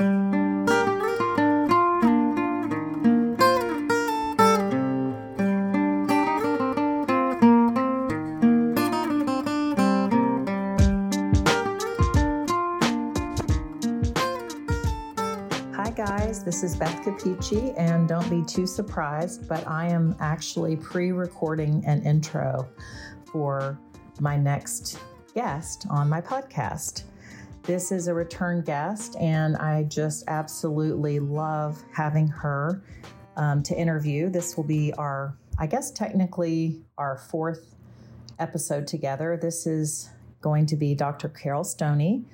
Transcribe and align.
Hi, 0.00 0.06
guys, 15.94 16.42
this 16.42 16.64
is 16.64 16.74
Beth 16.74 17.02
Capucci, 17.04 17.72
and 17.76 18.08
don't 18.08 18.28
be 18.28 18.42
too 18.42 18.66
surprised, 18.66 19.48
but 19.48 19.64
I 19.68 19.86
am 19.86 20.16
actually 20.18 20.74
pre 20.74 21.12
recording 21.12 21.84
an 21.86 22.02
intro 22.02 22.68
for 23.30 23.78
my 24.18 24.36
next 24.36 24.98
guest 25.34 25.86
on 25.88 26.08
my 26.08 26.20
podcast. 26.20 27.04
This 27.64 27.92
is 27.92 28.08
a 28.08 28.14
return 28.14 28.62
guest, 28.62 29.16
and 29.16 29.56
I 29.56 29.84
just 29.84 30.24
absolutely 30.28 31.18
love 31.18 31.82
having 31.92 32.28
her 32.28 32.82
um, 33.36 33.62
to 33.64 33.76
interview. 33.76 34.30
This 34.30 34.56
will 34.56 34.64
be 34.64 34.92
our, 34.94 35.36
I 35.58 35.66
guess, 35.66 35.90
technically 35.90 36.82
our 36.98 37.16
fourth 37.16 37.74
episode 38.38 38.86
together. 38.86 39.38
This 39.40 39.66
is 39.66 40.10
going 40.40 40.66
to 40.66 40.76
be 40.76 40.94
Dr. 40.94 41.28
Carol 41.28 41.64
Stoney 41.64 42.24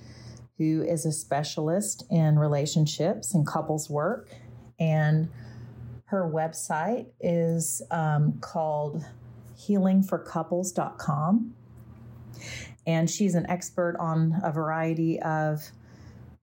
who 0.61 0.83
is 0.83 1.07
a 1.07 1.13
specialist 1.13 2.05
in 2.11 2.39
relationships 2.39 3.33
and 3.33 3.47
couples 3.47 3.89
work. 3.89 4.29
And 4.79 5.31
her 6.05 6.31
website 6.31 7.07
is 7.19 7.81
um, 7.91 8.35
called 8.43 9.03
healingforcouples.com. 9.59 11.55
And 12.87 13.09
she's 13.09 13.35
an 13.35 13.49
expert 13.49 13.97
on 14.01 14.41
a 14.43 14.51
variety 14.51 15.21
of 15.21 15.71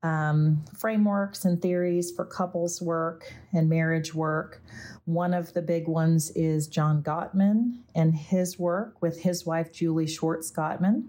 um, 0.03 0.63
frameworks 0.77 1.45
and 1.45 1.61
theories 1.61 2.11
for 2.11 2.25
couples 2.25 2.81
work 2.81 3.33
and 3.53 3.67
marriage 3.67 4.13
work. 4.13 4.61
One 5.05 5.33
of 5.33 5.53
the 5.53 5.61
big 5.61 5.87
ones 5.87 6.31
is 6.31 6.67
John 6.67 7.01
Gottman 7.01 7.79
and 7.95 8.15
his 8.15 8.59
work 8.59 9.01
with 9.01 9.21
his 9.21 9.45
wife, 9.45 9.71
Julie 9.71 10.07
Schwartz 10.07 10.51
Gottman. 10.51 11.07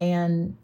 And 0.00 0.56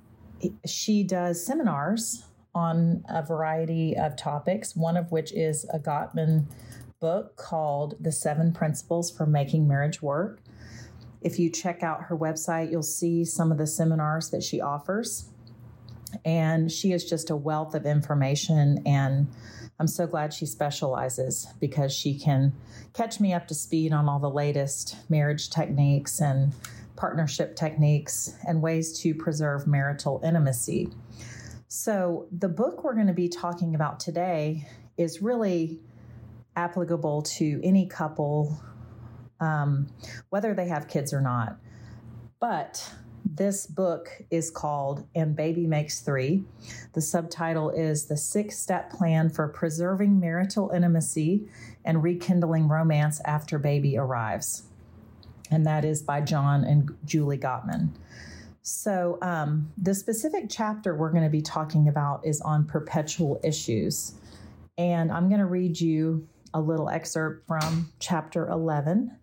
she 0.67 1.03
does 1.03 1.45
seminars 1.45 2.25
on 2.55 3.05
a 3.09 3.23
variety 3.23 3.97
of 3.97 4.17
topics, 4.17 4.77
one 4.77 4.97
of 4.97 5.11
which 5.11 5.33
is 5.33 5.65
a 5.73 5.79
Gottman 5.79 6.45
book 7.01 7.37
called 7.37 7.97
The 8.01 8.13
Seven 8.13 8.53
Principles 8.53 9.11
for 9.11 9.27
Making 9.27 9.67
Marriage 9.67 10.03
Work. 10.03 10.41
If 11.25 11.39
you 11.39 11.51
check 11.51 11.83
out 11.83 12.05
her 12.05 12.17
website, 12.17 12.71
you'll 12.71 12.83
see 12.83 13.25
some 13.25 13.53
of 13.53 13.59
the 13.59 13.67
seminars 13.67 14.31
that 14.31 14.43
she 14.43 14.61
offers. 14.61 15.29
And 16.25 16.71
she 16.71 16.93
is 16.93 17.09
just 17.09 17.31
a 17.31 17.37
wealth 17.37 17.75
of 17.75 17.87
information. 17.87 18.83
And 18.85 19.29
I'm 19.79 19.87
so 19.87 20.07
glad 20.07 20.35
she 20.35 20.47
specializes 20.47 21.49
because 21.61 21.93
she 21.93 22.19
can 22.19 22.53
catch 22.93 23.21
me 23.21 23.33
up 23.33 23.49
to 23.49 23.55
speed 23.55 23.93
on 23.93 24.09
all 24.09 24.19
the 24.19 24.31
latest 24.31 24.97
marriage 25.09 25.49
techniques 25.49 26.21
and 26.21 26.53
partnership 26.97 27.57
techniques, 27.57 28.37
and 28.47 28.63
ways 28.63 28.99
to 29.01 29.15
preserve 29.15 29.67
marital 29.67 30.21
intimacy. 30.25 30.89
So, 31.67 32.29
the 32.31 32.49
book 32.49 32.85
we're 32.85 32.95
going 32.95 33.07
to 33.07 33.13
be 33.13 33.29
talking 33.29 33.75
about 33.75 33.99
today 33.99 34.69
is 34.97 35.23
really 35.23 35.81
applicable 36.55 37.23
to 37.23 37.61
any 37.65 37.87
couple, 37.87 38.63
um, 39.43 39.89
whether 40.31 40.55
they 40.55 40.69
have 40.69 40.89
kids 40.89 41.13
or 41.13 41.21
not. 41.21 41.59
But 42.41 42.93
this 43.25 43.67
book 43.67 44.09
is 44.31 44.51
called 44.51 45.07
And 45.15 45.37
Baby 45.37 45.67
Makes 45.67 46.01
Three. 46.01 46.45
The 46.95 47.01
subtitle 47.01 47.71
is 47.71 48.07
The 48.07 48.17
Six 48.17 48.59
Step 48.59 48.91
Plan 48.91 49.29
for 49.29 49.49
Preserving 49.49 50.19
Marital 50.19 50.71
Intimacy 50.71 51.47
and 51.85 52.03
Rekindling 52.03 52.69
Romance 52.69 53.21
After 53.25 53.59
Baby 53.59 53.99
Arrives 53.99 54.65
and 55.53 55.67
that 55.67 55.85
is 55.85 56.03
by 56.03 56.21
John 56.21 56.65
and 56.65 56.91
Julie 57.05 57.39
Gottman. 57.39 57.91
So, 58.63 59.19
um, 59.23 59.71
the 59.77 59.95
specific 59.95 60.47
chapter 60.49 60.95
we're 60.95 61.11
going 61.11 61.25
to 61.25 61.31
be 61.31 61.43
talking 61.43 61.89
about 61.89 62.27
is 62.27 62.41
on 62.41 62.65
perpetual 62.65 63.41
issues. 63.45 64.15
And 64.79 65.13
I'm 65.13 65.29
going 65.29 65.41
to 65.41 65.47
read 65.47 65.81
you 65.81 66.27
a 66.55 66.61
little 66.61 66.89
excerpt 66.89 67.47
from 67.47 67.93
chapter 67.99 68.49
11. 68.49 69.17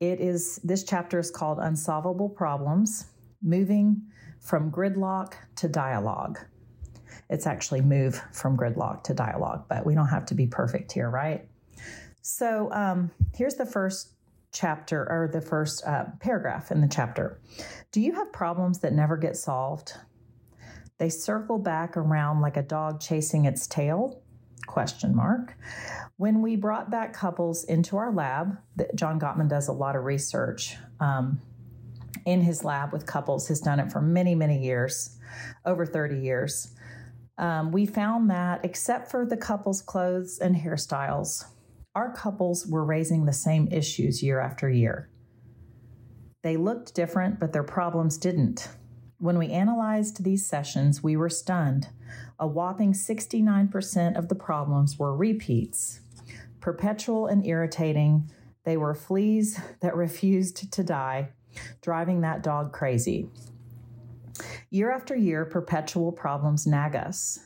It 0.00 0.20
is 0.20 0.60
this 0.62 0.84
chapter 0.84 1.18
is 1.18 1.30
called 1.30 1.58
Unsolvable 1.58 2.28
Problems 2.28 3.06
Moving 3.42 4.02
from 4.40 4.70
Gridlock 4.70 5.34
to 5.56 5.68
Dialogue. 5.68 6.38
It's 7.28 7.48
actually 7.48 7.80
move 7.80 8.22
from 8.32 8.56
gridlock 8.56 9.02
to 9.04 9.14
dialogue, 9.14 9.64
but 9.68 9.84
we 9.84 9.94
don't 9.94 10.06
have 10.08 10.24
to 10.26 10.34
be 10.34 10.46
perfect 10.46 10.92
here, 10.92 11.10
right? 11.10 11.46
So, 12.22 12.72
um, 12.72 13.10
here's 13.34 13.56
the 13.56 13.66
first 13.66 14.12
chapter 14.52 15.00
or 15.10 15.28
the 15.32 15.40
first 15.40 15.84
uh, 15.84 16.04
paragraph 16.20 16.70
in 16.70 16.80
the 16.80 16.88
chapter. 16.88 17.40
Do 17.90 18.00
you 18.00 18.12
have 18.14 18.32
problems 18.32 18.78
that 18.80 18.92
never 18.92 19.16
get 19.16 19.36
solved? 19.36 19.94
They 20.98 21.08
circle 21.08 21.58
back 21.58 21.96
around 21.96 22.40
like 22.40 22.56
a 22.56 22.62
dog 22.62 23.00
chasing 23.00 23.46
its 23.46 23.66
tail? 23.66 24.22
Question 24.66 25.14
mark. 25.14 25.56
When 26.16 26.42
we 26.42 26.56
brought 26.56 26.90
back 26.90 27.12
couples 27.12 27.64
into 27.64 27.96
our 27.96 28.12
lab, 28.12 28.58
John 28.94 29.20
Gottman 29.20 29.48
does 29.48 29.68
a 29.68 29.72
lot 29.72 29.96
of 29.96 30.04
research 30.04 30.76
um, 31.00 31.40
in 32.26 32.40
his 32.40 32.64
lab 32.64 32.92
with 32.92 33.06
couples. 33.06 33.48
Has 33.48 33.60
done 33.60 33.80
it 33.80 33.92
for 33.92 34.00
many, 34.00 34.34
many 34.34 34.58
years, 34.62 35.16
over 35.64 35.86
30 35.86 36.18
years. 36.20 36.74
Um, 37.38 37.70
we 37.70 37.86
found 37.86 38.30
that 38.30 38.64
except 38.64 39.10
for 39.10 39.24
the 39.24 39.36
couple's 39.36 39.80
clothes 39.80 40.38
and 40.38 40.56
hairstyles, 40.56 41.44
our 41.94 42.12
couples 42.12 42.66
were 42.66 42.84
raising 42.84 43.24
the 43.24 43.32
same 43.32 43.68
issues 43.70 44.22
year 44.22 44.40
after 44.40 44.68
year. 44.68 45.08
They 46.42 46.56
looked 46.56 46.94
different, 46.94 47.38
but 47.38 47.52
their 47.52 47.64
problems 47.64 48.18
didn't. 48.18 48.68
When 49.20 49.36
we 49.36 49.50
analyzed 49.50 50.22
these 50.22 50.46
sessions, 50.46 51.02
we 51.02 51.16
were 51.16 51.28
stunned. 51.28 51.88
A 52.38 52.46
whopping 52.46 52.92
69% 52.92 54.16
of 54.16 54.28
the 54.28 54.36
problems 54.36 54.96
were 54.96 55.14
repeats. 55.14 56.00
Perpetual 56.60 57.26
and 57.26 57.44
irritating, 57.44 58.30
they 58.64 58.76
were 58.76 58.94
fleas 58.94 59.60
that 59.80 59.96
refused 60.04 60.72
to 60.72 60.84
die, 60.84 61.30
driving 61.80 62.20
that 62.20 62.44
dog 62.44 62.72
crazy. 62.72 63.28
Year 64.70 64.92
after 64.92 65.16
year, 65.16 65.44
perpetual 65.44 66.12
problems 66.12 66.64
nag 66.64 66.94
us. 66.94 67.40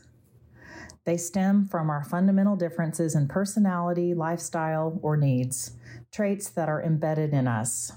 They 1.04 1.16
stem 1.16 1.64
from 1.64 1.88
our 1.88 2.04
fundamental 2.04 2.54
differences 2.54 3.14
in 3.14 3.28
personality, 3.28 4.12
lifestyle, 4.12 4.98
or 5.02 5.16
needs, 5.16 5.72
traits 6.12 6.50
that 6.50 6.68
are 6.68 6.82
embedded 6.82 7.32
in 7.32 7.48
us. 7.48 7.92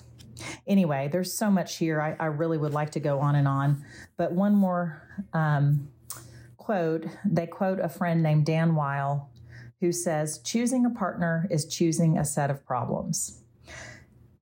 Anyway, 0.67 1.09
there's 1.11 1.33
so 1.33 1.49
much 1.49 1.77
here. 1.77 2.01
I, 2.01 2.15
I 2.19 2.27
really 2.27 2.57
would 2.57 2.73
like 2.73 2.91
to 2.91 2.99
go 2.99 3.19
on 3.19 3.35
and 3.35 3.47
on. 3.47 3.83
But 4.17 4.31
one 4.31 4.55
more 4.55 5.01
um, 5.33 5.87
quote 6.57 7.05
they 7.25 7.47
quote 7.47 7.79
a 7.79 7.89
friend 7.89 8.21
named 8.23 8.45
Dan 8.45 8.75
Wile 8.75 9.29
who 9.81 9.91
says, 9.91 10.39
Choosing 10.39 10.85
a 10.85 10.89
partner 10.89 11.47
is 11.49 11.65
choosing 11.65 12.17
a 12.17 12.25
set 12.25 12.49
of 12.49 12.65
problems. 12.65 13.41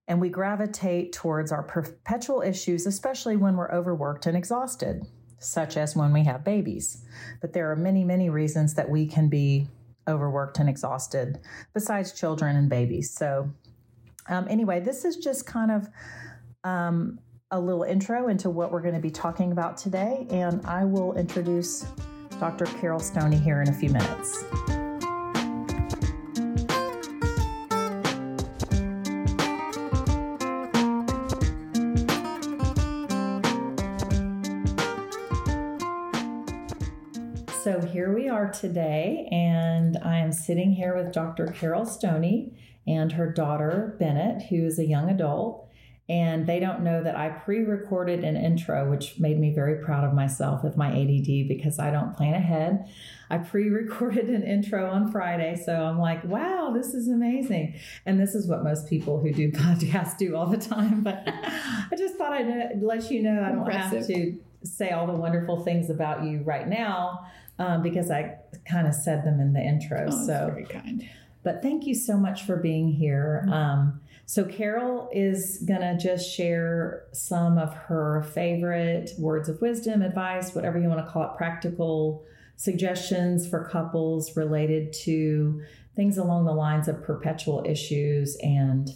And 0.08 0.20
we 0.20 0.30
gravitate 0.30 1.14
towards 1.14 1.52
our 1.52 1.64
perpetual 1.64 2.42
issues, 2.42 2.86
especially 2.86 3.38
when 3.38 3.56
we're 3.56 3.72
overworked 3.72 4.26
and 4.26 4.36
exhausted 4.36 5.06
such 5.44 5.78
as 5.78 5.96
when 5.96 6.14
we 6.14 6.24
have 6.24 6.44
babies. 6.44 7.04
But 7.42 7.54
there 7.54 7.72
are 7.72 7.76
many, 7.76 8.04
many 8.04 8.30
reasons 8.30 8.74
that 8.76 8.90
we 8.90 9.06
can 9.06 9.30
be 9.30 9.68
overworked 10.08 10.60
and 10.60 10.70
exhausted 10.70 11.40
besides 11.74 12.12
children 12.12 12.56
and 12.56 12.70
babies. 12.70 13.12
So, 13.12 13.52
um, 14.28 14.48
anyway, 14.50 14.80
this 14.80 15.06
is 15.06 15.18
just 15.18 15.46
kind 15.46 15.72
of 15.72 15.90
um, 16.64 17.20
a 17.52 17.60
little 17.60 17.84
intro 17.84 18.30
into 18.30 18.50
what 18.50 18.72
we're 18.72 18.82
going 18.82 18.96
to 18.96 19.02
be 19.02 19.12
talking 19.12 19.52
about 19.52 19.78
today. 19.78 20.26
And 20.30 20.66
I 20.66 20.86
will 20.86 21.14
introduce 21.18 21.86
Dr. 22.40 22.66
Carol 22.66 23.00
Stoney 23.00 23.38
here 23.38 23.62
in 23.62 23.70
a 23.70 23.74
few 23.74 23.90
minutes. 23.90 24.44
So 37.64 37.80
here 37.80 38.14
we 38.14 38.28
are 38.28 38.50
today, 38.50 39.30
and 39.32 39.98
I 40.04 40.18
am 40.18 40.34
sitting 40.34 40.74
here 40.74 40.98
with 40.98 41.14
Dr. 41.14 41.48
Carol 41.48 41.86
Stoney 41.86 42.58
and 42.88 43.12
her 43.14 43.32
daughter, 43.32 43.96
Bennett, 44.00 44.44
who 44.44 44.66
is 44.66 44.80
a 44.80 44.86
young 44.86 45.10
adult. 45.10 45.70
And 46.10 46.46
they 46.46 46.60
don't 46.60 46.82
know 46.82 47.02
that 47.02 47.16
I 47.16 47.30
pre 47.30 47.60
recorded 47.60 48.26
an 48.26 48.36
intro, 48.36 48.90
which 48.90 49.20
made 49.20 49.40
me 49.40 49.54
very 49.54 49.82
proud 49.82 50.04
of 50.04 50.14
myself 50.14 50.62
with 50.62 50.76
my 50.76 50.90
ADD 50.90 51.48
because 51.48 51.80
I 51.80 51.92
don't 51.92 52.14
plan 52.14 52.34
ahead. 52.34 52.90
I 53.30 53.38
pre 53.38 53.70
recorded 53.70 54.30
an 54.30 54.44
intro 54.44 54.92
on 54.92 55.14
Friday. 55.14 55.56
So 55.66 55.74
I'm 55.74 55.98
like, 55.98 56.22
wow, 56.26 56.72
this 56.76 56.94
is 56.94 57.08
amazing. 57.08 57.80
And 58.06 58.20
this 58.20 58.36
is 58.36 58.50
what 58.50 58.66
most 58.66 58.90
people 58.90 59.22
who 59.22 59.32
do 59.32 59.50
podcasts 59.54 60.18
do 60.18 60.36
all 60.36 60.46
the 60.46 60.58
time. 60.58 61.04
But 61.04 61.24
I 61.28 61.96
just 61.98 62.16
thought 62.16 62.34
I'd 62.34 62.84
let 62.84 63.10
you 63.10 63.24
know 63.24 63.42
I 63.42 63.50
don't 63.50 63.60
Impressive. 63.60 64.00
have 64.00 64.08
to 64.08 64.40
say 64.66 64.92
all 64.92 65.08
the 65.08 65.14
wonderful 65.14 65.64
things 65.64 65.90
about 65.90 66.26
you 66.26 66.42
right 66.44 66.68
now 66.68 67.28
um, 67.60 67.82
because 67.82 68.12
I 68.12 68.36
kind 68.70 68.88
of 68.88 68.94
said 68.94 69.24
them 69.24 69.40
in 69.40 69.54
the 69.54 69.62
intro. 69.62 70.08
Oh, 70.10 70.26
so 70.26 70.52
very 70.52 70.66
kind. 70.66 71.08
But 71.44 71.62
thank 71.62 71.86
you 71.86 71.94
so 71.94 72.18
much 72.18 72.44
for 72.44 72.56
being 72.56 72.90
here. 72.90 73.44
Mm-hmm. 73.46 73.54
Um, 73.54 74.02
so, 74.26 74.46
Carol 74.46 75.10
is 75.12 75.62
going 75.68 75.82
to 75.82 75.98
just 75.98 76.34
share 76.34 77.04
some 77.12 77.58
of 77.58 77.74
her 77.74 78.24
favorite 78.34 79.12
words 79.20 79.50
of 79.50 79.62
wisdom, 79.62 80.02
advice, 80.02 80.56
whatever 80.56 80.80
you 80.80 80.88
want 80.88 81.06
to 81.06 81.12
call 81.12 81.24
it, 81.24 81.38
practical 81.38 82.24
suggestions 82.56 83.48
for 83.48 83.66
couples 83.66 84.38
related 84.38 84.94
to 84.94 85.62
things 85.96 86.18
along 86.18 86.46
the 86.46 86.54
lines 86.54 86.88
of 86.88 87.04
perpetual 87.04 87.64
issues 87.66 88.38
and 88.42 88.92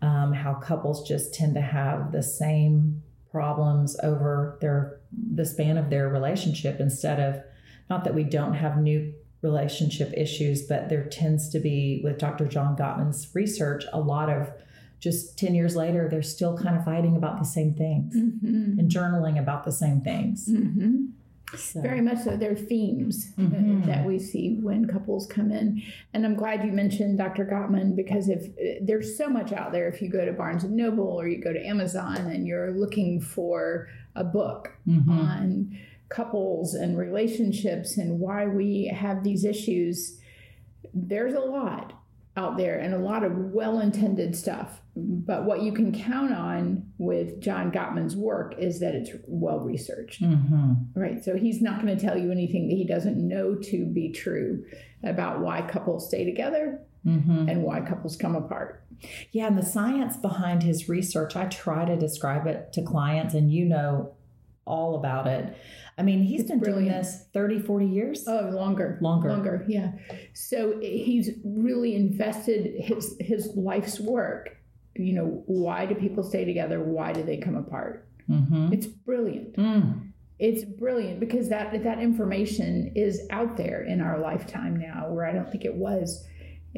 um, 0.00 0.32
how 0.32 0.54
couples 0.54 1.06
just 1.06 1.34
tend 1.34 1.54
to 1.54 1.60
have 1.60 2.12
the 2.12 2.22
same 2.22 3.02
problems 3.30 3.98
over 4.02 4.56
their 4.60 5.00
the 5.34 5.44
span 5.44 5.76
of 5.76 5.90
their 5.90 6.08
relationship 6.08 6.80
instead 6.80 7.20
of 7.20 7.42
not 7.90 8.04
that 8.04 8.14
we 8.14 8.24
don't 8.24 8.54
have 8.54 8.78
new 8.78 9.12
relationship 9.42 10.12
issues, 10.16 10.62
but 10.62 10.88
there 10.88 11.04
tends 11.04 11.48
to 11.50 11.60
be, 11.60 12.00
with 12.02 12.18
Dr. 12.18 12.46
John 12.46 12.76
Gottman's 12.76 13.28
research, 13.34 13.84
a 13.92 14.00
lot 14.00 14.28
of 14.28 14.50
just 15.00 15.38
10 15.38 15.54
years 15.54 15.76
later, 15.76 16.08
they're 16.10 16.22
still 16.22 16.58
kind 16.58 16.76
of 16.76 16.84
fighting 16.84 17.16
about 17.16 17.38
the 17.38 17.44
same 17.44 17.72
things 17.72 18.16
mm-hmm. 18.16 18.78
and 18.78 18.90
journaling 18.90 19.38
about 19.38 19.64
the 19.64 19.72
same 19.72 20.00
things. 20.00 20.48
Mm-hmm. 20.48 21.04
So. 21.56 21.80
Very 21.80 22.02
much 22.02 22.18
so. 22.18 22.36
There 22.36 22.52
are 22.52 22.56
themes 22.56 23.32
mm-hmm. 23.38 23.86
that 23.86 24.04
we 24.04 24.18
see 24.18 24.58
when 24.60 24.86
couples 24.86 25.26
come 25.26 25.50
in. 25.50 25.82
And 26.12 26.26
I'm 26.26 26.34
glad 26.34 26.62
you 26.62 26.72
mentioned 26.72 27.16
Dr. 27.16 27.46
Gottman 27.46 27.96
because 27.96 28.28
if 28.28 28.48
there's 28.82 29.16
so 29.16 29.30
much 29.30 29.52
out 29.52 29.72
there, 29.72 29.88
if 29.88 30.02
you 30.02 30.10
go 30.10 30.26
to 30.26 30.32
Barnes 30.32 30.64
and 30.64 30.76
Noble 30.76 31.06
or 31.06 31.26
you 31.26 31.40
go 31.40 31.52
to 31.52 31.64
Amazon 31.64 32.16
and 32.16 32.46
you're 32.46 32.72
looking 32.72 33.20
for 33.20 33.88
a 34.14 34.24
book 34.24 34.72
mm-hmm. 34.86 35.10
on 35.10 35.78
couples 36.08 36.74
and 36.74 36.96
relationships 36.96 37.98
and 37.98 38.18
why 38.18 38.46
we 38.46 38.86
have 38.94 39.22
these 39.22 39.44
issues, 39.44 40.18
there's 40.94 41.34
a 41.34 41.40
lot 41.40 41.92
out 42.36 42.56
there 42.56 42.78
and 42.78 42.94
a 42.94 42.98
lot 42.98 43.24
of 43.24 43.32
well 43.36 43.80
intended 43.80 44.34
stuff. 44.34 44.80
But 44.96 45.44
what 45.44 45.62
you 45.62 45.72
can 45.72 45.92
count 45.92 46.32
on 46.32 46.90
with 46.98 47.40
John 47.40 47.70
Gottman's 47.70 48.16
work 48.16 48.54
is 48.58 48.80
that 48.80 48.94
it's 48.94 49.10
well 49.26 49.60
researched. 49.60 50.22
Mm-hmm. 50.22 50.98
Right. 50.98 51.22
So 51.22 51.36
he's 51.36 51.60
not 51.60 51.82
going 51.82 51.96
to 51.96 52.04
tell 52.04 52.16
you 52.16 52.30
anything 52.32 52.68
that 52.68 52.74
he 52.74 52.84
doesn't 52.84 53.16
know 53.16 53.56
to 53.56 53.86
be 53.86 54.12
true 54.12 54.64
about 55.04 55.40
why 55.40 55.62
couples 55.62 56.08
stay 56.08 56.24
together 56.24 56.80
mm-hmm. 57.04 57.48
and 57.48 57.62
why 57.62 57.80
couples 57.80 58.16
come 58.16 58.34
apart. 58.34 58.84
Yeah. 59.30 59.46
And 59.46 59.58
the 59.58 59.64
science 59.64 60.16
behind 60.16 60.62
his 60.62 60.88
research, 60.88 61.36
I 61.36 61.46
try 61.46 61.84
to 61.84 61.96
describe 61.96 62.46
it 62.46 62.72
to 62.72 62.82
clients, 62.82 63.34
and 63.34 63.52
you 63.52 63.64
know 63.66 64.14
all 64.64 64.96
about 64.96 65.26
it. 65.26 65.56
I 65.98 66.02
mean, 66.02 66.22
he's 66.22 66.42
it's 66.42 66.50
been 66.50 66.60
brilliant. 66.60 66.88
doing 66.90 67.02
this 67.02 67.24
30, 67.32 67.60
40 67.60 67.86
years. 67.86 68.24
Oh, 68.28 68.50
longer. 68.52 68.98
Longer. 69.00 69.28
Longer, 69.30 69.64
yeah. 69.68 69.92
So 70.32 70.78
he's 70.80 71.30
really 71.44 71.96
invested 71.96 72.80
his 72.80 73.16
his 73.18 73.50
life's 73.56 73.98
work. 73.98 74.56
You 74.94 75.12
know, 75.12 75.42
why 75.46 75.86
do 75.86 75.94
people 75.94 76.22
stay 76.22 76.44
together? 76.44 76.80
Why 76.80 77.12
do 77.12 77.22
they 77.22 77.36
come 77.36 77.56
apart? 77.56 78.08
Mm-hmm. 78.30 78.72
It's 78.72 78.86
brilliant. 78.86 79.56
Mm. 79.56 80.12
It's 80.38 80.64
brilliant 80.64 81.18
because 81.18 81.48
that 81.48 81.82
that 81.82 81.98
information 81.98 82.92
is 82.94 83.26
out 83.30 83.56
there 83.56 83.82
in 83.82 84.00
our 84.00 84.18
lifetime 84.20 84.76
now, 84.76 85.08
where 85.10 85.26
I 85.26 85.32
don't 85.32 85.50
think 85.50 85.64
it 85.64 85.74
was 85.74 86.24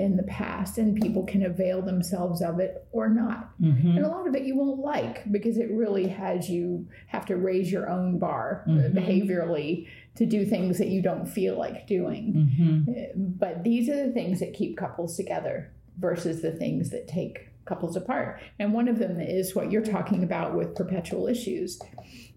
in 0.00 0.17
the 0.17 0.23
past 0.25 0.79
and 0.79 1.00
people 1.00 1.25
can 1.25 1.44
avail 1.44 1.82
themselves 1.82 2.43
of 2.43 2.58
it 2.58 2.87
or 2.93 3.08
not. 3.08 3.50
Mm-hmm. 3.61 3.97
And 3.97 4.05
a 4.05 4.08
lot 4.08 4.26
of 4.26 4.35
it 4.35 4.43
you 4.43 4.56
won't 4.56 4.81
like 4.81 5.31
because 5.31 5.58
it 5.58 5.70
really 5.70 6.08
has 6.08 6.49
you 6.49 6.88
have 7.06 7.26
to 7.26 7.37
raise 7.37 7.70
your 7.70 7.88
own 7.88 8.19
bar 8.19 8.64
uh, 8.67 8.70
mm-hmm. 8.70 8.99
behaviorally 8.99 9.87
to 10.17 10.26
do 10.26 10.44
things 10.44 10.79
that 10.79 10.88
you 10.88 11.02
don't 11.02 11.26
feel 11.26 11.58
like 11.58 11.87
doing. 11.87 12.35
Mm-hmm. 12.35 12.91
Uh, 12.91 13.02
but 13.17 13.62
these 13.62 13.88
are 13.88 14.06
the 14.06 14.12
things 14.12 14.41
that 14.41 14.55
keep 14.55 14.76
couples 14.76 15.17
together 15.17 15.73
versus 15.99 16.43
the 16.43 16.52
things 16.52 16.91
that 16.91 17.06
take 17.06 17.49
couples 17.65 17.97
apart. 17.97 18.41
And 18.59 18.73
one 18.73 18.89
of 18.89 18.99
them 18.99 19.21
is 19.21 19.55
what 19.55 19.71
you're 19.71 19.85
talking 19.85 20.23
about 20.23 20.55
with 20.55 20.75
perpetual 20.75 21.27
issues 21.29 21.79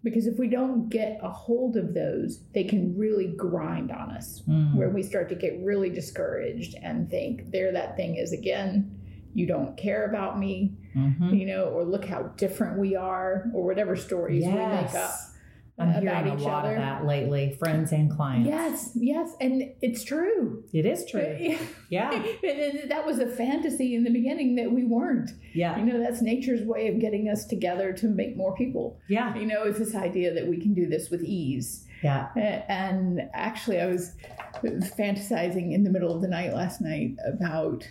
because 0.03 0.27
if 0.27 0.37
we 0.37 0.47
don't 0.47 0.89
get 0.89 1.19
a 1.23 1.29
hold 1.29 1.77
of 1.77 1.93
those 1.93 2.41
they 2.53 2.63
can 2.63 2.95
really 2.97 3.27
grind 3.27 3.91
on 3.91 4.11
us 4.11 4.41
mm. 4.47 4.75
where 4.75 4.89
we 4.89 5.01
start 5.01 5.29
to 5.29 5.35
get 5.35 5.57
really 5.63 5.89
discouraged 5.89 6.75
and 6.83 7.09
think 7.09 7.51
there 7.51 7.71
that 7.71 7.95
thing 7.95 8.15
is 8.15 8.33
again 8.33 8.99
you 9.33 9.47
don't 9.47 9.75
care 9.77 10.05
about 10.05 10.37
me 10.37 10.73
mm-hmm. 10.95 11.33
you 11.33 11.45
know 11.45 11.65
or 11.65 11.83
look 11.83 12.05
how 12.05 12.23
different 12.37 12.77
we 12.77 12.95
are 12.95 13.49
or 13.53 13.65
whatever 13.65 13.95
stories 13.95 14.43
yes. 14.43 14.53
we 14.53 14.75
make 14.75 14.95
up 14.95 15.15
I'm 15.79 15.91
hearing 15.93 16.27
a 16.27 16.35
lot 16.35 16.65
other. 16.65 16.75
of 16.75 16.81
that 16.81 17.05
lately, 17.05 17.55
friends 17.57 17.91
and 17.91 18.11
clients. 18.11 18.47
Yes, 18.47 18.91
yes, 18.95 19.35
and 19.41 19.73
it's 19.81 20.03
true. 20.03 20.63
It 20.71 20.85
is 20.85 21.05
true. 21.09 21.57
Yeah, 21.89 22.11
And 22.43 22.89
that 22.89 23.05
was 23.05 23.19
a 23.19 23.27
fantasy 23.27 23.93
in 23.93 24.03
the 24.03 24.09
beginning 24.09 24.55
that 24.55 24.71
we 24.71 24.83
weren't. 24.83 25.31
Yeah, 25.53 25.77
you 25.77 25.85
know 25.85 25.99
that's 25.99 26.21
nature's 26.21 26.61
way 26.61 26.87
of 26.87 26.99
getting 26.99 27.29
us 27.29 27.45
together 27.45 27.93
to 27.93 28.07
make 28.07 28.35
more 28.35 28.55
people. 28.55 28.99
Yeah, 29.07 29.35
you 29.35 29.45
know 29.45 29.63
it's 29.63 29.79
this 29.79 29.95
idea 29.95 30.33
that 30.33 30.47
we 30.47 30.57
can 30.57 30.73
do 30.73 30.87
this 30.87 31.09
with 31.09 31.23
ease. 31.23 31.85
Yeah, 32.03 32.29
and 32.67 33.29
actually, 33.33 33.79
I 33.79 33.85
was 33.85 34.15
fantasizing 34.63 35.73
in 35.73 35.83
the 35.83 35.89
middle 35.89 36.13
of 36.13 36.21
the 36.21 36.27
night 36.27 36.53
last 36.53 36.81
night 36.81 37.15
about 37.25 37.87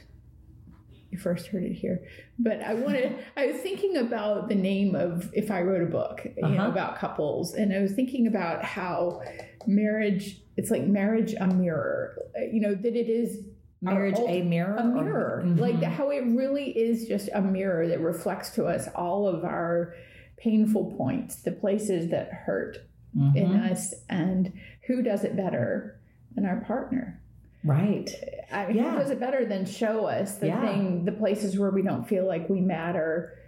you 1.13 1.19
first 1.19 1.49
heard 1.49 1.63
it 1.63 1.75
here. 1.75 2.03
But 2.39 2.63
I 2.63 2.75
wanted, 2.75 3.25
I 3.37 3.47
was 3.47 3.57
thinking 3.57 3.99
about 3.99 4.49
the 4.49 4.55
name 4.55 4.95
of 4.95 5.31
if 5.35 5.51
I 5.51 5.61
wrote 5.61 5.83
a 5.83 5.91
book, 5.91 6.25
you 6.25 6.45
uh-huh. 6.45 6.55
know, 6.55 6.69
about 6.69 6.99
couples, 6.99 7.55
and 7.55 7.73
I 7.73 7.81
was 7.81 7.93
thinking 7.93 8.27
about 8.27 8.65
how 8.65 9.21
marriage, 9.67 10.41
it's 10.57 10.71
like 10.71 10.87
marriage 10.87 11.35
a 11.39 11.47
mirror, 11.47 12.19
you 12.51 12.61
know, 12.61 12.75
that 12.75 12.97
it 12.97 13.09
is 13.09 13.45
marriage 13.83 14.17
old, 14.17 14.31
a 14.31 14.43
mirror 14.43 14.77
a 14.77 14.85
mirror 14.85 15.43
mm-hmm. 15.45 15.59
like 15.59 15.83
how 15.83 16.11
it 16.11 16.21
really 16.21 16.71
is 16.71 17.09
just 17.09 17.29
a 17.35 17.43
mirror 17.43 17.89
that 17.89 18.01
reflects 18.01 18.51
to 18.51 18.65
us 18.65 18.87
all 18.95 19.27
of 19.27 19.45
our 19.45 19.95
painful 20.37 20.95
points 20.97 21.43
the 21.43 21.51
places 21.51 22.09
that 22.09 22.33
hurt 22.33 22.79
mm-hmm. 23.17 23.37
in 23.37 23.57
us 23.57 23.93
and 24.09 24.53
who 24.87 25.03
does 25.03 25.25
it 25.25 25.37
better 25.37 26.01
than 26.37 26.47
our 26.47 26.61
partner 26.61 27.21
Right. 27.65 28.11
I 28.51 28.67
mean, 28.67 28.77
yeah. 28.77 28.97
does 28.97 29.11
it 29.11 29.21
better 29.21 29.45
than 29.45 29.65
show 29.65 30.07
us 30.07 30.37
the 30.37 30.49
yeah. 30.49 30.61
thing, 30.61 31.05
the 31.05 31.13
places 31.13 31.59
where 31.59 31.71
we 31.71 31.83
don't 31.83 32.09
feel 32.09 32.27
like 32.27 32.49
we 32.49 32.61
matter 32.61 33.39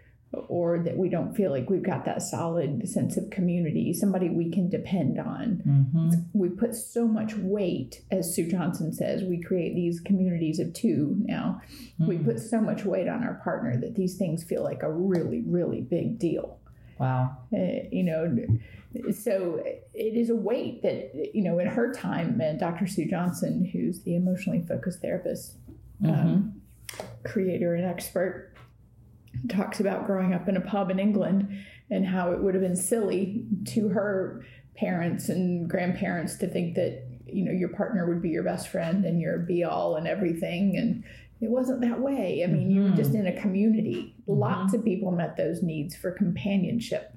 or 0.49 0.81
that 0.81 0.97
we 0.97 1.09
don't 1.09 1.35
feel 1.35 1.51
like 1.51 1.71
we've 1.71 1.83
got 1.83 2.05
that 2.05 2.23
solid 2.23 2.89
sense 2.89 3.17
of 3.17 3.31
community, 3.31 3.93
somebody 3.93 4.29
we 4.29 4.51
can 4.51 4.69
depend 4.69 5.19
on. 5.19 5.63
Mm-hmm. 5.67 6.11
We 6.33 6.49
put 6.49 6.75
so 6.75 7.07
much 7.07 7.35
weight, 7.37 8.03
as 8.11 8.35
Sue 8.35 8.51
Johnson 8.51 8.93
says, 8.93 9.23
we 9.23 9.41
create 9.41 9.75
these 9.75 10.01
communities 10.01 10.59
of 10.59 10.73
two 10.73 11.17
now. 11.21 11.61
Mm-hmm. 12.01 12.07
We 12.07 12.19
put 12.19 12.41
so 12.41 12.61
much 12.61 12.85
weight 12.85 13.09
on 13.09 13.23
our 13.23 13.41
partner 13.45 13.77
that 13.81 13.95
these 13.95 14.17
things 14.17 14.43
feel 14.45 14.63
like 14.63 14.83
a 14.83 14.93
really, 14.93 15.43
really 15.47 15.83
big 15.83 16.19
deal. 16.19 16.59
Wow. 16.99 17.37
Uh, 17.53 17.87
you 17.91 18.03
know, 18.03 18.37
so 19.13 19.63
it 19.93 20.17
is 20.17 20.31
a 20.31 20.37
weight 20.37 20.83
that 20.83 21.35
you 21.35 21.43
know 21.43 21.59
in 21.59 21.67
her 21.67 21.93
time 21.93 22.41
and 22.41 22.59
dr 22.59 22.87
sue 22.87 23.07
johnson 23.09 23.65
who's 23.73 24.03
the 24.03 24.15
emotionally 24.15 24.65
focused 24.67 25.01
therapist 25.01 25.57
um, 26.05 26.11
mm-hmm. 26.11 26.29
um, 26.29 26.63
creator 27.25 27.75
and 27.75 27.85
expert 27.85 28.53
talks 29.49 29.81
about 29.81 30.07
growing 30.07 30.33
up 30.33 30.49
in 30.49 30.57
a 30.57 30.61
pub 30.61 30.91
in 30.91 30.99
england 30.99 31.49
and 31.91 32.07
how 32.07 32.33
it 32.33 32.41
would 32.41 32.55
have 32.55 32.63
been 32.63 32.77
silly 32.77 33.45
to 33.67 33.89
her 33.89 34.45
parents 34.77 35.29
and 35.29 35.69
grandparents 35.69 36.37
to 36.37 36.47
think 36.47 36.75
that 36.75 37.05
you 37.27 37.45
know 37.45 37.53
your 37.53 37.71
partner 37.71 38.07
would 38.07 38.23
be 38.23 38.29
your 38.29 38.43
best 38.43 38.69
friend 38.69 39.05
and 39.05 39.21
your 39.21 39.39
be 39.39 39.65
all 39.65 39.97
and 39.97 40.07
everything 40.07 40.77
and 40.77 41.05
it 41.45 41.51
wasn't 41.51 41.81
that 41.81 42.01
way 42.01 42.43
i 42.43 42.47
mean 42.47 42.69
mm-hmm. 42.69 42.71
you 42.71 42.83
were 42.83 42.97
just 42.97 43.13
mm-hmm. 43.13 43.27
in 43.27 43.37
a 43.37 43.41
community 43.41 44.15
mm-hmm. 44.23 44.41
lots 44.41 44.75
of 44.75 44.85
people 44.85 45.13
met 45.13 45.37
those 45.37 45.63
needs 45.63 45.95
for 45.95 46.11
companionship 46.11 47.15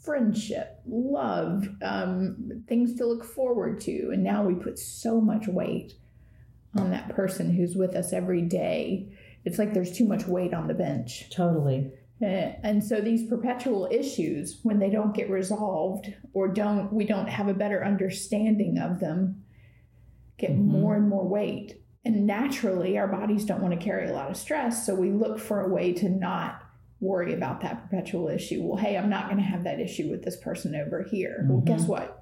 friendship, 0.00 0.80
love, 0.86 1.68
um, 1.82 2.64
things 2.66 2.94
to 2.96 3.06
look 3.06 3.24
forward 3.24 3.80
to. 3.82 4.10
And 4.12 4.24
now 4.24 4.42
we 4.42 4.54
put 4.54 4.78
so 4.78 5.20
much 5.20 5.46
weight 5.46 5.94
on 6.76 6.90
that 6.90 7.08
person 7.10 7.54
who's 7.54 7.76
with 7.76 7.94
us 7.94 8.12
every 8.12 8.42
day. 8.42 9.08
It's 9.44 9.58
like 9.58 9.74
there's 9.74 9.96
too 9.96 10.06
much 10.06 10.26
weight 10.26 10.54
on 10.54 10.68
the 10.68 10.74
bench. 10.74 11.28
Totally. 11.30 11.92
Eh, 12.22 12.54
and 12.62 12.82
so 12.84 13.00
these 13.00 13.28
perpetual 13.28 13.88
issues, 13.90 14.60
when 14.62 14.78
they 14.78 14.90
don't 14.90 15.14
get 15.14 15.30
resolved 15.30 16.12
or 16.34 16.48
don't 16.48 16.92
we 16.92 17.04
don't 17.06 17.28
have 17.28 17.48
a 17.48 17.54
better 17.54 17.84
understanding 17.84 18.78
of 18.78 19.00
them, 19.00 19.42
get 20.38 20.50
mm-hmm. 20.50 20.70
more 20.70 20.96
and 20.96 21.08
more 21.08 21.26
weight. 21.26 21.79
And 22.04 22.26
naturally, 22.26 22.96
our 22.96 23.06
bodies 23.06 23.44
don't 23.44 23.60
want 23.60 23.78
to 23.78 23.84
carry 23.84 24.08
a 24.08 24.12
lot 24.12 24.30
of 24.30 24.36
stress. 24.36 24.86
So 24.86 24.94
we 24.94 25.10
look 25.10 25.38
for 25.38 25.60
a 25.60 25.68
way 25.68 25.92
to 25.94 26.08
not 26.08 26.62
worry 27.00 27.34
about 27.34 27.60
that 27.62 27.82
perpetual 27.82 28.28
issue. 28.28 28.62
Well, 28.62 28.76
hey, 28.76 28.96
I'm 28.96 29.10
not 29.10 29.26
going 29.26 29.38
to 29.38 29.42
have 29.42 29.64
that 29.64 29.80
issue 29.80 30.10
with 30.10 30.22
this 30.22 30.36
person 30.36 30.74
over 30.74 31.02
here. 31.02 31.38
Mm-hmm. 31.40 31.48
Well, 31.48 31.60
guess 31.60 31.84
what? 31.84 32.16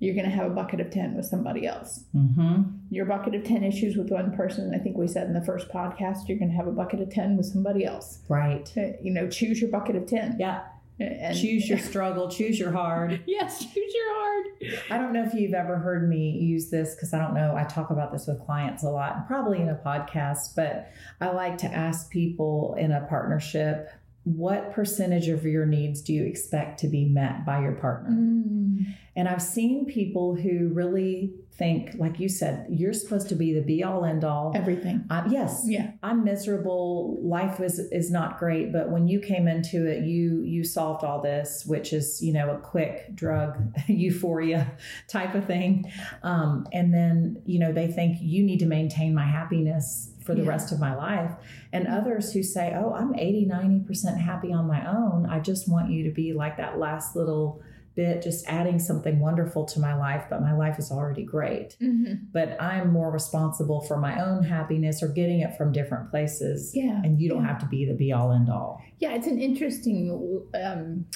You're 0.00 0.14
going 0.14 0.28
to 0.28 0.34
have 0.34 0.50
a 0.50 0.54
bucket 0.54 0.80
of 0.80 0.90
10 0.90 1.14
with 1.14 1.26
somebody 1.26 1.66
else. 1.66 2.04
Mm-hmm. 2.14 2.62
Your 2.90 3.04
bucket 3.04 3.36
of 3.36 3.44
10 3.44 3.62
issues 3.62 3.96
with 3.96 4.10
one 4.10 4.34
person, 4.34 4.74
I 4.74 4.78
think 4.78 4.96
we 4.96 5.06
said 5.06 5.28
in 5.28 5.32
the 5.32 5.44
first 5.44 5.68
podcast, 5.68 6.28
you're 6.28 6.38
going 6.38 6.50
to 6.50 6.56
have 6.56 6.66
a 6.66 6.72
bucket 6.72 7.00
of 7.00 7.10
10 7.10 7.36
with 7.36 7.46
somebody 7.46 7.84
else. 7.84 8.18
Right. 8.28 8.70
Uh, 8.76 8.98
you 9.00 9.12
know, 9.12 9.28
choose 9.28 9.60
your 9.60 9.70
bucket 9.70 9.94
of 9.94 10.06
10. 10.06 10.38
Yeah. 10.40 10.62
And 11.00 11.36
choose 11.36 11.68
your 11.68 11.78
struggle, 11.78 12.28
choose 12.28 12.58
your 12.58 12.70
hard. 12.70 13.22
yes, 13.26 13.60
choose 13.60 13.94
your 13.94 14.14
hard. 14.14 14.46
I 14.90 14.98
don't 14.98 15.12
know 15.12 15.24
if 15.24 15.34
you've 15.34 15.54
ever 15.54 15.78
heard 15.78 16.08
me 16.08 16.30
use 16.30 16.70
this 16.70 16.94
because 16.94 17.12
I 17.12 17.18
don't 17.18 17.34
know. 17.34 17.54
I 17.56 17.64
talk 17.64 17.90
about 17.90 18.12
this 18.12 18.26
with 18.26 18.44
clients 18.44 18.84
a 18.84 18.90
lot, 18.90 19.26
probably 19.26 19.60
in 19.60 19.68
a 19.68 19.74
podcast, 19.74 20.54
but 20.54 20.90
I 21.20 21.30
like 21.30 21.58
to 21.58 21.66
ask 21.66 22.10
people 22.10 22.76
in 22.78 22.92
a 22.92 23.06
partnership 23.08 23.90
what 24.24 24.72
percentage 24.72 25.28
of 25.28 25.44
your 25.44 25.66
needs 25.66 26.00
do 26.00 26.12
you 26.12 26.24
expect 26.24 26.78
to 26.80 26.88
be 26.88 27.04
met 27.04 27.44
by 27.44 27.60
your 27.60 27.72
partner? 27.72 28.10
Mm. 28.10 28.94
And 29.16 29.28
I've 29.28 29.42
seen 29.42 29.84
people 29.84 30.36
who 30.36 30.68
really 30.68 31.34
think, 31.54 31.90
like 31.98 32.18
you 32.18 32.28
said, 32.28 32.66
you're 32.70 32.92
supposed 32.92 33.28
to 33.28 33.34
be 33.34 33.52
the 33.52 33.60
be 33.60 33.82
all 33.82 34.04
end 34.04 34.24
all. 34.24 34.52
Everything. 34.54 35.04
I, 35.10 35.26
yes. 35.26 35.64
Yeah. 35.66 35.90
I'm 36.02 36.24
miserable. 36.24 37.18
Life 37.20 37.60
is 37.60 37.78
is 37.78 38.10
not 38.10 38.38
great, 38.38 38.72
but 38.72 38.90
when 38.90 39.08
you 39.08 39.20
came 39.20 39.48
into 39.48 39.86
it, 39.86 40.04
you 40.04 40.42
you 40.42 40.64
solved 40.64 41.04
all 41.04 41.20
this, 41.20 41.64
which 41.66 41.92
is 41.92 42.22
you 42.22 42.32
know 42.32 42.50
a 42.52 42.58
quick 42.58 43.14
drug 43.14 43.58
euphoria 43.86 44.72
type 45.08 45.34
of 45.34 45.46
thing. 45.46 45.90
Um, 46.22 46.66
and 46.72 46.94
then 46.94 47.42
you 47.44 47.58
know 47.58 47.72
they 47.72 47.88
think 47.88 48.18
you 48.20 48.44
need 48.44 48.60
to 48.60 48.66
maintain 48.66 49.14
my 49.14 49.26
happiness 49.26 50.11
for 50.24 50.34
the 50.34 50.42
yeah. 50.42 50.48
rest 50.48 50.72
of 50.72 50.80
my 50.80 50.94
life. 50.94 51.32
And 51.72 51.86
others 51.86 52.32
who 52.32 52.42
say, 52.42 52.74
oh, 52.76 52.92
I'm 52.92 53.14
80, 53.14 53.46
90% 53.46 54.18
happy 54.18 54.52
on 54.52 54.66
my 54.66 54.88
own. 54.88 55.26
I 55.26 55.40
just 55.40 55.68
want 55.68 55.90
you 55.90 56.04
to 56.04 56.10
be 56.10 56.32
like 56.32 56.56
that 56.56 56.78
last 56.78 57.16
little 57.16 57.62
bit, 57.94 58.22
just 58.22 58.46
adding 58.48 58.78
something 58.78 59.20
wonderful 59.20 59.64
to 59.66 59.80
my 59.80 59.94
life, 59.94 60.24
but 60.30 60.40
my 60.40 60.56
life 60.56 60.78
is 60.78 60.90
already 60.90 61.24
great. 61.24 61.76
Mm-hmm. 61.80 62.14
But 62.32 62.60
I'm 62.60 62.92
more 62.92 63.10
responsible 63.10 63.82
for 63.82 63.98
my 63.98 64.22
own 64.22 64.44
happiness 64.44 65.02
or 65.02 65.08
getting 65.08 65.40
it 65.40 65.56
from 65.56 65.72
different 65.72 66.10
places. 66.10 66.72
Yeah. 66.74 67.00
And 67.04 67.20
you 67.20 67.28
don't 67.28 67.42
yeah. 67.42 67.48
have 67.48 67.58
to 67.58 67.66
be 67.66 67.84
the 67.84 67.94
be 67.94 68.12
all 68.12 68.32
end 68.32 68.50
all. 68.50 68.82
Yeah, 68.98 69.12
it's 69.12 69.26
an 69.26 69.38
interesting. 69.38 70.46
Um, 70.54 71.06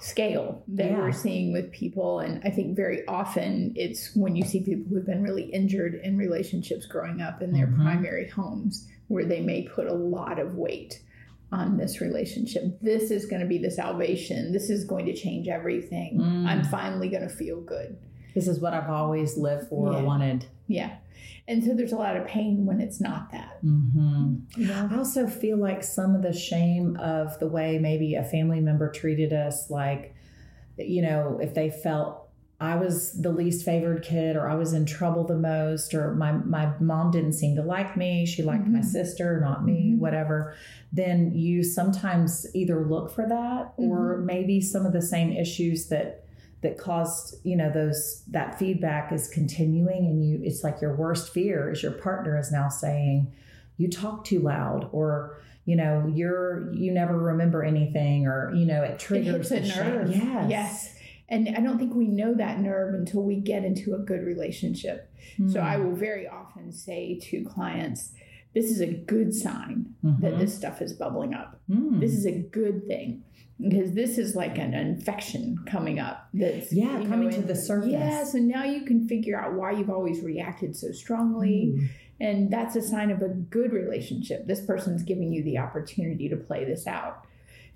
scale 0.00 0.62
that 0.68 0.90
yeah. 0.90 0.98
we're 0.98 1.12
seeing 1.12 1.52
with 1.52 1.72
people. 1.72 2.20
And 2.20 2.40
I 2.44 2.50
think 2.50 2.76
very 2.76 3.06
often 3.06 3.72
it's 3.76 4.14
when 4.14 4.36
you 4.36 4.44
see 4.44 4.62
people 4.62 4.86
who've 4.88 5.06
been 5.06 5.22
really 5.22 5.44
injured 5.44 6.00
in 6.02 6.16
relationships 6.16 6.86
growing 6.86 7.20
up 7.20 7.42
in 7.42 7.52
their 7.52 7.66
mm-hmm. 7.66 7.82
primary 7.82 8.28
homes 8.28 8.86
where 9.08 9.24
they 9.24 9.40
may 9.40 9.62
put 9.62 9.86
a 9.86 9.94
lot 9.94 10.38
of 10.38 10.54
weight 10.54 11.02
on 11.50 11.78
this 11.78 12.00
relationship. 12.00 12.78
This 12.82 13.10
is 13.10 13.26
going 13.26 13.40
to 13.40 13.48
be 13.48 13.58
the 13.58 13.70
salvation. 13.70 14.52
This 14.52 14.68
is 14.68 14.84
going 14.84 15.06
to 15.06 15.14
change 15.14 15.48
everything. 15.48 16.18
Mm. 16.20 16.46
I'm 16.46 16.64
finally 16.64 17.08
going 17.08 17.26
to 17.26 17.34
feel 17.34 17.60
good. 17.60 17.96
This 18.34 18.48
is 18.48 18.60
what 18.60 18.74
I've 18.74 18.90
always 18.90 19.36
lived 19.36 19.68
for 19.68 19.92
yeah. 19.92 19.98
or 19.98 20.02
wanted. 20.04 20.46
Yeah. 20.66 20.96
And 21.46 21.64
so 21.64 21.74
there's 21.74 21.92
a 21.92 21.96
lot 21.96 22.16
of 22.16 22.26
pain 22.26 22.66
when 22.66 22.80
it's 22.80 23.00
not 23.00 23.32
that. 23.32 23.64
Mm-hmm. 23.64 24.36
Yeah. 24.56 24.88
I 24.90 24.96
also 24.96 25.26
feel 25.26 25.56
like 25.56 25.82
some 25.82 26.14
of 26.14 26.22
the 26.22 26.32
shame 26.32 26.96
of 26.96 27.38
the 27.38 27.48
way 27.48 27.78
maybe 27.78 28.14
a 28.14 28.22
family 28.22 28.60
member 28.60 28.90
treated 28.90 29.32
us, 29.32 29.70
like, 29.70 30.14
you 30.76 31.00
know, 31.00 31.38
if 31.40 31.54
they 31.54 31.70
felt 31.70 32.28
I 32.60 32.74
was 32.74 33.12
the 33.12 33.30
least 33.30 33.64
favored 33.64 34.02
kid 34.02 34.34
or 34.34 34.48
I 34.50 34.56
was 34.56 34.72
in 34.72 34.84
trouble 34.84 35.24
the 35.24 35.36
most 35.36 35.94
or 35.94 36.14
my 36.14 36.32
my 36.32 36.72
mom 36.80 37.12
didn't 37.12 37.34
seem 37.34 37.54
to 37.54 37.62
like 37.62 37.96
me, 37.96 38.26
she 38.26 38.42
liked 38.42 38.64
mm-hmm. 38.64 38.74
my 38.74 38.80
sister, 38.80 39.40
not 39.40 39.64
me, 39.64 39.92
mm-hmm. 39.92 40.00
whatever, 40.00 40.56
then 40.92 41.32
you 41.32 41.62
sometimes 41.62 42.46
either 42.54 42.84
look 42.84 43.12
for 43.12 43.28
that 43.28 43.74
or 43.76 44.16
mm-hmm. 44.16 44.26
maybe 44.26 44.60
some 44.60 44.84
of 44.84 44.92
the 44.92 45.02
same 45.02 45.32
issues 45.32 45.88
that 45.88 46.24
that 46.62 46.78
caused 46.78 47.36
you 47.44 47.56
know 47.56 47.70
those 47.72 48.24
that 48.28 48.58
feedback 48.58 49.12
is 49.12 49.28
continuing 49.28 50.06
and 50.06 50.24
you 50.24 50.40
it's 50.42 50.64
like 50.64 50.80
your 50.80 50.94
worst 50.94 51.32
fear 51.32 51.70
is 51.70 51.82
your 51.82 51.92
partner 51.92 52.38
is 52.38 52.50
now 52.50 52.68
saying 52.68 53.32
you 53.76 53.88
talk 53.88 54.24
too 54.24 54.40
loud 54.40 54.88
or 54.92 55.40
you 55.64 55.76
know 55.76 56.10
you're 56.12 56.72
you 56.74 56.92
never 56.92 57.16
remember 57.16 57.62
anything 57.62 58.26
or 58.26 58.52
you 58.54 58.66
know 58.66 58.82
it 58.82 58.98
triggers 58.98 59.52
it 59.52 59.64
a 59.64 59.68
nerve 59.68 60.10
yes 60.10 60.50
yes 60.50 60.94
and 61.28 61.48
i 61.56 61.60
don't 61.60 61.78
think 61.78 61.94
we 61.94 62.08
know 62.08 62.34
that 62.34 62.58
nerve 62.58 62.94
until 62.94 63.22
we 63.22 63.36
get 63.36 63.64
into 63.64 63.94
a 63.94 63.98
good 63.98 64.24
relationship 64.24 65.12
mm. 65.38 65.52
so 65.52 65.60
i 65.60 65.76
hmm. 65.76 65.84
will 65.84 65.94
very 65.94 66.26
often 66.26 66.72
say 66.72 67.18
to 67.20 67.44
clients 67.44 68.12
this 68.54 68.70
is 68.70 68.80
a 68.80 68.86
good 68.86 69.32
sign 69.32 69.94
mm-hmm. 70.02 70.20
that 70.22 70.38
this 70.38 70.56
stuff 70.56 70.82
is 70.82 70.92
bubbling 70.92 71.34
up 71.34 71.60
mm. 71.70 72.00
this 72.00 72.12
is 72.12 72.26
a 72.26 72.32
good 72.32 72.86
thing 72.88 73.22
because 73.60 73.92
this 73.92 74.18
is 74.18 74.36
like 74.36 74.56
an 74.58 74.72
infection 74.72 75.58
coming 75.66 75.98
up 75.98 76.28
that's 76.32 76.72
yeah 76.72 77.02
coming 77.04 77.30
know, 77.30 77.36
to 77.36 77.42
the 77.42 77.56
surface 77.56 77.90
yeah 77.90 78.24
so 78.24 78.38
now 78.38 78.64
you 78.64 78.84
can 78.84 79.06
figure 79.08 79.38
out 79.38 79.54
why 79.54 79.72
you've 79.72 79.90
always 79.90 80.22
reacted 80.22 80.76
so 80.76 80.92
strongly 80.92 81.74
mm. 81.74 81.88
and 82.20 82.50
that's 82.50 82.76
a 82.76 82.82
sign 82.82 83.10
of 83.10 83.20
a 83.20 83.28
good 83.28 83.72
relationship 83.72 84.46
this 84.46 84.64
person's 84.64 85.02
giving 85.02 85.32
you 85.32 85.42
the 85.42 85.58
opportunity 85.58 86.28
to 86.28 86.36
play 86.36 86.64
this 86.64 86.86
out 86.86 87.26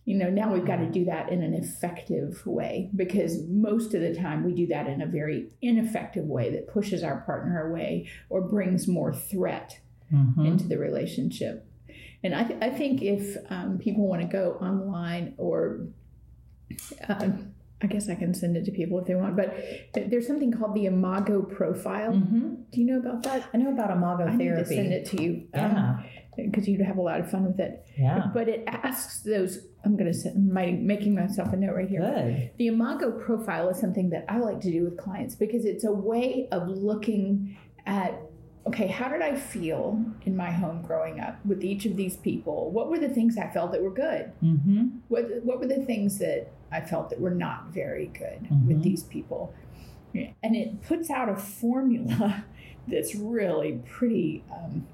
you 0.05 0.17
know 0.17 0.31
now 0.31 0.53
we've 0.53 0.67
got 0.67 0.77
to 0.77 0.87
do 0.87 1.05
that 1.05 1.31
in 1.31 1.43
an 1.43 1.55
effective 1.55 2.47
way 2.47 2.89
because 2.95 3.43
most 3.49 3.95
of 3.95 4.01
the 4.01 4.15
time 4.15 4.45
we 4.45 4.53
do 4.53 4.67
that 4.69 4.87
in 4.87 5.03
a 5.03 5.07
very 5.07 5.49
ineffective 5.63 6.25
way 6.25 6.51
that 6.51 6.73
pushes 6.73 7.03
our 7.03 7.23
partner 7.23 7.69
away 7.69 8.09
or 8.31 8.41
brings 8.41 8.87
more 8.87 9.13
threat 9.13 9.81
mm-hmm. 10.13 10.47
into 10.47 10.65
the 10.69 10.79
relationship 10.79 11.67
and 12.25 12.35
I, 12.35 12.45
th- 12.45 12.63
I 12.63 12.71
think 12.71 13.03
if 13.03 13.37
um, 13.51 13.79
people 13.79 14.07
want 14.07 14.23
to 14.23 14.29
go 14.29 14.59
online 14.61 15.35
or 15.39 15.89
uh, 17.09 17.31
I 17.83 17.87
guess 17.89 18.09
I 18.09 18.15
can 18.15 18.33
send 18.33 18.57
it 18.57 18.65
to 18.67 18.71
people 18.71 19.01
if 19.01 19.07
they 19.07 19.15
want, 19.17 19.37
but 19.37 19.57
there's 19.95 20.27
something 20.27 20.53
called 20.53 20.75
the 20.75 20.87
Imago 20.87 21.43
profile. 21.43 22.13
Mm-hmm. 22.13 22.55
Do 22.71 22.81
you 22.81 22.87
know 22.87 22.99
about 22.99 23.25
that? 23.25 23.49
I 23.53 23.57
know 23.57 23.73
about 23.73 23.91
Imago 23.91 24.29
I 24.29 24.37
therapy. 24.37 24.47
Need 24.47 24.57
to 24.57 24.67
send 24.67 24.93
it 24.93 25.07
to 25.07 25.23
you. 25.23 25.49
Yeah. 25.53 26.03
Because 26.37 26.67
um, 26.67 26.73
you'd 26.73 26.83
have 26.83 26.97
a 26.97 27.03
lot 27.03 27.19
of 27.21 27.31
fun 27.31 27.45
with 27.45 27.59
it. 27.59 27.85
Yeah. 27.99 28.29
But 28.33 28.49
it 28.49 28.65
asks 28.69 29.21
those. 29.23 29.67
I'm 29.85 29.97
going 29.97 30.11
to 30.11 30.17
set 30.17 30.39
my 30.39 30.71
making 30.71 31.17
myself 31.17 31.53
a 31.53 31.57
note 31.57 31.75
right 31.75 31.89
here. 31.89 32.01
Good. 32.01 32.53
The 32.57 32.69
Imago 32.69 33.11
profile 33.11 33.69
is 33.69 33.81
something 33.81 34.11
that 34.11 34.27
I 34.29 34.39
like 34.39 34.61
to 34.61 34.71
do 34.71 34.85
with 34.85 34.97
clients 34.97 35.35
because 35.35 35.65
it's 35.65 35.85
a 35.85 35.93
way 35.93 36.49
of 36.53 36.69
looking 36.69 37.59
at 37.85 38.15
okay, 38.67 38.87
how 38.87 39.09
did 39.09 39.23
I 39.23 39.35
feel 39.35 40.05
in 40.25 40.37
my 40.37 40.51
home 40.51 40.83
growing 40.83 41.21
up 41.21 41.45
with 41.45 41.65
each 41.65 41.85
of 41.85 41.97
these 41.97 42.17
people? 42.17 42.71
What 42.71 42.89
were 42.89 42.99
the 42.99 43.09
things 43.09 43.37
I 43.37 43.49
felt 43.49 43.73
that 43.73 43.83
were 43.83 43.91
good? 43.91 44.33
Mm-hmm. 44.43 44.99
What, 45.09 45.27
what 45.43 45.59
were 45.59 45.67
the 45.67 45.85
things 45.85 46.19
that 46.19 46.53
I 46.71 46.81
felt 46.81 47.11
that 47.11 47.21
were 47.21 47.31
not 47.31 47.69
very 47.69 48.07
good 48.07 48.45
mm-hmm. 48.45 48.69
with 48.69 48.83
these 48.83 49.03
people? 49.03 49.53
And 50.15 50.55
it 50.55 50.83
puts 50.83 51.11
out 51.11 51.29
a 51.29 51.37
formula 51.37 52.45
that's 52.87 53.15
really 53.15 53.81
pretty. 53.87 54.45
Um, 54.53 54.87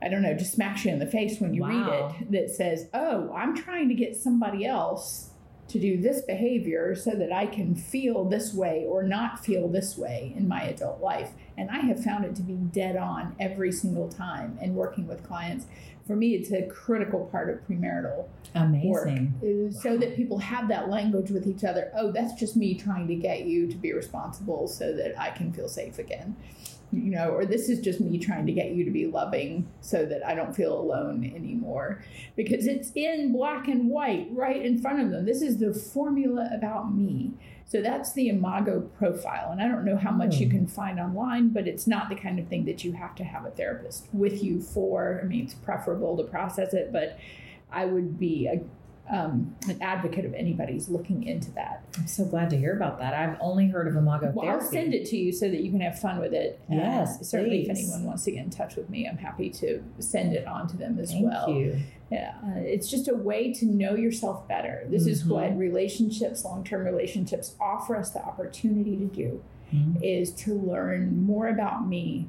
I 0.00 0.08
don't 0.08 0.22
know, 0.22 0.34
just 0.34 0.52
smacks 0.52 0.84
you 0.84 0.92
in 0.92 0.98
the 0.98 1.06
face 1.06 1.40
when 1.40 1.54
you 1.54 1.62
wow. 1.62 1.68
read 1.68 2.14
it 2.20 2.32
that 2.32 2.50
says, 2.50 2.88
Oh, 2.92 3.32
I'm 3.34 3.56
trying 3.56 3.88
to 3.88 3.94
get 3.94 4.16
somebody 4.16 4.66
else 4.66 5.30
to 5.68 5.78
do 5.78 6.00
this 6.00 6.22
behavior 6.22 6.94
so 6.94 7.12
that 7.12 7.32
I 7.32 7.46
can 7.46 7.74
feel 7.74 8.24
this 8.24 8.52
way 8.52 8.84
or 8.86 9.02
not 9.02 9.44
feel 9.44 9.68
this 9.68 9.96
way 9.96 10.34
in 10.36 10.48
my 10.48 10.62
adult 10.62 11.00
life. 11.00 11.30
And 11.56 11.70
I 11.70 11.80
have 11.80 12.02
found 12.02 12.24
it 12.24 12.34
to 12.36 12.42
be 12.42 12.54
dead 12.54 12.96
on 12.96 13.36
every 13.38 13.72
single 13.72 14.08
time 14.08 14.58
in 14.60 14.74
working 14.74 15.06
with 15.06 15.26
clients. 15.26 15.66
For 16.06 16.16
me, 16.16 16.34
it's 16.34 16.50
a 16.50 16.66
critical 16.66 17.26
part 17.26 17.50
of 17.50 17.66
premarital 17.68 18.26
Amazing. 18.54 19.34
work. 19.40 19.72
So 19.72 19.96
that 19.96 20.16
people 20.16 20.38
have 20.38 20.68
that 20.68 20.88
language 20.88 21.30
with 21.30 21.46
each 21.46 21.64
other. 21.64 21.92
Oh, 21.94 22.10
that's 22.10 22.34
just 22.34 22.56
me 22.56 22.74
trying 22.74 23.06
to 23.08 23.14
get 23.14 23.44
you 23.44 23.68
to 23.68 23.76
be 23.76 23.92
responsible 23.92 24.66
so 24.66 24.92
that 24.94 25.18
I 25.20 25.30
can 25.30 25.52
feel 25.52 25.68
safe 25.68 25.98
again 25.98 26.36
you 26.92 27.10
know, 27.10 27.30
or 27.30 27.46
this 27.46 27.68
is 27.68 27.80
just 27.80 28.00
me 28.00 28.18
trying 28.18 28.46
to 28.46 28.52
get 28.52 28.72
you 28.72 28.84
to 28.84 28.90
be 28.90 29.06
loving 29.06 29.66
so 29.80 30.04
that 30.04 30.24
I 30.26 30.34
don't 30.34 30.54
feel 30.54 30.78
alone 30.78 31.24
anymore. 31.34 32.04
Because 32.36 32.66
it's 32.66 32.92
in 32.94 33.32
black 33.32 33.66
and 33.66 33.88
white 33.88 34.28
right 34.30 34.62
in 34.62 34.80
front 34.80 35.00
of 35.00 35.10
them. 35.10 35.24
This 35.24 35.40
is 35.40 35.58
the 35.58 35.72
formula 35.72 36.50
about 36.52 36.94
me. 36.94 37.32
So 37.66 37.80
that's 37.80 38.12
the 38.12 38.28
Imago 38.28 38.80
profile. 38.98 39.50
And 39.50 39.62
I 39.62 39.68
don't 39.68 39.84
know 39.84 39.96
how 39.96 40.10
much 40.10 40.36
you 40.36 40.46
hmm. 40.46 40.52
can 40.52 40.66
find 40.66 41.00
online, 41.00 41.48
but 41.48 41.66
it's 41.66 41.86
not 41.86 42.08
the 42.08 42.14
kind 42.14 42.38
of 42.38 42.48
thing 42.48 42.64
that 42.66 42.84
you 42.84 42.92
have 42.92 43.14
to 43.16 43.24
have 43.24 43.46
a 43.46 43.50
therapist 43.50 44.08
with 44.12 44.42
you 44.42 44.60
for. 44.60 45.20
I 45.22 45.26
mean, 45.26 45.44
it's 45.44 45.54
preferable 45.54 46.16
to 46.18 46.24
process 46.24 46.74
it, 46.74 46.92
but 46.92 47.18
I 47.70 47.86
would 47.86 48.18
be 48.18 48.46
a, 48.46 48.60
um, 49.14 49.56
an 49.68 49.80
advocate 49.80 50.24
of 50.24 50.34
anybody's 50.34 50.88
looking 50.88 51.24
into 51.24 51.50
that. 51.52 51.84
I'm 51.98 52.06
so 52.06 52.24
glad 52.24 52.50
to 52.50 52.56
hear 52.56 52.76
about 52.76 52.98
that. 52.98 53.14
I've 53.14 53.36
only 53.40 53.68
heard 53.68 53.88
of 53.88 53.96
Imago 53.96 54.32
well, 54.34 54.44
therapy. 54.44 54.64
I'll 54.64 54.70
send 54.70 54.94
it 54.94 55.06
to 55.06 55.16
you 55.16 55.32
so 55.32 55.48
that 55.48 55.60
you 55.60 55.70
can 55.70 55.80
have 55.80 55.98
fun 55.98 56.18
with 56.18 56.34
it. 56.34 56.60
Yes, 56.68 57.26
certainly. 57.28 57.64
Please. 57.64 57.70
If 57.70 57.78
anyone 57.78 58.04
wants 58.04 58.24
to 58.24 58.32
get 58.32 58.44
in 58.44 58.50
touch 58.50 58.76
with 58.76 58.88
me, 58.90 59.08
I'm 59.08 59.18
happy 59.18 59.50
to 59.50 59.82
send 59.98 60.34
it 60.34 60.46
on 60.46 60.68
to 60.68 60.76
them 60.76 60.98
as 60.98 61.12
well. 61.14 61.46
Thank 61.46 61.48
well. 61.48 61.50
You. 61.50 61.80
Yeah, 62.12 62.34
uh, 62.44 62.58
it's 62.58 62.88
just 62.88 63.08
a 63.08 63.14
way 63.14 63.52
to 63.54 63.64
know 63.64 63.94
yourself 63.94 64.46
better. 64.46 64.86
This 64.88 65.02
mm-hmm. 65.02 65.12
is 65.12 65.24
what 65.24 65.56
relationships, 65.56 66.44
long-term 66.44 66.84
relationships, 66.84 67.56
offer 67.60 67.96
us 67.96 68.10
the 68.10 68.22
opportunity 68.22 68.96
to 68.96 69.06
do. 69.06 69.42
mm-hmm. 69.72 70.02
is 70.02 70.30
to 70.32 70.54
learn 70.54 71.24
more 71.24 71.48
about 71.48 71.86
me 71.86 72.28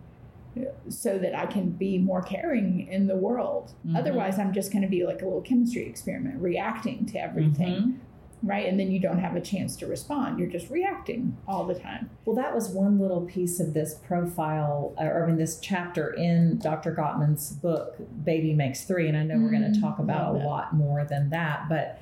so 0.87 1.17
that 1.17 1.33
I 1.33 1.47
can 1.47 1.71
be 1.71 1.97
more 1.97 2.21
caring 2.21 2.87
in 2.87 3.07
the 3.07 3.15
world. 3.15 3.73
Mm-hmm. 3.85 3.95
Otherwise, 3.95 4.37
I'm 4.37 4.53
just 4.53 4.71
going 4.71 4.83
to 4.83 4.87
be 4.87 5.05
like 5.05 5.21
a 5.21 5.25
little 5.25 5.41
chemistry 5.41 5.87
experiment, 5.87 6.41
reacting 6.41 7.05
to 7.07 7.17
everything. 7.17 7.99
Mm-hmm. 8.43 8.49
Right. 8.49 8.67
And 8.67 8.79
then 8.79 8.91
you 8.91 8.99
don't 8.99 9.19
have 9.19 9.35
a 9.35 9.41
chance 9.41 9.75
to 9.77 9.87
respond. 9.87 10.39
You're 10.39 10.49
just 10.49 10.69
reacting 10.69 11.37
all 11.47 11.65
the 11.65 11.75
time. 11.75 12.09
Well, 12.25 12.35
that 12.35 12.53
was 12.53 12.69
one 12.69 12.99
little 12.99 13.21
piece 13.21 13.59
of 13.59 13.73
this 13.73 13.95
profile, 13.95 14.93
or 14.97 15.23
I 15.23 15.27
mean, 15.27 15.37
this 15.37 15.59
chapter 15.59 16.13
in 16.13 16.59
Dr. 16.59 16.93
Gottman's 16.93 17.51
book, 17.51 17.95
Baby 18.23 18.53
Makes 18.53 18.83
Three. 18.83 19.07
And 19.07 19.17
I 19.17 19.23
know 19.23 19.35
mm-hmm. 19.35 19.43
we're 19.43 19.51
going 19.51 19.73
to 19.73 19.79
talk 19.79 19.99
about 19.99 20.35
a 20.35 20.37
lot 20.39 20.73
more 20.73 21.05
than 21.05 21.29
that. 21.29 21.69
But 21.69 21.99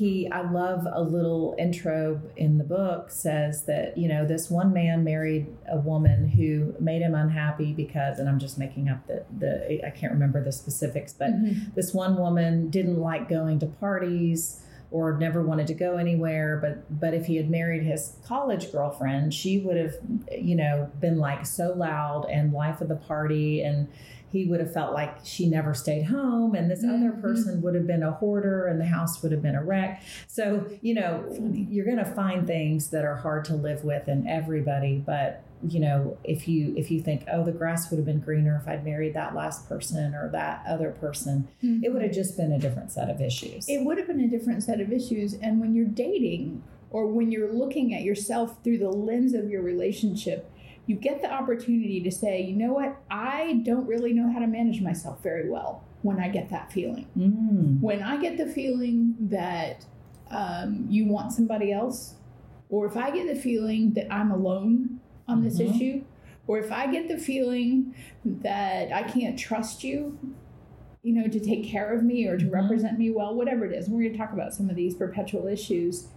he 0.00 0.30
i 0.32 0.40
love 0.40 0.86
a 0.90 1.02
little 1.02 1.54
intro 1.58 2.18
in 2.34 2.56
the 2.56 2.64
book 2.64 3.10
says 3.10 3.66
that 3.66 3.98
you 3.98 4.08
know 4.08 4.24
this 4.24 4.48
one 4.48 4.72
man 4.72 5.04
married 5.04 5.46
a 5.70 5.76
woman 5.76 6.26
who 6.26 6.74
made 6.80 7.02
him 7.02 7.14
unhappy 7.14 7.74
because 7.74 8.18
and 8.18 8.26
i'm 8.26 8.38
just 8.38 8.56
making 8.56 8.88
up 8.88 9.06
the, 9.06 9.22
the 9.38 9.86
i 9.86 9.90
can't 9.90 10.10
remember 10.10 10.42
the 10.42 10.52
specifics 10.52 11.12
but 11.12 11.28
mm-hmm. 11.28 11.70
this 11.74 11.92
one 11.92 12.16
woman 12.16 12.70
didn't 12.70 12.98
like 12.98 13.28
going 13.28 13.58
to 13.58 13.66
parties 13.66 14.62
or 14.90 15.16
never 15.18 15.42
wanted 15.42 15.66
to 15.66 15.74
go 15.74 15.96
anywhere 15.96 16.58
but 16.60 17.00
but 17.00 17.14
if 17.14 17.26
he 17.26 17.36
had 17.36 17.50
married 17.50 17.82
his 17.82 18.16
college 18.26 18.70
girlfriend 18.72 19.32
she 19.32 19.58
would 19.58 19.76
have 19.76 19.94
you 20.36 20.54
know 20.54 20.90
been 21.00 21.18
like 21.18 21.46
so 21.46 21.72
loud 21.72 22.24
and 22.30 22.52
life 22.52 22.80
of 22.80 22.88
the 22.88 22.96
party 22.96 23.62
and 23.62 23.88
he 24.32 24.44
would 24.44 24.60
have 24.60 24.72
felt 24.72 24.92
like 24.92 25.18
she 25.24 25.48
never 25.48 25.74
stayed 25.74 26.04
home 26.04 26.54
and 26.54 26.70
this 26.70 26.84
mm-hmm. 26.84 27.04
other 27.04 27.12
person 27.20 27.60
would 27.62 27.74
have 27.74 27.86
been 27.86 28.02
a 28.02 28.12
hoarder 28.12 28.66
and 28.66 28.80
the 28.80 28.86
house 28.86 29.22
would 29.22 29.32
have 29.32 29.42
been 29.42 29.56
a 29.56 29.62
wreck 29.62 30.02
so 30.26 30.66
you 30.82 30.94
know 30.94 31.24
you're 31.52 31.84
going 31.84 31.96
to 31.96 32.04
find 32.04 32.46
things 32.46 32.90
that 32.90 33.04
are 33.04 33.16
hard 33.16 33.44
to 33.44 33.54
live 33.54 33.84
with 33.84 34.08
in 34.08 34.26
everybody 34.26 35.02
but 35.04 35.42
you 35.68 35.80
know 35.80 36.16
if 36.24 36.48
you 36.48 36.74
if 36.76 36.90
you 36.90 37.00
think 37.00 37.24
oh 37.32 37.44
the 37.44 37.52
grass 37.52 37.90
would 37.90 37.96
have 37.96 38.06
been 38.06 38.20
greener 38.20 38.58
if 38.62 38.68
i'd 38.68 38.84
married 38.84 39.14
that 39.14 39.34
last 39.34 39.68
person 39.68 40.14
or 40.14 40.30
that 40.30 40.62
other 40.66 40.90
person 40.92 41.48
mm-hmm. 41.62 41.84
it 41.84 41.92
would 41.92 42.02
have 42.02 42.12
just 42.12 42.36
been 42.36 42.52
a 42.52 42.58
different 42.58 42.90
set 42.90 43.10
of 43.10 43.20
issues 43.20 43.68
it 43.68 43.84
would 43.84 43.98
have 43.98 44.06
been 44.06 44.20
a 44.20 44.28
different 44.28 44.62
set 44.62 44.80
of 44.80 44.90
issues 44.92 45.34
and 45.34 45.60
when 45.60 45.74
you're 45.74 45.84
dating 45.84 46.62
or 46.90 47.06
when 47.06 47.30
you're 47.30 47.52
looking 47.52 47.94
at 47.94 48.02
yourself 48.02 48.62
through 48.64 48.78
the 48.78 48.90
lens 48.90 49.34
of 49.34 49.50
your 49.50 49.62
relationship 49.62 50.50
you 50.90 50.96
get 50.96 51.22
the 51.22 51.32
opportunity 51.32 52.00
to 52.00 52.10
say, 52.10 52.42
you 52.42 52.56
know 52.56 52.72
what, 52.72 52.96
I 53.08 53.62
don't 53.64 53.86
really 53.86 54.12
know 54.12 54.32
how 54.32 54.40
to 54.40 54.48
manage 54.48 54.80
myself 54.80 55.22
very 55.22 55.48
well 55.48 55.84
when 56.02 56.18
I 56.18 56.28
get 56.28 56.50
that 56.50 56.72
feeling. 56.72 57.06
Mm. 57.16 57.80
When 57.80 58.02
I 58.02 58.20
get 58.20 58.36
the 58.36 58.46
feeling 58.46 59.14
that 59.20 59.84
um, 60.32 60.86
you 60.88 61.06
want 61.06 61.32
somebody 61.32 61.72
else, 61.72 62.14
or 62.68 62.86
if 62.86 62.96
I 62.96 63.12
get 63.12 63.32
the 63.32 63.40
feeling 63.40 63.92
that 63.94 64.12
I'm 64.12 64.32
alone 64.32 64.99
on 65.28 65.42
this 65.42 65.58
mm-hmm. 65.58 65.74
issue, 65.74 66.04
or 66.46 66.58
if 66.58 66.72
I 66.72 66.86
get 66.86 67.08
the 67.08 67.18
feeling 67.18 67.94
that 68.24 68.92
I 68.92 69.02
can't 69.02 69.38
trust 69.38 69.84
you, 69.84 70.18
you 71.02 71.12
know, 71.12 71.28
to 71.28 71.40
take 71.40 71.64
care 71.64 71.92
of 71.94 72.02
me 72.02 72.26
or 72.26 72.36
to 72.36 72.44
mm-hmm. 72.44 72.54
represent 72.54 72.98
me 72.98 73.10
well, 73.10 73.34
whatever 73.34 73.64
it 73.64 73.72
is, 73.72 73.86
and 73.86 73.96
we're 73.96 74.02
going 74.02 74.12
to 74.12 74.18
talk 74.18 74.32
about 74.32 74.54
some 74.54 74.68
of 74.68 74.76
these 74.76 74.94
perpetual 74.94 75.46
issues. 75.46 76.08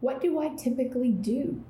What 0.00 0.20
do 0.20 0.38
I 0.38 0.54
typically 0.56 1.10
do? 1.10 1.64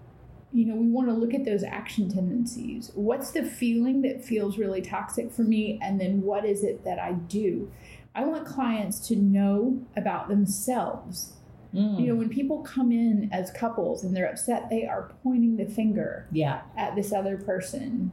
you 0.52 0.64
know, 0.64 0.74
we 0.74 0.88
want 0.88 1.08
to 1.08 1.14
look 1.14 1.34
at 1.34 1.44
those 1.44 1.62
action 1.62 2.08
tendencies. 2.10 2.90
What's 2.94 3.32
the 3.32 3.44
feeling 3.44 4.02
that 4.02 4.24
feels 4.24 4.56
really 4.56 4.80
toxic 4.80 5.30
for 5.30 5.42
me? 5.42 5.78
And 5.82 6.00
then 6.00 6.22
what 6.22 6.44
is 6.44 6.64
it 6.64 6.84
that 6.84 6.98
I 6.98 7.12
do? 7.12 7.70
I 8.14 8.24
want 8.24 8.46
clients 8.46 9.06
to 9.08 9.16
know 9.16 9.84
about 9.96 10.28
themselves. 10.28 11.34
Mm. 11.74 12.00
You 12.00 12.06
know, 12.08 12.14
when 12.14 12.28
people 12.28 12.62
come 12.62 12.92
in 12.92 13.28
as 13.32 13.50
couples 13.50 14.04
and 14.04 14.16
they're 14.16 14.28
upset, 14.28 14.70
they 14.70 14.86
are 14.86 15.12
pointing 15.22 15.56
the 15.56 15.66
finger 15.66 16.26
yeah. 16.32 16.62
at 16.76 16.96
this 16.96 17.12
other 17.12 17.36
person. 17.36 18.12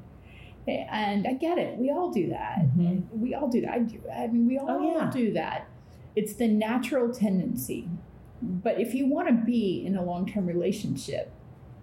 And 0.68 1.28
I 1.28 1.34
get 1.34 1.58
it. 1.58 1.78
We 1.78 1.92
all 1.92 2.12
do 2.12 2.30
that. 2.30 2.58
Mm-hmm. 2.60 3.22
We 3.22 3.36
all 3.36 3.48
do 3.48 3.62
that. 3.62 3.72
I 3.72 3.80
do. 3.80 4.02
I 4.12 4.28
mean, 4.28 4.48
we 4.48 4.58
all 4.58 4.68
oh, 4.70 4.98
yeah. 4.98 5.12
do 5.12 5.32
that. 5.34 5.68
It's 6.16 6.34
the 6.34 6.48
natural 6.48 7.14
tendency. 7.14 7.88
But 8.42 8.79
if 8.79 8.94
you 8.94 9.08
want 9.08 9.27
to 9.27 9.34
be 9.34 9.84
in 9.86 9.96
a 9.96 10.03
long 10.03 10.25
term 10.25 10.48
relationship, 10.48 11.32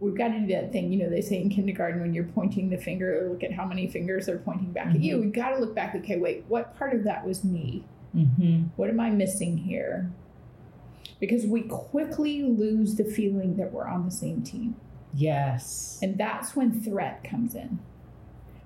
we've 0.00 0.16
got 0.16 0.28
to 0.28 0.40
do 0.40 0.48
that 0.48 0.72
thing. 0.72 0.92
You 0.92 0.98
know, 1.04 1.10
they 1.10 1.20
say 1.20 1.40
in 1.40 1.48
kindergarten 1.48 2.00
when 2.00 2.12
you're 2.12 2.24
pointing 2.24 2.70
the 2.70 2.76
finger, 2.76 3.28
look 3.30 3.44
at 3.44 3.52
how 3.52 3.64
many 3.64 3.88
fingers 3.88 4.28
are 4.28 4.38
pointing 4.38 4.72
back 4.72 4.88
mm-hmm. 4.88 4.96
at 4.96 5.02
you. 5.02 5.14
Mm-hmm. 5.14 5.24
We've 5.26 5.32
got 5.32 5.50
to 5.50 5.58
look 5.58 5.74
back. 5.74 5.94
Okay, 5.94 6.18
wait, 6.18 6.44
what 6.48 6.76
part 6.76 6.94
of 6.94 7.04
that 7.04 7.24
was 7.24 7.44
me? 7.44 7.84
Mm-hmm. 8.14 8.64
What 8.76 8.90
am 8.90 9.00
I 9.00 9.10
missing 9.10 9.56
here? 9.56 10.10
Because 11.22 11.46
we 11.46 11.62
quickly 11.62 12.42
lose 12.42 12.96
the 12.96 13.04
feeling 13.04 13.56
that 13.56 13.70
we're 13.70 13.86
on 13.86 14.04
the 14.04 14.10
same 14.10 14.42
team. 14.42 14.74
Yes. 15.14 16.00
And 16.02 16.18
that's 16.18 16.56
when 16.56 16.82
threat 16.82 17.22
comes 17.22 17.54
in. 17.54 17.78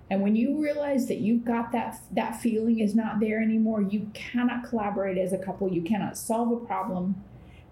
And 0.09 0.23
when 0.23 0.37
you 0.37 0.59
realize 0.59 1.07
that 1.09 1.19
you've 1.19 1.45
got 1.45 1.71
that 1.73 2.01
that 2.13 2.41
feeling 2.41 2.79
is 2.79 2.95
not 2.95 3.21
there 3.21 3.43
anymore, 3.43 3.83
you 3.83 4.11
cannot 4.15 4.65
collaborate 4.65 5.19
as 5.19 5.35
a 5.35 5.39
couple. 5.39 5.71
You 5.71 5.83
cannot 5.83 6.17
solve 6.17 6.51
a 6.51 6.65
problem 6.65 7.23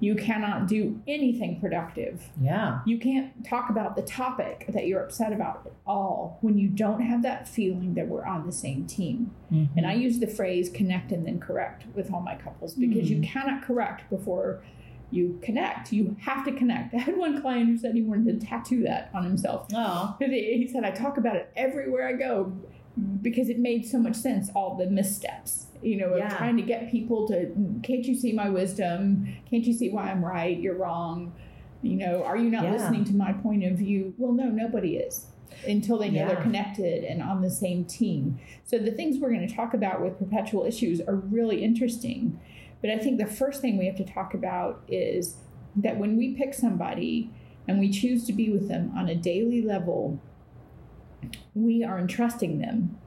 you 0.01 0.15
cannot 0.15 0.67
do 0.67 1.01
anything 1.07 1.61
productive. 1.61 2.29
Yeah. 2.41 2.81
You 2.85 2.99
can't 2.99 3.45
talk 3.45 3.71
about 3.71 3.97
the 3.97 4.03
topic 4.03 4.67
that 4.69 4.87
you're 4.87 5.03
upset 5.03 5.33
about 5.33 5.63
at 5.67 5.73
all 5.87 6.39
when 6.41 6.59
you 6.59 6.69
don't 6.69 7.01
have 7.01 7.23
that 7.23 7.49
feeling 7.49 7.95
that 7.95 8.09
we're 8.09 8.27
on 8.27 8.45
the 8.47 8.53
same 8.53 8.87
team. 8.87 9.31
Mm-hmm. 9.53 9.79
And 9.79 9.87
I 9.87 9.95
use 9.95 10.19
the 10.19 10.27
phrase 10.27 10.69
connect 10.69 11.13
and 11.13 11.27
then 11.27 11.41
correct 11.41 11.85
with 11.95 12.13
all 12.13 12.21
my 12.21 12.35
couples 12.35 12.75
because 12.75 13.09
mm-hmm. 13.09 13.23
you 13.23 13.29
cannot 13.29 13.63
correct 13.63 14.11
before 14.11 14.63
you 15.11 15.39
connect. 15.43 15.93
You 15.93 16.17
have 16.21 16.45
to 16.45 16.53
connect. 16.53 16.93
I 16.95 16.99
had 16.99 17.17
one 17.17 17.41
client 17.41 17.69
who 17.69 17.79
said 17.79 17.95
he 17.95 18.03
wanted 18.03 18.41
to 18.41 18.47
tattoo 18.47 18.83
that 18.83 19.11
on 19.15 19.25
himself. 19.25 19.69
Oh. 19.75 20.17
He 20.25 20.69
said, 20.71 20.85
I 20.85 20.91
talk 20.91 21.19
about 21.19 21.37
it 21.37 21.53
everywhere 21.57 22.09
I 22.09 22.13
go 22.15 22.53
because 23.23 23.49
it 23.49 23.59
made 23.59 23.87
so 23.87 23.99
much 23.99 24.15
sense, 24.15 24.51
all 24.55 24.77
the 24.77 24.87
missteps 24.87 25.67
you 25.85 25.99
know, 25.99 26.17
yeah. 26.17 26.29
trying 26.37 26.57
to 26.57 26.63
get 26.63 26.91
people 26.91 27.29
to, 27.29 27.47
can't 27.83 28.05
you 28.05 28.15
see 28.15 28.33
my 28.33 28.49
wisdom? 28.49 29.29
Can't 29.49 29.65
you 29.65 29.75
see 29.75 29.91
why 29.91 30.11
I'm 30.11 30.25
right? 30.25 30.59
You're 30.59 30.77
wrong. 30.77 31.35
You 31.83 31.97
know, 31.97 32.25
are 32.25 32.39
you 32.39 32.51
not 32.51 32.65
yeah. 32.65 32.73
listening 32.73 33.05
to 33.05 33.15
my 33.15 33.35
point 33.35 33.65
of 33.65 33.77
view? 33.77 34.15
Well, 34.17 34.33
no, 34.33 34.45
nobody 34.45 34.97
is 34.97 35.27
until 35.69 35.99
they 35.99 36.09
know 36.09 36.23
yeah. 36.23 36.29
they're 36.29 36.43
connected 36.43 37.05
and 37.05 37.23
on 37.23 37.43
the 37.43 37.51
same 37.51 37.85
team. 37.85 38.41
So 38.65 38.79
the 38.79 38.91
things 38.91 39.19
we're 39.19 39.29
going 39.29 39.47
to 39.47 39.55
talk 39.55 39.75
about 39.75 40.01
with 40.01 40.19
perpetual 40.19 40.65
issues 40.65 41.01
are 41.03 41.17
really 41.17 41.63
interesting. 41.63 42.41
But 42.81 42.91
I 42.91 42.99
think 42.99 43.19
the 43.19 43.27
first 43.27 43.61
thing 43.61 43.77
we 43.77 43.87
have 43.87 43.97
to 43.97 44.05
talk 44.05 44.35
about 44.35 44.83
is 44.89 45.37
that 45.77 45.99
when 45.99 46.17
we 46.17 46.35
pick 46.35 46.55
somebody 46.55 47.31
and 47.69 47.79
we 47.79 47.91
choose 47.91 48.25
to 48.27 48.33
be 48.33 48.51
with 48.51 48.69
them 48.69 48.93
on 48.97 49.09
a 49.09 49.15
daily 49.15 49.61
level, 49.61 50.21
we 51.55 51.85
are 51.85 51.99
entrusting 51.99 52.59
them 52.59 52.99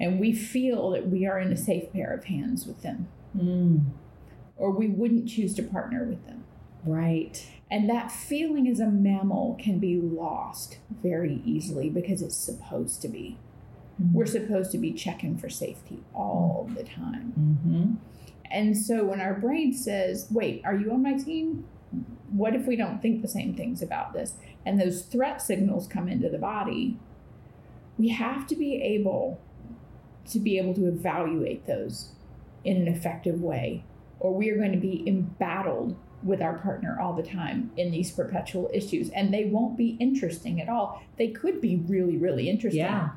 and 0.00 0.18
we 0.18 0.32
feel 0.32 0.90
that 0.90 1.08
we 1.08 1.26
are 1.26 1.38
in 1.38 1.52
a 1.52 1.56
safe 1.56 1.92
pair 1.92 2.12
of 2.12 2.24
hands 2.24 2.66
with 2.66 2.82
them. 2.82 3.08
Mm. 3.36 3.86
Or 4.56 4.70
we 4.70 4.88
wouldn't 4.88 5.28
choose 5.28 5.54
to 5.54 5.62
partner 5.62 6.04
with 6.04 6.24
them. 6.26 6.44
Right. 6.84 7.44
And 7.70 7.88
that 7.88 8.12
feeling 8.12 8.68
as 8.68 8.78
a 8.78 8.86
mammal 8.86 9.58
can 9.60 9.78
be 9.78 9.96
lost 10.00 10.78
very 11.02 11.40
easily 11.44 11.88
because 11.88 12.22
it's 12.22 12.36
supposed 12.36 13.00
to 13.02 13.08
be. 13.08 13.38
Mm-hmm. 14.00 14.14
We're 14.14 14.26
supposed 14.26 14.70
to 14.72 14.78
be 14.78 14.92
checking 14.92 15.38
for 15.38 15.48
safety 15.48 16.00
all 16.12 16.70
the 16.76 16.84
time. 16.84 17.32
Mm-hmm. 17.38 17.94
And 18.50 18.76
so 18.76 19.04
when 19.04 19.20
our 19.20 19.34
brain 19.34 19.72
says, 19.72 20.28
wait, 20.30 20.62
are 20.64 20.76
you 20.76 20.92
on 20.92 21.02
my 21.02 21.14
team? 21.14 21.64
What 22.30 22.54
if 22.54 22.66
we 22.66 22.76
don't 22.76 23.00
think 23.00 23.22
the 23.22 23.28
same 23.28 23.54
things 23.54 23.82
about 23.82 24.12
this? 24.12 24.34
And 24.66 24.80
those 24.80 25.02
threat 25.02 25.40
signals 25.40 25.86
come 25.86 26.08
into 26.08 26.28
the 26.28 26.38
body. 26.38 26.98
We 27.98 28.08
have 28.08 28.46
to 28.48 28.56
be 28.56 28.82
able 28.82 29.40
to 30.30 30.38
be 30.38 30.58
able 30.58 30.74
to 30.74 30.88
evaluate 30.88 31.66
those 31.66 32.12
in 32.64 32.76
an 32.76 32.88
effective 32.88 33.42
way, 33.42 33.84
or 34.20 34.34
we 34.34 34.50
are 34.50 34.56
going 34.56 34.72
to 34.72 34.78
be 34.78 35.04
embattled 35.06 35.96
with 36.22 36.40
our 36.40 36.58
partner 36.58 36.98
all 37.00 37.12
the 37.12 37.22
time 37.22 37.70
in 37.76 37.90
these 37.90 38.10
perpetual 38.10 38.70
issues, 38.72 39.10
and 39.10 39.32
they 39.32 39.44
won't 39.44 39.76
be 39.76 39.96
interesting 40.00 40.60
at 40.60 40.68
all. 40.68 41.02
They 41.18 41.28
could 41.28 41.60
be 41.60 41.76
really, 41.76 42.16
really 42.16 42.48
interesting. 42.48 42.80
Yeah. 42.80 43.10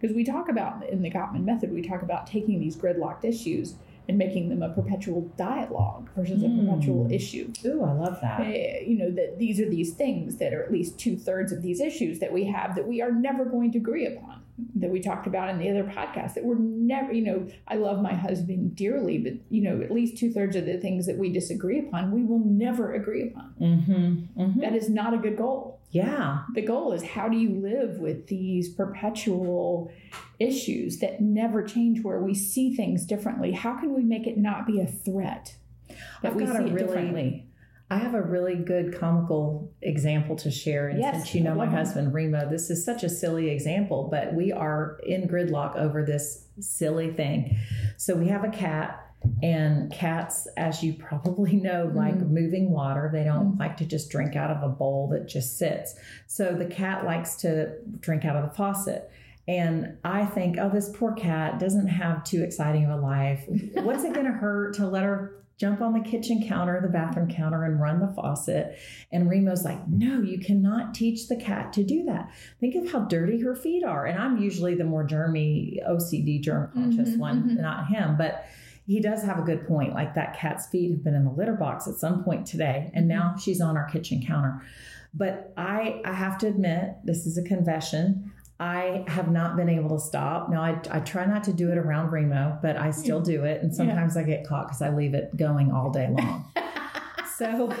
Because 0.00 0.14
we 0.14 0.24
talk 0.24 0.48
about 0.48 0.88
in 0.88 1.02
the 1.02 1.10
Gottman 1.10 1.44
method, 1.44 1.72
we 1.72 1.82
talk 1.82 2.02
about 2.02 2.26
taking 2.26 2.60
these 2.60 2.76
gridlocked 2.76 3.24
issues 3.24 3.74
and 4.08 4.18
making 4.18 4.48
them 4.48 4.62
a 4.62 4.68
perpetual 4.70 5.22
dialogue 5.36 6.10
versus 6.16 6.42
mm. 6.42 6.46
a 6.46 6.64
perpetual 6.64 7.04
hmm. 7.04 7.12
issue. 7.12 7.52
Ooh, 7.64 7.84
I 7.84 7.92
love 7.92 8.18
that. 8.20 8.40
Uh, 8.40 8.80
you 8.84 8.98
know, 8.98 9.10
that 9.10 9.38
these 9.38 9.60
are 9.60 9.68
these 9.68 9.94
things 9.94 10.36
that 10.38 10.52
are 10.52 10.62
at 10.62 10.72
least 10.72 10.98
two 10.98 11.16
thirds 11.16 11.52
of 11.52 11.62
these 11.62 11.80
issues 11.80 12.18
that 12.18 12.32
we 12.32 12.44
have 12.46 12.74
that 12.74 12.86
we 12.86 13.00
are 13.00 13.12
never 13.12 13.44
going 13.44 13.70
to 13.72 13.78
agree 13.78 14.06
upon 14.06 14.42
that 14.76 14.90
we 14.90 15.00
talked 15.00 15.26
about 15.26 15.48
in 15.48 15.58
the 15.58 15.70
other 15.70 15.84
podcast 15.84 16.34
that 16.34 16.44
we're 16.44 16.58
never, 16.58 17.12
you 17.12 17.22
know, 17.22 17.46
I 17.68 17.76
love 17.76 18.02
my 18.02 18.14
husband 18.14 18.76
dearly, 18.76 19.18
but, 19.18 19.34
you 19.48 19.62
know, 19.62 19.82
at 19.82 19.90
least 19.90 20.18
two 20.18 20.30
thirds 20.30 20.56
of 20.56 20.66
the 20.66 20.78
things 20.78 21.06
that 21.06 21.16
we 21.16 21.32
disagree 21.32 21.80
upon, 21.80 22.10
we 22.10 22.22
will 22.22 22.40
never 22.44 22.94
agree 22.94 23.28
upon. 23.28 23.54
Mm-hmm, 23.60 24.40
mm-hmm. 24.40 24.60
That 24.60 24.74
is 24.74 24.88
not 24.88 25.14
a 25.14 25.18
good 25.18 25.36
goal. 25.36 25.80
Yeah. 25.90 26.40
The 26.54 26.62
goal 26.62 26.92
is 26.92 27.02
how 27.02 27.28
do 27.28 27.36
you 27.36 27.60
live 27.60 27.98
with 27.98 28.26
these 28.26 28.70
perpetual 28.70 29.92
issues 30.42 30.98
that 30.98 31.20
never 31.20 31.62
change 31.62 32.02
where 32.02 32.20
we 32.20 32.34
see 32.34 32.74
things 32.74 33.06
differently? 33.06 33.52
How 33.52 33.74
can 33.78 33.94
we 33.94 34.02
make 34.02 34.26
it 34.26 34.38
not 34.38 34.66
be 34.66 34.80
a 34.80 34.86
threat 34.86 35.54
that 36.22 36.32
I've 36.32 36.34
we 36.34 36.46
see 36.46 36.52
really, 36.52 36.70
differently? 36.78 37.46
I 37.90 37.98
have 37.98 38.14
a 38.14 38.22
really 38.22 38.54
good 38.54 38.98
comical 38.98 39.70
example 39.82 40.34
to 40.36 40.50
share. 40.50 40.88
And 40.88 40.98
Yes, 40.98 41.14
since 41.16 41.34
you 41.34 41.42
know 41.42 41.54
my 41.54 41.66
husband 41.66 42.14
Remo, 42.14 42.48
this 42.48 42.70
is 42.70 42.84
such 42.84 43.02
a 43.04 43.08
silly 43.08 43.50
example, 43.50 44.08
but 44.10 44.32
we 44.34 44.50
are 44.50 44.98
in 45.06 45.28
gridlock 45.28 45.76
over 45.76 46.02
this 46.04 46.46
silly 46.58 47.12
thing. 47.12 47.56
So 47.98 48.14
we 48.14 48.28
have 48.28 48.44
a 48.44 48.48
cat, 48.50 48.98
and 49.42 49.92
cats, 49.92 50.48
as 50.56 50.82
you 50.82 50.94
probably 50.94 51.54
know, 51.68 51.90
like 51.94 52.16
moving 52.16 52.70
water. 52.70 53.08
They 53.12 53.24
don't 53.24 53.54
Mhm. 53.56 53.58
like 53.60 53.76
to 53.76 53.86
just 53.86 54.10
drink 54.10 54.34
out 54.34 54.50
of 54.50 54.62
a 54.62 54.68
bowl 54.68 55.08
that 55.12 55.28
just 55.28 55.58
sits. 55.58 55.94
So 56.26 56.54
the 56.54 56.66
cat 56.66 57.04
likes 57.04 57.36
to 57.42 57.76
drink 58.00 58.24
out 58.24 58.34
of 58.36 58.42
the 58.48 58.54
faucet. 58.56 59.10
And 59.48 59.96
I 60.04 60.24
think, 60.24 60.56
oh, 60.58 60.68
this 60.68 60.90
poor 60.94 61.12
cat 61.14 61.58
doesn't 61.58 61.88
have 61.88 62.22
too 62.24 62.42
exciting 62.42 62.84
of 62.84 62.90
a 62.90 63.02
life. 63.02 63.44
What's 63.74 64.04
it 64.04 64.14
going 64.14 64.26
to 64.26 64.32
hurt 64.32 64.74
to 64.74 64.86
let 64.86 65.02
her 65.02 65.42
jump 65.58 65.80
on 65.80 65.92
the 65.92 66.00
kitchen 66.00 66.44
counter, 66.46 66.80
the 66.80 66.88
bathroom 66.88 67.28
counter, 67.28 67.64
and 67.64 67.80
run 67.80 68.00
the 68.00 68.12
faucet? 68.14 68.78
And 69.10 69.28
Remo's 69.28 69.64
like, 69.64 69.86
no, 69.88 70.20
you 70.22 70.38
cannot 70.38 70.94
teach 70.94 71.26
the 71.28 71.36
cat 71.36 71.72
to 71.74 71.82
do 71.82 72.04
that. 72.04 72.30
Think 72.60 72.76
of 72.76 72.92
how 72.92 73.00
dirty 73.00 73.40
her 73.40 73.56
feet 73.56 73.82
are. 73.84 74.06
And 74.06 74.18
I'm 74.18 74.38
usually 74.38 74.74
the 74.76 74.84
more 74.84 75.06
germy, 75.06 75.78
OCD, 75.88 76.40
germ 76.40 76.70
conscious 76.72 77.10
Mhm, 77.10 77.18
one, 77.18 77.42
mhm. 77.50 77.60
not 77.60 77.88
him. 77.88 78.16
But 78.16 78.44
he 78.86 79.00
does 79.00 79.22
have 79.24 79.38
a 79.38 79.42
good 79.42 79.66
point. 79.66 79.92
Like 79.92 80.14
that 80.14 80.36
cat's 80.36 80.66
feet 80.66 80.90
have 80.90 81.02
been 81.04 81.14
in 81.14 81.24
the 81.24 81.30
litter 81.30 81.54
box 81.54 81.86
at 81.88 81.94
some 81.94 82.22
point 82.24 82.46
today, 82.46 82.90
and 82.94 83.08
now 83.08 83.34
she's 83.36 83.60
on 83.60 83.76
our 83.76 83.88
kitchen 83.88 84.22
counter. 84.24 84.62
But 85.14 85.52
I, 85.56 86.00
I 86.04 86.12
have 86.12 86.38
to 86.38 86.46
admit, 86.46 86.94
this 87.04 87.26
is 87.26 87.36
a 87.36 87.42
confession. 87.42 88.32
I 88.60 89.04
have 89.08 89.30
not 89.30 89.56
been 89.56 89.68
able 89.68 89.98
to 89.98 90.00
stop. 90.00 90.48
Now, 90.48 90.62
I, 90.62 90.80
I 90.90 91.00
try 91.00 91.26
not 91.26 91.44
to 91.44 91.52
do 91.52 91.70
it 91.72 91.78
around 91.78 92.12
Remo, 92.12 92.58
but 92.62 92.76
I 92.76 92.90
still 92.90 93.18
hmm. 93.18 93.24
do 93.24 93.44
it. 93.44 93.62
And 93.62 93.74
sometimes 93.74 94.16
I 94.16 94.22
get 94.22 94.46
caught 94.46 94.68
because 94.68 94.82
I 94.82 94.90
leave 94.90 95.14
it 95.14 95.36
going 95.36 95.72
all 95.72 95.90
day 95.90 96.08
long. 96.10 96.50
so, 97.36 97.74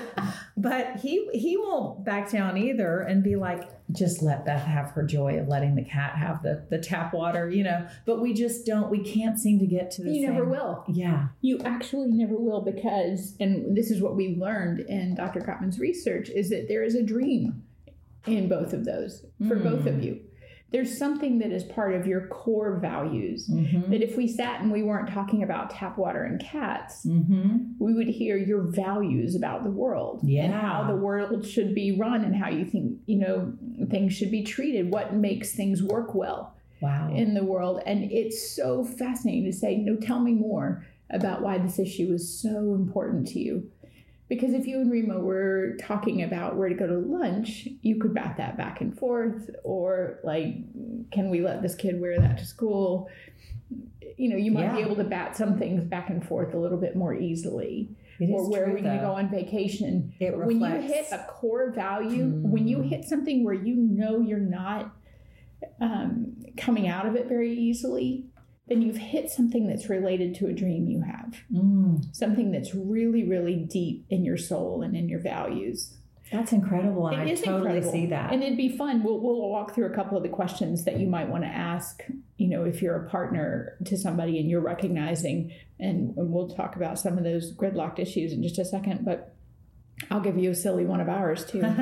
but 0.56 0.96
he 0.96 1.28
he 1.32 1.56
won't 1.56 2.04
back 2.04 2.30
down 2.30 2.56
either 2.56 3.00
and 3.00 3.22
be 3.22 3.36
like, 3.36 3.68
just 3.92 4.22
let 4.22 4.44
Beth 4.44 4.64
have 4.64 4.90
her 4.92 5.02
joy 5.02 5.38
of 5.38 5.48
letting 5.48 5.74
the 5.74 5.84
cat 5.84 6.16
have 6.16 6.42
the, 6.42 6.64
the 6.70 6.78
tap 6.78 7.12
water, 7.12 7.50
you 7.50 7.62
know. 7.62 7.86
But 8.06 8.20
we 8.20 8.32
just 8.32 8.66
don't, 8.66 8.90
we 8.90 9.00
can't 9.00 9.38
seem 9.38 9.58
to 9.58 9.66
get 9.66 9.90
to 9.92 10.02
the 10.02 10.10
You 10.10 10.26
same. 10.26 10.34
never 10.34 10.44
will. 10.44 10.84
Yeah. 10.88 11.28
You 11.40 11.60
actually 11.60 12.08
never 12.08 12.36
will 12.36 12.62
because, 12.62 13.36
and 13.40 13.76
this 13.76 13.90
is 13.90 14.00
what 14.00 14.16
we 14.16 14.36
learned 14.36 14.80
in 14.80 15.14
Dr. 15.14 15.40
Gottman's 15.40 15.78
research, 15.78 16.30
is 16.30 16.50
that 16.50 16.68
there 16.68 16.82
is 16.82 16.94
a 16.94 17.02
dream 17.02 17.62
in 18.26 18.48
both 18.48 18.72
of 18.72 18.84
those 18.84 19.24
for 19.46 19.56
both 19.56 19.86
of 19.86 19.96
hmm. 19.96 20.02
you. 20.02 20.20
There's 20.72 20.96
something 20.96 21.38
that 21.40 21.52
is 21.52 21.64
part 21.64 21.94
of 21.94 22.06
your 22.06 22.26
core 22.28 22.78
values. 22.78 23.46
Mm-hmm. 23.48 23.90
That 23.90 24.02
if 24.02 24.16
we 24.16 24.26
sat 24.26 24.60
and 24.62 24.72
we 24.72 24.82
weren't 24.82 25.08
talking 25.10 25.42
about 25.42 25.70
tap 25.70 25.98
water 25.98 26.24
and 26.24 26.40
cats, 26.40 27.04
Mm-hmm. 27.06 27.72
we 27.78 27.92
would 27.94 28.08
hear 28.08 28.36
your 28.36 28.62
values 28.62 29.34
about 29.36 29.64
the 29.64 29.70
world 29.70 30.22
and 30.22 30.30
Yeah. 30.30 30.50
how 30.60 30.84
the 30.86 30.96
world 30.96 31.46
should 31.46 31.74
be 31.74 31.92
run 31.98 32.24
and 32.24 32.34
how 32.34 32.48
you 32.48 32.64
think 32.64 32.98
you 33.06 33.16
know 33.18 33.52
things 33.90 34.14
should 34.14 34.30
be 34.30 34.42
treated 34.42 34.90
what 34.92 35.14
makes 35.14 35.52
things 35.54 35.82
work 35.82 36.14
well 36.14 36.54
Wow. 36.80 37.12
in 37.14 37.34
the 37.34 37.44
world 37.44 37.80
and 37.86 38.10
it's 38.10 38.40
so 38.56 38.84
fascinating 38.84 39.44
to 39.44 39.52
say 39.52 39.76
no 39.76 39.96
tell 39.96 40.20
me 40.20 40.32
more 40.32 40.84
about 41.10 41.42
why 41.42 41.58
this 41.58 41.78
issue 41.78 42.12
is 42.12 42.40
so 42.42 42.74
important 42.74 43.28
to 43.28 43.38
you 43.40 43.70
because 44.32 44.54
if 44.54 44.66
you 44.66 44.80
and 44.80 44.90
Remo 44.90 45.18
were 45.18 45.76
talking 45.78 46.22
about 46.22 46.56
where 46.56 46.70
to 46.70 46.74
go 46.74 46.86
to 46.86 46.96
lunch, 46.96 47.68
you 47.82 48.00
could 48.00 48.14
bat 48.14 48.36
that 48.38 48.56
back 48.56 48.80
and 48.80 48.98
forth, 48.98 49.50
or 49.62 50.20
like, 50.24 50.54
can 51.10 51.28
we 51.28 51.42
let 51.42 51.60
this 51.60 51.74
kid 51.74 52.00
wear 52.00 52.18
that 52.18 52.38
to 52.38 52.46
school? 52.46 53.10
You 54.16 54.30
know, 54.30 54.36
you 54.36 54.50
might 54.50 54.74
be 54.74 54.80
able 54.80 54.96
to 54.96 55.04
bat 55.04 55.36
some 55.36 55.58
things 55.58 55.84
back 55.84 56.08
and 56.08 56.26
forth 56.26 56.54
a 56.54 56.56
little 56.56 56.78
bit 56.78 56.96
more 56.96 57.12
easily 57.12 57.90
or 58.20 58.48
where 58.48 58.64
true, 58.64 58.72
we're 58.72 58.80
going 58.80 58.96
to 58.96 59.04
go 59.04 59.12
on 59.12 59.28
vacation. 59.28 60.14
It 60.18 60.30
But 60.30 60.46
when 60.46 60.60
you 60.60 60.80
hit 60.80 61.08
a 61.12 61.26
core 61.28 61.70
value, 61.70 62.24
when 62.28 62.66
you 62.66 62.78
Mm. 62.78 62.88
hit 62.88 63.04
something 63.04 63.44
where 63.44 63.52
you 63.52 63.76
know 63.76 64.18
you're 64.20 64.38
not 64.38 64.96
um, 65.78 66.36
coming 66.56 66.88
out 66.88 67.04
of 67.04 67.16
it 67.16 67.28
very 67.28 67.52
easily, 67.52 68.31
then 68.72 68.82
you've 68.82 68.96
hit 68.96 69.30
something 69.30 69.66
that's 69.66 69.88
related 69.90 70.34
to 70.36 70.46
a 70.46 70.52
dream 70.52 70.86
you 70.86 71.02
have, 71.02 71.36
Mm, 71.52 72.04
something 72.14 72.50
that's 72.50 72.74
really, 72.74 73.22
really 73.24 73.56
deep 73.56 74.06
in 74.08 74.24
your 74.24 74.38
soul 74.38 74.82
and 74.82 74.96
in 74.96 75.08
your 75.08 75.20
values. 75.20 75.98
that's 76.32 76.52
incredible. 76.52 77.08
And 77.08 77.28
It 77.28 77.38
I 77.40 77.42
totally 77.42 77.58
incredible. 77.76 77.92
see 77.92 78.06
that. 78.06 78.32
And 78.32 78.42
it'd 78.42 78.56
be 78.56 78.74
fun. 78.74 79.02
We'll, 79.02 79.20
we'll 79.20 79.50
walk 79.50 79.74
through 79.74 79.84
a 79.92 79.94
couple 79.94 80.16
of 80.16 80.22
the 80.22 80.30
questions 80.30 80.84
that 80.84 80.98
you 80.98 81.06
might 81.06 81.28
want 81.28 81.44
to 81.44 81.48
ask, 81.50 82.02
you 82.38 82.48
know, 82.48 82.64
if 82.64 82.80
you're 82.80 82.96
a 83.04 83.08
partner 83.10 83.76
to 83.84 83.98
somebody 83.98 84.38
and 84.40 84.48
you're 84.48 84.62
recognizing, 84.62 85.52
and, 85.78 86.16
and 86.16 86.32
we'll 86.32 86.48
talk 86.48 86.74
about 86.76 86.98
some 86.98 87.18
of 87.18 87.24
those 87.24 87.54
gridlocked 87.54 87.98
issues 87.98 88.32
in 88.32 88.42
just 88.42 88.58
a 88.58 88.64
second, 88.64 89.04
but 89.04 89.34
I'll 90.10 90.20
give 90.22 90.38
you 90.38 90.50
a 90.50 90.54
silly 90.54 90.86
one 90.86 91.00
of 91.02 91.08
ours 91.10 91.44
too. 91.44 91.62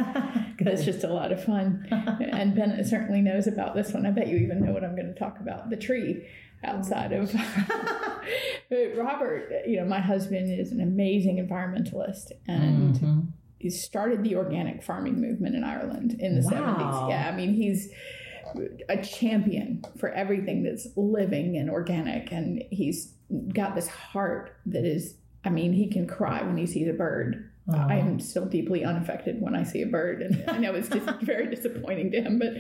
It's 0.62 0.85
just 0.85 1.05
a 1.05 1.09
lot 1.09 1.33
of 1.33 1.42
fun. 1.42 1.87
and 2.33 2.55
Ben 2.55 2.85
certainly 2.85 3.22
knows 3.22 3.46
about 3.46 3.74
this 3.74 3.94
one. 3.94 4.05
I 4.05 4.11
bet 4.11 4.29
you 4.29 4.37
even 4.37 4.62
know 4.62 4.72
what 4.72 4.85
I'm 4.85 4.94
going 4.94 5.11
to 5.11 5.18
talk 5.18 5.40
about 5.40 5.70
the 5.70 5.76
tree 5.76 6.26
outside 6.64 7.12
of. 7.12 7.34
Robert, 8.96 9.50
you 9.66 9.76
know, 9.78 9.84
my 9.84 10.00
husband 10.00 10.50
is 10.58 10.72
an 10.72 10.80
amazing 10.80 11.36
environmentalist 11.44 12.32
and 12.46 12.94
Mhm. 12.96 13.26
he 13.58 13.70
started 13.70 14.22
the 14.22 14.36
organic 14.36 14.82
farming 14.82 15.20
movement 15.20 15.54
in 15.54 15.64
Ireland 15.64 16.16
in 16.18 16.34
the 16.34 16.42
Wow. 16.42 16.50
70s. 16.50 17.08
Yeah, 17.10 17.28
I 17.32 17.36
mean, 17.36 17.54
he's 17.54 17.90
a 18.88 18.96
champion 19.02 19.82
for 19.96 20.10
everything 20.10 20.62
that's 20.62 20.88
living 20.96 21.56
and 21.56 21.70
organic. 21.70 22.32
And 22.32 22.62
he's 22.70 23.14
got 23.54 23.74
this 23.74 23.86
heart 23.88 24.56
that 24.66 24.84
is, 24.84 25.16
I 25.44 25.50
mean, 25.50 25.72
he 25.72 25.88
can 25.88 26.06
cry 26.06 26.42
when 26.42 26.56
he 26.56 26.66
sees 26.66 26.88
a 26.88 26.92
bird. 26.92 27.46
I 27.72 27.98
am 27.98 28.18
still 28.18 28.46
deeply 28.46 28.84
unaffected 28.84 29.40
when 29.40 29.54
I 29.54 29.62
see 29.62 29.82
a 29.82 29.86
bird. 29.86 30.22
And 30.22 30.42
I 30.50 30.58
know 30.58 30.74
it's 30.74 30.88
just 30.88 31.08
very 31.22 31.46
disappointing 31.54 32.10
to 32.12 32.20
him, 32.20 32.40
but 32.40 32.54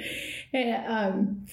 eh, 0.54 0.76
um, 0.86 1.46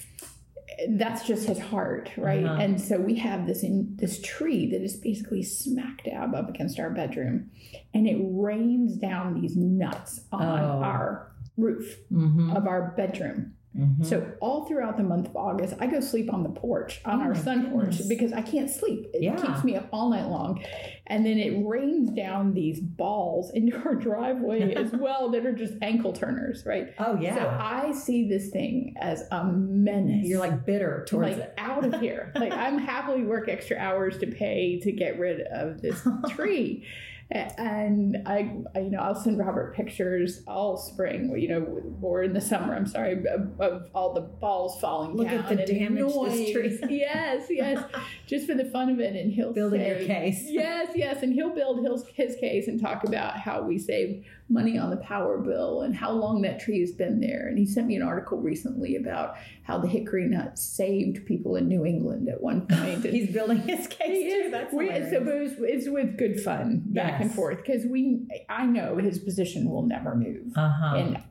that's 0.89 1.25
just 1.25 1.47
his 1.47 1.59
heart, 1.59 2.11
right? 2.17 2.43
Uh-huh. 2.43 2.61
And 2.61 2.79
so 2.79 2.99
we 2.99 3.15
have 3.15 3.47
this 3.47 3.63
in 3.63 3.95
this 3.97 4.21
tree 4.21 4.69
that 4.71 4.81
is 4.81 4.95
basically 4.97 5.43
smack 5.43 6.03
dab 6.03 6.35
up 6.35 6.49
against 6.49 6.79
our 6.79 6.89
bedroom, 6.91 7.49
and 7.93 8.07
it 8.07 8.17
rains 8.21 8.95
down 8.97 9.41
these 9.41 9.55
nuts 9.55 10.21
on 10.31 10.41
Oh. 10.59 10.81
our 10.83 11.31
roof 11.57 11.97
Mhm. 12.11 12.55
of 12.55 12.67
our 12.67 12.93
bedroom. 12.95 13.53
Mhm. 13.77 14.03
So 14.05 14.25
all 14.41 14.65
throughout 14.65 14.97
the 14.97 15.03
month 15.03 15.27
of 15.27 15.35
August, 15.35 15.75
I 15.79 15.87
go 15.87 15.99
sleep 15.99 16.33
on 16.33 16.43
the 16.43 16.49
porch, 16.49 16.99
on 17.05 17.21
Oh 17.21 17.25
our 17.25 17.35
sun 17.35 17.69
porch, 17.71 18.07
because 18.09 18.33
I 18.33 18.41
can't 18.41 18.69
sleep. 18.69 19.07
It 19.13 19.21
Yeah. 19.23 19.35
keeps 19.35 19.63
me 19.63 19.75
up 19.75 19.87
all 19.91 20.09
night 20.09 20.27
long. 20.27 20.61
And 21.05 21.25
then 21.25 21.37
it 21.37 21.63
rains 21.65 22.09
down 22.09 22.53
these 22.53 22.79
balls 22.79 23.51
into 23.51 23.77
our 23.85 23.95
driveway 23.95 24.73
as 24.75 24.91
well 24.93 25.29
that 25.31 25.45
are 25.45 25.53
just 25.53 25.73
ankle 25.81 26.11
turners, 26.13 26.65
right? 26.65 26.93
oh 26.99 27.19
yeah. 27.21 27.35
So 27.35 27.47
I 27.59 27.91
see 27.91 28.27
this 28.27 28.49
thing 28.49 28.95
as 28.99 29.23
a 29.31 29.43
menace. 29.45 30.25
You're 30.27 30.39
like 30.39 30.65
bitter 30.65 31.05
towards 31.07 31.29
like 31.37 31.37
it. 31.37 31.53
out 31.57 31.85
of 31.85 31.99
here. 32.01 32.31
like 32.35 32.51
I'm 32.53 32.77
happily 32.79 33.23
work 33.23 33.47
extra 33.47 33.77
hours 33.77 34.17
to 34.19 34.27
pay 34.27 34.79
to 34.79 34.91
get 34.91 35.19
rid 35.19 35.41
of 35.41 35.81
this 35.81 36.05
tree. 36.29 36.83
And 37.29 38.17
I, 38.25 38.55
I, 38.73 38.79
you 38.79 38.89
know, 38.89 38.99
I'll 38.99 39.13
send 39.15 39.37
Robert 39.37 39.75
pictures 39.75 40.43
all 40.47 40.77
spring, 40.77 41.37
you 41.37 41.49
know, 41.49 41.81
or 42.01 42.23
in 42.23 42.31
the 42.33 42.39
summer. 42.39 42.73
I'm 42.73 42.87
sorry, 42.87 43.21
of, 43.27 43.59
of 43.59 43.89
all 43.93 44.13
the 44.13 44.21
balls 44.21 44.79
falling 44.79 45.15
Look 45.15 45.27
down. 45.27 45.39
at 45.43 45.49
the 45.49 45.65
damage 45.65 46.05
this 46.05 46.15
noise. 46.15 46.51
tree- 46.51 46.79
Yes, 46.89 47.47
yes, 47.49 47.83
just 48.27 48.47
for 48.47 48.53
the 48.53 48.63
fun 48.65 48.89
of 48.89 48.99
it. 49.01 49.15
And 49.15 49.31
he'll 49.33 49.51
Building 49.51 49.81
your 49.85 49.97
case. 49.99 50.43
Yes, 50.45 50.91
yes, 50.95 51.21
and 51.21 51.33
he'll 51.33 51.53
build 51.53 51.85
his, 51.85 52.05
his 52.13 52.35
case 52.37 52.67
and 52.69 52.79
talk 52.79 53.03
about 53.03 53.37
how 53.37 53.61
we 53.61 53.77
saved 53.77 54.25
money 54.49 54.77
on 54.77 54.89
the 54.89 54.97
power 54.97 55.37
bill 55.37 55.81
and 55.81 55.93
how 55.95 56.11
long 56.11 56.41
that 56.41 56.59
tree 56.59 56.79
has 56.79 56.91
been 56.91 57.19
there. 57.19 57.47
And 57.47 57.57
he 57.57 57.65
sent 57.65 57.87
me 57.87 57.95
an 57.97 58.01
article 58.01 58.37
recently 58.39 58.95
about 58.95 59.35
how 59.63 59.77
the 59.77 59.87
hickory 59.87 60.25
nut 60.25 60.57
saved 60.57 61.25
people 61.25 61.57
in 61.57 61.67
New 61.67 61.85
England 61.85 62.29
at 62.29 62.41
one 62.41 62.65
point. 62.69 63.03
He's 63.03 63.29
building 63.33 63.57
his 63.59 63.87
case 63.87 64.07
he 64.07 64.29
too. 64.43 64.49
That's 64.51 64.73
We- 64.73 64.87
so, 64.87 65.19
but 65.23 65.33
it's, 65.35 65.55
it's 65.59 65.89
with 65.89 66.17
good 66.17 66.39
fun 66.39 66.83
back 66.87 67.19
and 67.21 67.31
forth 67.33 67.57
because 67.57 67.85
we, 67.85 68.25
I 68.49 68.65
know 68.65 68.95
his 68.97 69.19
position 69.19 69.69
will 69.69 69.83
never 69.83 70.15
move, 70.15 70.53
uh-huh. 70.55 70.95
and 70.95 71.23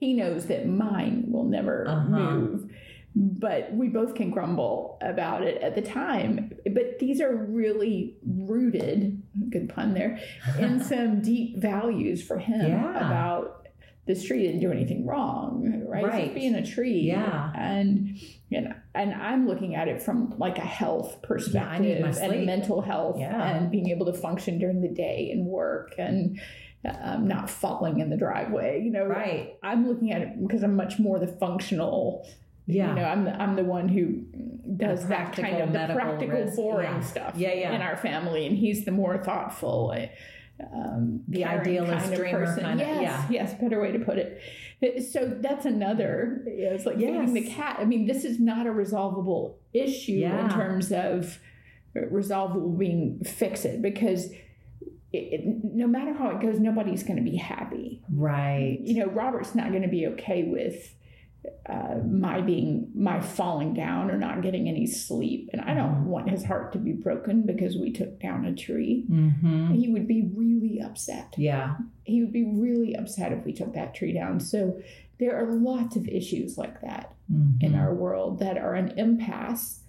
he 0.00 0.14
knows 0.14 0.46
that 0.46 0.66
mine 0.66 1.26
will 1.28 1.44
never 1.44 1.86
Uh-huh. 1.86 2.08
move. 2.08 2.70
But 3.14 3.74
we 3.74 3.88
both 3.88 4.14
can 4.14 4.30
grumble 4.30 4.98
about 5.02 5.42
it 5.42 5.60
at 5.62 5.74
the 5.74 5.82
time. 5.82 6.52
But 6.72 6.98
these 6.98 7.20
are 7.20 7.34
really 7.34 8.16
rooted, 8.26 9.22
good 9.50 9.68
pun 9.68 9.92
there, 9.94 10.18
in 10.58 10.82
some 10.84 11.20
deep 11.20 11.58
values 11.58 12.22
for 12.22 12.38
him 12.38 12.68
Yeah. 12.68 13.06
about 13.06 13.58
this 14.06 14.24
tree 14.24 14.42
didn't 14.42 14.60
do 14.60 14.72
anything 14.72 15.06
wrong, 15.06 15.84
right? 15.86 16.02
Right. 16.04 16.22
just 16.24 16.34
being 16.34 16.54
a 16.56 16.66
tree. 16.66 17.00
Yeah. 17.02 17.52
And 17.54 18.18
you 18.48 18.62
know, 18.62 18.74
and 18.94 19.14
I'm 19.14 19.46
looking 19.46 19.74
at 19.76 19.86
it 19.88 20.02
from 20.02 20.34
like 20.38 20.58
a 20.58 20.62
health 20.62 21.22
perspective 21.22 22.00
my 22.00 22.08
and 22.26 22.46
mental 22.46 22.80
health 22.80 23.16
Yeah. 23.18 23.56
and 23.56 23.70
being 23.70 23.90
able 23.90 24.06
to 24.06 24.12
function 24.12 24.58
during 24.58 24.80
the 24.80 24.88
day 24.88 25.30
and 25.32 25.46
work 25.46 25.94
and 25.98 26.40
um, 27.00 27.28
not 27.28 27.48
falling 27.48 28.00
in 28.00 28.10
the 28.10 28.16
driveway. 28.16 28.82
You 28.82 28.90
know, 28.90 29.04
right. 29.06 29.54
I'm 29.62 29.86
looking 29.86 30.10
at 30.12 30.22
it 30.22 30.42
because 30.42 30.64
I'm 30.64 30.74
much 30.76 30.98
more 30.98 31.18
the 31.20 31.28
functional. 31.28 32.26
Yeah. 32.66 32.90
You 32.90 32.94
know, 32.96 33.04
I'm 33.04 33.24
the, 33.24 33.42
I'm 33.42 33.56
the 33.56 33.64
one 33.64 33.88
who 33.88 34.22
does 34.76 35.06
that 35.08 35.34
kind 35.34 35.60
of 35.62 35.72
the 35.72 35.92
practical, 35.94 36.36
risk. 36.38 36.56
boring 36.56 36.86
Yeah. 36.92 37.00
stuff 37.00 37.34
Yeah, 37.36 37.52
yeah. 37.54 37.72
in 37.72 37.82
our 37.82 37.96
family, 37.96 38.46
and 38.46 38.56
he's 38.56 38.84
the 38.84 38.92
more 38.92 39.18
thoughtful. 39.18 39.94
um, 40.72 41.22
the 41.26 41.44
idealist 41.44 42.02
kind 42.04 42.12
of 42.12 42.18
dreamer 42.20 42.38
person. 42.46 42.62
kind 42.62 42.80
of- 42.80 42.86
yes, 42.86 43.00
yeah. 43.02 43.26
yes, 43.30 43.54
better 43.60 43.80
way 43.80 43.90
to 43.92 43.98
put 43.98 44.16
it. 44.18 44.40
So 45.12 45.26
that's 45.40 45.64
another. 45.64 46.42
It's 46.46 46.86
like 46.86 46.96
feeding 46.98 47.34
the 47.34 47.46
cat. 47.48 47.76
I 47.80 47.84
mean, 47.84 48.06
this 48.06 48.24
is 48.24 48.38
not 48.38 48.66
a 48.66 48.72
resolvable 48.72 49.56
issue 49.72 50.12
Yeah. 50.12 50.44
in 50.44 50.50
terms 50.50 50.92
of 50.92 51.38
resolvable 51.94 52.70
being 52.70 53.20
fix 53.24 53.64
it 53.64 53.82
because. 53.82 54.30
It, 55.14 55.40
it, 55.40 55.44
no 55.62 55.86
matter 55.86 56.14
how 56.14 56.30
it 56.30 56.40
goes, 56.40 56.58
nobody's 56.58 57.02
going 57.02 57.22
to 57.22 57.30
be 57.30 57.36
happy. 57.36 58.00
Right. 58.10 58.78
You 58.82 59.00
know, 59.04 59.12
Robert's 59.12 59.54
not 59.54 59.68
going 59.68 59.82
to 59.82 59.88
be 59.88 60.06
okay 60.06 60.44
with 60.44 60.94
uh, 61.68 61.96
my 62.08 62.40
being 62.40 62.88
my 62.94 63.20
falling 63.20 63.74
down 63.74 64.10
or 64.10 64.16
not 64.16 64.42
getting 64.42 64.68
any 64.68 64.86
sleep, 64.86 65.50
and 65.52 65.60
I 65.60 65.74
don't 65.74 66.04
Mhm. 66.04 66.06
want 66.06 66.30
his 66.30 66.44
heart 66.44 66.72
to 66.72 66.78
be 66.78 66.92
broken 66.92 67.42
because 67.42 67.76
we 67.76 67.90
took 67.92 68.20
down 68.20 68.44
a 68.44 68.54
tree. 68.54 69.06
Mm-hmm. 69.10 69.72
He 69.74 69.88
would 69.88 70.06
be 70.06 70.30
really 70.34 70.80
upset. 70.80 71.34
Yeah. 71.36 71.76
He 72.04 72.20
would 72.22 72.32
be 72.32 72.44
really 72.44 72.94
upset 72.94 73.32
if 73.32 73.44
we 73.44 73.52
took 73.52 73.74
that 73.74 73.94
tree 73.94 74.12
down. 74.12 74.38
So 74.40 74.80
there 75.18 75.36
are 75.36 75.52
lots 75.52 75.96
of 75.96 76.06
issues 76.08 76.56
like 76.58 76.80
that 76.80 77.14
in 77.60 77.72
Mhm. 77.72 77.78
our 77.78 77.94
world 77.94 78.38
that 78.40 78.56
are 78.58 78.74
an 78.74 78.92
impasse 78.98 79.82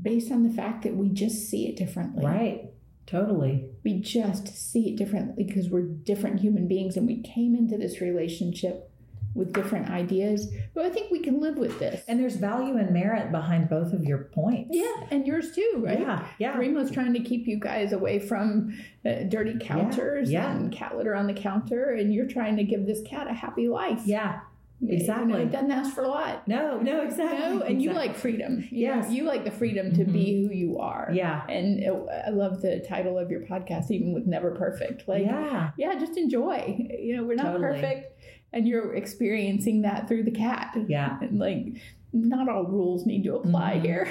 based 0.00 0.30
on 0.30 0.42
the 0.44 0.50
fact 0.50 0.82
that 0.84 0.96
we 0.96 1.08
just 1.10 1.48
see 1.48 1.66
it 1.68 1.76
differently. 1.76 2.24
Right. 2.24 2.70
Totally. 3.06 3.66
We 3.84 4.00
just 4.00 4.48
see 4.48 4.90
it 4.90 4.96
differently 4.96 5.44
because 5.44 5.70
we're 5.70 5.82
different 5.86 6.40
human 6.40 6.66
beings 6.68 6.96
and 6.96 7.06
we 7.06 7.18
came 7.22 7.54
into 7.54 7.76
this 7.78 8.00
relationship 8.00 8.90
with 9.36 9.52
different 9.52 9.90
ideas. 9.90 10.52
But 10.74 10.86
I 10.86 10.90
think 10.90 11.10
we 11.10 11.20
can 11.20 11.40
live 11.40 11.58
with 11.58 11.78
this. 11.78 12.02
And 12.08 12.18
there's 12.18 12.36
value 12.36 12.76
and 12.76 12.90
merit 12.90 13.30
behind 13.30 13.68
both 13.68 13.92
of 13.92 14.02
your 14.04 14.18
points. 14.18 14.70
yeah, 14.72 15.06
and 15.10 15.26
yours 15.26 15.54
too, 15.54 15.82
right? 15.84 16.00
Yeah. 16.00 16.26
Yeah. 16.38 16.56
Remo's 16.56 16.90
trying 16.90 17.12
to 17.12 17.20
keep 17.20 17.46
you 17.46 17.58
guys 17.58 17.92
away 17.92 18.18
from 18.18 18.76
uh, 19.04 19.24
dirty 19.28 19.58
counters 19.60 20.30
yeah. 20.30 20.50
and 20.50 20.72
cat 20.72 20.96
litter 20.96 21.14
on 21.14 21.26
the 21.26 21.34
counter, 21.34 21.90
and 21.92 22.12
you're 22.12 22.26
trying 22.26 22.56
to 22.56 22.64
give 22.64 22.86
this 22.86 23.02
cat 23.02 23.28
a 23.28 23.34
happy 23.34 23.68
life. 23.68 24.02
Yeah. 24.04 24.40
You 24.80 24.88
know, 24.88 24.94
exactly. 24.94 25.42
it 25.42 25.50
doesn't 25.50 25.70
ask 25.70 25.94
for 25.94 26.04
a 26.04 26.08
lot. 26.08 26.46
No, 26.46 26.78
no, 26.78 27.00
exactly. 27.00 27.38
No, 27.38 27.62
and 27.62 27.80
you 27.80 27.94
like 27.94 28.14
freedom. 28.14 28.68
You 28.70 28.88
know, 28.88 29.08
you 29.08 29.24
like 29.24 29.44
the 29.44 29.50
freedom 29.50 29.94
to 29.94 30.04
be 30.04 30.46
who 30.46 30.52
you 30.52 30.78
are. 30.78 31.08
Yeah. 31.14 31.46
And 31.48 31.80
it, 31.82 31.92
I 32.26 32.28
love 32.28 32.60
the 32.60 32.80
title 32.86 33.18
of 33.18 33.30
your 33.30 33.40
podcast, 33.40 33.90
even 33.90 34.12
with 34.12 34.26
Never 34.26 34.50
Perfect. 34.50 35.08
Like, 35.08 35.24
yeah. 35.24 35.70
yeah, 35.78 35.98
just 35.98 36.18
enjoy. 36.18 36.76
You 37.00 37.16
know, 37.16 37.24
we're 37.24 37.36
not 37.36 37.52
Totally. 37.52 37.80
perfect, 37.80 38.20
and 38.56 38.66
you're 38.66 38.94
experiencing 38.94 39.82
that 39.82 40.08
through 40.08 40.24
the 40.24 40.30
cat. 40.30 40.74
Yeah. 40.88 41.18
And 41.20 41.38
like, 41.38 41.76
not 42.12 42.48
all 42.48 42.64
rules 42.64 43.04
need 43.04 43.24
to 43.24 43.36
apply 43.36 43.74
Mhm. 43.76 43.82
here. 43.82 44.08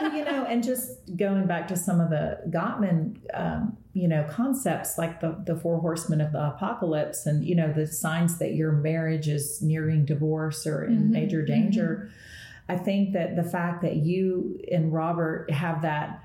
Well, 0.00 0.14
you 0.16 0.24
know, 0.24 0.44
and 0.46 0.62
just 0.62 1.14
going 1.16 1.46
back 1.46 1.68
to 1.68 1.76
some 1.76 2.00
of 2.00 2.08
the 2.08 2.38
Gottman, 2.48 3.16
um, 3.34 3.76
you 3.92 4.08
know, 4.08 4.24
concepts 4.30 4.96
like 4.96 5.20
the 5.20 5.36
the 5.44 5.54
four 5.56 5.78
horsemen 5.80 6.22
of 6.22 6.32
the 6.32 6.42
apocalypse, 6.46 7.26
and 7.26 7.44
you 7.44 7.54
know, 7.54 7.70
the 7.70 7.86
signs 7.86 8.38
that 8.38 8.54
your 8.54 8.72
marriage 8.72 9.28
is 9.28 9.60
nearing 9.60 10.06
divorce 10.06 10.66
or 10.66 10.84
in 10.84 11.08
Mhm, 11.08 11.10
major 11.10 11.44
danger. 11.44 12.08
I 12.70 12.76
think 12.78 13.12
that 13.12 13.36
the 13.36 13.44
fact 13.44 13.82
that 13.82 13.96
you 13.96 14.58
and 14.72 14.90
Robert 14.90 15.50
have 15.50 15.82
that 15.82 16.20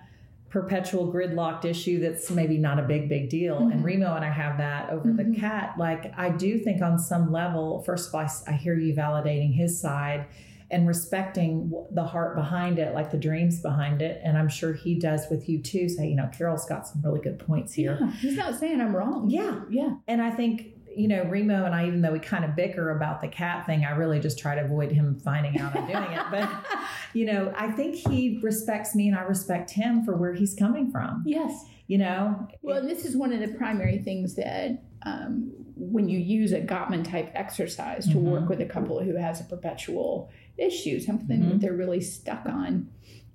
perpetual 0.50 1.12
gridlocked 1.12 1.66
issue 1.66 2.00
that's 2.00 2.32
maybe 2.32 2.58
not 2.58 2.80
a 2.80 2.84
big 2.84 3.10
big 3.10 3.30
deal 3.30 3.58
and 3.58 3.82
Mhm. 3.82 3.84
remo 3.84 4.16
and 4.16 4.24
i 4.24 4.30
have 4.30 4.58
that 4.60 4.90
over 4.90 5.10
Mhm. 5.10 5.34
the 5.34 5.40
cat 5.40 5.74
like 5.78 6.14
i 6.18 6.30
do 6.30 6.58
think 6.58 6.82
on 6.82 6.98
some 6.98 7.32
level 7.32 7.82
first 7.84 8.08
of 8.10 8.16
all 8.16 8.26
I 8.48 8.54
hear 8.54 8.74
you 8.76 8.94
validating 8.96 9.54
his 9.54 9.80
side 9.80 10.26
and 10.72 10.88
respecting 10.88 11.72
the 11.92 12.04
heart 12.04 12.36
behind 12.36 12.78
it, 12.78 12.94
like 12.94 13.10
the 13.10 13.18
dreams 13.18 13.62
behind 13.62 14.02
it. 14.02 14.20
And 14.22 14.38
I'm 14.38 14.50
sure 14.50 14.74
he 14.74 15.00
does 15.00 15.26
with 15.30 15.48
you 15.48 15.62
too. 15.62 15.88
Say, 15.88 16.10
you 16.10 16.16
know, 16.18 16.28
Carol's 16.38 16.66
got 16.68 16.86
some 16.86 17.02
really 17.06 17.22
good 17.22 17.40
points 17.40 17.74
here. 17.74 17.98
Yeah, 18.02 18.12
he's 18.12 18.36
not 18.36 18.56
saying 18.56 18.82
I'm 18.82 18.94
wrong. 18.94 19.30
Yeah. 19.30 19.62
Yeah. 19.70 19.96
And 20.10 20.22
I 20.22 20.30
think, 20.30 20.74
you 20.98 21.08
know, 21.08 21.24
Remo 21.26 21.64
and 21.64 21.76
I, 21.76 21.86
even 21.88 22.02
though 22.02 22.12
we 22.12 22.20
kind 22.20 22.44
of 22.44 22.56
bicker 22.56 22.90
about 22.90 23.22
the 23.22 23.28
cat 23.28 23.68
thing, 23.68 23.86
I 23.86 23.92
really 23.92 24.20
just 24.20 24.40
try 24.40 24.56
to 24.56 24.62
avoid 24.62 24.92
him 24.92 25.20
finding 25.20 25.60
out 25.60 25.76
I'm 25.78 25.86
doing 25.86 26.12
it. 26.12 26.26
But, 26.32 26.50
you 27.14 27.26
know, 27.26 27.54
I 27.56 27.70
think 27.72 27.96
he 27.96 28.40
respects 28.42 28.96
me 28.96 29.08
and 29.08 29.16
I 29.16 29.22
respect 29.22 29.70
him 29.72 30.04
for 30.04 30.16
where 30.16 30.34
he's 30.34 30.56
coming 30.56 30.92
from. 30.92 31.24
yes. 31.26 31.66
You 31.86 32.00
know? 32.00 32.50
Well, 32.64 32.80
and 32.80 32.90
this 32.90 33.06
is 33.06 33.16
one 33.16 33.32
of 33.32 33.40
the 33.40 33.48
primary 33.48 34.00
things 34.00 34.36
that 34.36 34.84
um, 35.04 35.54
when 35.78 36.10
you 36.10 36.20
use 36.20 36.52
a 36.52 36.60
Gottman 36.60 37.10
type 37.10 37.32
exercise 37.34 38.06
to 38.10 38.16
Mhm. 38.16 38.24
work 38.24 38.50
with 38.50 38.60
a 38.60 38.66
couple 38.66 39.02
who 39.02 39.16
has 39.16 39.40
a 39.40 39.46
perpetual 39.46 40.30
issue, 40.58 41.00
something 41.00 41.40
Mhm. 41.44 41.50
that 41.52 41.60
they're 41.62 41.72
really 41.78 42.02
stuck 42.02 42.46
on, 42.46 42.90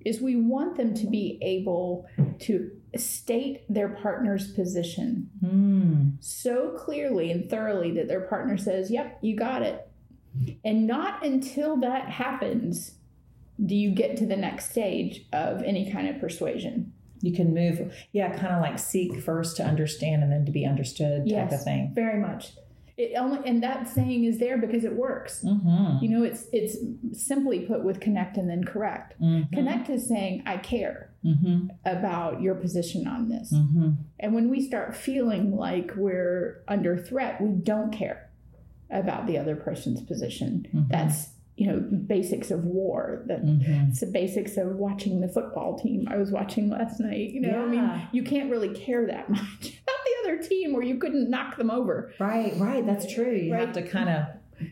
is 0.05 0.21
we 0.21 0.37
want 0.37 0.77
them 0.77 0.93
to 0.95 1.07
be 1.07 1.39
able 1.41 2.07
to 2.41 2.73
state 2.97 3.63
their 3.73 3.89
partner's 3.89 4.53
position 4.53 5.31
Hmm. 5.41 6.11
so 6.21 6.71
clearly 6.77 7.31
and 7.31 7.49
thoroughly 7.49 7.91
that 7.93 8.09
their 8.09 8.23
partner 8.23 8.57
says, 8.59 8.91
Yep, 8.91 9.19
you 9.23 9.35
got 9.37 9.63
it. 9.63 9.89
And 10.65 10.87
not 10.87 11.25
until 11.25 11.77
that 11.81 12.09
happens 12.09 12.97
do 13.65 13.75
you 13.75 13.91
get 13.91 14.17
to 14.17 14.27
the 14.27 14.37
next 14.37 14.71
stage 14.71 15.27
of 15.33 15.63
any 15.63 15.91
kind 15.93 16.09
of 16.09 16.19
persuasion. 16.19 16.93
You 17.21 17.33
can 17.33 17.55
move, 17.55 17.95
yeah, 18.13 18.35
kind 18.37 18.53
of 18.55 18.61
like 18.61 18.79
seek 18.79 19.21
first 19.21 19.57
to 19.59 19.63
understand 19.65 20.23
and 20.25 20.33
then 20.33 20.45
to 20.47 20.51
be 20.53 20.65
understood 20.67 21.21
type 21.29 21.51
Yes. 21.51 21.53
of 21.53 21.63
thing. 21.63 21.93
Very 21.95 22.19
much. 22.21 22.53
It 22.97 23.13
only 23.17 23.39
and 23.49 23.63
that 23.63 23.89
saying 23.89 24.25
is 24.25 24.39
there 24.39 24.59
because 24.59 24.85
it 24.85 24.95
works. 24.97 25.45
Mm-hmm. 25.45 26.05
You 26.05 26.11
know, 26.11 26.25
it's 26.25 26.47
it's 26.53 26.77
simply 27.13 27.61
put 27.61 27.85
with 27.85 28.01
connect 28.01 28.37
and 28.37 28.51
then 28.51 28.65
correct. 28.65 29.21
Mm-hmm. 29.21 29.55
Connect 29.55 29.89
is 29.91 30.09
saying 30.09 30.43
I 30.47 30.57
care 30.59 31.11
Mm-hmm. 31.25 31.69
about 31.85 32.41
your 32.43 32.55
position 32.57 33.07
on 33.07 33.29
this. 33.29 33.53
Mm-hmm. 33.53 33.91
And 34.19 34.35
when 34.35 34.51
we 34.51 34.61
start 34.67 34.97
feeling 34.97 35.55
like 35.57 35.93
we're 35.97 36.65
under 36.67 36.99
threat, 36.99 37.41
we 37.41 37.51
don't 37.53 37.93
care 37.93 38.29
about 38.91 39.27
the 39.27 39.39
other 39.39 39.55
person's 39.55 40.03
position. 40.03 40.67
Mhm. 40.75 40.89
That's 40.89 41.29
you 41.57 41.67
know 41.69 41.79
basics 41.79 42.51
of 42.51 42.65
war. 42.65 43.23
That 43.29 43.45
Mm-hmm. 43.45 43.91
it's 43.91 44.01
the 44.01 44.07
basics 44.07 44.57
of 44.57 44.75
watching 44.77 45.21
the 45.21 45.29
football 45.29 45.79
team 45.79 46.09
I 46.11 46.17
was 46.17 46.31
watching 46.33 46.69
last 46.71 46.99
night. 46.99 47.31
You 47.31 47.43
know, 47.43 47.63
I 47.65 47.69
mean, 47.69 48.09
you 48.11 48.23
can't 48.25 48.51
really 48.51 48.71
care 48.75 49.07
that 49.07 49.31
much 49.39 49.41
about 49.61 50.01
the 50.05 50.15
other 50.25 50.43
team, 50.43 50.75
or 50.75 50.83
you 50.83 50.97
couldn't 50.99 51.31
knock 51.31 51.57
them 51.57 51.71
over. 51.71 52.11
Right, 52.19 52.55
right. 52.59 52.85
That's 52.85 53.13
true. 53.15 53.31
You 53.33 53.55
have 53.55 53.73
to 53.75 53.83
kind 53.83 54.09
of 54.09 54.25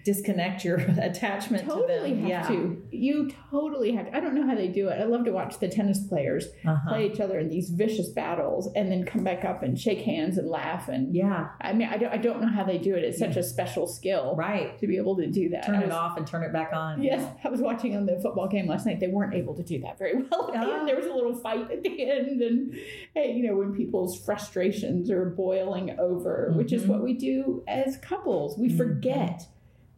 disconnect 0.05 0.65
your 0.65 0.77
attachment 1.01 1.67
Totally 1.67 2.11
to 2.11 2.17
them. 2.17 2.19
have 2.23 2.29
yeah. 2.29 2.49
to. 2.49 2.83
You 2.91 3.31
totally 3.51 3.93
have 3.93 4.07
to. 4.07 4.17
I 4.17 4.21
don't 4.21 4.35
know 4.35 4.47
how 4.47 4.55
they 4.55 4.69
do 4.69 4.89
it. 4.89 5.01
I 5.01 5.05
love 5.05 5.25
to 5.27 5.33
watch 5.33 5.59
the 5.59 5.69
tennis 5.69 6.07
players 6.09 6.47
Uh-huh. 6.65 6.89
play 6.89 7.07
each 7.11 7.21
other 7.21 7.39
in 7.39 7.49
these 7.49 7.71
vicious 7.71 8.09
battles 8.11 8.69
and 8.75 8.91
then 8.91 9.05
come 9.05 9.25
back 9.25 9.45
up 9.45 9.63
and 9.63 9.79
shake 9.79 10.01
hands 10.03 10.39
and 10.39 10.49
laugh. 10.49 10.89
And 10.89 11.15
Yeah, 11.15 11.49
I 11.61 11.73
mean, 11.73 11.89
I 11.89 11.97
don't, 11.97 12.13
I 12.13 12.17
don't 12.17 12.41
know 12.41 12.49
how 12.49 12.65
they 12.65 12.79
do 12.79 12.95
it. 12.95 13.05
It's 13.05 13.19
such 13.19 13.37
a 13.37 13.43
special 13.43 13.87
skill 13.87 14.35
right. 14.37 14.79
to 14.79 14.87
be 14.87 14.97
able 14.97 15.17
to 15.17 15.27
do 15.27 15.49
that. 15.51 15.65
Turn 15.67 15.77
I 15.77 15.83
it 15.85 15.93
off 15.93 16.17
and 16.17 16.27
turn 16.27 16.43
it 16.43 16.53
back 16.53 16.73
on. 16.73 17.03
Yes, 17.03 17.27
I 17.45 17.49
was 17.49 17.61
watching 17.61 17.97
on 17.97 18.07
the 18.07 18.19
football 18.23 18.49
game 18.49 18.67
last 18.67 18.87
night. 18.87 19.01
They 19.01 19.09
weren't 19.09 19.35
able 19.35 19.55
to 19.55 19.63
do 19.63 19.81
that 19.81 19.99
very 19.99 20.15
well. 20.23 20.51
And 20.81 20.87
there 20.89 20.97
was 20.97 21.07
a 21.07 21.13
little 21.13 21.35
fight 21.35 21.71
at 21.71 21.83
the 21.83 22.11
end, 22.11 22.41
and 22.43 22.75
hey, 23.15 23.33
you 23.33 23.47
know 23.47 23.57
when 23.57 23.75
people's 23.75 24.19
frustrations 24.25 25.11
are 25.11 25.27
boiling 25.31 25.99
over, 25.99 26.53
which 26.57 26.73
is 26.73 26.85
Mhm. 26.85 26.89
what 26.89 27.03
we 27.03 27.15
do 27.15 27.63
as 27.69 27.97
couples. 27.99 28.59
We 28.59 28.69
Mhm. 28.69 28.77
forget 28.77 29.47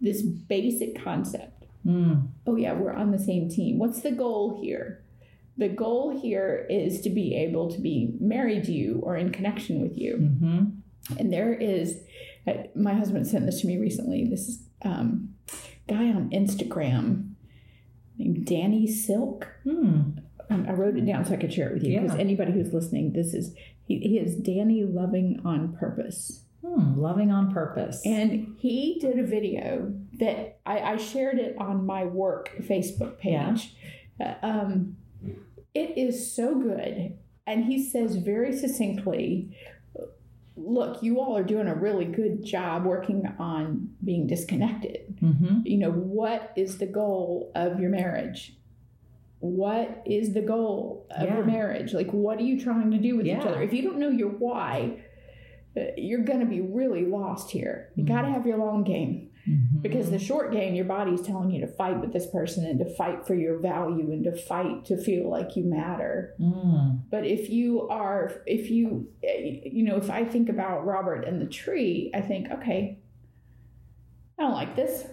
this 0.03 0.21
basic 0.23 1.03
concept. 1.03 1.65
Mm. 1.87 2.29
Oh 2.47 2.57
yeah, 2.57 2.75
we're 2.75 2.93
on 2.93 3.11
the 3.13 3.19
same 3.19 3.49
team. 3.49 3.79
What's 3.79 4.03
the 4.03 4.11
goal 4.13 4.61
here? 4.63 5.03
The 5.57 5.69
goal 5.69 6.19
here 6.21 6.67
is 6.71 7.01
to 7.03 7.11
be 7.11 7.35
able 7.37 7.71
to 7.73 7.81
be 7.81 8.15
married 8.21 8.65
to 8.65 8.73
you 8.73 9.01
or 9.03 9.17
in 9.17 9.31
connection 9.33 9.81
with 9.83 9.97
you. 9.99 10.17
hmm 10.17 10.65
And 11.19 11.33
there 11.33 11.53
is, 11.55 11.99
uh, 12.47 12.53
my 12.75 12.95
husband 12.95 13.27
sent 13.27 13.47
this 13.47 13.61
to 13.63 13.67
me 13.67 13.79
recently. 13.79 14.25
This 14.29 14.49
is 14.49 14.63
um, 14.85 15.35
guy 15.89 16.07
on 16.09 16.31
Instagram 16.31 17.33
named 18.19 18.47
Danny 18.47 18.87
Silk. 18.87 19.47
Mm. 19.67 20.23
Um, 20.51 20.67
I 20.69 20.73
wrote 20.73 20.97
it 20.97 21.07
down 21.07 21.25
so 21.25 21.33
I 21.35 21.37
could 21.37 21.53
share 21.53 21.69
it 21.71 21.75
with 21.75 21.85
you 21.85 22.01
because 22.01 22.15
Yeah. 22.17 22.21
anybody 22.21 22.53
who's 22.53 22.73
listening, 22.73 23.13
this 23.13 23.33
is 23.35 23.55
he, 23.87 23.99
he 23.99 24.19
is 24.19 24.37
Danny 24.37 24.85
Loving 24.85 25.41
on 25.45 25.77
Purpose, 25.77 26.45
Mm. 26.65 26.97
Loving 26.97 27.31
on 27.33 27.53
purpose. 27.53 28.01
and 28.05 28.55
he 28.59 28.99
did 29.01 29.19
a 29.19 29.25
video 29.27 29.93
that 30.21 30.61
I, 30.65 30.79
I 30.93 30.97
shared 30.97 31.39
it 31.39 31.57
on 31.59 31.85
my 31.87 32.05
work 32.05 32.51
Facebook 32.61 33.19
page. 33.19 33.75
Uh, 34.21 34.35
um, 34.43 34.97
it 35.75 35.97
is 35.99 36.33
so 36.33 36.55
good, 36.55 37.19
and 37.47 37.65
he 37.65 37.83
says 37.83 38.15
very 38.17 38.53
succinctly 38.57 39.57
look, 40.55 41.03
you 41.03 41.19
all 41.19 41.37
are 41.37 41.43
doing 41.43 41.67
a 41.67 41.75
really 41.75 42.05
good 42.05 42.45
job 42.45 42.85
working 42.85 43.27
on 43.39 43.89
being 44.05 44.27
disconnected. 44.27 45.17
hmm 45.19 45.61
You 45.65 45.79
know, 45.79 45.91
what 45.91 46.53
is 46.57 46.79
the 46.79 46.87
goal 46.87 47.51
of 47.55 47.81
your 47.81 47.89
marriage? 47.91 48.55
What 49.41 50.03
is 50.07 50.35
the 50.35 50.43
goal 50.43 51.07
of 51.11 51.27
Yeah. 51.27 51.37
your 51.37 51.45
marriage? 51.47 51.95
Like, 51.95 52.13
what 52.13 52.39
are 52.39 52.43
you 52.43 52.61
trying 52.61 52.91
to 52.93 52.99
do 52.99 53.17
with 53.17 53.27
each 53.27 53.39
other? 53.39 53.63
If 53.63 53.73
you 53.73 53.83
don't 53.83 53.99
know 53.99 54.11
your 54.11 54.29
why, 54.29 55.01
you're 55.97 56.25
going 56.25 56.41
to 56.41 56.47
be 56.47 56.61
really 56.61 57.07
lost 57.07 57.51
here. 57.51 57.91
You 57.95 58.05
Mhm. 58.05 58.09
got 58.09 58.23
to 58.23 58.29
have 58.31 58.47
your 58.47 58.59
long 58.59 58.85
game. 58.85 59.29
Mm-hmm. 59.49 59.81
Because 59.81 60.11
the 60.11 60.21
short 60.21 60.53
game, 60.53 60.75
your 60.75 60.85
body's 60.85 61.21
telling 61.21 61.51
you 61.51 61.61
to 61.63 61.67
fight 61.67 62.01
with 62.01 62.13
this 62.13 62.27
person 62.31 62.65
and 62.65 62.79
to 62.79 62.85
fight 62.95 63.27
for 63.27 63.35
your 63.35 63.59
value 63.59 64.13
and 64.13 64.23
to 64.23 64.37
fight 64.37 64.85
to 64.85 64.97
feel 64.97 65.29
like 65.29 65.57
you 65.57 65.65
matter. 65.65 66.35
Mm. 66.41 67.01
But 67.11 67.27
if 67.27 67.51
you 67.51 67.89
are, 67.89 68.33
if 68.47 68.71
you, 68.71 69.09
you 69.21 69.83
know, 69.83 69.97
if 69.97 70.11
I 70.11 70.25
think 70.25 70.49
about 70.49 70.87
Robert 70.87 71.25
and 71.25 71.41
the 71.43 71.47
tree, 71.47 72.13
I 72.15 72.21
think, 72.21 72.53
okay, 72.53 73.01
I 74.39 74.43
don't 74.43 74.53
like 74.53 74.77
this. 74.77 75.07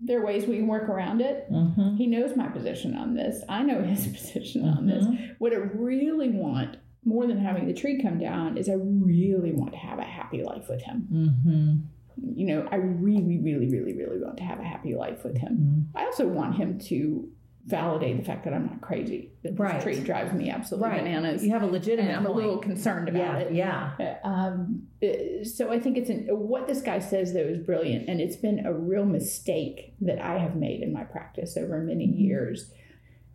There 0.00 0.20
are 0.20 0.24
ways 0.26 0.46
we 0.46 0.56
can 0.56 0.68
work 0.68 0.88
around 0.88 1.20
it. 1.20 1.50
Mm-hmm. 1.50 1.96
He 1.96 2.06
knows 2.06 2.36
my 2.36 2.48
position 2.48 2.94
on 2.94 3.14
this. 3.14 3.42
I 3.48 3.62
know 3.62 3.82
his 3.82 4.06
position 4.16 4.62
mm-hmm. 4.62 4.78
on 4.78 4.86
this. 4.86 5.04
Mm-hmm. 5.04 5.32
What 5.38 5.52
I 5.52 5.56
really 5.56 6.28
want, 6.28 6.76
more 7.04 7.26
than 7.26 7.38
having 7.38 7.66
the 7.66 7.74
tree 7.74 8.00
come 8.00 8.18
down, 8.18 8.56
is 8.56 8.68
I 8.68 8.74
really 8.74 9.52
want 9.52 9.72
to 9.72 9.78
have 9.78 9.98
a 9.98 10.04
happy 10.04 10.42
life 10.42 10.68
with 10.68 10.82
him. 10.82 11.08
Mm-hmm. 11.12 12.36
You 12.36 12.46
know, 12.46 12.68
I 12.70 12.76
really, 12.76 13.38
really, 13.38 13.68
really, 13.68 13.94
really 13.94 14.18
want 14.20 14.36
to 14.38 14.44
have 14.44 14.60
a 14.60 14.64
happy 14.64 14.94
life 14.94 15.24
with 15.24 15.36
him. 15.36 15.52
Mm-hmm. 15.52 15.98
I 15.98 16.04
also 16.04 16.26
want 16.26 16.56
him 16.56 16.78
to 16.80 17.28
validate 17.66 18.18
the 18.18 18.24
fact 18.24 18.44
that 18.44 18.52
I'm 18.52 18.66
not 18.66 18.80
crazy. 18.82 19.32
That 19.42 19.58
right. 19.58 19.74
this 19.74 19.82
tree 19.82 20.00
drives 20.00 20.32
me 20.34 20.50
absolutely 20.50 20.90
right. 20.90 21.02
bananas. 21.02 21.44
You 21.44 21.50
have 21.52 21.62
a 21.62 21.66
legitimate. 21.66 22.14
I'm 22.14 22.24
point. 22.24 22.38
a 22.38 22.40
little 22.40 22.58
concerned 22.58 23.08
about 23.08 23.54
yeah, 23.54 23.92
it. 23.98 24.00
Yeah. 24.00 24.18
Um, 24.22 24.82
uh, 25.02 25.44
so 25.44 25.72
I 25.72 25.80
think 25.80 25.96
it's 25.96 26.10
an, 26.10 26.26
what 26.28 26.66
this 26.66 26.82
guy 26.82 26.98
says 26.98 27.32
though 27.32 27.40
is 27.40 27.58
brilliant, 27.58 28.08
and 28.08 28.20
it's 28.20 28.36
been 28.36 28.66
a 28.66 28.72
real 28.72 29.06
mistake 29.06 29.94
that 30.02 30.20
I 30.20 30.38
have 30.38 30.56
made 30.56 30.82
in 30.82 30.92
my 30.92 31.04
practice 31.04 31.56
over 31.56 31.78
many 31.78 32.06
mm-hmm. 32.06 32.20
years. 32.20 32.70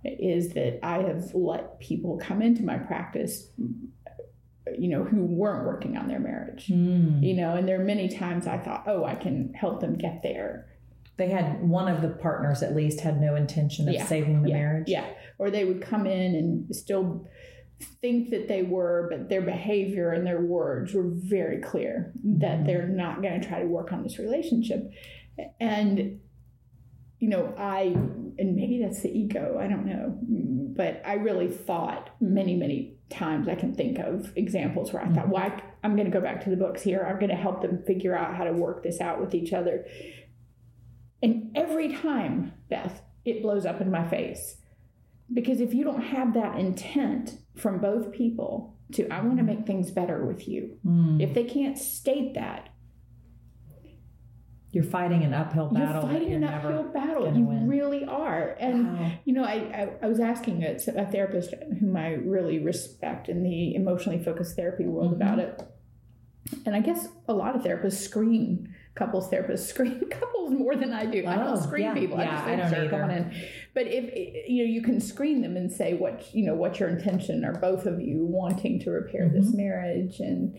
Is 0.03 0.53
that 0.53 0.79
I 0.85 0.99
have 0.99 1.33
let 1.33 1.79
people 1.79 2.17
come 2.17 2.41
into 2.41 2.63
my 2.63 2.77
practice 2.77 3.49
you 4.77 4.87
know 4.87 5.03
who 5.03 5.25
weren't 5.25 5.65
working 5.65 5.97
on 5.97 6.07
their 6.07 6.19
marriage 6.19 6.67
mm. 6.67 7.23
you 7.23 7.33
know 7.33 7.55
and 7.55 7.67
there 7.67 7.81
are 7.81 7.83
many 7.83 8.07
times 8.07 8.45
i 8.45 8.55
thought 8.55 8.83
oh 8.85 9.03
i 9.03 9.15
can 9.15 9.51
help 9.55 9.81
them 9.81 9.97
get 9.97 10.21
there 10.21 10.69
they 11.19 11.29
had 11.29 11.61
one 11.61 11.87
of 11.87 12.01
the 12.01 12.07
partners 12.07 12.63
at 12.63 12.75
least 12.75 13.01
had 13.01 13.21
no 13.21 13.35
intention 13.35 13.87
of 13.87 13.93
yeah, 13.93 14.05
saving 14.05 14.41
the 14.41 14.49
yeah, 14.49 14.55
marriage. 14.55 14.87
Yeah. 14.87 15.05
Or 15.37 15.51
they 15.51 15.65
would 15.65 15.81
come 15.81 16.07
in 16.07 16.33
and 16.33 16.75
still 16.75 17.27
think 18.01 18.29
that 18.31 18.47
they 18.47 18.63
were, 18.63 19.07
but 19.11 19.29
their 19.29 19.41
behavior 19.41 20.11
and 20.11 20.25
their 20.25 20.41
words 20.41 20.93
were 20.93 21.05
very 21.05 21.61
clear 21.61 22.13
mm-hmm. 22.17 22.39
that 22.39 22.65
they're 22.65 22.87
not 22.87 23.21
going 23.21 23.39
to 23.39 23.47
try 23.47 23.59
to 23.59 23.67
work 23.67 23.91
on 23.91 24.01
this 24.01 24.17
relationship. 24.17 24.89
And, 25.59 26.21
you 27.19 27.27
know, 27.27 27.53
I, 27.57 27.81
and 28.37 28.55
maybe 28.55 28.81
that's 28.81 29.01
the 29.01 29.11
ego, 29.11 29.59
I 29.59 29.67
don't 29.67 29.85
know, 29.85 30.17
but 30.75 31.01
I 31.05 31.15
really 31.15 31.49
thought 31.49 32.09
many, 32.21 32.55
many 32.55 32.95
times 33.09 33.49
I 33.49 33.55
can 33.55 33.75
think 33.75 33.99
of 33.99 34.31
examples 34.37 34.93
where 34.93 35.03
I 35.03 35.07
thought, 35.09 35.25
mm-hmm. 35.25 35.31
well, 35.31 35.43
I, 35.43 35.61
I'm 35.83 35.95
going 35.95 36.09
to 36.09 36.17
go 36.17 36.21
back 36.21 36.43
to 36.45 36.49
the 36.49 36.55
books 36.55 36.81
here. 36.81 37.05
I'm 37.07 37.19
going 37.19 37.29
to 37.29 37.35
help 37.35 37.61
them 37.61 37.83
figure 37.85 38.17
out 38.17 38.35
how 38.35 38.45
to 38.45 38.53
work 38.53 38.83
this 38.83 39.01
out 39.01 39.19
with 39.19 39.35
each 39.35 39.51
other. 39.51 39.85
And 41.21 41.51
every 41.55 41.93
time, 41.93 42.53
Beth, 42.69 43.01
it 43.25 43.41
blows 43.41 43.65
up 43.65 43.81
in 43.81 43.91
my 43.91 44.07
face. 44.07 44.57
Because 45.33 45.59
if 45.59 45.73
you 45.73 45.83
don't 45.83 46.01
have 46.01 46.33
that 46.33 46.57
intent 46.57 47.37
from 47.55 47.79
both 47.79 48.11
people 48.13 48.77
to, 48.93 49.07
I 49.09 49.21
want 49.21 49.37
to 49.37 49.43
make 49.43 49.67
things 49.67 49.91
better 49.91 50.25
with 50.25 50.47
you, 50.47 50.77
mm. 50.85 51.21
if 51.21 51.33
they 51.33 51.43
can't 51.43 51.77
state 51.77 52.33
that, 52.35 52.69
you're 54.71 54.83
fighting 54.83 55.23
an 55.23 55.33
uphill 55.33 55.69
battle. 55.69 56.03
You're 56.03 56.13
fighting 56.13 56.33
an 56.33 56.43
uphill 56.43 56.83
battle. 56.83 57.35
You 57.35 57.45
win. 57.45 57.67
really 57.67 58.05
are. 58.05 58.55
And, 58.59 58.99
wow. 58.99 59.11
you 59.25 59.33
know, 59.33 59.43
I, 59.43 59.53
I, 59.53 59.89
I, 60.03 60.07
was 60.07 60.19
asking 60.19 60.63
a, 60.63 60.75
a, 60.95 61.05
therapist 61.05 61.55
whom 61.79 61.97
I 61.97 62.13
really 62.13 62.59
respect 62.59 63.29
in 63.29 63.41
the 63.41 63.73
emotionally 63.73 64.23
focused 64.23 64.55
therapy 64.55 64.85
world 64.85 65.13
mm-hmm. 65.13 65.21
about 65.21 65.39
it. 65.39 65.63
And 66.65 66.75
I 66.75 66.81
guess 66.81 67.07
a 67.27 67.33
lot 67.33 67.55
of 67.55 67.63
therapists 67.63 67.97
screen 67.97 68.73
couples 68.95 69.29
therapists 69.29 69.59
screen 69.69 70.07
couples 70.09 70.51
more 70.51 70.75
than 70.75 70.93
I 70.93 71.05
do. 71.05 71.23
Oh, 71.25 71.29
I 71.29 71.35
don't 71.37 71.57
oh, 71.57 71.61
screen 71.61 71.85
yeah, 71.85 71.93
people. 71.93 72.17
Yeah, 72.17 72.43
I 72.45 72.55
just 72.55 72.73
I 72.73 72.87
don't 72.87 72.93
either. 72.93 73.11
In. 73.11 73.43
But 73.73 73.87
if 73.87 74.47
you 74.47 74.63
know, 74.63 74.69
you 74.69 74.81
can 74.81 74.99
screen 74.99 75.41
them 75.41 75.57
and 75.57 75.71
say 75.71 75.93
what 75.93 76.33
you 76.33 76.45
know, 76.45 76.55
what's 76.55 76.79
your 76.79 76.89
intention? 76.89 77.45
Are 77.45 77.53
both 77.53 77.85
of 77.85 78.01
you 78.01 78.25
wanting 78.25 78.79
to 78.81 78.91
repair 78.91 79.25
mm-hmm. 79.25 79.39
this 79.39 79.53
marriage? 79.53 80.19
And 80.19 80.57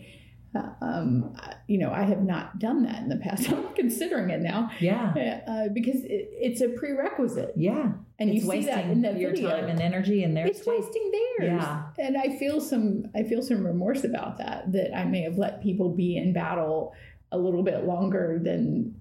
um, 0.81 1.35
you 1.67 1.77
know, 1.77 1.91
I 1.91 2.03
have 2.03 2.21
not 2.21 2.59
done 2.59 2.83
that 2.83 3.01
in 3.01 3.09
the 3.09 3.17
past. 3.17 3.49
I'm 3.51 3.73
considering 3.73 4.29
it 4.29 4.41
now. 4.41 4.71
Yeah, 4.79 5.41
uh, 5.47 5.69
because 5.73 6.03
it, 6.03 6.29
it's 6.33 6.61
a 6.61 6.69
prerequisite. 6.69 7.53
Yeah, 7.55 7.93
and 8.19 8.29
it's 8.29 8.43
you 8.43 8.51
see 8.51 8.65
that 8.65 8.85
in 8.85 9.01
the 9.01 9.13
your 9.13 9.31
video. 9.31 9.49
time 9.49 9.69
and 9.69 9.81
energy, 9.81 10.23
and 10.23 10.35
theirs. 10.35 10.51
It's 10.51 10.65
too. 10.65 10.71
wasting 10.71 11.11
theirs. 11.11 11.61
Yeah, 11.61 11.83
and 11.97 12.17
I 12.17 12.37
feel 12.37 12.59
some. 12.59 13.05
I 13.15 13.23
feel 13.23 13.41
some 13.41 13.65
remorse 13.65 14.03
about 14.03 14.37
that. 14.39 14.71
That 14.71 14.95
I 14.95 15.05
may 15.05 15.21
have 15.21 15.37
let 15.37 15.61
people 15.63 15.89
be 15.89 16.17
in 16.17 16.33
battle 16.33 16.93
a 17.31 17.37
little 17.37 17.63
bit 17.63 17.85
longer 17.85 18.39
than 18.43 18.95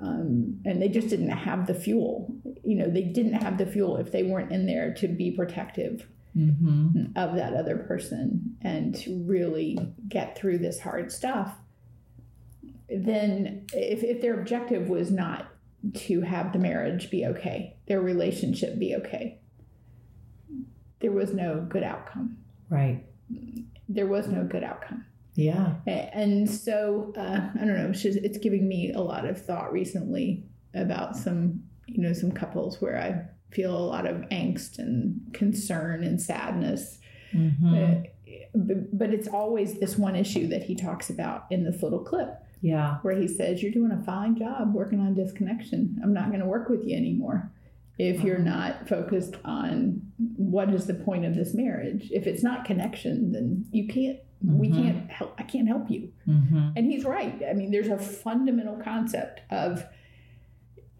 um, 0.00 0.60
and 0.64 0.80
they 0.80 0.88
just 0.88 1.08
didn't 1.08 1.30
have 1.30 1.66
the 1.66 1.74
fuel. 1.74 2.34
You 2.62 2.76
know, 2.76 2.88
they 2.88 3.02
didn't 3.02 3.34
have 3.34 3.58
the 3.58 3.66
fuel 3.66 3.96
if 3.96 4.12
they 4.12 4.22
weren't 4.22 4.52
in 4.52 4.66
there 4.66 4.94
to 4.94 5.08
be 5.08 5.30
protective 5.30 6.06
mm-hmm. 6.36 7.16
of 7.16 7.34
that 7.36 7.54
other 7.54 7.76
person 7.78 8.56
and 8.62 8.94
to 8.94 9.22
really 9.26 9.78
get 10.08 10.36
through 10.36 10.58
this 10.58 10.80
hard 10.80 11.12
stuff. 11.12 11.54
Then, 12.88 13.66
if, 13.72 14.02
if 14.02 14.20
their 14.20 14.38
objective 14.38 14.88
was 14.88 15.10
not 15.10 15.48
to 15.94 16.20
have 16.20 16.52
the 16.52 16.58
marriage 16.58 17.10
be 17.10 17.26
okay, 17.26 17.76
their 17.88 18.00
relationship 18.00 18.78
be 18.78 18.94
okay, 18.96 19.40
there 21.00 21.12
was 21.12 21.32
no 21.32 21.66
good 21.68 21.82
outcome. 21.82 22.36
Right. 22.68 23.04
There 23.88 24.06
was 24.06 24.28
no 24.28 24.44
good 24.44 24.64
outcome. 24.64 25.04
Yeah. 25.34 25.74
And 25.86 26.48
so 26.48 27.12
uh, 27.16 27.50
I 27.54 27.58
don't 27.58 27.76
know. 27.76 27.90
It's, 27.90 28.02
just, 28.02 28.18
it's 28.18 28.38
giving 28.38 28.68
me 28.68 28.92
a 28.92 29.00
lot 29.00 29.26
of 29.26 29.44
thought 29.44 29.72
recently 29.72 30.44
about 30.74 31.16
some 31.16 31.62
you 31.86 32.02
know 32.02 32.12
some 32.12 32.32
couples 32.32 32.80
where 32.80 32.98
I 33.00 33.24
feel 33.54 33.76
a 33.76 33.78
lot 33.78 34.06
of 34.06 34.16
angst 34.30 34.78
and 34.78 35.20
concern 35.32 36.02
and 36.02 36.20
sadness. 36.20 36.98
Mm-hmm. 37.32 37.74
Uh, 37.74 38.36
but, 38.54 38.98
but 38.98 39.10
it's 39.10 39.28
always 39.28 39.78
this 39.80 39.96
one 39.96 40.16
issue 40.16 40.48
that 40.48 40.62
he 40.62 40.74
talks 40.74 41.10
about 41.10 41.46
in 41.50 41.64
this 41.64 41.82
little 41.82 42.00
clip. 42.00 42.30
Yeah. 42.60 42.98
Where 43.02 43.14
he 43.14 43.28
says, 43.28 43.62
You're 43.62 43.72
doing 43.72 43.92
a 43.92 44.02
fine 44.04 44.36
job 44.36 44.74
working 44.74 45.00
on 45.00 45.14
disconnection. 45.14 45.98
I'm 46.02 46.14
not 46.14 46.28
going 46.28 46.40
to 46.40 46.46
work 46.46 46.68
with 46.68 46.84
you 46.84 46.96
anymore 46.96 47.52
if 47.98 48.22
you're 48.22 48.40
uh-huh. 48.40 48.44
not 48.44 48.88
focused 48.88 49.36
on 49.44 50.00
what 50.36 50.72
is 50.72 50.86
the 50.86 50.94
point 50.94 51.24
of 51.24 51.34
this 51.34 51.54
marriage. 51.54 52.10
If 52.10 52.26
it's 52.26 52.42
not 52.42 52.64
connection, 52.64 53.32
then 53.32 53.66
you 53.70 53.86
can't 53.86 54.18
Mm-hmm. 54.44 54.58
We 54.58 54.70
can't 54.70 55.10
help. 55.10 55.34
I 55.38 55.42
can't 55.42 55.68
help 55.68 55.90
you. 55.90 56.12
Mm-hmm. 56.28 56.70
And 56.76 56.86
he's 56.86 57.04
right. 57.04 57.42
I 57.48 57.54
mean, 57.54 57.70
there's 57.70 57.88
a 57.88 57.98
fundamental 57.98 58.76
concept 58.76 59.40
of 59.50 59.84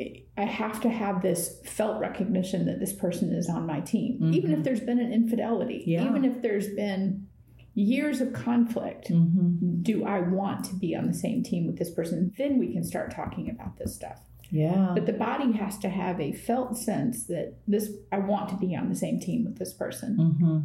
I 0.00 0.42
have 0.42 0.80
to 0.80 0.88
have 0.88 1.22
this 1.22 1.60
felt 1.64 2.00
recognition 2.00 2.66
that 2.66 2.80
this 2.80 2.92
person 2.92 3.32
is 3.32 3.48
on 3.48 3.66
my 3.66 3.80
team, 3.80 4.14
mm-hmm. 4.14 4.34
even 4.34 4.52
if 4.52 4.64
there's 4.64 4.80
been 4.80 4.98
an 4.98 5.12
infidelity, 5.12 5.84
yeah. 5.86 6.04
even 6.04 6.24
if 6.24 6.42
there's 6.42 6.68
been 6.68 7.28
years 7.74 8.20
of 8.20 8.32
conflict. 8.32 9.10
Mm-hmm. 9.10 9.82
Do 9.82 10.04
I 10.04 10.20
want 10.20 10.64
to 10.66 10.74
be 10.74 10.96
on 10.96 11.06
the 11.06 11.14
same 11.14 11.42
team 11.42 11.66
with 11.66 11.78
this 11.78 11.90
person? 11.90 12.32
Then 12.36 12.58
we 12.58 12.72
can 12.72 12.82
start 12.84 13.14
talking 13.14 13.50
about 13.50 13.78
this 13.78 13.94
stuff. 13.94 14.20
Yeah. 14.50 14.92
But 14.94 15.06
the 15.06 15.12
body 15.12 15.52
has 15.52 15.78
to 15.78 15.88
have 15.88 16.20
a 16.20 16.32
felt 16.32 16.76
sense 16.76 17.24
that 17.24 17.54
this 17.66 17.90
I 18.12 18.18
want 18.18 18.48
to 18.50 18.56
be 18.56 18.76
on 18.76 18.88
the 18.88 18.96
same 18.96 19.20
team 19.20 19.44
with 19.44 19.58
this 19.58 19.72
person. 19.72 20.16
Mm-hmm. 20.16 20.58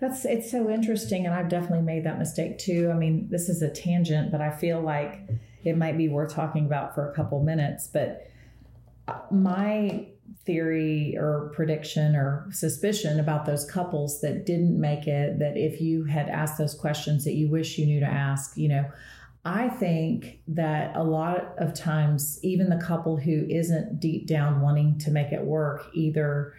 That's 0.00 0.24
it's 0.24 0.50
so 0.50 0.70
interesting, 0.70 1.26
and 1.26 1.34
I've 1.34 1.48
definitely 1.48 1.82
made 1.82 2.04
that 2.04 2.18
mistake 2.18 2.58
too. 2.58 2.90
I 2.92 2.96
mean, 2.96 3.28
this 3.28 3.48
is 3.48 3.62
a 3.62 3.70
tangent, 3.70 4.32
but 4.32 4.40
I 4.40 4.50
feel 4.50 4.80
like 4.80 5.28
it 5.64 5.76
might 5.76 5.98
be 5.98 6.08
worth 6.08 6.32
talking 6.32 6.66
about 6.66 6.94
for 6.94 7.10
a 7.10 7.14
couple 7.14 7.42
minutes. 7.42 7.88
But 7.92 8.30
my 9.30 10.06
theory 10.44 11.16
or 11.16 11.50
prediction 11.54 12.16
or 12.16 12.46
suspicion 12.50 13.20
about 13.20 13.44
those 13.44 13.68
couples 13.70 14.20
that 14.20 14.46
didn't 14.46 14.80
make 14.80 15.06
it, 15.06 15.38
that 15.38 15.56
if 15.56 15.80
you 15.80 16.04
had 16.04 16.28
asked 16.28 16.58
those 16.58 16.74
questions 16.74 17.24
that 17.24 17.34
you 17.34 17.48
wish 17.48 17.78
you 17.78 17.86
knew 17.86 18.00
to 18.00 18.06
ask, 18.06 18.56
you 18.56 18.68
know, 18.68 18.84
I 19.44 19.68
think 19.68 20.40
that 20.48 20.96
a 20.96 21.02
lot 21.02 21.54
of 21.58 21.72
times, 21.74 22.38
even 22.42 22.68
the 22.68 22.76
couple 22.84 23.16
who 23.16 23.46
isn't 23.48 23.98
deep 23.98 24.26
down 24.26 24.60
wanting 24.60 24.98
to 24.98 25.10
make 25.10 25.32
it 25.32 25.42
work, 25.42 25.88
either 25.94 26.54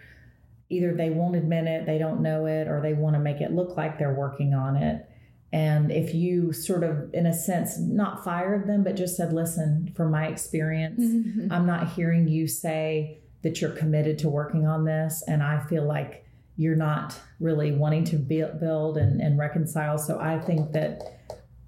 either 0.68 0.94
they 0.94 1.10
won't 1.10 1.36
admit 1.36 1.66
it, 1.66 1.84
they 1.84 1.98
don't 1.98 2.22
know 2.22 2.46
it, 2.46 2.66
or 2.66 2.80
they 2.80 2.94
want 2.94 3.14
to 3.14 3.20
make 3.20 3.42
it 3.42 3.52
look 3.52 3.76
like 3.76 3.98
they're 3.98 4.14
working 4.14 4.54
on 4.54 4.74
it. 4.74 5.06
And 5.52 5.92
if 5.92 6.14
you 6.14 6.52
sort 6.52 6.82
of, 6.82 7.12
in 7.12 7.26
a 7.26 7.34
sense, 7.34 7.78
not 7.78 8.24
fired 8.24 8.66
them, 8.66 8.84
but 8.84 8.96
just 8.96 9.16
said, 9.16 9.32
listen, 9.32 9.92
from 9.94 10.10
my 10.10 10.26
experience, 10.26 11.02
mm-hmm. 11.02 11.52
I'm 11.52 11.66
not 11.66 11.92
hearing 11.92 12.26
you 12.26 12.48
say 12.48 13.18
that 13.42 13.60
you're 13.60 13.70
committed 13.70 14.18
to 14.20 14.28
working 14.28 14.66
on 14.66 14.84
this. 14.84 15.22
And 15.26 15.42
I 15.42 15.60
feel 15.66 15.84
like 15.84 16.24
you're 16.56 16.76
not 16.76 17.18
really 17.40 17.72
wanting 17.72 18.04
to 18.04 18.16
build 18.16 18.96
and, 18.96 19.20
and 19.20 19.38
reconcile. 19.38 19.98
So 19.98 20.18
I 20.18 20.38
think 20.38 20.72
that 20.72 21.02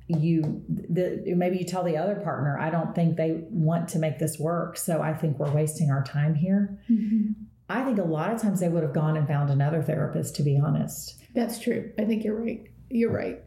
you 0.06 0.62
the, 0.68 1.34
maybe 1.34 1.56
you 1.56 1.64
tell 1.64 1.82
the 1.82 1.96
other 1.96 2.16
partner 2.16 2.58
i 2.58 2.68
don't 2.68 2.94
think 2.94 3.16
they 3.16 3.40
want 3.48 3.88
to 3.88 3.98
make 3.98 4.18
this 4.18 4.38
work 4.38 4.76
so 4.76 5.00
i 5.00 5.14
think 5.14 5.38
we're 5.38 5.50
wasting 5.50 5.90
our 5.90 6.04
time 6.04 6.34
here 6.34 6.78
mm-hmm. 6.90 7.32
I 7.68 7.82
think 7.84 7.98
a 7.98 8.04
lot 8.04 8.32
of 8.32 8.40
times 8.40 8.60
they 8.60 8.68
would 8.68 8.82
have 8.82 8.92
gone 8.92 9.16
and 9.16 9.26
found 9.26 9.50
another 9.50 9.82
therapist, 9.82 10.36
to 10.36 10.42
be 10.42 10.58
honest. 10.58 11.16
That's 11.34 11.58
true. 11.58 11.92
I 11.98 12.04
think 12.04 12.24
you're 12.24 12.40
right. 12.40 12.68
You're 12.90 13.12
right. 13.12 13.42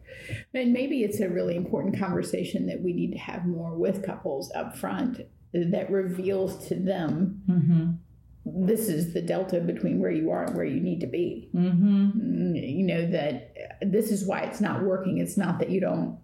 And 0.54 0.72
maybe 0.72 1.02
it's 1.02 1.20
a 1.20 1.28
really 1.28 1.56
important 1.56 1.98
conversation 1.98 2.66
that 2.66 2.82
we 2.82 2.92
need 2.92 3.12
to 3.12 3.18
have 3.18 3.46
more 3.46 3.74
with 3.74 4.04
couples 4.04 4.52
up 4.54 4.76
front 4.76 5.20
that 5.52 5.90
reveals 5.90 6.68
to 6.68 6.74
them 6.74 7.42
mm-hmm. 7.48 8.66
this 8.68 8.88
is 8.88 9.14
the 9.14 9.22
delta 9.22 9.60
between 9.60 9.98
where 9.98 10.10
you 10.10 10.30
are 10.30 10.44
and 10.44 10.54
where 10.54 10.66
you 10.66 10.80
need 10.80 11.00
to 11.00 11.06
be. 11.06 11.48
Mm-hmm. 11.54 12.54
You 12.54 12.86
know, 12.86 13.10
that 13.10 13.54
this 13.80 14.10
is 14.10 14.26
why 14.26 14.40
it's 14.40 14.60
not 14.60 14.82
working. 14.82 15.18
It's 15.18 15.36
not 15.36 15.58
that 15.60 15.70
you 15.70 15.80
don't 15.80 16.18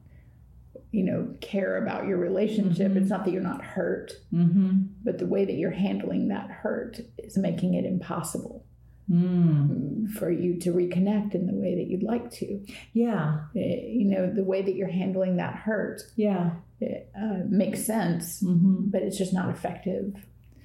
you 0.95 1.03
know 1.03 1.35
care 1.41 1.83
about 1.83 2.07
your 2.07 2.19
relationship 2.19 2.91
mm-hmm. 2.91 2.99
it's 2.99 3.11
not 3.11 3.25
that 3.25 3.33
you're 3.33 3.43
not 3.43 3.65
hurt 3.65 4.13
mm-hmm. 4.33 4.83
but 5.03 5.19
the 5.19 5.27
way 5.27 5.45
that 5.45 5.55
you're 5.55 5.73
handling 5.73 6.29
that 6.29 6.49
hurt 6.49 7.01
is 7.19 7.37
making 7.37 7.75
it 7.75 7.85
impossible 7.85 8.65
mm. 9.11 10.11
for 10.13 10.31
you 10.31 10.59
to 10.61 10.73
reconnect 10.73 11.35
in 11.35 11.47
the 11.47 11.53
way 11.53 11.75
that 11.75 11.87
you'd 11.87 12.03
like 12.03 12.31
to 12.31 12.65
yeah 12.93 13.41
it, 13.55 13.61
eh, 13.61 13.87
you 13.89 14.05
know 14.07 14.31
the 14.31 14.45
way 14.45 14.63
that 14.63 14.75
you're 14.75 14.89
handling 14.89 15.37
that 15.37 15.55
hurt 15.55 16.03
yeah 16.17 16.51
it 16.81 17.11
uh, 17.17 17.39
makes 17.49 17.85
sense 17.85 18.43
mm-hmm. 18.43 18.85
but 18.87 19.03
it's 19.03 19.19
just 19.19 19.33
not 19.33 19.49
effective 19.51 20.15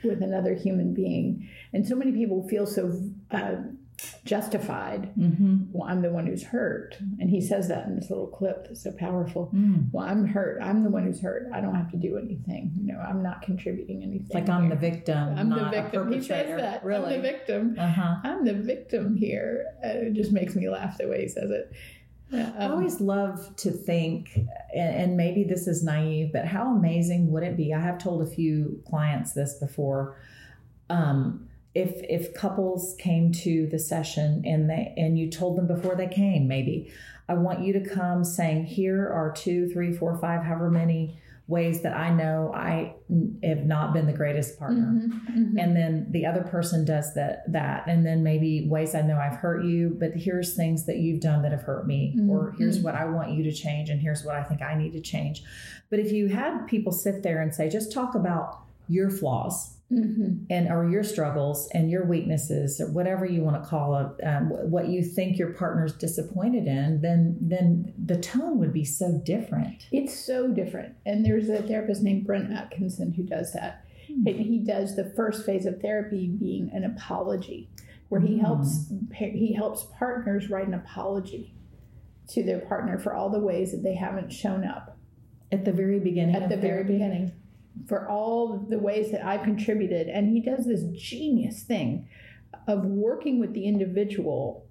with 0.04 0.22
another 0.22 0.54
human 0.54 0.94
being 0.94 1.50
and 1.74 1.88
so 1.88 1.96
many 1.96 2.12
people 2.12 2.48
feel 2.48 2.66
so 2.66 3.02
uh, 3.32 3.56
justified. 4.26 5.14
Mm-hmm. 5.18 5.72
Well, 5.72 5.90
I'm 5.90 6.02
the 6.02 6.12
one 6.12 6.28
who's 6.28 6.44
hurt. 6.44 6.98
And 7.20 7.30
he 7.30 7.42
says 7.42 7.68
that 7.70 7.88
in 7.88 7.96
this 7.96 8.10
little 8.10 8.28
clip 8.28 8.68
that's 8.68 8.84
so 8.84 8.92
powerful. 8.92 9.52
Mm. 9.54 9.90
Well, 9.92 10.06
I'm 10.06 10.28
hurt. 10.28 10.62
I'm 10.62 10.84
the 10.84 10.90
one 10.90 11.04
who's 11.04 11.22
hurt. 11.22 11.50
I 11.54 11.62
don't 11.62 11.76
have 11.76 11.92
to 11.92 11.98
do 11.98 12.18
anything. 12.18 12.74
You 12.80 12.94
know, 12.94 13.00
I'm 13.00 13.24
not 13.24 13.42
contributing 13.42 14.04
anything. 14.04 14.30
Like 14.34 14.46
here. 14.46 14.54
I'm 14.54 14.70
the 14.70 14.76
victim. 14.76 15.38
I'm 15.38 15.50
the 15.50 15.70
victim. 15.70 16.12
He 16.12 16.22
says 16.22 16.60
that. 16.60 16.84
Really? 16.84 17.16
I'm 17.16 17.22
the 17.22 17.30
victim. 17.30 17.76
Uh-huh. 17.78 18.16
I'm 18.24 18.46
the 18.46 18.54
victim 18.54 19.16
here. 19.16 19.66
It 19.84 20.14
just 20.14 20.32
makes 20.32 20.56
me 20.56 20.70
laugh 20.70 20.98
the 20.98 21.08
way 21.08 21.22
he 21.22 21.28
says 21.28 21.50
it. 21.52 21.72
Um, 22.32 22.54
I 22.60 22.70
always 22.70 23.02
love 23.02 23.56
to 23.58 23.72
think, 23.72 24.38
and 24.76 25.18
maybe 25.18 25.44
this 25.44 25.68
is 25.68 25.84
naive, 25.84 26.32
but 26.32 26.46
how 26.46 26.76
amazing 26.76 27.32
would 27.32 27.42
it 27.42 27.58
be? 27.58 27.74
I 27.74 27.80
have 27.80 27.98
told 27.98 28.22
a 28.22 28.30
few 28.30 28.84
clients 28.88 29.34
this 29.34 29.56
before. 29.56 30.16
Um, 30.92 31.49
if 31.80 32.04
if 32.10 32.34
couples 32.34 32.96
came 33.00 33.32
to 33.32 33.68
the 33.68 33.80
session 33.80 34.44
and 34.46 34.70
they 34.70 34.94
and 34.98 35.18
you 35.18 35.30
told 35.30 35.58
them 35.58 35.68
before 35.68 35.96
they 35.96 36.08
came 36.08 36.48
maybe 36.48 36.92
i 37.28 37.34
want 37.34 37.62
you 37.62 37.72
to 37.74 37.90
come 37.90 38.24
saying 38.24 38.66
here 38.66 39.08
are 39.08 39.32
two 39.32 39.70
three 39.70 39.94
four 39.94 40.18
five 40.18 40.44
however 40.44 40.70
many 40.70 41.18
ways 41.48 41.82
that 41.82 41.96
i 41.96 42.10
know 42.10 42.52
i 42.54 42.94
have 43.44 43.66
not 43.66 43.94
been 43.94 44.06
the 44.06 44.14
greatest 44.14 44.60
partner 44.60 44.94
mm-hmm, 44.94 45.40
mm-hmm. 45.40 45.58
and 45.58 45.76
then 45.76 46.06
the 46.12 46.26
other 46.26 46.44
person 46.44 46.86
does 46.86 47.14
that 47.16 47.50
that 47.52 47.88
and 47.88 48.06
then 48.06 48.22
maybe 48.24 48.68
ways 48.68 48.94
i 48.94 49.02
know 49.02 49.18
i've 49.18 49.38
hurt 49.38 49.64
you 49.64 49.96
but 50.00 50.12
here's 50.14 50.56
things 50.56 50.86
that 50.86 50.98
you've 50.98 51.22
done 51.22 51.42
that 51.42 51.52
have 51.52 51.64
hurt 51.64 51.88
me 51.88 52.14
mm-hmm. 52.16 52.30
or 52.30 52.54
here's 52.58 52.80
what 52.80 52.94
i 52.94 53.06
want 53.06 53.32
you 53.32 53.42
to 53.42 53.54
change 53.54 53.90
and 53.90 54.02
here's 54.02 54.24
what 54.24 54.36
i 54.36 54.44
think 54.44 54.62
i 54.62 54.76
need 54.78 54.92
to 54.92 55.02
change 55.02 55.44
but 55.90 55.98
if 55.98 56.12
you 56.12 56.28
had 56.28 56.68
people 56.68 56.92
sit 56.92 57.24
there 57.24 57.42
and 57.42 57.56
say 57.56 57.68
just 57.70 57.92
talk 57.92 58.14
about 58.14 58.60
your 58.88 59.10
flaws 59.10 59.79
Mm-hmm. 59.92 60.44
and 60.52 60.70
or 60.70 60.88
your 60.88 61.04
struggles 61.04 61.68
and 61.74 61.90
your 61.90 62.06
weaknesses 62.06 62.80
or 62.80 62.92
whatever 62.92 63.26
you 63.26 63.42
want 63.42 63.60
to 63.64 63.68
call 63.68 63.96
it 63.96 64.24
um, 64.24 64.50
what 64.70 64.88
you 64.88 65.04
think 65.04 65.40
your 65.40 65.52
partner's 65.54 65.94
disappointed 65.94 66.68
in 66.68 67.02
then 67.02 67.36
then 67.42 67.92
the 68.06 68.20
tone 68.20 68.60
would 68.60 68.72
be 68.72 68.86
so 68.86 69.20
different 69.26 69.88
it's 69.92 70.14
so 70.14 70.48
different 70.48 70.96
and 71.08 71.26
there's 71.26 71.50
a 71.50 71.64
therapist 71.64 72.04
named 72.04 72.28
brent 72.28 72.54
atkinson 72.54 73.12
who 73.14 73.24
does 73.24 73.52
that 73.54 73.84
mm-hmm. 74.08 74.28
he 74.40 74.60
does 74.60 74.96
the 74.96 75.12
first 75.16 75.44
phase 75.44 75.66
of 75.66 75.82
therapy 75.82 76.28
being 76.28 76.70
an 76.72 76.84
apology 76.84 77.68
where 78.10 78.22
he 78.22 78.36
mm-hmm. 78.36 78.46
helps 78.46 78.94
he 79.12 79.54
helps 79.54 79.88
partners 79.98 80.52
write 80.52 80.68
an 80.68 80.76
apology 80.76 81.56
to 82.28 82.44
their 82.44 82.60
partner 82.60 83.00
for 83.00 83.16
all 83.16 83.32
the 83.32 83.40
ways 83.40 83.72
that 83.72 83.82
they 83.82 83.96
haven't 83.96 84.32
shown 84.32 84.64
up 84.64 85.00
at 85.52 85.66
the 85.66 85.72
very 85.72 86.00
beginning 86.00 86.36
at 86.36 86.48
the 86.48 86.58
therapy. 86.58 86.68
very 86.68 86.84
beginning 86.84 87.32
for 87.88 88.10
all 88.10 88.66
the 88.70 88.80
ways 88.80 89.12
that 89.12 89.26
I've 89.26 89.44
contributed. 89.44 90.08
And 90.08 90.30
he 90.30 90.42
does 90.42 90.66
this 90.66 90.84
genius 90.94 91.64
thing 91.64 92.08
of 92.68 92.86
working 92.86 93.40
with 93.40 93.54
the 93.54 93.66
individual 93.66 94.66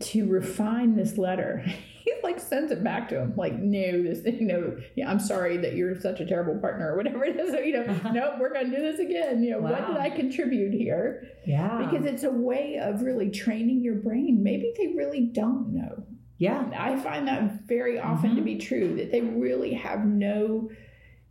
to 0.00 0.26
refine 0.26 0.96
this 0.96 1.18
letter. 1.18 1.58
he 2.08 2.12
like 2.22 2.40
sends 2.40 2.72
it 2.72 2.82
back 2.82 3.08
to 3.10 3.20
him, 3.20 3.34
like, 3.36 3.58
no, 3.58 4.02
this, 4.02 4.20
you 4.40 4.46
know, 4.46 4.76
yeah, 4.96 5.10
I'm 5.10 5.20
sorry 5.20 5.56
that 5.58 5.74
you're 5.74 5.98
such 6.00 6.20
a 6.20 6.26
terrible 6.26 6.60
partner 6.60 6.92
or 6.92 6.96
whatever 6.96 7.24
it 7.24 7.36
is. 7.36 7.48
So, 7.58 7.60
you 7.60 7.72
know, 7.72 8.00
nope, 8.12 8.34
we're 8.38 8.52
going 8.52 8.70
to 8.70 8.76
do 8.76 8.82
this 8.82 9.00
again. 9.00 9.42
You 9.42 9.52
know, 9.52 9.60
wow. 9.60 9.70
what 9.70 9.86
did 9.88 9.96
I 9.96 10.10
contribute 10.10 10.74
here? 10.74 11.28
Yeah. 11.46 11.78
Because 11.78 12.04
it's 12.04 12.24
a 12.24 12.30
way 12.30 12.78
of 12.78 13.00
really 13.00 13.30
training 13.30 13.80
your 13.82 13.94
brain. 13.94 14.42
Maybe 14.42 14.72
they 14.76 14.88
really 14.88 15.22
don't 15.22 15.72
know. 15.72 16.04
Yeah. 16.36 16.70
I 16.76 16.96
find 16.96 17.26
that 17.26 17.66
very 17.66 17.98
often 17.98 18.30
mm-hmm. 18.30 18.38
to 18.38 18.44
be 18.44 18.58
true 18.58 18.96
that 18.96 19.10
they 19.10 19.22
really 19.22 19.72
have 19.74 20.04
no 20.04 20.70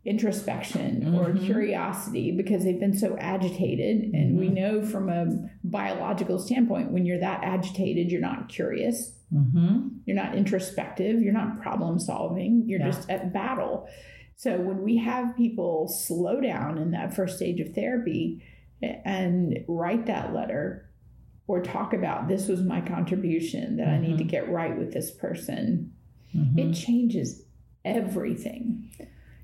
introspection 0.08 1.02
mm-hmm. 1.02 1.16
or 1.16 1.38
curiosity 1.46 2.32
because 2.32 2.64
they've 2.64 2.80
been 2.80 2.98
so 2.98 3.18
agitated. 3.20 4.14
And 4.14 4.32
mm-hmm. 4.32 4.40
we 4.40 4.48
know 4.50 4.84
from 4.84 5.10
a 5.10 5.26
biological 5.64 6.40
standpoint, 6.40 6.92
when 6.92 7.06
you're 7.06 7.20
that 7.20 7.44
agitated, 7.44 8.10
you're 8.10 8.22
not 8.22 8.48
curious, 8.48 9.12
mm-hmm. 9.34 9.90
you're 10.06 10.16
not 10.16 10.34
introspective, 10.34 11.22
you're 11.22 11.34
not 11.34 11.62
problem 11.62 12.00
solving, 12.00 12.64
you're 12.68 12.80
yeah. 12.80 12.86
just 12.86 13.10
at 13.10 13.34
battle. 13.34 13.88
So 14.38 14.58
when 14.58 14.82
we 14.82 14.98
have 14.98 15.36
people 15.36 15.90
slow 15.90 16.40
down 16.40 16.78
in 16.78 16.92
that 16.92 17.14
first 17.14 17.36
stage 17.36 17.60
of 17.60 17.74
therapy 17.74 18.44
and 18.82 19.66
write 19.68 20.06
that 20.06 20.34
letter 20.34 20.90
or 21.48 21.62
talk 21.62 21.94
about 21.94 22.28
this 22.28 22.48
was 22.48 22.62
my 22.62 22.80
contribution 22.82 23.78
that 23.78 23.88
I 23.88 23.98
need 23.98 24.18
to 24.18 24.24
mm-hmm. 24.24 24.28
get 24.28 24.50
right 24.50 24.78
with 24.78 24.94
this 24.94 25.12
person, 25.12 25.92
it 26.34 26.38
mm-hmm. 26.38 26.72
changes 26.72 27.44
everything. 27.84 28.92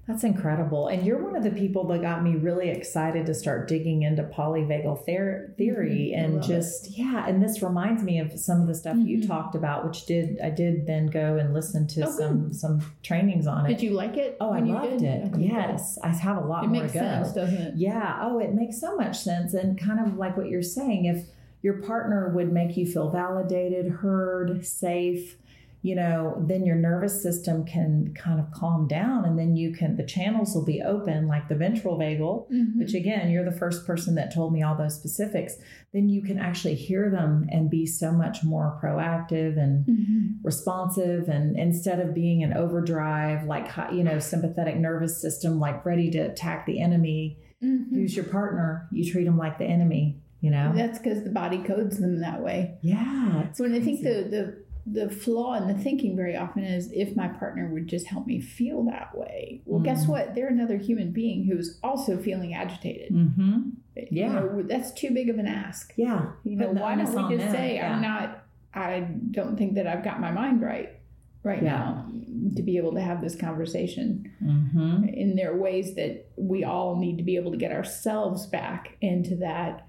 That's 0.05 0.25
incredible. 0.25 0.89
And 0.89 1.05
you're 1.05 1.23
one 1.23 1.33
of 1.33 1.43
the 1.43 1.51
people 1.51 1.87
that 1.87 2.01
got 2.01 2.23
me 2.23 2.35
really 2.35 2.69
excited 2.69 3.25
to 3.25 3.33
start 3.33 3.69
digging 3.69 4.01
into 4.01 4.23
polyvagal 4.23 5.05
ther- 5.05 5.53
theory 5.57 6.11
mm-hmm. 6.13 6.33
and 6.33 6.43
just, 6.43 6.87
it. 6.87 6.97
yeah. 6.97 7.25
And 7.25 7.41
this 7.41 7.61
reminds 7.61 8.03
me 8.03 8.19
of 8.19 8.37
some 8.37 8.59
of 8.59 8.67
the 8.67 8.75
stuff 8.75 8.97
mm-hmm. 8.97 9.07
you 9.07 9.25
talked 9.25 9.55
about, 9.55 9.85
which 9.87 10.05
did, 10.05 10.39
I 10.43 10.49
did 10.49 10.85
then 10.85 11.07
go 11.07 11.37
and 11.37 11.53
listen 11.53 11.87
to 11.87 12.05
oh, 12.05 12.11
some, 12.11 12.47
good. 12.47 12.55
some 12.55 12.93
trainings 13.01 13.47
on 13.47 13.65
it. 13.65 13.69
Did 13.69 13.81
you 13.81 13.91
like 13.91 14.17
it? 14.17 14.35
Oh, 14.41 14.51
I 14.51 14.59
loved 14.59 15.03
it. 15.03 15.31
Okay, 15.31 15.43
yes. 15.43 15.95
Good. 15.95 16.09
I 16.09 16.13
have 16.13 16.35
a 16.35 16.45
lot 16.45 16.65
it 16.65 16.67
more 16.67 16.81
to 16.85 16.93
go. 16.93 16.99
Sense, 16.99 17.31
doesn't 17.31 17.61
it? 17.61 17.73
Yeah. 17.77 18.19
Oh, 18.21 18.39
it 18.39 18.53
makes 18.53 18.81
so 18.81 18.97
much 18.97 19.17
sense. 19.17 19.53
And 19.53 19.79
kind 19.79 20.05
of 20.05 20.17
like 20.17 20.35
what 20.35 20.49
you're 20.49 20.61
saying, 20.61 21.05
if 21.05 21.27
your 21.61 21.75
partner 21.75 22.27
would 22.35 22.51
make 22.51 22.75
you 22.75 22.85
feel 22.85 23.09
validated, 23.09 23.89
heard, 23.89 24.65
safe, 24.65 25.37
you 25.83 25.95
know, 25.95 26.41
then 26.47 26.65
your 26.65 26.77
nervous 26.77 27.21
system 27.21 27.65
can 27.65 28.13
kind 28.17 28.39
of 28.39 28.49
calm 28.51 28.87
down 28.87 29.25
and 29.25 29.37
then 29.37 29.57
you 29.57 29.73
can, 29.73 29.97
the 29.97 30.05
channels 30.05 30.55
will 30.55 30.63
be 30.63 30.81
open, 30.81 31.27
like 31.27 31.49
the 31.49 31.55
ventral 31.55 31.99
vagal, 31.99 32.49
mm-hmm. 32.49 32.79
which 32.79 32.93
again, 32.93 33.29
you're 33.29 33.43
the 33.43 33.51
first 33.51 33.85
person 33.85 34.15
that 34.15 34.33
told 34.33 34.53
me 34.53 34.63
all 34.63 34.77
those 34.77 34.95
specifics. 34.95 35.55
Then 35.91 36.07
you 36.07 36.23
can 36.23 36.39
actually 36.39 36.75
hear 36.75 37.09
them 37.09 37.47
and 37.51 37.69
be 37.69 37.85
so 37.85 38.13
much 38.13 38.45
more 38.45 38.79
proactive 38.81 39.61
and 39.61 39.85
mm-hmm. 39.85 40.27
responsive. 40.41 41.27
And 41.27 41.59
instead 41.59 41.99
of 41.99 42.15
being 42.15 42.43
an 42.43 42.53
overdrive, 42.53 43.45
like, 43.45 43.69
you 43.91 44.05
know, 44.05 44.19
sympathetic 44.19 44.77
nervous 44.77 45.21
system, 45.21 45.59
like 45.59 45.85
ready 45.85 46.09
to 46.11 46.19
attack 46.19 46.65
the 46.65 46.81
enemy, 46.81 47.39
mm-hmm. 47.61 47.93
who's 47.93 48.15
your 48.15 48.25
partner, 48.25 48.87
you 48.93 49.11
treat 49.11 49.25
them 49.25 49.37
like 49.37 49.57
the 49.57 49.65
enemy. 49.65 50.21
You 50.39 50.51
know, 50.51 50.73
that's 50.75 50.99
because 50.99 51.23
the 51.23 51.29
body 51.29 51.63
codes 51.63 51.99
them 51.99 52.19
that 52.19 52.41
way. 52.41 52.77
Yeah. 52.81 53.53
So 53.53 53.63
when 53.63 53.73
I 53.73 53.79
think 53.79 54.03
the 54.03 54.27
the 54.29 54.62
the 54.85 55.09
flaw 55.09 55.53
in 55.53 55.67
the 55.67 55.81
thinking 55.81 56.15
very 56.15 56.35
often 56.35 56.63
is 56.63 56.91
if 56.91 57.15
my 57.15 57.27
partner 57.27 57.67
would 57.67 57.87
just 57.87 58.07
help 58.07 58.27
me 58.27 58.41
feel 58.41 58.83
that 58.83 59.17
way. 59.17 59.61
Well, 59.65 59.79
mm 59.79 59.83
guess 59.83 60.07
what? 60.07 60.33
They're 60.33 60.47
another 60.47 60.77
human 60.77 61.11
being 61.11 61.45
who's 61.45 61.77
also 61.83 62.17
feeling 62.17 62.53
agitated. 62.53 63.11
Mm-hmm. 63.11 63.59
Yeah, 63.95 64.27
you 64.27 64.33
know, 64.33 64.63
that's 64.63 64.91
too 64.91 65.11
big 65.11 65.29
of 65.29 65.37
an 65.37 65.45
ask. 65.45 65.93
Yeah, 65.97 66.27
you 66.43 66.55
know, 66.55 66.69
why 66.69 66.95
don't 66.95 67.29
we 67.29 67.37
just 67.37 67.51
say 67.51 67.75
yeah. 67.75 67.93
I'm 67.93 68.01
not? 68.01 68.45
I 68.73 69.01
don't 69.31 69.57
think 69.57 69.75
that 69.75 69.87
I've 69.87 70.03
got 70.03 70.19
my 70.19 70.31
mind 70.31 70.61
right 70.61 70.97
right 71.43 71.61
yeah. 71.61 71.77
now 71.77 72.09
to 72.55 72.63
be 72.63 72.77
able 72.77 72.93
to 72.93 73.01
have 73.01 73.21
this 73.21 73.35
conversation. 73.35 74.31
Mm-hmm. 74.43 75.03
And 75.03 75.37
there 75.37 75.51
are 75.51 75.57
ways 75.57 75.95
that 75.95 76.27
we 76.37 76.63
all 76.63 76.95
need 76.95 77.17
to 77.17 77.23
be 77.23 77.35
able 77.35 77.51
to 77.51 77.57
get 77.57 77.71
ourselves 77.71 78.47
back 78.47 78.97
into 79.01 79.35
that 79.37 79.87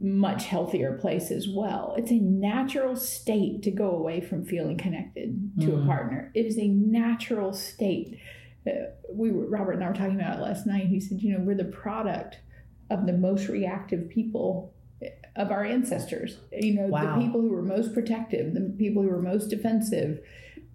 much 0.00 0.44
healthier 0.44 0.98
place 1.00 1.30
as 1.30 1.48
well. 1.48 1.94
It's 1.96 2.10
a 2.10 2.18
natural 2.18 2.96
state 2.96 3.62
to 3.62 3.70
go 3.70 3.90
away 3.90 4.20
from 4.20 4.44
feeling 4.44 4.76
connected 4.76 5.52
to 5.60 5.66
mm. 5.66 5.82
a 5.82 5.86
partner. 5.86 6.30
It 6.34 6.46
is 6.46 6.58
a 6.58 6.68
natural 6.68 7.52
state. 7.52 8.18
Uh, 8.66 8.90
we 9.12 9.30
were, 9.30 9.46
Robert 9.46 9.72
and 9.72 9.84
I 9.84 9.88
were 9.88 9.94
talking 9.94 10.20
about 10.20 10.38
it 10.38 10.42
last 10.42 10.66
night. 10.66 10.86
He 10.86 11.00
said, 11.00 11.22
you 11.22 11.32
know, 11.32 11.42
we're 11.42 11.56
the 11.56 11.64
product 11.64 12.38
of 12.90 13.06
the 13.06 13.12
most 13.12 13.48
reactive 13.48 14.08
people 14.08 14.74
of 15.36 15.50
our 15.50 15.64
ancestors. 15.64 16.38
You 16.52 16.74
know, 16.74 16.86
wow. 16.86 17.16
the 17.16 17.24
people 17.24 17.40
who 17.40 17.50
were 17.50 17.62
most 17.62 17.94
protective, 17.94 18.54
the 18.54 18.74
people 18.78 19.02
who 19.02 19.08
were 19.08 19.22
most 19.22 19.48
defensive, 19.48 20.20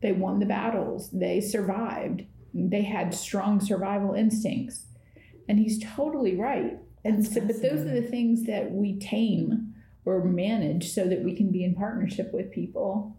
they 0.02 0.12
won 0.12 0.40
the 0.40 0.46
battles, 0.46 1.10
they 1.12 1.42
survived, 1.42 2.24
they 2.54 2.84
had 2.84 3.14
strong 3.14 3.60
survival 3.60 4.14
instincts. 4.14 4.86
And 5.48 5.60
he's 5.60 5.84
totally 5.84 6.36
right 6.36 6.78
and 7.06 7.26
so, 7.26 7.42
but 7.42 7.62
those 7.62 7.82
are 7.82 8.02
the 8.02 8.08
things 8.08 8.46
that 8.46 8.72
we 8.72 8.98
tame 9.00 9.74
or 10.06 10.24
manage 10.24 10.92
so 10.92 11.06
that 11.06 11.24
we 11.24 11.36
can 11.36 11.52
be 11.52 11.64
in 11.64 11.76
partnership 11.76 12.34
with 12.34 12.52
people. 12.52 13.18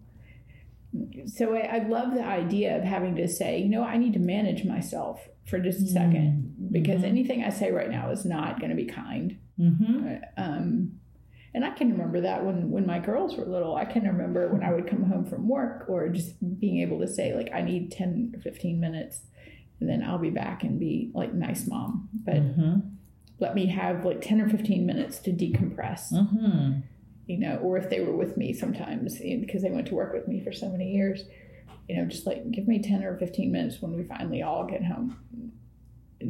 so 1.26 1.55
I, 1.55 1.61
I, 1.61 1.78
love 1.89 2.14
the 2.14 2.24
idea 2.24 2.76
of 2.76 2.85
having 2.85 3.16
to 3.16 3.26
say, 3.26 3.59
you 3.59 3.68
know, 3.68 3.82
I 3.82 3.97
need 3.97 4.12
to 4.12 4.18
manage 4.18 4.64
myself 4.64 5.28
for 5.45 5.59
just 5.59 5.80
a 5.80 5.87
second 5.87 6.55
mm-hmm. 6.59 6.72
because 6.72 6.97
mm-hmm. 6.97 7.05
anything 7.07 7.45
I 7.45 7.51
say 7.51 7.72
right 7.72 7.91
now 7.91 8.11
is 8.11 8.24
not 8.24 8.61
going 8.61 8.70
to 8.70 8.76
be 8.76 8.87
kind. 8.87 9.39
Mm-hmm. 9.59 10.09
Uh, 10.09 10.41
um, 10.41 10.93
and 11.55 11.64
I 11.64 11.70
can 11.70 11.93
remember 11.93 12.20
that 12.22 12.45
when 12.45 12.70
when 12.70 12.85
my 12.85 12.99
girls 12.99 13.37
were 13.37 13.45
little. 13.45 13.76
I 13.76 13.85
can 13.85 14.05
remember 14.05 14.49
when 14.49 14.64
I 14.64 14.72
would 14.72 14.89
come 14.89 15.05
home 15.05 15.24
from 15.24 15.49
work 15.49 15.85
or 15.89 16.09
just 16.09 16.35
being 16.59 16.80
able 16.80 16.99
to 17.01 17.07
say 17.07 17.35
like 17.35 17.51
I 17.55 17.62
need 17.62 17.93
10 17.93 18.32
or 18.35 18.41
15 18.41 18.80
minutes 18.80 19.20
and 19.80 19.89
then 19.89 20.03
I'll 20.03 20.18
be 20.18 20.30
back 20.30 20.64
and 20.64 20.80
be 20.80 21.12
like 21.14 21.32
nice 21.32 21.66
mom. 21.66 22.09
But 22.12 22.37
mm-hmm. 22.37 22.93
Let 23.45 23.55
me 23.55 23.66
have 23.66 24.07
like 24.07 24.22
10 24.22 24.40
or 24.40 24.49
15 24.49 24.86
minutes 24.86 25.18
to 25.18 25.30
decompress. 25.30 26.11
Mm-hmm. 26.11 26.80
You 27.26 27.38
know, 27.38 27.57
or 27.57 27.76
if 27.76 27.90
they 27.90 28.01
were 28.01 28.16
with 28.16 28.38
me 28.38 28.55
sometimes 28.55 29.18
because 29.18 29.62
they 29.62 29.70
went 29.70 29.86
to 29.88 29.95
work 29.95 30.14
with 30.14 30.26
me 30.26 30.42
for 30.42 30.53
so 30.53 30.70
many 30.70 30.92
years, 30.92 31.24
you 31.88 31.97
know, 31.97 32.07
just 32.07 32.26
like 32.26 32.51
give 32.51 32.66
me 32.66 32.82
10 32.82 33.05
or 33.05 33.18
15 33.18 33.53
minutes 33.53 33.82
when 33.82 33.95
we 33.95 34.03
finally 34.03 34.42
all 34.42 34.66
get 34.66 34.82
home 34.82 35.18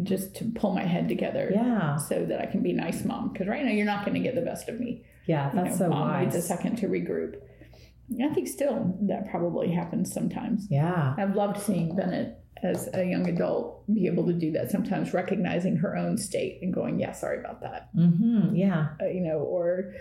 just 0.03 0.35
to 0.37 0.45
pull 0.57 0.75
my 0.75 0.83
head 0.83 1.09
together 1.09 1.51
yeah. 1.55 1.97
so 1.97 2.25
that 2.25 2.41
I 2.41 2.47
can 2.47 2.63
be 2.63 2.73
nice 2.73 3.05
mom. 3.05 3.33
Because 3.33 3.47
right 3.47 3.65
now 3.65 3.71
you're 3.71 3.87
not 3.87 4.05
going 4.05 4.15
to 4.15 4.21
get 4.21 4.35
the 4.35 4.43
best 4.43 4.69
of 4.69 4.81
me. 4.81 5.05
Yeah 5.27 5.51
that's 5.55 5.65
you 5.67 5.71
know, 5.71 5.77
so 5.77 5.89
mom 5.89 6.09
wise. 6.09 6.25
needs 6.25 6.37
a 6.37 6.43
second 6.43 6.77
to 6.77 6.89
regroup. 6.89 7.37
I 8.23 8.35
think 8.35 8.49
still 8.49 8.97
that 9.03 9.31
probably 9.31 9.71
happens 9.71 10.13
sometimes. 10.13 10.67
Yeah. 10.69 11.15
I've 11.17 11.37
loved 11.37 11.61
seeing 11.61 11.95
Bennett 11.95 12.44
as 12.65 12.89
a 12.95 13.05
young 13.05 13.29
adult 13.29 13.85
be 13.93 14.07
able 14.07 14.27
to 14.27 14.33
do 14.33 14.51
that 14.51 14.71
sometimes 14.71 15.13
recognizing 15.13 15.77
her 15.77 15.97
own 15.97 16.17
state 16.17 16.59
and 16.63 16.73
going 16.73 16.99
yeah 16.99 17.13
sorry 17.13 17.39
about 17.39 17.61
that 17.61 17.95
mm-hmm. 17.95 18.55
yeah 18.55 18.89
uh, 19.01 19.07
you 19.07 19.21
know 19.21 19.39
or 19.39 19.93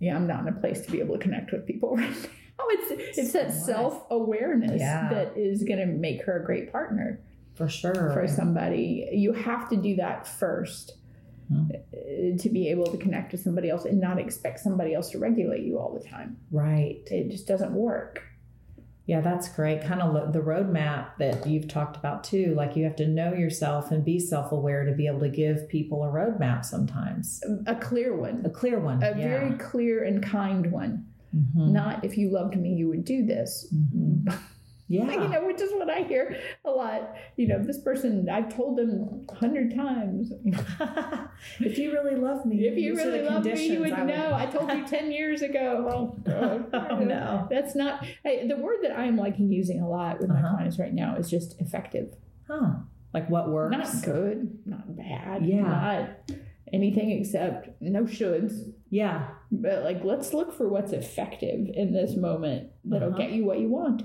yeah, 0.00 0.16
I'm 0.16 0.26
not 0.26 0.40
in 0.40 0.48
a 0.48 0.52
place 0.52 0.80
to 0.80 0.90
be 0.90 0.98
able 1.00 1.16
to 1.16 1.22
connect 1.22 1.52
with 1.52 1.66
people 1.66 1.96
right 1.96 2.10
now. 2.10 2.64
It's 2.72 3.18
it's 3.18 3.32
that 3.32 3.52
self 3.52 4.04
awareness 4.10 4.80
yeah. 4.80 5.08
that 5.10 5.36
is 5.36 5.62
going 5.62 5.78
to 5.78 5.86
make 5.86 6.24
her 6.24 6.42
a 6.42 6.44
great 6.44 6.72
partner 6.72 7.20
for 7.54 7.68
sure 7.68 8.10
for 8.12 8.26
somebody. 8.26 9.08
You 9.12 9.32
have 9.32 9.68
to 9.70 9.76
do 9.76 9.96
that 9.96 10.26
first 10.26 10.96
hmm. 11.48 11.68
Uh, 11.70 12.38
to 12.38 12.48
be 12.48 12.68
able 12.68 12.86
to 12.86 12.96
connect 12.96 13.32
with 13.32 13.42
somebody 13.42 13.70
else 13.70 13.84
and 13.84 14.00
not 14.00 14.18
expect 14.18 14.60
somebody 14.60 14.94
else 14.94 15.10
to 15.10 15.18
regulate 15.18 15.62
you 15.62 15.78
all 15.78 15.98
the 15.98 16.06
time. 16.06 16.36
Right. 16.50 17.00
It 17.06 17.30
just 17.30 17.46
doesn't 17.46 17.72
work. 17.72 18.22
Yeah, 19.10 19.20
that's 19.20 19.48
great. 19.48 19.82
Kind 19.82 20.02
of 20.02 20.32
the 20.32 20.38
roadmap 20.38 21.16
that 21.18 21.44
you've 21.44 21.66
talked 21.66 21.96
about 21.96 22.22
too. 22.22 22.54
Like 22.54 22.76
you 22.76 22.84
have 22.84 22.94
to 22.94 23.08
know 23.08 23.34
yourself 23.34 23.90
and 23.90 24.04
be 24.04 24.20
self 24.20 24.52
aware 24.52 24.84
to 24.84 24.92
be 24.92 25.08
able 25.08 25.18
to 25.18 25.28
give 25.28 25.68
people 25.68 26.04
a 26.04 26.06
roadmap 26.06 26.64
sometimes. 26.64 27.42
A 27.66 27.74
clear 27.74 28.14
one. 28.14 28.42
A 28.46 28.50
clear 28.50 28.78
one. 28.78 29.02
A 29.02 29.08
yeah. 29.08 29.14
very 29.16 29.58
clear 29.58 30.04
and 30.04 30.22
kind 30.22 30.70
one. 30.70 31.08
Mm-hmm. 31.36 31.72
Not 31.72 32.04
if 32.04 32.16
you 32.16 32.30
loved 32.30 32.56
me, 32.56 32.68
you 32.74 32.86
would 32.86 33.04
do 33.04 33.26
this. 33.26 33.66
Mm-hmm. 33.74 34.28
Yeah. 34.90 35.22
you 35.22 35.28
know, 35.28 35.46
which 35.46 35.60
is 35.60 35.72
what 35.72 35.88
I 35.88 36.00
hear 36.00 36.36
a 36.64 36.70
lot. 36.70 37.14
You 37.36 37.46
know, 37.46 37.62
this 37.62 37.78
person, 37.78 38.28
I've 38.28 38.52
told 38.52 38.76
them 38.76 39.24
a 39.28 39.34
hundred 39.36 39.72
times. 39.72 40.32
if 41.60 41.78
you 41.78 41.92
really 41.92 42.16
love 42.16 42.44
me, 42.44 42.66
if 42.66 42.76
you 42.76 42.96
really 42.96 43.22
love 43.22 43.44
me, 43.44 43.68
you 43.68 43.78
would, 43.78 43.92
I 43.92 44.02
know. 44.02 44.34
I 44.34 44.46
told 44.46 44.68
you 44.72 44.84
10 44.84 45.12
years 45.12 45.42
ago. 45.42 46.18
Oh, 46.26 46.70
oh 46.90 46.98
no. 46.98 47.46
That's 47.48 47.76
not, 47.76 48.04
I, 48.26 48.48
the 48.48 48.56
word 48.56 48.78
that 48.82 48.98
I'm 48.98 49.16
liking 49.16 49.52
using 49.52 49.80
a 49.80 49.88
lot 49.88 50.18
with 50.18 50.28
uh-huh. 50.28 50.42
my 50.42 50.48
clients 50.48 50.80
right 50.80 50.92
now 50.92 51.14
is 51.14 51.30
just 51.30 51.60
effective. 51.60 52.12
Huh. 52.48 52.70
Like 53.14 53.30
what 53.30 53.48
works? 53.48 53.76
Not 53.76 54.02
good, 54.04 54.58
not 54.66 54.96
bad. 54.96 55.46
Yeah. 55.46 55.62
Not 55.62 56.10
anything 56.72 57.12
except 57.12 57.80
no 57.80 58.06
shoulds. 58.06 58.72
Yeah. 58.90 59.28
But 59.52 59.84
like, 59.84 60.02
let's 60.02 60.32
look 60.32 60.52
for 60.52 60.68
what's 60.68 60.90
effective 60.90 61.68
in 61.74 61.92
this 61.92 62.16
moment 62.16 62.70
that'll 62.84 63.10
uh-huh. 63.10 63.18
get 63.18 63.30
you 63.30 63.44
what 63.44 63.60
you 63.60 63.68
want. 63.68 64.02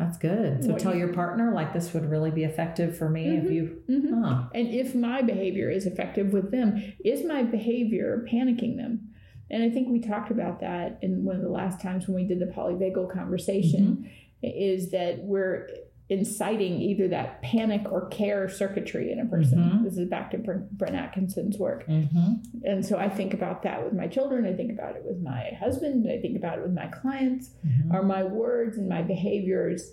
That's 0.00 0.16
good. 0.16 0.64
So 0.64 0.72
what 0.72 0.80
tell 0.80 0.94
you, 0.94 1.00
your 1.00 1.12
partner 1.12 1.52
like 1.52 1.74
this 1.74 1.92
would 1.92 2.10
really 2.10 2.30
be 2.30 2.44
effective 2.44 2.96
for 2.96 3.10
me 3.10 3.26
mm-hmm, 3.26 3.46
if 3.46 3.52
you. 3.52 3.82
Mm-hmm. 3.86 4.22
Huh. 4.22 4.44
And 4.54 4.68
if 4.68 4.94
my 4.94 5.20
behavior 5.20 5.70
is 5.70 5.84
effective 5.84 6.32
with 6.32 6.50
them, 6.50 6.94
is 7.04 7.22
my 7.22 7.42
behavior 7.42 8.24
panicking 8.32 8.78
them? 8.78 9.10
And 9.50 9.62
I 9.62 9.68
think 9.68 9.90
we 9.90 10.00
talked 10.00 10.30
about 10.30 10.60
that 10.60 10.98
in 11.02 11.22
one 11.22 11.36
of 11.36 11.42
the 11.42 11.50
last 11.50 11.82
times 11.82 12.08
when 12.08 12.14
we 12.14 12.24
did 12.24 12.38
the 12.38 12.46
polyvagal 12.46 13.12
conversation. 13.12 14.08
Mm-hmm. 14.08 14.08
Is 14.42 14.90
that 14.92 15.18
we're 15.18 15.68
inciting 16.10 16.80
either 16.82 17.06
that 17.06 17.40
panic 17.40 17.82
or 17.90 18.08
care 18.08 18.48
circuitry 18.48 19.12
in 19.12 19.20
a 19.20 19.26
person. 19.26 19.58
Mm-hmm. 19.58 19.84
This 19.84 19.96
is 19.96 20.08
back 20.08 20.32
to 20.32 20.38
Brent 20.38 20.96
Atkinson's 20.96 21.56
work. 21.56 21.86
Mm-hmm. 21.86 22.64
And 22.64 22.84
so 22.84 22.98
I 22.98 23.08
think 23.08 23.32
about 23.32 23.62
that 23.62 23.84
with 23.84 23.94
my 23.94 24.08
children. 24.08 24.44
I 24.44 24.52
think 24.52 24.72
about 24.72 24.96
it 24.96 25.04
with 25.04 25.22
my 25.22 25.52
husband. 25.60 26.10
I 26.10 26.20
think 26.20 26.36
about 26.36 26.58
it 26.58 26.62
with 26.62 26.72
my 26.72 26.88
clients. 26.88 27.50
Mm-hmm. 27.64 27.94
Are 27.94 28.02
my 28.02 28.24
words 28.24 28.76
and 28.76 28.88
my 28.88 29.02
behaviors 29.02 29.92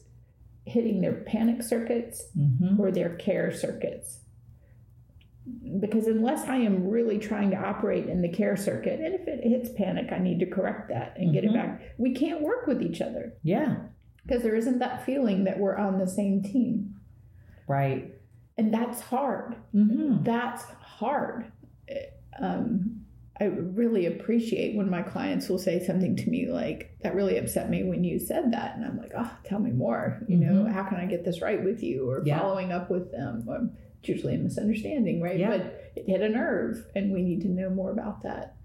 hitting 0.66 1.02
their 1.02 1.14
panic 1.14 1.62
circuits 1.62 2.26
mm-hmm. 2.36 2.82
or 2.82 2.92
their 2.92 3.16
care 3.16 3.54
circuits? 3.54 4.18
Because 5.80 6.08
unless 6.08 6.46
I 6.48 6.58
am 6.58 6.90
really 6.90 7.20
trying 7.20 7.52
to 7.52 7.58
operate 7.58 8.08
in 8.08 8.24
the 8.24 8.30
care 8.30 8.58
circuit, 8.58 9.00
and 9.00 9.14
if 9.14 9.28
it 9.28 9.44
hits 9.44 9.70
panic, 9.78 10.12
I 10.12 10.18
need 10.18 10.40
to 10.40 10.48
correct 10.48 10.90
that 10.90 11.14
and 11.18 11.32
get 11.32 11.44
it 11.44 11.52
mm-hmm. 11.52 11.78
back. 11.78 11.94
We 12.00 12.16
can't 12.16 12.42
work 12.42 12.66
with 12.66 12.82
each 12.82 13.02
other. 13.02 13.34
Yeah 13.44 13.76
because 14.28 14.44
there 14.44 14.56
isn't 14.56 14.80
that 14.80 15.06
feeling 15.06 15.46
that 15.46 15.58
we're 15.58 15.78
on 15.78 15.98
the 15.98 16.08
same 16.08 16.44
team. 16.44 16.96
Right. 17.68 18.14
And 18.58 18.74
that's 18.74 19.00
hard. 19.02 19.56
Mm-hmm. 19.74 20.24
That's 20.24 20.64
hard. 20.82 21.52
Um, 22.42 23.06
I 23.40 23.46
really 23.46 24.08
appreciate 24.08 24.76
when 24.76 24.90
my 24.90 25.04
clients 25.04 25.48
will 25.48 25.60
say 25.60 25.86
something 25.86 26.16
to 26.18 26.30
me 26.30 26.50
like, 26.50 26.98
that 27.04 27.16
really 27.16 27.38
upset 27.38 27.70
me 27.70 27.84
when 27.84 28.04
you 28.04 28.20
said 28.20 28.52
that. 28.52 28.76
And 28.76 28.84
I'm 28.84 28.98
like, 28.98 29.12
oh, 29.18 29.32
tell 29.46 29.60
me 29.60 29.72
more. 29.72 30.22
You 30.28 30.38
mm-hmm. 30.38 30.66
know, 30.66 30.72
how 30.72 30.84
can 30.84 30.98
I 30.98 31.06
get 31.06 31.24
this 31.24 31.42
right 31.42 31.64
with 31.64 31.82
you? 31.84 32.10
Or 32.10 32.24
yeah. 32.26 32.40
following 32.40 32.72
up 32.72 32.90
with 32.90 33.12
them. 33.12 33.48
It's 34.00 34.10
usually 34.10 34.36
a 34.36 34.40
misunderstanding, 34.40 35.22
right? 35.22 35.40
Yeah. 35.40 35.50
But 35.50 35.92
it 35.96 36.06
hit 36.08 36.22
a 36.22 36.30
nerve, 36.30 36.86
and 36.96 37.12
we 37.12 37.22
need 37.22 37.42
to 37.42 37.48
know 37.48 37.70
more 37.70 37.92
about 37.92 38.24
that. 38.24 38.57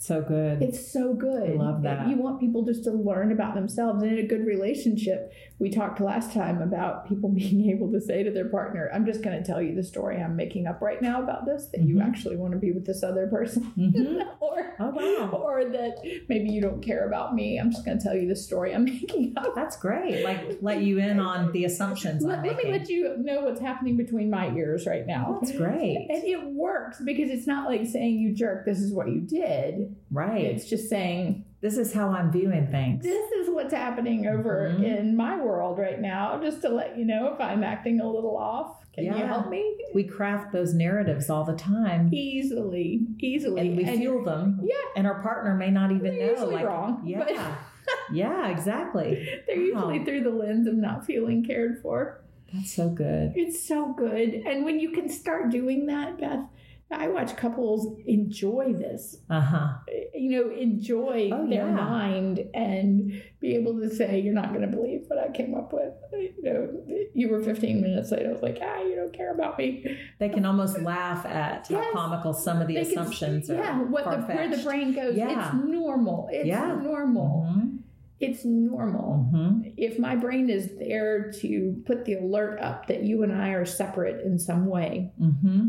So 0.00 0.22
good. 0.22 0.62
It's 0.62 0.90
so 0.90 1.12
good. 1.12 1.50
I 1.50 1.62
love 1.62 1.82
that. 1.82 2.08
You 2.08 2.16
want 2.16 2.40
people 2.40 2.64
just 2.64 2.84
to 2.84 2.90
learn 2.90 3.32
about 3.32 3.54
themselves 3.54 4.02
and 4.02 4.10
in 4.10 4.24
a 4.24 4.26
good 4.26 4.46
relationship. 4.46 5.30
We 5.58 5.68
talked 5.68 6.00
last 6.00 6.32
time 6.32 6.62
about 6.62 7.06
people 7.06 7.28
being 7.34 7.68
able 7.68 7.92
to 7.92 8.00
say 8.00 8.22
to 8.22 8.30
their 8.30 8.48
partner, 8.48 8.90
I'm 8.94 9.04
just 9.04 9.22
going 9.22 9.36
to 9.36 9.46
tell 9.46 9.60
you 9.60 9.74
the 9.74 9.82
story 9.82 10.16
I'm 10.16 10.36
making 10.36 10.66
up 10.66 10.80
right 10.80 11.02
now 11.02 11.22
about 11.22 11.44
this, 11.44 11.66
that 11.66 11.82
mm-hmm. 11.82 11.98
you 11.98 12.00
actually 12.00 12.38
want 12.38 12.54
to 12.54 12.58
be 12.58 12.72
with 12.72 12.86
this 12.86 13.02
other 13.02 13.26
person. 13.26 13.74
Mm-hmm. 13.76 14.20
or, 14.40 14.74
oh, 14.80 14.88
wow. 14.88 15.30
or 15.32 15.66
that 15.66 15.98
maybe 16.30 16.48
you 16.48 16.62
don't 16.62 16.82
care 16.82 17.06
about 17.06 17.34
me. 17.34 17.58
I'm 17.58 17.70
just 17.70 17.84
going 17.84 17.98
to 17.98 18.02
tell 18.02 18.16
you 18.16 18.26
the 18.26 18.36
story 18.36 18.74
I'm 18.74 18.84
making 18.86 19.34
up. 19.36 19.54
That's 19.54 19.76
great. 19.76 20.24
Like 20.24 20.60
let 20.62 20.80
you 20.80 20.98
in 20.98 21.20
on 21.20 21.52
the 21.52 21.66
assumptions. 21.66 22.24
Let, 22.24 22.42
let 22.42 22.56
me 22.56 22.72
let 22.72 22.88
you 22.88 23.18
know 23.18 23.42
what's 23.42 23.60
happening 23.60 23.98
between 23.98 24.30
my 24.30 24.50
ears 24.54 24.86
right 24.86 25.06
now. 25.06 25.40
That's 25.42 25.54
great. 25.54 26.06
And 26.08 26.24
it 26.24 26.42
works 26.42 27.02
because 27.04 27.28
it's 27.28 27.46
not 27.46 27.68
like 27.68 27.86
saying, 27.86 28.18
you 28.18 28.32
jerk, 28.34 28.64
this 28.64 28.78
is 28.78 28.94
what 28.94 29.08
you 29.08 29.20
did 29.20 29.89
Right. 30.10 30.44
It's 30.44 30.68
just 30.68 30.88
saying, 30.88 31.44
this 31.60 31.76
is 31.76 31.92
how 31.92 32.08
I'm 32.10 32.32
viewing 32.32 32.68
things. 32.68 33.02
This 33.02 33.32
is 33.32 33.50
what's 33.50 33.74
happening 33.74 34.26
over 34.26 34.70
mm-hmm. 34.72 34.84
in 34.84 35.16
my 35.16 35.40
world 35.40 35.78
right 35.78 36.00
now, 36.00 36.40
just 36.42 36.62
to 36.62 36.68
let 36.68 36.96
you 36.96 37.04
know 37.04 37.32
if 37.34 37.40
I'm 37.40 37.62
acting 37.62 38.00
a 38.00 38.10
little 38.10 38.36
off. 38.36 38.76
Can 38.94 39.04
yeah. 39.04 39.18
you 39.18 39.24
help 39.24 39.48
me? 39.48 39.76
We 39.94 40.04
craft 40.04 40.52
those 40.52 40.74
narratives 40.74 41.30
all 41.30 41.44
the 41.44 41.54
time. 41.54 42.12
Easily, 42.12 43.06
easily. 43.20 43.68
And 43.68 43.76
we 43.76 43.84
and 43.84 43.98
feel 43.98 44.24
them. 44.24 44.60
Yeah. 44.62 44.74
And 44.96 45.06
our 45.06 45.22
partner 45.22 45.54
may 45.54 45.70
not 45.70 45.92
even 45.92 46.18
They're 46.18 46.36
know. 46.36 46.46
like, 46.46 46.66
wrong. 46.66 47.02
Yeah. 47.04 47.56
yeah, 48.12 48.48
exactly. 48.48 49.42
They're 49.46 49.56
usually 49.56 50.04
through 50.04 50.22
the 50.22 50.30
lens 50.30 50.66
of 50.66 50.74
not 50.74 51.06
feeling 51.06 51.44
cared 51.44 51.80
for. 51.82 52.22
That's 52.52 52.74
so 52.74 52.88
good. 52.88 53.32
It's 53.36 53.66
so 53.66 53.92
good. 53.92 54.34
And 54.34 54.64
when 54.64 54.80
you 54.80 54.90
can 54.90 55.08
start 55.08 55.50
doing 55.50 55.86
that, 55.86 56.18
Beth, 56.18 56.46
I 56.92 57.06
watch 57.06 57.36
couples 57.36 57.86
enjoy 58.06 58.74
this. 58.76 59.18
Uh 59.30 59.40
huh. 59.40 59.68
You 60.12 60.30
know, 60.30 60.54
enjoy 60.56 61.30
oh, 61.32 61.48
their 61.48 61.66
yeah. 61.66 61.74
mind 61.74 62.40
and 62.52 63.22
be 63.40 63.54
able 63.54 63.78
to 63.80 63.94
say, 63.94 64.20
"You're 64.20 64.34
not 64.34 64.48
going 64.48 64.62
to 64.62 64.76
believe 64.76 65.04
what 65.06 65.18
I 65.18 65.30
came 65.30 65.54
up 65.54 65.72
with." 65.72 65.92
You 66.12 66.42
know, 66.42 67.08
you 67.14 67.28
were 67.28 67.42
15 67.42 67.80
minutes 67.80 68.10
late. 68.10 68.26
I 68.26 68.32
was 68.32 68.42
like, 68.42 68.58
"Ah, 68.60 68.82
you 68.82 68.96
don't 68.96 69.12
care 69.12 69.32
about 69.32 69.56
me." 69.56 69.86
They 70.18 70.28
can 70.28 70.44
almost 70.44 70.80
laugh 70.80 71.24
at 71.26 71.68
yes. 71.70 71.84
how 71.84 71.92
comical 71.92 72.34
some 72.34 72.60
of 72.60 72.66
the 72.66 72.74
they 72.74 72.80
assumptions 72.80 73.46
can, 73.46 73.56
are. 73.56 73.62
Yeah, 73.62 73.82
what 73.82 74.04
the, 74.04 74.18
where 74.34 74.50
the 74.50 74.62
brain 74.62 74.92
goes. 74.92 75.16
Yeah. 75.16 75.46
It's 75.46 75.64
normal. 75.64 76.28
It's 76.32 76.46
yeah. 76.46 76.74
normal. 76.74 77.46
Mm-hmm. 77.48 77.76
It's 78.18 78.44
normal. 78.44 79.30
Mm-hmm. 79.32 79.70
If 79.76 79.98
my 79.98 80.16
brain 80.16 80.50
is 80.50 80.76
there 80.76 81.30
to 81.40 81.82
put 81.86 82.04
the 82.04 82.14
alert 82.14 82.60
up 82.60 82.88
that 82.88 83.04
you 83.04 83.22
and 83.22 83.32
I 83.32 83.50
are 83.50 83.64
separate 83.64 84.26
in 84.26 84.38
some 84.40 84.66
way. 84.66 85.12
Mm-hmm 85.20 85.68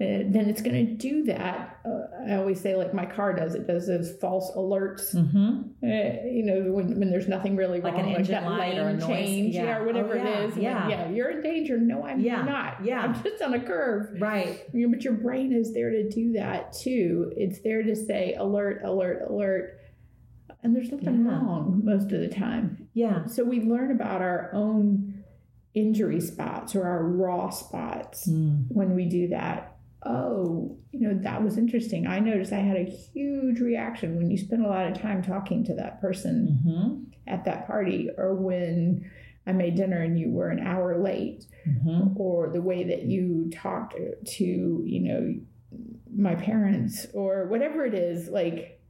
then 0.00 0.48
it's 0.48 0.62
going 0.62 0.86
to 0.86 0.94
do 0.94 1.24
that. 1.24 1.78
Uh, 1.84 2.30
I 2.30 2.36
always 2.36 2.58
say, 2.58 2.74
like 2.74 2.94
my 2.94 3.04
car 3.04 3.34
does, 3.34 3.54
it 3.54 3.66
does 3.66 3.86
those 3.86 4.16
false 4.18 4.50
alerts. 4.56 5.14
Mm-hmm. 5.14 5.60
Uh, 5.84 6.26
you 6.26 6.42
know, 6.42 6.72
when, 6.72 6.98
when 6.98 7.10
there's 7.10 7.28
nothing 7.28 7.54
really 7.54 7.82
like 7.82 7.92
wrong, 7.92 8.06
an 8.06 8.12
like 8.14 8.26
that 8.28 8.44
light 8.44 8.76
lane 8.76 8.78
or 8.78 8.88
a 8.88 9.00
change, 9.06 9.54
yeah. 9.54 9.64
yeah, 9.64 9.76
or 9.76 9.84
whatever 9.84 10.14
oh, 10.14 10.16
yeah. 10.16 10.38
it 10.38 10.50
is. 10.50 10.56
Yeah, 10.56 10.88
yeah, 10.88 11.08
you're 11.10 11.28
in 11.28 11.42
danger. 11.42 11.76
No, 11.76 12.02
I'm 12.06 12.18
yeah. 12.20 12.40
not. 12.42 12.82
Yeah, 12.82 13.00
I'm 13.02 13.22
just 13.22 13.42
on 13.42 13.52
a 13.52 13.60
curve. 13.60 14.18
Right. 14.18 14.62
You 14.72 14.86
know, 14.86 14.94
but 14.94 15.04
your 15.04 15.12
brain 15.12 15.52
is 15.52 15.74
there 15.74 15.90
to 15.90 16.08
do 16.08 16.32
that 16.32 16.72
too. 16.72 17.32
It's 17.36 17.60
there 17.60 17.82
to 17.82 17.94
say, 17.94 18.34
alert, 18.38 18.80
alert, 18.82 19.26
alert. 19.28 19.80
and 20.62 20.74
there's 20.74 20.90
nothing 20.90 21.26
wrong 21.26 21.82
most 21.84 22.10
of 22.12 22.20
the 22.20 22.28
time. 22.28 22.88
Yeah. 22.94 23.26
So 23.26 23.44
we 23.44 23.60
learn 23.60 23.90
about 23.90 24.22
our 24.22 24.50
own 24.54 25.24
injury 25.74 26.20
spots 26.20 26.74
or 26.74 26.84
our 26.84 27.04
raw 27.04 27.50
spots 27.50 28.28
Mm. 28.28 28.66
when 28.70 28.94
we 28.94 29.04
do 29.06 29.28
that. 29.28 29.69
Oh, 30.04 30.78
you 30.92 31.00
know, 31.00 31.18
that 31.22 31.42
was 31.42 31.58
interesting. 31.58 32.06
I 32.06 32.18
noticed 32.20 32.52
I 32.52 32.56
had 32.60 32.76
a 32.76 32.84
huge 32.84 33.60
reaction 33.60 34.16
when 34.16 34.30
you 34.30 34.38
spend 34.38 34.64
a 34.64 34.68
lot 34.68 34.86
of 34.90 35.00
time 35.00 35.22
talking 35.22 35.64
to 35.64 35.74
that 35.74 36.00
person 36.00 36.58
Mm-hmm. 36.66 37.02
at 37.26 37.44
that 37.44 37.66
party, 37.66 38.08
or 38.16 38.34
when 38.34 39.10
I 39.46 39.52
made 39.52 39.74
dinner 39.76 40.00
and 40.00 40.18
you 40.18 40.30
were 40.30 40.48
an 40.48 40.66
hour 40.66 40.98
late, 41.02 41.44
Mm-hmm. 41.68 42.16
or 42.18 42.48
the 42.50 42.62
way 42.62 42.84
that 42.84 43.02
you 43.02 43.50
talked 43.52 43.94
to, 43.94 44.44
you 44.86 45.00
know, 45.00 45.34
my 46.16 46.34
parents, 46.34 47.06
or 47.12 47.46
whatever 47.46 47.84
it 47.84 47.94
is. 47.94 48.28
Like, 48.28 48.80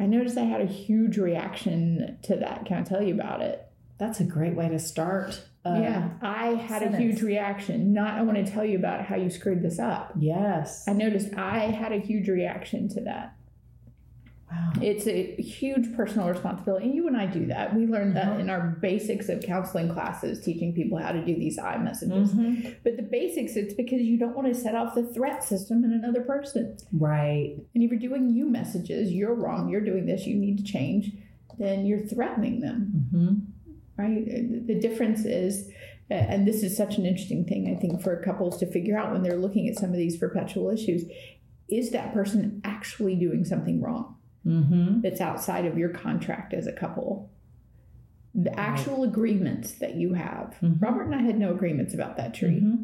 I 0.00 0.06
noticed 0.06 0.36
I 0.36 0.42
had 0.44 0.60
a 0.60 0.66
huge 0.66 1.16
reaction 1.16 2.18
to 2.24 2.36
that. 2.36 2.66
Can 2.66 2.78
I 2.78 2.82
tell 2.82 3.02
you 3.02 3.14
about 3.14 3.40
it? 3.42 3.62
That's 3.98 4.20
a 4.20 4.24
great 4.24 4.54
way 4.56 4.68
to 4.68 4.78
start. 4.78 5.42
Yeah, 5.80 6.08
I 6.22 6.54
had 6.54 6.82
a 6.82 6.96
huge 6.96 7.22
reaction. 7.22 7.92
Not, 7.92 8.14
I 8.18 8.22
want 8.22 8.44
to 8.44 8.50
tell 8.52 8.64
you 8.64 8.78
about 8.78 9.04
how 9.04 9.16
you 9.16 9.30
screwed 9.30 9.62
this 9.62 9.78
up. 9.78 10.12
Yes. 10.18 10.84
I 10.88 10.92
noticed 10.92 11.34
I 11.34 11.58
had 11.70 11.92
a 11.92 11.98
huge 11.98 12.28
reaction 12.28 12.88
to 12.90 13.00
that. 13.02 13.32
Wow. 14.50 14.72
It's 14.80 15.08
a 15.08 15.34
huge 15.42 15.92
personal 15.96 16.28
responsibility. 16.28 16.86
And 16.86 16.94
you 16.94 17.08
and 17.08 17.16
I 17.16 17.26
do 17.26 17.46
that. 17.46 17.74
We 17.74 17.84
learned 17.86 18.14
that 18.14 18.28
Uh-huh. 18.28 18.38
in 18.38 18.48
our 18.48 18.76
basics 18.80 19.28
of 19.28 19.40
counseling 19.40 19.88
classes, 19.92 20.40
teaching 20.44 20.72
people 20.72 20.98
how 20.98 21.10
to 21.10 21.24
do 21.24 21.34
these 21.34 21.58
I 21.58 21.78
messages. 21.78 22.32
Mhm. 22.32 22.76
But 22.84 22.96
the 22.96 23.02
basics, 23.02 23.56
it's 23.56 23.74
because 23.74 24.02
you 24.02 24.16
don't 24.16 24.36
want 24.36 24.46
to 24.46 24.54
set 24.54 24.76
off 24.76 24.94
the 24.94 25.02
threat 25.02 25.42
system 25.42 25.82
in 25.84 25.92
another 25.92 26.20
person. 26.22 26.76
Right. 26.92 27.56
And 27.74 27.82
if 27.82 27.90
you're 27.90 27.98
doing 27.98 28.28
you 28.30 28.48
messages, 28.48 29.12
you're 29.12 29.34
wrong, 29.34 29.68
you're 29.68 29.80
doing 29.84 30.06
this, 30.06 30.28
you 30.28 30.36
need 30.36 30.58
to 30.58 30.64
change, 30.64 31.12
then 31.58 31.84
you're 31.84 32.06
threatening 32.06 32.60
them, 32.60 33.08
Mm-hmm. 33.12 33.34
Right? 33.96 34.24
The 34.66 34.78
difference 34.78 35.24
is, 35.24 35.68
uh, 36.10 36.14
and 36.14 36.46
this 36.46 36.62
is 36.62 36.76
such 36.76 36.98
an 36.98 37.06
interesting 37.06 37.44
thing, 37.44 37.74
I 37.74 37.80
think, 37.80 38.02
for 38.02 38.20
couples 38.22 38.58
to 38.58 38.66
figure 38.66 38.98
out 38.98 39.12
when 39.12 39.22
they're 39.22 39.36
looking 39.36 39.68
at 39.68 39.76
some 39.76 39.90
of 39.90 39.96
these 39.96 40.16
perpetual 40.16 40.70
issues 40.70 41.04
is 41.68 41.90
that 41.90 42.14
person 42.14 42.60
actually 42.64 43.16
doing 43.16 43.44
something 43.44 43.80
wrong? 43.80 44.16
Mm-hmm. 44.46 45.00
that's 45.00 45.20
outside 45.20 45.66
of 45.66 45.76
your 45.76 45.88
contract 45.88 46.54
as 46.54 46.68
a 46.68 46.72
couple. 46.72 47.32
The 48.32 48.56
actual 48.56 49.02
agreements 49.02 49.72
that 49.80 49.96
you 49.96 50.12
have. 50.14 50.54
Mhm. 50.62 50.80
Robert 50.80 51.06
and 51.06 51.16
I 51.16 51.22
had 51.22 51.36
no 51.36 51.50
agreements 51.50 51.94
about 51.94 52.16
that 52.18 52.32
tree. 52.32 52.60
Mm-hmm. 52.60 52.82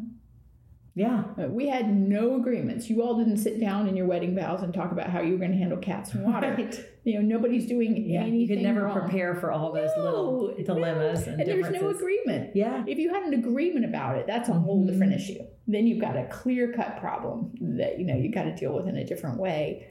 Yeah. 0.95 1.23
Uh, 1.41 1.47
We 1.47 1.67
had 1.67 1.91
no 1.95 2.35
agreements. 2.35 2.87
You 2.89 3.01
all 3.01 3.17
didn't 3.17 3.37
sit 3.37 3.59
down 3.59 3.87
in 3.87 3.95
your 3.95 4.05
wedding 4.05 4.35
vows 4.35 4.61
and 4.61 4.71
talk 4.71 4.91
about 4.91 5.09
how 5.09 5.21
you 5.21 5.31
were 5.33 5.39
going 5.39 5.51
to 5.51 5.57
handle 5.57 5.77
cats 5.79 6.13
and 6.13 6.23
water. 6.23 6.53
Right. 6.57 6.85
You 7.03 7.15
know, 7.19 7.25
nobody's 7.35 7.65
doing 7.65 7.97
Yeah. 8.09 8.21
anything 8.21 8.39
You 8.41 8.47
could 8.47 8.61
never 8.61 8.83
wrong. 8.83 8.99
prepare 8.99 9.33
for 9.35 9.51
all 9.51 9.71
those 9.73 9.89
little 9.97 10.53
dilemmas 10.63 11.25
no. 11.25 11.33
and, 11.33 11.41
and 11.41 11.49
there's 11.49 11.69
no 11.81 11.89
agreement. 11.89 12.55
Yeah. 12.55 12.83
If 12.87 12.97
you 12.99 13.13
had 13.13 13.23
an 13.23 13.33
agreement 13.33 13.85
about 13.85 14.17
it, 14.17 14.27
that's 14.27 14.47
a 14.49 14.53
whole 14.53 14.83
Mhm. 14.83 14.87
different 14.91 15.13
issue. 15.13 15.39
Then 15.67 15.87
you've 15.87 15.99
got 15.99 16.15
a 16.15 16.25
clear 16.25 16.71
cut 16.71 16.97
problem 16.97 17.51
that 17.77 17.99
you 17.99 18.05
know 18.05 18.15
you 18.15 18.29
got 18.31 18.43
to 18.43 18.55
deal 18.55 18.73
with 18.75 18.87
in 18.87 18.95
a 18.95 19.03
different 19.03 19.39
way. 19.39 19.85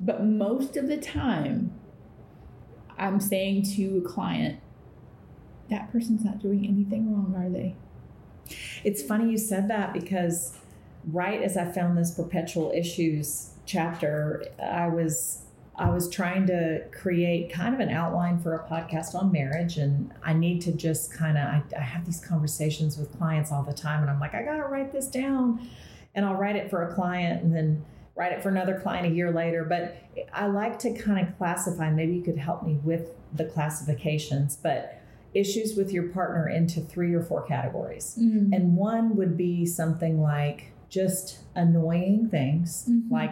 But 0.00 0.24
most 0.26 0.76
of 0.76 0.88
the 0.88 0.96
time, 0.96 1.70
I'm 2.98 3.20
saying 3.20 3.62
to 3.76 3.98
a 4.04 4.08
client, 4.08 4.58
that 5.70 5.90
person's 5.92 6.24
not 6.24 6.40
doing 6.40 6.66
anything 6.66 7.12
wrong, 7.12 7.34
are 7.36 7.48
they? 7.48 7.76
It's 8.82 9.02
funny 9.02 9.30
you 9.30 9.38
said 9.38 9.68
that 9.68 9.92
because 9.92 10.56
right 11.12 11.42
as 11.42 11.56
I 11.56 11.70
found 11.70 11.96
this 11.96 12.12
perpetual 12.12 12.72
issues 12.74 13.50
chapter, 13.66 14.44
I 14.62 14.88
was 14.88 15.40
I 15.76 15.90
was 15.90 16.08
trying 16.08 16.46
to 16.46 16.84
create 16.92 17.52
kind 17.52 17.74
of 17.74 17.80
an 17.80 17.90
outline 17.90 18.38
for 18.38 18.54
a 18.54 18.68
podcast 18.68 19.16
on 19.16 19.32
marriage 19.32 19.76
and 19.76 20.12
I 20.22 20.32
need 20.32 20.60
to 20.62 20.72
just 20.72 21.12
kind 21.12 21.36
of 21.36 21.44
I, 21.44 21.62
I 21.76 21.80
have 21.80 22.04
these 22.06 22.24
conversations 22.24 22.96
with 22.96 23.16
clients 23.18 23.50
all 23.50 23.64
the 23.64 23.72
time 23.72 24.02
and 24.02 24.10
I'm 24.10 24.20
like 24.20 24.34
I 24.34 24.42
got 24.42 24.56
to 24.56 24.64
write 24.64 24.92
this 24.92 25.08
down. 25.08 25.68
And 26.16 26.24
I'll 26.24 26.36
write 26.36 26.54
it 26.54 26.70
for 26.70 26.88
a 26.88 26.94
client 26.94 27.42
and 27.42 27.52
then 27.52 27.84
write 28.14 28.30
it 28.30 28.40
for 28.40 28.48
another 28.48 28.78
client 28.78 29.06
a 29.06 29.10
year 29.10 29.32
later 29.32 29.64
but 29.64 29.96
I 30.32 30.46
like 30.46 30.78
to 30.80 30.96
kind 30.96 31.26
of 31.26 31.36
classify 31.36 31.90
maybe 31.90 32.14
you 32.14 32.22
could 32.22 32.38
help 32.38 32.64
me 32.64 32.78
with 32.84 33.10
the 33.32 33.46
classifications 33.46 34.56
but 34.56 34.93
issues 35.34 35.76
with 35.76 35.92
your 35.92 36.04
partner 36.08 36.48
into 36.48 36.80
three 36.80 37.12
or 37.14 37.22
four 37.22 37.42
categories 37.42 38.16
and 38.16 38.76
one 38.76 39.16
would 39.16 39.36
be 39.36 39.66
something 39.66 40.20
like 40.20 40.72
just 40.88 41.40
annoying 41.56 42.28
things, 42.28 42.88
Mhm. 42.88 43.10
like 43.10 43.30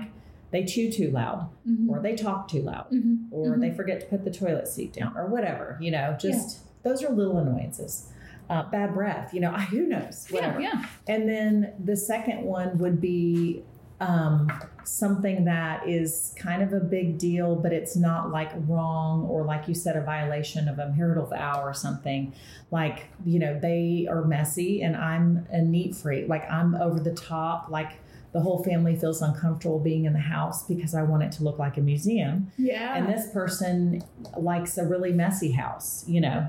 they 0.51 0.65
chew 0.65 0.91
too 0.91 1.11
loud, 1.11 1.49
Mhm. 1.67 1.89
or 1.89 2.01
they 2.01 2.15
talk 2.17 2.49
too 2.49 2.61
loud, 2.63 2.91
Mhm. 2.91 3.27
or 3.31 3.57
Mhm. 3.57 3.61
they 3.61 3.71
forget 3.71 4.01
to 4.01 4.07
put 4.07 4.25
the 4.25 4.31
toilet 4.31 4.67
seat 4.69 4.93
down, 4.93 5.17
or 5.17 5.27
whatever. 5.29 5.79
You 5.81 5.93
know, 5.93 6.17
just 6.19 6.61
those 6.83 7.03
are 7.05 7.11
little 7.13 7.39
annoyances. 7.39 8.09
Uh, 8.51 8.69
bad 8.69 8.93
breath, 8.93 9.33
you 9.33 9.41
know, 9.41 9.53
who 9.73 9.87
knows, 9.87 10.27
whatever. 10.31 10.61
Yeah, 10.61 10.71
yeah. 10.75 10.87
And 11.15 11.29
then 11.29 11.73
the 11.83 11.97
second 11.97 12.43
one 12.45 12.77
would 12.79 13.01
be 13.01 13.63
um, 14.01 14.49
something 14.85 15.45
that 15.45 15.89
is 15.89 16.35
kind 16.37 16.63
of 16.63 16.73
a 16.73 16.81
big 16.81 17.19
deal, 17.19 17.57
but 17.57 17.73
it's 17.73 17.97
not 17.97 18.31
like 18.31 18.51
wrong 18.67 19.25
or 19.27 19.45
like 19.45 19.69
you 19.69 19.75
said, 19.75 19.97
a 19.97 20.03
violation 20.03 20.69
of 20.69 20.79
a 20.79 20.89
marital 20.97 21.27
vow 21.27 21.63
or 21.63 21.75
something. 21.75 22.35
Like, 22.71 23.09
you 23.25 23.39
know, 23.39 23.59
they 23.59 24.07
are 24.11 24.25
messy 24.25 24.83
and 24.83 24.97
I'm 24.97 25.47
a 25.51 25.63
neat 25.63 25.95
freak. 25.95 26.29
Like, 26.29 26.51
I'm 26.51 26.75
over 26.75 27.01
the 27.01 27.15
top. 27.15 27.69
Like, 27.71 27.99
the 28.33 28.41
whole 28.41 28.65
family 28.65 28.97
feels 28.97 29.21
uncomfortable 29.21 29.79
being 29.79 30.07
in 30.07 30.15
the 30.15 30.19
house 30.19 30.67
because 30.67 30.95
I 30.95 31.03
want 31.03 31.23
it 31.23 31.33
to 31.33 31.45
look 31.45 31.59
like 31.59 31.77
a 31.77 31.83
museum. 31.83 32.51
Yeah. 32.57 32.97
And 32.97 33.07
this 33.07 33.31
person 33.31 34.03
likes 34.39 34.79
a 34.79 34.87
really 34.87 35.13
messy 35.13 35.53
house, 35.53 36.05
you 36.09 36.21
know, 36.21 36.49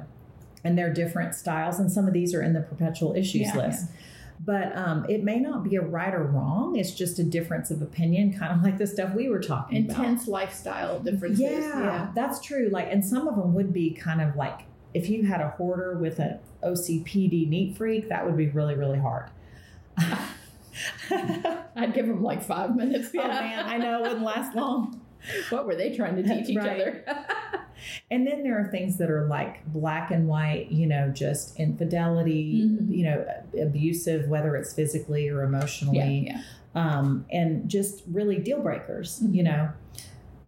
and 0.63 0.77
they're 0.77 0.93
different 0.93 1.36
styles. 1.36 1.79
And 1.79 1.91
some 1.91 2.07
of 2.07 2.13
these 2.13 2.34
are 2.34 2.41
in 2.41 2.53
the 2.53 2.61
perpetual 2.61 3.13
issues 3.15 3.47
Yeah, 3.53 3.57
list. 3.57 3.89
But 4.39 4.75
um, 4.75 5.05
it 5.09 5.23
may 5.23 5.39
not 5.39 5.63
be 5.63 5.75
a 5.75 5.81
right 5.81 6.13
or 6.13 6.23
wrong. 6.23 6.75
It's 6.75 6.91
just 6.91 7.17
a 7.19 7.23
difference 7.23 7.71
of 7.71 7.81
opinion, 7.81 8.38
kind 8.38 8.51
of 8.51 8.61
like 8.63 8.77
the 8.77 8.88
stuff 8.88 9.13
we 9.15 9.29
were 9.29 9.39
talking 9.39 9.86
about. 9.86 9.99
Intense 9.99 10.27
lifestyle 10.27 10.99
differences. 10.99 11.39
Yeah, 11.41 12.11
that's 12.15 12.41
true. 12.41 12.69
Like, 12.71 12.88
and 12.91 13.03
some 13.05 13.27
of 13.27 13.36
them 13.36 13.53
would 13.53 13.71
be 13.73 13.91
kind 13.91 14.21
of 14.21 14.36
like 14.36 14.61
if 14.93 15.09
you 15.09 15.23
had 15.23 15.41
a 15.41 15.49
hoarder 15.51 15.97
with 15.97 16.19
an 16.19 16.39
OCPD 16.63 17.47
neat 17.47 17.77
freak, 17.77 18.09
that 18.09 18.25
would 18.25 18.36
be 18.38 18.47
really, 18.49 18.75
really 18.75 18.99
hard. 18.99 19.29
oh 19.99 20.29
I'd 21.75 21.93
give 21.93 22.07
them 22.07 22.21
like 22.23 22.43
five 22.43 22.75
minutes. 22.75 23.09
Yeah. 23.13 23.27
man, 23.27 23.65
I 23.65 23.77
know 23.77 23.99
it 23.99 24.01
wouldn't 24.03 24.23
last 24.23 24.55
long. 24.55 24.99
What 25.49 25.65
were 25.65 25.75
they 25.75 25.95
trying 25.95 26.15
to 26.17 26.23
teach 26.27 26.49
each 26.49 26.57
Right. 26.57 26.81
other? 26.81 27.05
And 28.11 28.25
then 28.27 28.43
there 28.43 28.59
are 28.59 28.69
things 28.69 28.97
that 28.97 29.09
are 29.09 29.25
like 29.27 29.65
black 29.67 30.11
and 30.11 30.27
white, 30.27 30.71
you 30.71 30.88
know, 30.88 31.09
just 31.09 31.59
infidelity, 31.59 32.63
Mhm. 32.65 32.95
you 32.95 33.03
know, 33.05 33.25
abusive, 33.61 34.27
whether 34.29 34.55
it's 34.55 34.73
physically 34.73 35.29
or 35.29 35.43
emotionally, 35.43 36.25
yeah. 36.27 36.41
um, 36.75 37.25
and 37.31 37.69
just 37.69 38.03
really 38.11 38.38
deal 38.39 38.61
breakers, 38.61 39.19
Mhm. 39.23 39.36
you 39.36 39.43
know. 39.43 39.69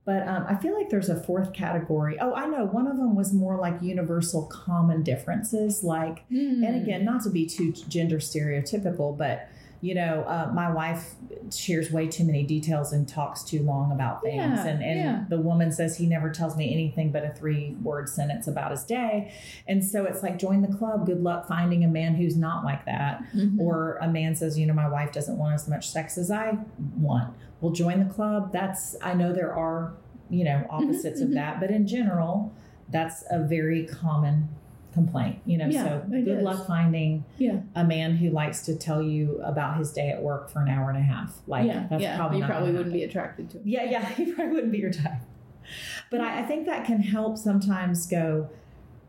But 0.05 0.27
um, 0.27 0.45
I 0.47 0.55
feel 0.55 0.75
like 0.77 0.91
there's 0.91 1.09
a 1.09 1.15
fourth 1.19 1.51
category. 1.51 2.17
Oh, 2.19 2.33
I 2.35 2.45
know. 2.45 2.65
One 2.65 2.85
of 2.85 2.97
them 2.97 3.15
was 3.15 3.33
more 3.33 3.57
like 3.57 3.81
universal 3.81 4.43
common 4.43 5.01
differences. 5.01 5.83
Like, 5.83 6.19
Hmm. 6.29 6.63
and 6.63 6.75
again, 6.75 7.03
not 7.03 7.23
to 7.23 7.31
be 7.31 7.47
too 7.47 7.71
gender 7.71 8.17
stereotypical, 8.17 9.17
but 9.17 9.47
you 9.85 9.93
know, 9.93 10.23
uh, 10.27 10.49
my 10.51 10.71
wife 10.71 11.13
shares 11.53 11.91
way 11.91 12.07
too 12.07 12.23
many 12.23 12.41
details 12.41 12.91
and 12.91 13.07
talks 13.07 13.43
too 13.43 13.61
long 13.61 13.91
about 13.91 14.23
things. 14.23 14.35
Yeah, 14.35 14.65
and 14.65 14.83
and 14.83 14.99
yeah. 14.99 15.25
the 15.29 15.37
woman 15.37 15.71
says 15.71 15.95
he 15.95 16.07
never 16.07 16.31
tells 16.31 16.57
me 16.57 16.73
anything 16.73 17.11
but 17.11 17.23
a 17.23 17.29
three 17.29 17.75
word 17.83 18.09
sentence 18.09 18.47
about 18.47 18.71
his 18.71 18.83
day. 18.83 19.31
And 19.67 19.85
so 19.85 20.05
it's 20.05 20.23
like, 20.23 20.39
join 20.39 20.63
the 20.63 20.75
club. 20.75 21.05
Good 21.05 21.21
luck 21.21 21.47
finding 21.47 21.83
a 21.83 21.87
man 21.87 22.15
who's 22.15 22.35
not 22.35 22.65
like 22.65 22.83
that. 22.85 23.23
Mhm. 23.35 23.59
Or 23.59 23.99
a 24.01 24.07
man 24.07 24.35
says, 24.35 24.57
you 24.57 24.65
know, 24.65 24.73
my 24.73 24.89
wife 24.89 25.11
doesn't 25.11 25.37
want 25.37 25.53
as 25.53 25.67
much 25.67 25.87
sex 25.87 26.17
as 26.17 26.31
I 26.31 26.57
want. 26.97 27.35
Well, 27.61 27.71
join 27.71 27.99
the 27.99 28.11
club. 28.11 28.51
That's, 28.51 28.95
I 29.03 29.13
know 29.13 29.33
there 29.33 29.53
are, 29.53 29.93
you 30.31 30.45
know, 30.45 30.65
opposites 30.71 31.21
mhm. 31.21 31.25
of 31.25 31.33
that, 31.35 31.59
but 31.59 31.69
in 31.69 31.85
general, 31.85 32.51
that's 32.89 33.23
a 33.29 33.37
very 33.37 33.85
common 33.85 34.49
complaint, 34.95 35.39
you 35.45 35.59
know. 35.59 35.67
Yeah, 35.67 35.83
so 35.83 36.05
good 36.09 36.27
is. 36.39 36.43
luck 36.43 36.65
finding 36.65 37.23
yeah. 37.37 37.59
a 37.75 37.83
man 37.83 38.15
who 38.15 38.31
likes 38.31 38.61
to 38.61 38.75
tell 38.75 39.03
you 39.03 39.39
about 39.43 39.77
his 39.77 39.91
day 39.91 40.09
at 40.09 40.23
work 40.23 40.49
for 40.49 40.61
an 40.61 40.69
hour 40.69 40.89
and 40.89 40.97
a 40.97 41.01
half. 41.01 41.35
Like, 41.45 41.67
yeah. 41.67 41.85
that's 41.87 42.01
yeah. 42.01 42.17
probably 42.17 42.39
you 42.39 42.45
probably 42.45 42.71
wouldn't 42.71 42.93
be 42.93 43.03
attracted 43.03 43.51
to. 43.51 43.57
happen. 43.57 43.71
Yeah, 43.71 43.83
yeah, 43.83 44.09
he 44.15 44.31
probably 44.31 44.53
wouldn't 44.55 44.71
be 44.71 44.79
your 44.79 44.91
type. 44.91 45.21
But 46.09 46.21
I, 46.21 46.39
I 46.39 46.43
think 46.43 46.65
that 46.65 46.85
can 46.85 47.01
help 47.01 47.37
sometimes 47.37 48.07
go, 48.07 48.49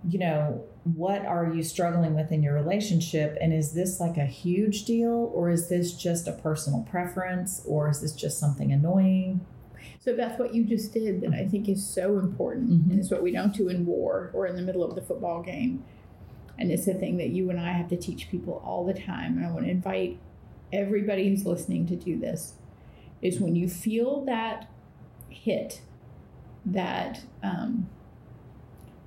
you 0.07 0.19
know, 0.19 0.65
what 0.83 1.25
are 1.25 1.53
you 1.53 1.63
struggling 1.63 2.15
with 2.15 2.33
in 2.33 2.43
your 2.43 2.55
relationship? 2.55 3.39
And 3.41 3.53
is 3.53 3.73
this 3.73 4.01
like 4.01 4.17
a 4.17 4.27
huge 4.27 4.85
deal 4.85 5.31
or 5.35 5.51
is 5.51 5.69
this 5.69 5.93
just 5.93 6.29
a 6.29 6.33
personal 6.33 6.87
preference 6.91 7.63
or 7.67 7.89
is 7.89 8.01
this 8.01 8.13
just 8.13 8.39
something 8.39 8.73
annoying? 8.73 9.41
So 10.07 10.15
that's 10.15 10.39
what 10.39 10.55
you 10.55 10.63
just 10.63 10.95
did 10.95 11.21
that 11.23 11.35
I 11.35 11.49
think 11.49 11.69
is 11.69 11.85
so 11.85 12.21
important. 12.21 12.71
Mhm. 12.71 12.91
And 12.93 13.01
it's 13.01 13.11
what 13.11 13.25
we 13.25 13.33
don't 13.33 13.53
do 13.53 13.69
in 13.69 13.85
war 13.85 14.31
or 14.33 14.47
in 14.47 14.55
the 14.55 14.63
middle 14.63 14.85
of 14.85 14.95
the 14.95 15.03
football 15.03 15.43
game. 15.43 15.83
And 16.57 16.71
it's 16.71 16.87
a 16.87 16.95
thing 16.95 17.17
that 17.17 17.31
you 17.31 17.51
and 17.51 17.59
I 17.59 17.73
have 17.73 17.89
to 17.89 17.97
teach 17.97 18.31
people 18.31 18.63
all 18.65 18.85
the 18.85 18.95
time. 18.95 19.37
And 19.37 19.45
I 19.45 19.51
want 19.51 19.65
to 19.65 19.71
invite 19.71 20.21
everybody 20.73 21.29
who's 21.29 21.45
listening 21.45 21.89
to 21.89 21.97
do 21.97 22.17
this 22.17 22.55
is 23.21 23.41
when 23.41 23.57
you 23.57 23.69
feel 23.69 24.25
that 24.27 24.69
hit, 25.29 25.81
that 26.65 27.23
um, 27.43 27.89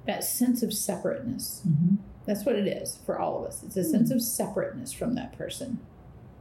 that 0.06 0.26
sense 0.26 0.62
of 0.62 0.74
separateness. 0.74 1.62
Mm-hmm. 1.66 1.96
That's 2.26 2.44
what 2.44 2.56
it 2.56 2.68
is 2.68 2.98
for 3.06 3.18
all 3.18 3.40
of 3.40 3.46
us. 3.46 3.64
It's 3.64 3.78
a 3.78 3.80
mm-hmm. 3.80 3.92
sense 3.92 4.12
of 4.12 4.22
separateness 4.22 4.92
from 4.92 5.16
that 5.16 5.38
person. 5.38 5.80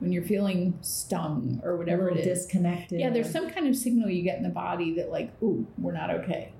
When 0.01 0.13
you're 0.13 0.23
feeling 0.23 0.79
stung 0.81 1.61
or 1.65 1.77
whatever 1.77 2.09
it 2.09 2.19
is. 2.19 2.25
Disconnected. 2.25 3.01
Yeah, 3.01 3.11
there's 3.11 3.31
some 3.33 3.51
kind 3.51 3.67
of 3.67 3.75
signal 3.77 4.09
you 4.09 4.23
get 4.23 4.37
in 4.37 4.45
the 4.45 4.49
body 4.49 4.95
that, 4.95 5.11
like, 5.11 5.33
ooh, 5.43 5.67
we're 5.77 5.93
not 5.93 6.11
okay. 6.11 6.53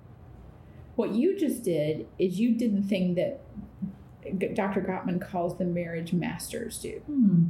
What 0.97 1.11
you 1.11 1.39
just 1.39 1.62
did 1.62 2.09
is 2.18 2.41
you 2.41 2.57
did 2.57 2.76
the 2.76 2.86
thing 2.86 3.14
that 3.14 3.41
Dr. 4.55 4.80
Gottman 4.80 5.20
calls 5.20 5.57
the 5.57 5.64
marriage 5.64 6.12
masters 6.12 6.78
do. 6.78 7.01
Hmm. 7.07 7.45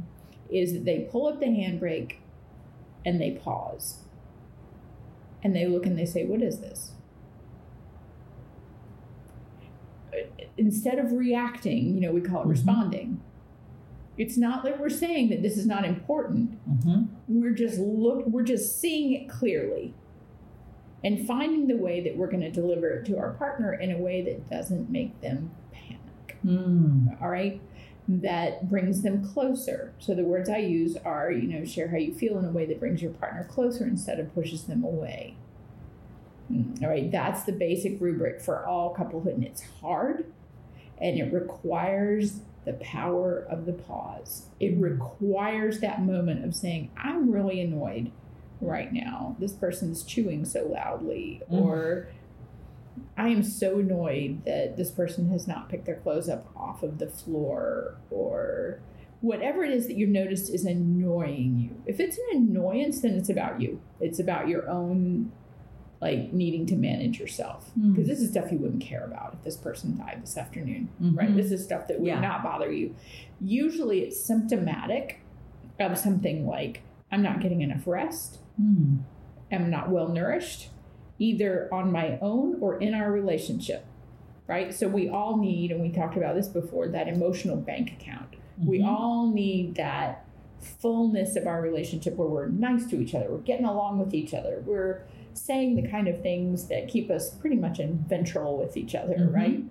Is 0.49 0.73
that 0.73 0.85
they 0.85 1.07
pull 1.11 1.27
up 1.27 1.39
the 1.39 1.47
handbrake 1.47 2.17
and 3.05 3.19
they 3.19 3.31
pause. 3.31 3.99
And 5.43 5.55
they 5.55 5.65
look 5.65 5.85
and 5.85 5.97
they 5.97 6.05
say, 6.05 6.25
What 6.25 6.41
is 6.41 6.59
this? 6.59 6.91
Instead 10.57 10.99
of 10.99 11.13
reacting, 11.13 11.95
you 11.95 12.01
know, 12.01 12.11
we 12.11 12.21
call 12.21 12.39
it 12.39 12.41
mm-hmm. 12.41 12.49
responding. 12.51 13.21
It's 14.19 14.37
not 14.37 14.63
that 14.65 14.79
we're 14.79 14.89
saying 14.89 15.29
that 15.29 15.41
this 15.41 15.57
is 15.57 15.65
not 15.65 15.85
important. 15.85 16.59
Mm-hmm. 16.69 17.05
We're 17.29 17.53
just 17.53 17.79
look 17.79 18.27
we're 18.27 18.43
just 18.43 18.79
seeing 18.79 19.13
it 19.13 19.29
clearly 19.29 19.93
and 21.03 21.25
finding 21.25 21.67
the 21.67 21.77
way 21.77 22.01
that 22.01 22.17
we're 22.17 22.29
going 22.29 22.41
to 22.41 22.51
deliver 22.51 22.89
it 22.89 23.05
to 23.05 23.17
our 23.17 23.31
partner 23.31 23.73
in 23.73 23.91
a 23.91 23.97
way 23.97 24.21
that 24.23 24.49
doesn't 24.49 24.89
make 24.89 25.21
them 25.21 25.51
panic. 25.71 26.37
Mm. 26.45 27.21
All 27.21 27.29
right. 27.29 27.61
That 28.09 28.69
brings 28.69 29.03
them 29.03 29.25
closer. 29.25 29.93
So 29.99 30.13
the 30.13 30.23
words 30.23 30.49
I 30.49 30.57
use 30.57 30.97
are, 31.05 31.31
you 31.31 31.47
know, 31.47 31.63
share 31.63 31.87
how 31.87 31.97
you 31.97 32.13
feel 32.13 32.37
in 32.37 32.43
a 32.43 32.51
way 32.51 32.65
that 32.65 32.79
brings 32.79 33.01
your 33.01 33.11
partner 33.11 33.45
closer 33.49 33.85
instead 33.85 34.19
of 34.19 34.33
pushes 34.35 34.65
them 34.65 34.83
away. 34.83 35.35
Mm. 36.51 36.83
All 36.83 36.89
right. 36.89 37.09
That's 37.09 37.43
the 37.43 37.53
basic 37.53 38.01
rubric 38.01 38.41
for 38.41 38.65
all 38.65 38.89
couplehood. 38.89 39.35
And 39.35 39.45
it's 39.45 39.63
hard 39.79 40.25
and 40.99 41.17
it 41.17 41.31
requires 41.33 42.41
the 42.65 42.73
power 42.73 43.45
of 43.49 43.65
the 43.65 43.73
pause. 43.73 44.47
It 44.59 44.77
requires 44.77 45.79
that 45.79 46.01
moment 46.01 46.45
of 46.45 46.55
saying, 46.55 46.91
I'm 46.97 47.31
really 47.31 47.61
annoyed 47.61 48.11
right 48.61 48.91
now. 48.91 49.35
This 49.39 49.53
person's 49.53 50.03
chewing 50.03 50.45
so 50.45 50.65
loudly, 50.67 51.41
mm. 51.51 51.61
or 51.61 52.09
I 53.17 53.29
am 53.29 53.43
so 53.43 53.79
annoyed 53.79 54.45
that 54.45 54.77
this 54.77 54.91
person 54.91 55.29
has 55.29 55.47
not 55.47 55.69
picked 55.69 55.85
their 55.85 55.95
clothes 55.95 56.29
up 56.29 56.47
off 56.55 56.83
of 56.83 56.99
the 56.99 57.07
floor, 57.07 57.95
or 58.11 58.79
whatever 59.21 59.63
it 59.63 59.71
is 59.71 59.87
that 59.87 59.97
you've 59.97 60.09
noticed 60.09 60.53
is 60.53 60.65
annoying 60.65 61.57
you. 61.57 61.81
If 61.85 61.99
it's 61.99 62.17
an 62.17 62.37
annoyance, 62.37 63.01
then 63.01 63.15
it's 63.15 63.29
about 63.29 63.61
you. 63.61 63.81
It's 63.99 64.19
about 64.19 64.47
your 64.47 64.69
own 64.69 65.31
like 66.01 66.31
needing 66.31 66.65
to 66.65 66.75
manage 66.75 67.19
yourself 67.19 67.71
because 67.75 68.05
mm. 68.05 68.07
this 68.07 68.21
is 68.21 68.31
stuff 68.31 68.51
you 68.51 68.57
wouldn't 68.57 68.81
care 68.81 69.03
about 69.03 69.33
if 69.33 69.43
this 69.43 69.57
person 69.57 69.97
died 69.97 70.19
this 70.21 70.37
afternoon 70.37 70.87
mm-hmm. 71.01 71.17
right 71.17 71.35
this 71.35 71.51
is 71.51 71.63
stuff 71.63 71.87
that 71.87 71.99
would 71.99 72.07
yeah. 72.07 72.19
not 72.19 72.41
bother 72.41 72.71
you 72.71 72.95
usually 73.41 73.99
it's 74.01 74.19
symptomatic 74.19 75.19
of 75.79 75.97
something 75.97 76.47
like 76.47 76.81
i'm 77.11 77.21
not 77.21 77.41
getting 77.41 77.61
enough 77.61 77.85
rest 77.85 78.39
mm. 78.59 78.99
am 79.51 79.69
not 79.69 79.89
well 79.89 80.07
nourished, 80.07 80.69
either 81.17 81.69
on 81.71 81.91
my 81.91 82.17
own 82.21 82.57
or 82.61 82.79
in 82.79 82.93
our 82.93 83.11
relationship. 83.11 83.85
Right? 84.47 84.73
So 84.73 84.87
we 84.87 85.09
all 85.09 85.37
need, 85.37 85.71
and 85.71 85.79
we 85.79 85.89
talked 85.89 86.17
about 86.17 86.35
this 86.35 86.47
before, 86.47 86.87
that 86.87 87.07
emotional 87.07 87.55
bank 87.55 87.91
account. 87.91 88.31
Mm-hmm. 88.31 88.67
We 88.67 88.83
all 88.83 89.31
need 89.31 89.75
that 89.75 90.25
fullness 90.59 91.35
of 91.35 91.45
our 91.45 91.61
relationship 91.61 92.15
where 92.15 92.27
we're 92.27 92.47
nice 92.47 92.87
to 92.87 92.99
each 92.99 93.13
other, 93.13 93.27
we're 93.29 93.37
getting 93.37 93.65
along 93.65 93.99
with 93.99 94.13
each 94.13 94.33
other, 94.33 94.63
we're 94.65 95.03
saying 95.33 95.75
the 95.75 95.87
kind 95.87 96.07
of 96.07 96.21
things 96.21 96.67
that 96.67 96.87
keep 96.87 97.09
us 97.09 97.31
pretty 97.35 97.55
much 97.55 97.79
in 97.79 98.03
ventral 98.07 98.57
with 98.57 98.77
each 98.77 98.95
other, 98.95 99.15
mm-hmm. 99.15 99.35
right? 99.35 99.63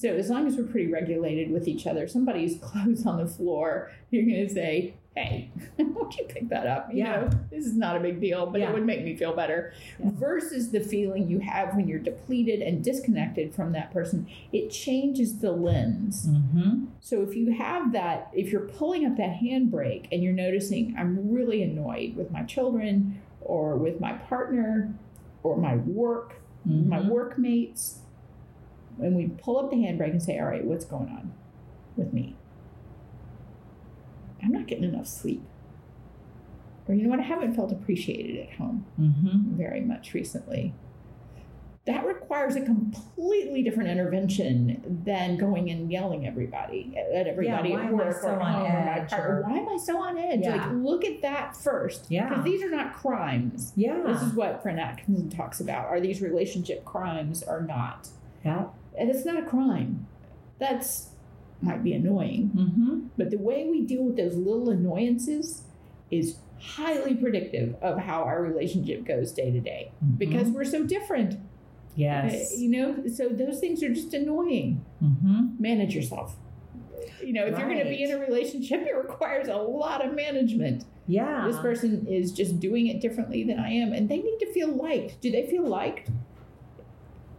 So 0.00 0.08
as 0.08 0.30
long 0.30 0.46
as 0.46 0.56
we're 0.56 0.64
pretty 0.64 0.90
regulated 0.90 1.50
with 1.50 1.68
each 1.68 1.86
other, 1.86 2.08
somebody's 2.08 2.58
clothes 2.62 3.04
on 3.04 3.18
the 3.18 3.26
floor, 3.26 3.90
you're 4.10 4.24
going 4.24 4.48
to 4.48 4.52
say, 4.52 4.94
hey, 5.14 5.50
won't 5.78 6.16
you 6.16 6.24
pick 6.24 6.48
that 6.48 6.66
up? 6.66 6.88
You 6.90 7.04
yeah. 7.04 7.20
know, 7.20 7.30
this 7.50 7.66
is 7.66 7.76
not 7.76 7.96
a 7.96 8.00
big 8.00 8.18
deal, 8.18 8.46
but 8.46 8.60
yeah. 8.60 8.70
it 8.70 8.74
would 8.74 8.86
make 8.86 9.04
me 9.04 9.14
feel 9.14 9.34
better. 9.34 9.74
Yeah. 9.98 10.10
Versus 10.14 10.70
the 10.70 10.80
feeling 10.80 11.28
you 11.28 11.40
have 11.40 11.74
when 11.74 11.86
you're 11.86 11.98
depleted 11.98 12.62
and 12.62 12.82
disconnected 12.82 13.54
from 13.54 13.72
that 13.72 13.92
person, 13.92 14.26
it 14.52 14.70
changes 14.70 15.40
the 15.40 15.52
lens. 15.52 16.26
Mm-hmm. 16.28 16.86
So 17.00 17.22
if 17.22 17.36
you 17.36 17.52
have 17.52 17.92
that, 17.92 18.30
if 18.32 18.50
you're 18.50 18.68
pulling 18.68 19.04
up 19.04 19.16
that 19.18 19.40
handbrake 19.40 20.08
and 20.10 20.22
you're 20.22 20.32
noticing, 20.32 20.94
I'm 20.98 21.30
really 21.30 21.62
annoyed 21.62 22.16
with 22.16 22.30
my 22.30 22.42
children 22.44 23.20
or 23.50 23.74
with 23.74 24.00
my 24.00 24.12
partner 24.12 24.94
or 25.42 25.56
my 25.56 25.74
work, 25.74 26.40
mm-hmm. 26.66 26.88
my 26.88 27.00
workmates, 27.00 27.98
and 29.00 29.16
we 29.16 29.26
pull 29.26 29.58
up 29.58 29.70
the 29.70 29.76
handbrake 29.76 30.12
and 30.12 30.22
say, 30.22 30.38
all 30.38 30.46
right, 30.46 30.64
what's 30.64 30.84
going 30.84 31.08
on 31.08 31.32
with 31.96 32.12
me? 32.12 32.36
I'm 34.40 34.52
not 34.52 34.68
getting 34.68 34.84
enough 34.84 35.08
sleep. 35.08 35.42
Or, 36.86 36.94
you 36.94 37.02
know 37.02 37.10
what, 37.10 37.18
I 37.18 37.24
haven't 37.24 37.54
felt 37.54 37.72
appreciated 37.72 38.38
at 38.48 38.54
home 38.56 38.86
mm-hmm. 38.98 39.56
very 39.56 39.80
much 39.80 40.14
recently. 40.14 40.72
That 41.92 42.06
requires 42.06 42.56
a 42.56 42.62
completely 42.62 43.62
different 43.62 43.90
intervention 43.90 45.02
than 45.04 45.36
going 45.36 45.70
and 45.70 45.90
yelling 45.90 46.26
everybody 46.26 46.94
at 46.96 47.26
everybody 47.26 47.70
yeah, 47.70 47.86
at 47.86 47.92
work 47.92 48.06
am 48.06 48.08
I 48.08 48.20
so 48.20 48.28
or 48.28 48.40
home 48.40 49.20
or 49.20 49.42
why 49.46 49.58
am 49.58 49.68
I 49.68 49.76
so 49.76 49.98
on 49.98 50.18
edge? 50.18 50.40
Yeah. 50.42 50.56
Like 50.56 50.72
look 50.72 51.04
at 51.04 51.22
that 51.22 51.56
first. 51.56 52.06
Yeah. 52.08 52.28
Because 52.28 52.44
these 52.44 52.62
are 52.62 52.70
not 52.70 52.94
crimes. 52.94 53.72
Yeah. 53.76 54.00
This 54.06 54.22
is 54.22 54.34
what 54.34 54.62
Brent 54.62 54.78
Atkinson 54.78 55.30
talks 55.30 55.60
about. 55.60 55.86
Are 55.86 56.00
these 56.00 56.20
relationship 56.20 56.84
crimes 56.84 57.42
or 57.42 57.62
not? 57.62 58.08
Yeah. 58.44 58.66
And 58.98 59.10
it's 59.10 59.24
not 59.24 59.36
a 59.36 59.46
crime. 59.46 60.06
That's 60.58 61.10
might 61.62 61.84
be 61.84 61.92
annoying. 61.92 62.50
Mm-hmm. 62.56 63.00
But 63.16 63.30
the 63.30 63.38
way 63.38 63.68
we 63.70 63.82
deal 63.82 64.04
with 64.04 64.16
those 64.16 64.34
little 64.36 64.70
annoyances 64.70 65.62
is 66.10 66.36
highly 66.60 67.14
predictive 67.14 67.74
of 67.80 67.98
how 67.98 68.22
our 68.22 68.42
relationship 68.42 69.04
goes 69.04 69.32
day 69.32 69.50
to 69.50 69.60
day 69.60 69.92
mm-hmm. 70.04 70.16
because 70.16 70.48
we're 70.48 70.64
so 70.64 70.84
different. 70.84 71.38
Yes. 71.96 72.52
Uh, 72.52 72.56
you 72.56 72.70
know, 72.70 73.06
so 73.08 73.28
those 73.28 73.60
things 73.60 73.82
are 73.82 73.92
just 73.92 74.14
annoying. 74.14 74.84
Mm-hmm. 75.02 75.60
Manage 75.60 75.94
yourself. 75.94 76.36
You 77.22 77.32
know, 77.34 77.46
if 77.46 77.54
right. 77.54 77.60
you're 77.60 77.68
going 77.68 77.84
to 77.84 77.90
be 77.90 78.02
in 78.02 78.12
a 78.12 78.18
relationship, 78.18 78.82
it 78.86 78.94
requires 78.94 79.48
a 79.48 79.56
lot 79.56 80.04
of 80.04 80.14
management. 80.14 80.84
Yeah. 81.06 81.46
This 81.46 81.58
person 81.58 82.06
is 82.06 82.32
just 82.32 82.60
doing 82.60 82.86
it 82.86 83.00
differently 83.00 83.44
than 83.44 83.58
I 83.58 83.70
am, 83.70 83.92
and 83.92 84.08
they 84.08 84.18
need 84.18 84.38
to 84.38 84.52
feel 84.52 84.68
liked. 84.68 85.20
Do 85.20 85.30
they 85.30 85.46
feel 85.46 85.66
liked? 85.66 86.10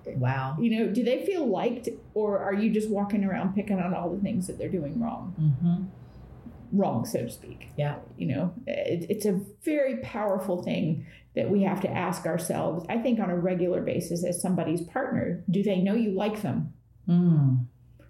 Wow. 0.06 0.58
You 0.60 0.80
know, 0.80 0.94
do 0.94 1.04
they 1.04 1.26
feel 1.26 1.48
liked 1.48 1.90
or 2.14 2.40
are 2.40 2.54
you 2.54 2.72
just 2.72 2.90
walking 2.90 3.24
around 3.24 3.54
picking 3.54 3.80
on 3.80 3.94
all 3.94 4.10
the 4.10 4.20
things 4.22 4.48
that 4.48 4.58
they're 4.58 4.70
doing 4.70 5.00
wrong? 5.00 5.36
Mm-hmm. 5.40 6.78
Wrong, 6.78 7.06
so 7.06 7.24
to 7.24 7.30
speak. 7.30 7.70
Yeah. 7.78 7.98
You 8.18 8.28
know, 8.28 8.54
it, 8.66 9.06
it's 9.10 9.26
a 9.26 9.40
very 9.64 9.98
powerful 9.98 10.64
thing 10.64 11.06
that 11.36 11.50
we 11.50 11.64
have 11.64 11.82
to 11.82 11.90
ask 11.90 12.26
ourselves, 12.26 12.86
I 12.90 12.98
think, 12.98 13.20
on 13.20 13.30
a 13.30 13.38
regular 13.38 13.82
basis 13.82 14.26
as 14.26 14.42
somebody's 14.42 14.82
partner. 14.82 15.44
Do 15.50 15.64
they 15.64 15.78
know 15.78 15.96
you 15.96 16.12
like 16.12 16.42
them? 16.42 16.74
Mm. 17.08 17.66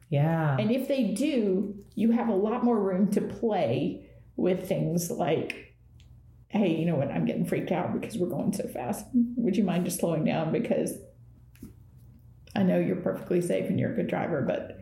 Yeah. 0.10 0.58
And 0.58 0.72
if 0.72 0.88
they 0.88 1.12
do, 1.12 1.76
you 1.96 2.12
have 2.12 2.30
a 2.30 2.36
lot 2.36 2.64
more 2.64 2.80
room 2.80 3.12
to 3.12 3.22
play 3.22 4.10
with 4.36 4.68
things 4.68 5.12
like, 5.12 5.76
hey, 6.50 6.76
you 6.76 6.86
know 6.86 6.96
what? 6.96 7.12
I'm 7.12 7.26
getting 7.26 7.46
freaked 7.46 7.72
out 7.72 7.94
because 7.94 8.18
we're 8.18 8.28
going 8.28 8.54
so 8.54 8.68
fast. 8.68 9.06
Would 9.14 9.56
you 9.56 9.64
mind 9.64 9.86
just 9.86 10.00
slowing 10.00 10.26
down? 10.26 10.52
Because 10.52 10.94
I 12.56 12.64
know 12.64 12.80
you're 12.80 12.98
perfectly 12.98 13.42
safe 13.42 13.70
and 13.70 13.80
you're 13.80 13.94
a 13.94 13.96
good 13.96 14.08
driver, 14.08 14.42
but 14.42 14.81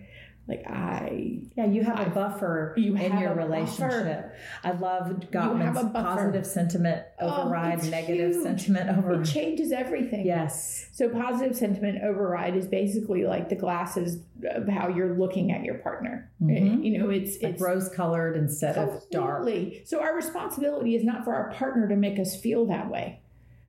like 0.49 0.65
I 0.67 1.39
yeah, 1.55 1.67
you 1.67 1.83
have 1.83 1.99
I, 1.99 2.03
a 2.05 2.09
buffer 2.09 2.73
you 2.75 2.95
in 2.95 3.19
your 3.19 3.35
relationship. 3.35 3.89
Buffer. 3.89 4.35
I 4.63 4.71
love 4.71 5.07
Gottman's 5.31 5.93
positive 5.93 6.45
sentiment 6.45 7.05
oh, 7.21 7.43
override, 7.43 7.81
oh, 7.83 7.89
negative 7.89 8.31
huge. 8.31 8.43
sentiment 8.43 8.89
override. 8.89 9.27
It 9.27 9.31
changes 9.31 9.71
everything. 9.71 10.25
Yes. 10.25 10.87
So 10.91 11.07
positive 11.07 11.55
sentiment 11.55 12.03
override 12.03 12.55
is 12.55 12.67
basically 12.67 13.25
like 13.25 13.49
the 13.49 13.55
glasses 13.55 14.23
of 14.43 14.67
how 14.67 14.87
you're 14.87 15.15
looking 15.15 15.51
at 15.51 15.63
your 15.63 15.75
partner. 15.75 16.31
Mm-hmm. 16.41 16.83
You 16.83 16.97
know, 16.97 17.09
it's 17.11 17.41
like 17.43 17.53
it's 17.53 17.61
rose 17.61 17.87
colored 17.89 18.35
instead 18.35 18.75
of 18.77 19.03
dark. 19.11 19.47
So 19.85 20.01
our 20.01 20.15
responsibility 20.15 20.95
is 20.95 21.03
not 21.03 21.23
for 21.23 21.35
our 21.35 21.51
partner 21.51 21.87
to 21.87 21.95
make 21.95 22.17
us 22.17 22.35
feel 22.35 22.65
that 22.65 22.89
way 22.89 23.21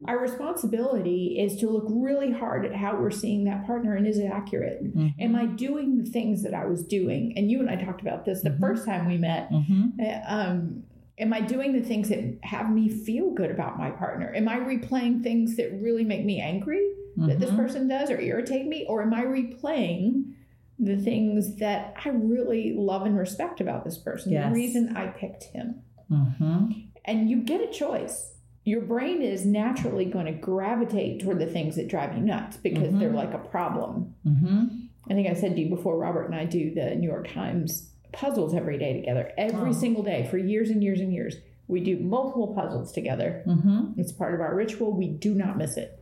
our 0.08 0.18
responsibility 0.18 1.38
is 1.38 1.56
to 1.60 1.68
look 1.68 1.84
really 1.88 2.32
hard 2.32 2.64
at 2.64 2.74
how 2.74 2.96
we're 2.96 3.10
seeing 3.10 3.44
that 3.44 3.66
partner 3.66 3.94
and 3.94 4.06
is 4.06 4.18
it 4.18 4.26
accurate? 4.26 4.82
Mm-hmm. 4.82 5.08
Am 5.20 5.36
I 5.36 5.46
doing 5.46 5.98
the 5.98 6.10
things 6.10 6.42
that 6.42 6.54
I 6.54 6.64
was 6.64 6.82
doing? 6.82 7.34
And 7.36 7.50
you 7.50 7.60
and 7.60 7.68
I 7.68 7.76
talked 7.76 8.00
about 8.00 8.24
this 8.24 8.42
the 8.42 8.50
mm-hmm. 8.50 8.60
first 8.60 8.86
time 8.86 9.06
we 9.06 9.18
met. 9.18 9.50
Mm-hmm. 9.50 10.00
Uh, 10.00 10.20
um, 10.26 10.84
am 11.18 11.32
I 11.34 11.40
doing 11.40 11.72
the 11.72 11.82
things 11.82 12.08
that 12.08 12.38
have 12.42 12.70
me 12.70 12.88
feel 12.88 13.30
good 13.30 13.50
about 13.50 13.78
my 13.78 13.90
partner? 13.90 14.32
Am 14.34 14.48
I 14.48 14.58
replaying 14.58 15.22
things 15.22 15.56
that 15.56 15.70
really 15.82 16.04
make 16.04 16.24
me 16.24 16.40
angry 16.40 16.94
that 17.16 17.38
this 17.38 17.50
mm-hmm. 17.50 17.58
person 17.58 17.88
does 17.88 18.10
or 18.10 18.18
irritate 18.18 18.66
me? 18.66 18.86
Or 18.88 19.02
am 19.02 19.12
I 19.12 19.24
replaying 19.24 20.32
the 20.78 20.96
things 20.96 21.56
that 21.56 21.94
I 22.02 22.08
really 22.08 22.74
love 22.74 23.02
and 23.02 23.18
respect 23.18 23.60
about 23.60 23.84
this 23.84 23.98
person? 23.98 24.32
Yes. 24.32 24.48
The 24.48 24.54
reason 24.54 24.96
I 24.96 25.08
picked 25.08 25.44
him. 25.44 25.82
Mm-hmm. 26.10 26.70
And 27.04 27.28
you 27.28 27.42
get 27.42 27.60
a 27.60 27.70
choice 27.70 28.34
your 28.64 28.82
brain 28.82 29.22
is 29.22 29.46
naturally 29.46 30.04
going 30.04 30.26
to 30.26 30.32
gravitate 30.32 31.22
toward 31.22 31.38
the 31.38 31.46
things 31.46 31.76
that 31.76 31.88
drive 31.88 32.14
you 32.14 32.22
nuts 32.22 32.56
because 32.56 32.88
mm-hmm. 32.88 32.98
they're 32.98 33.10
like 33.12 33.32
a 33.32 33.38
problem. 33.38 34.14
Mm-hmm. 34.26 34.66
I 35.10 35.14
think 35.14 35.28
I 35.28 35.34
said 35.34 35.56
to 35.56 35.60
you 35.62 35.74
before, 35.74 35.98
Robert 35.98 36.26
and 36.26 36.34
I 36.34 36.44
do 36.44 36.74
the 36.74 36.94
New 36.94 37.08
York 37.08 37.32
Times 37.32 37.90
puzzles 38.12 38.54
every 38.54 38.78
day 38.78 38.92
together, 38.92 39.32
every 39.38 39.70
Oh. 39.70 39.72
single 39.72 40.02
day 40.02 40.26
for 40.30 40.36
years 40.36 40.70
and 40.70 40.82
years 40.82 41.00
and 41.00 41.12
years. 41.12 41.36
We 41.68 41.80
do 41.80 41.98
multiple 41.98 42.54
puzzles 42.54 42.92
together. 42.92 43.42
Mm-hmm. 43.46 43.98
It's 43.98 44.12
part 44.12 44.34
of 44.34 44.40
our 44.40 44.54
ritual. 44.54 44.92
We 44.92 45.08
do 45.08 45.34
not 45.34 45.56
miss 45.56 45.76
it. 45.76 45.99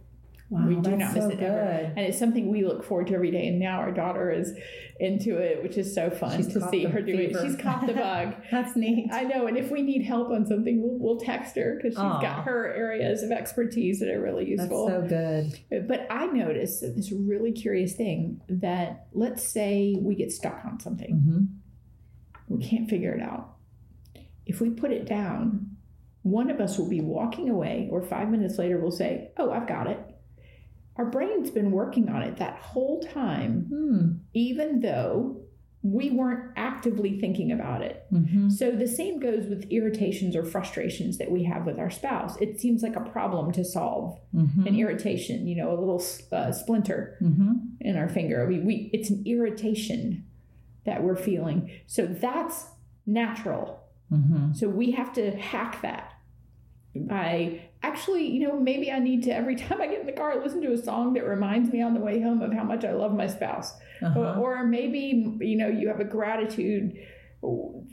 Wow, 0.50 0.66
we 0.66 0.76
do 0.76 0.96
not 0.96 1.12
miss 1.14 1.24
so 1.24 1.30
it 1.30 1.40
ever. 1.40 1.92
And 1.94 1.98
it's 1.98 2.18
something 2.18 2.50
we 2.50 2.64
look 2.64 2.82
forward 2.82 3.08
to 3.08 3.14
every 3.14 3.30
day. 3.30 3.48
And 3.48 3.58
now 3.58 3.80
our 3.80 3.92
daughter 3.92 4.30
is 4.30 4.54
into 4.98 5.36
it, 5.36 5.62
which 5.62 5.76
is 5.76 5.94
so 5.94 6.08
fun 6.08 6.38
She's 6.38 6.50
to 6.54 6.66
see 6.70 6.84
her 6.84 7.02
do 7.02 7.12
it. 7.12 7.36
She's 7.42 7.54
caught 7.56 7.86
the 7.86 7.92
bug. 7.92 8.34
That's 8.50 8.74
neat. 8.74 9.10
I 9.12 9.24
know. 9.24 9.46
And 9.46 9.58
if 9.58 9.70
we 9.70 9.82
need 9.82 10.02
help 10.06 10.30
on 10.30 10.46
something, 10.46 10.80
we'll, 10.80 10.98
we'll 10.98 11.20
text 11.20 11.54
her 11.56 11.74
because 11.76 11.92
she's 11.92 11.98
Aw. 12.00 12.22
got 12.22 12.44
her 12.44 12.72
areas 12.72 13.22
of 13.22 13.30
expertise 13.30 14.00
that 14.00 14.08
are 14.08 14.22
really 14.22 14.48
useful. 14.48 14.86
That's 14.88 15.10
so 15.10 15.52
good. 15.70 15.86
But 15.86 16.06
I 16.10 16.26
noticed 16.26 16.80
this 16.80 17.12
really 17.12 17.52
curious 17.52 17.92
thing 17.94 18.40
that 18.48 19.08
let's 19.12 19.46
say 19.46 19.96
we 20.00 20.14
get 20.14 20.32
stuck 20.32 20.64
on 20.64 20.80
something, 20.80 21.14
Mm-hmm. 21.14 21.44
we 22.56 22.64
can't 22.66 22.88
figure 22.88 23.12
it 23.12 23.22
out. 23.22 23.56
If 24.46 24.62
we 24.62 24.70
put 24.70 24.92
it 24.92 25.04
down, 25.06 25.76
one 26.22 26.50
of 26.50 26.58
us 26.58 26.78
will 26.78 26.88
be 26.88 27.02
walking 27.02 27.50
away, 27.50 27.88
or 27.92 28.00
five 28.02 28.30
minutes 28.30 28.56
later, 28.58 28.78
we'll 28.80 28.90
say, 28.90 29.30
Oh, 29.36 29.50
I've 29.50 29.68
got 29.68 29.86
it. 29.88 29.98
Our 30.98 31.06
brain's 31.06 31.50
been 31.50 31.70
working 31.70 32.08
on 32.08 32.22
it 32.22 32.36
that 32.38 32.56
whole 32.58 33.00
time, 33.00 33.66
Hmm. 33.70 34.08
even 34.34 34.80
though 34.80 35.42
we 35.82 36.10
weren't 36.10 36.50
actively 36.56 37.20
thinking 37.20 37.52
about 37.52 37.82
it. 37.82 38.04
Mm-hmm. 38.12 38.50
So 38.50 38.72
the 38.72 38.88
same 38.88 39.20
goes 39.20 39.46
with 39.46 39.70
irritations 39.70 40.34
or 40.34 40.44
frustrations 40.44 41.18
that 41.18 41.30
we 41.30 41.44
have 41.44 41.64
with 41.66 41.78
our 41.78 41.88
spouse. 41.88 42.36
It 42.40 42.58
seems 42.60 42.82
like 42.82 42.96
a 42.96 43.00
problem 43.00 43.52
to 43.52 43.64
solve, 43.64 44.18
Mm-hmm. 44.34 44.66
an 44.66 44.74
irritation, 44.76 45.46
you 45.46 45.54
know, 45.56 45.70
a 45.70 45.78
little 45.78 46.02
uh, 46.32 46.50
splinter 46.50 47.16
Mm-hmm. 47.22 47.52
in 47.80 47.96
our 47.96 48.08
finger. 48.08 48.46
We, 48.48 48.58
we 48.58 48.90
it's 48.92 49.08
an 49.10 49.22
irritation 49.24 50.24
that 50.84 51.02
we're 51.04 51.16
feeling. 51.16 51.70
So 51.86 52.06
that's 52.06 52.66
natural. 53.06 53.80
Mm-hmm. 54.12 54.54
So 54.54 54.68
we 54.68 54.90
have 54.92 55.12
to 55.14 55.30
hack 55.36 55.80
that 55.82 56.12
by 56.94 57.67
actually, 57.82 58.26
you 58.26 58.46
know, 58.46 58.58
maybe 58.58 58.90
I 58.90 58.98
need 58.98 59.22
to 59.24 59.30
every 59.30 59.56
time 59.62 59.80
I 59.80 59.86
get 59.86 60.00
in 60.00 60.06
the 60.06 60.12
car 60.12 60.40
listen 60.42 60.62
to 60.62 60.72
a 60.72 60.78
song 60.78 61.14
that 61.14 61.24
reminds 61.24 61.72
me 61.72 61.82
on 61.82 61.94
the 61.94 62.00
way 62.00 62.20
home 62.20 62.42
of 62.42 62.52
how 62.52 62.64
much 62.64 62.84
I 62.84 62.92
love 62.92 63.12
my 63.12 63.26
spouse. 63.26 63.74
Uh-huh. 64.02 64.18
Or, 64.18 64.60
or 64.60 64.64
maybe 64.64 65.36
you 65.40 65.56
know 65.56 65.68
you 65.68 65.88
have 65.88 66.00
a 66.00 66.04
gratitude 66.04 66.96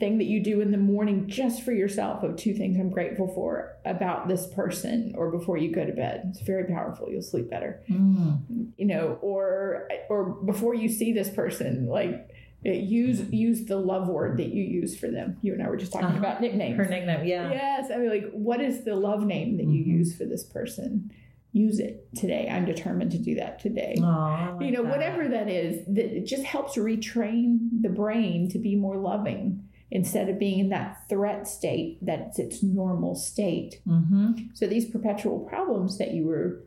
thing 0.00 0.18
that 0.18 0.24
you 0.24 0.42
do 0.42 0.60
in 0.60 0.72
the 0.72 0.78
morning 0.78 1.28
just 1.28 1.62
for 1.62 1.70
yourself 1.70 2.24
of 2.24 2.36
two 2.36 2.52
things 2.52 2.78
I'm 2.80 2.90
grateful 2.90 3.32
for 3.32 3.76
about 3.84 4.26
this 4.26 4.48
person 4.48 5.14
or 5.16 5.30
before 5.30 5.56
you 5.56 5.72
go 5.72 5.84
to 5.84 5.92
bed. 5.92 6.22
It's 6.30 6.40
very 6.40 6.64
powerful. 6.64 7.08
You'll 7.08 7.22
sleep 7.22 7.48
better. 7.48 7.80
Mm. 7.88 8.72
You 8.76 8.86
know, 8.86 9.18
or 9.22 9.88
or 10.08 10.30
before 10.44 10.74
you 10.74 10.88
see 10.88 11.12
this 11.12 11.30
person, 11.30 11.86
like 11.86 12.28
use 12.74 13.20
use 13.30 13.64
the 13.66 13.76
love 13.76 14.08
word 14.08 14.38
that 14.38 14.48
you 14.48 14.62
use 14.64 14.96
for 14.98 15.08
them. 15.10 15.36
You 15.42 15.52
and 15.54 15.62
I 15.62 15.68
were 15.68 15.76
just 15.76 15.92
talking 15.92 16.08
Uh-huh. 16.08 16.18
about 16.18 16.40
nicknames. 16.40 16.76
Her 16.76 16.84
nickname, 16.86 17.24
yeah. 17.26 17.50
Yes, 17.50 17.90
I 17.92 17.98
mean, 17.98 18.08
like, 18.10 18.30
what 18.32 18.60
is 18.60 18.84
the 18.84 18.94
love 18.96 19.24
name 19.26 19.56
that 19.58 19.66
you 19.66 19.84
Mhm. 19.84 19.98
use 19.98 20.16
for 20.16 20.24
this 20.24 20.44
person? 20.44 21.10
Use 21.52 21.78
it 21.80 22.08
today. 22.14 22.48
I'm 22.50 22.66
determined 22.66 23.12
to 23.12 23.18
do 23.18 23.34
that 23.36 23.58
today 23.60 23.94
like 23.98 24.60
you 24.62 24.70
know 24.72 24.82
that. 24.82 24.90
whatever 24.90 25.26
that 25.28 25.48
is 25.48 25.86
that 25.86 26.14
it 26.16 26.26
just 26.26 26.42
helps 26.44 26.76
retrain 26.76 27.58
the 27.80 27.88
brain 27.88 28.48
to 28.50 28.58
be 28.58 28.76
more 28.76 28.98
loving 28.98 29.62
instead 29.90 30.28
of 30.28 30.38
being 30.38 30.58
in 30.58 30.68
that 30.68 31.08
threat 31.08 31.46
state 31.48 31.96
that's 32.02 32.38
its 32.38 32.62
normal 32.62 33.14
state 33.14 33.80
Mm-hmm. 33.86 34.32
so 34.52 34.66
these 34.66 34.84
perpetual 34.90 35.38
problems 35.40 35.96
that 35.96 36.12
you 36.12 36.26
were 36.26 36.64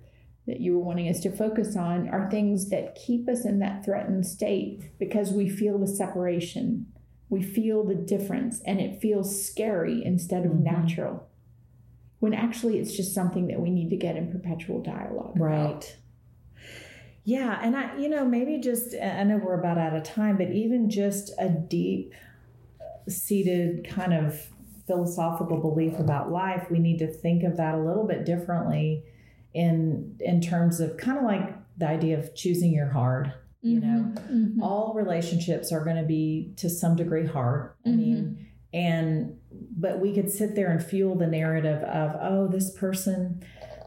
that 0.49 0.59
you 0.59 0.73
were 0.73 0.83
wanting 0.83 1.07
us 1.07 1.19
to 1.21 1.31
focus 1.31 1.75
on 1.75 2.09
are 2.09 2.29
things 2.29 2.69
that 2.69 2.95
keep 2.95 3.29
us 3.29 3.45
in 3.45 3.59
that 3.59 3.85
threatened 3.85 4.25
state 4.25 4.91
because 4.99 5.31
we 5.31 5.47
feel 5.49 5.77
the 5.77 5.87
separation 5.87 6.85
we 7.29 7.43
feel 7.43 7.83
the 7.83 7.95
difference 7.95 8.59
and 8.65 8.79
it 8.79 8.99
feels 8.99 9.45
scary 9.45 10.03
instead 10.03 10.45
of 10.45 10.51
Mhm. 10.51 10.63
natural 10.63 11.27
when 12.19 12.33
actually 12.33 12.79
it's 12.79 12.97
just 12.97 13.13
something 13.13 13.47
that 13.47 13.61
we 13.61 13.69
need 13.69 13.89
to 13.91 13.95
get 13.95 14.17
in 14.17 14.29
perpetual 14.31 14.81
dialogue 14.81 15.37
about. 15.37 15.41
Right. 15.41 15.97
Yeah, 17.23 17.59
and 17.63 17.77
I, 17.77 17.97
you 17.97 18.09
know, 18.09 18.25
maybe 18.25 18.57
just 18.57 18.95
I 18.95 19.23
know 19.23 19.37
we're 19.37 19.59
about 19.59 19.77
out 19.77 19.95
of 19.95 20.03
time, 20.03 20.37
but 20.37 20.51
even 20.51 20.89
just 20.89 21.31
a 21.37 21.47
deep 21.49 22.13
seated 23.07 23.87
kind 23.87 24.13
of 24.13 24.47
philosophical 24.87 25.61
belief 25.61 25.99
about 25.99 26.31
life, 26.31 26.69
we 26.71 26.79
need 26.79 26.97
to 26.99 27.07
think 27.07 27.43
of 27.43 27.57
that 27.57 27.75
a 27.75 27.79
little 27.79 28.07
bit 28.07 28.25
differently 28.25 29.03
in 29.53 30.15
in 30.19 30.41
terms 30.41 30.79
of 30.79 30.97
kind 30.97 31.17
of 31.17 31.23
like 31.23 31.55
the 31.77 31.87
idea 31.87 32.17
of 32.17 32.35
choosing 32.35 32.71
your 32.71 32.89
hard. 32.89 33.33
You 33.61 33.81
know, 33.81 34.13
Mhm. 34.31 34.61
all 34.61 34.93
relationships 34.95 35.71
are 35.73 35.83
going 35.83 35.97
to 35.97 36.03
be 36.07 36.53
to 36.57 36.69
some 36.69 36.95
degree 36.95 37.25
hard. 37.25 37.71
I 37.85 37.89
mean, 37.89 38.37
and 38.73 39.35
but 39.77 39.99
we 39.99 40.13
could 40.13 40.29
sit 40.29 40.55
there 40.55 40.71
and 40.71 40.81
fuel 40.81 41.15
the 41.15 41.27
narrative 41.27 41.81
of, 41.83 42.15
oh, 42.21 42.47
this 42.47 42.71
person, 42.71 43.41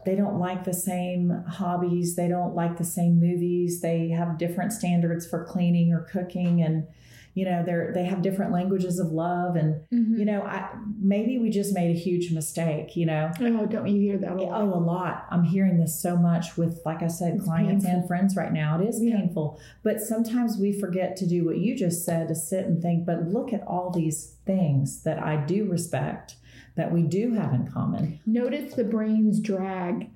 they 0.05 0.15
don't 0.15 0.37
like 0.37 0.63
the 0.65 0.73
same 0.73 1.29
hobbies, 1.47 2.15
they 2.15 2.27
don't 2.27 2.53
like 2.53 2.77
the 2.77 2.83
same 2.83 3.19
movies, 3.19 3.81
they 3.81 4.09
have 4.09 4.37
different 4.37 4.73
standards 4.73 5.25
for 5.25 5.43
cleaning 5.45 5.91
or 5.93 6.01
cooking, 6.01 6.61
and 6.61 6.85
you 7.35 7.45
know, 7.45 7.63
they're 7.65 7.91
they 7.93 8.05
have 8.05 8.21
different 8.21 8.51
languages 8.51 8.99
of 8.99 9.11
love, 9.11 9.55
and 9.55 9.81
Mhm. 9.91 10.19
you 10.19 10.25
know, 10.25 10.41
I 10.43 10.69
maybe 11.01 11.39
we 11.39 11.49
just 11.49 11.73
made 11.73 11.89
a 11.95 11.97
huge 11.99 12.31
mistake. 12.33 12.95
You 12.95 13.05
know, 13.07 13.31
Oh, 13.41 13.65
don't 13.65 13.87
you 13.87 13.99
hear 14.01 14.17
that 14.19 14.31
a 14.33 14.35
lot? 14.35 14.61
Oh, 14.61 14.73
a 14.73 14.79
lot. 14.79 15.25
I'm 15.31 15.43
hearing 15.43 15.77
this 15.79 15.99
so 15.99 16.15
much 16.15 16.57
with, 16.57 16.79
like 16.85 17.01
I 17.01 17.07
said, 17.07 17.35
It's 17.35 17.43
clients 17.45 17.85
painful. 17.85 17.99
and 18.01 18.07
friends 18.07 18.35
right 18.35 18.53
now. 18.53 18.79
It 18.79 18.87
is 18.87 19.03
Yeah. 19.03 19.17
painful. 19.17 19.59
But 19.83 19.99
sometimes 20.01 20.57
we 20.59 20.71
forget 20.71 21.15
to 21.17 21.27
do 21.27 21.43
what 21.45 21.57
you 21.57 21.75
just 21.75 22.05
said 22.05 22.27
to 22.27 22.35
sit 22.35 22.65
and 22.67 22.81
think, 22.81 23.05
but 23.05 23.27
look 23.27 23.51
at 23.53 23.65
all 23.67 23.89
these 23.89 24.35
things 24.45 25.01
that 25.03 25.17
I 25.21 25.43
do 25.45 25.65
respect, 25.65 26.35
that 26.75 26.91
we 26.91 27.01
do 27.03 27.33
have 27.33 27.53
in 27.53 27.65
common. 27.67 28.19
Notice 28.25 28.73
the 28.75 28.83
brain's 28.83 29.39
drag 29.39 30.09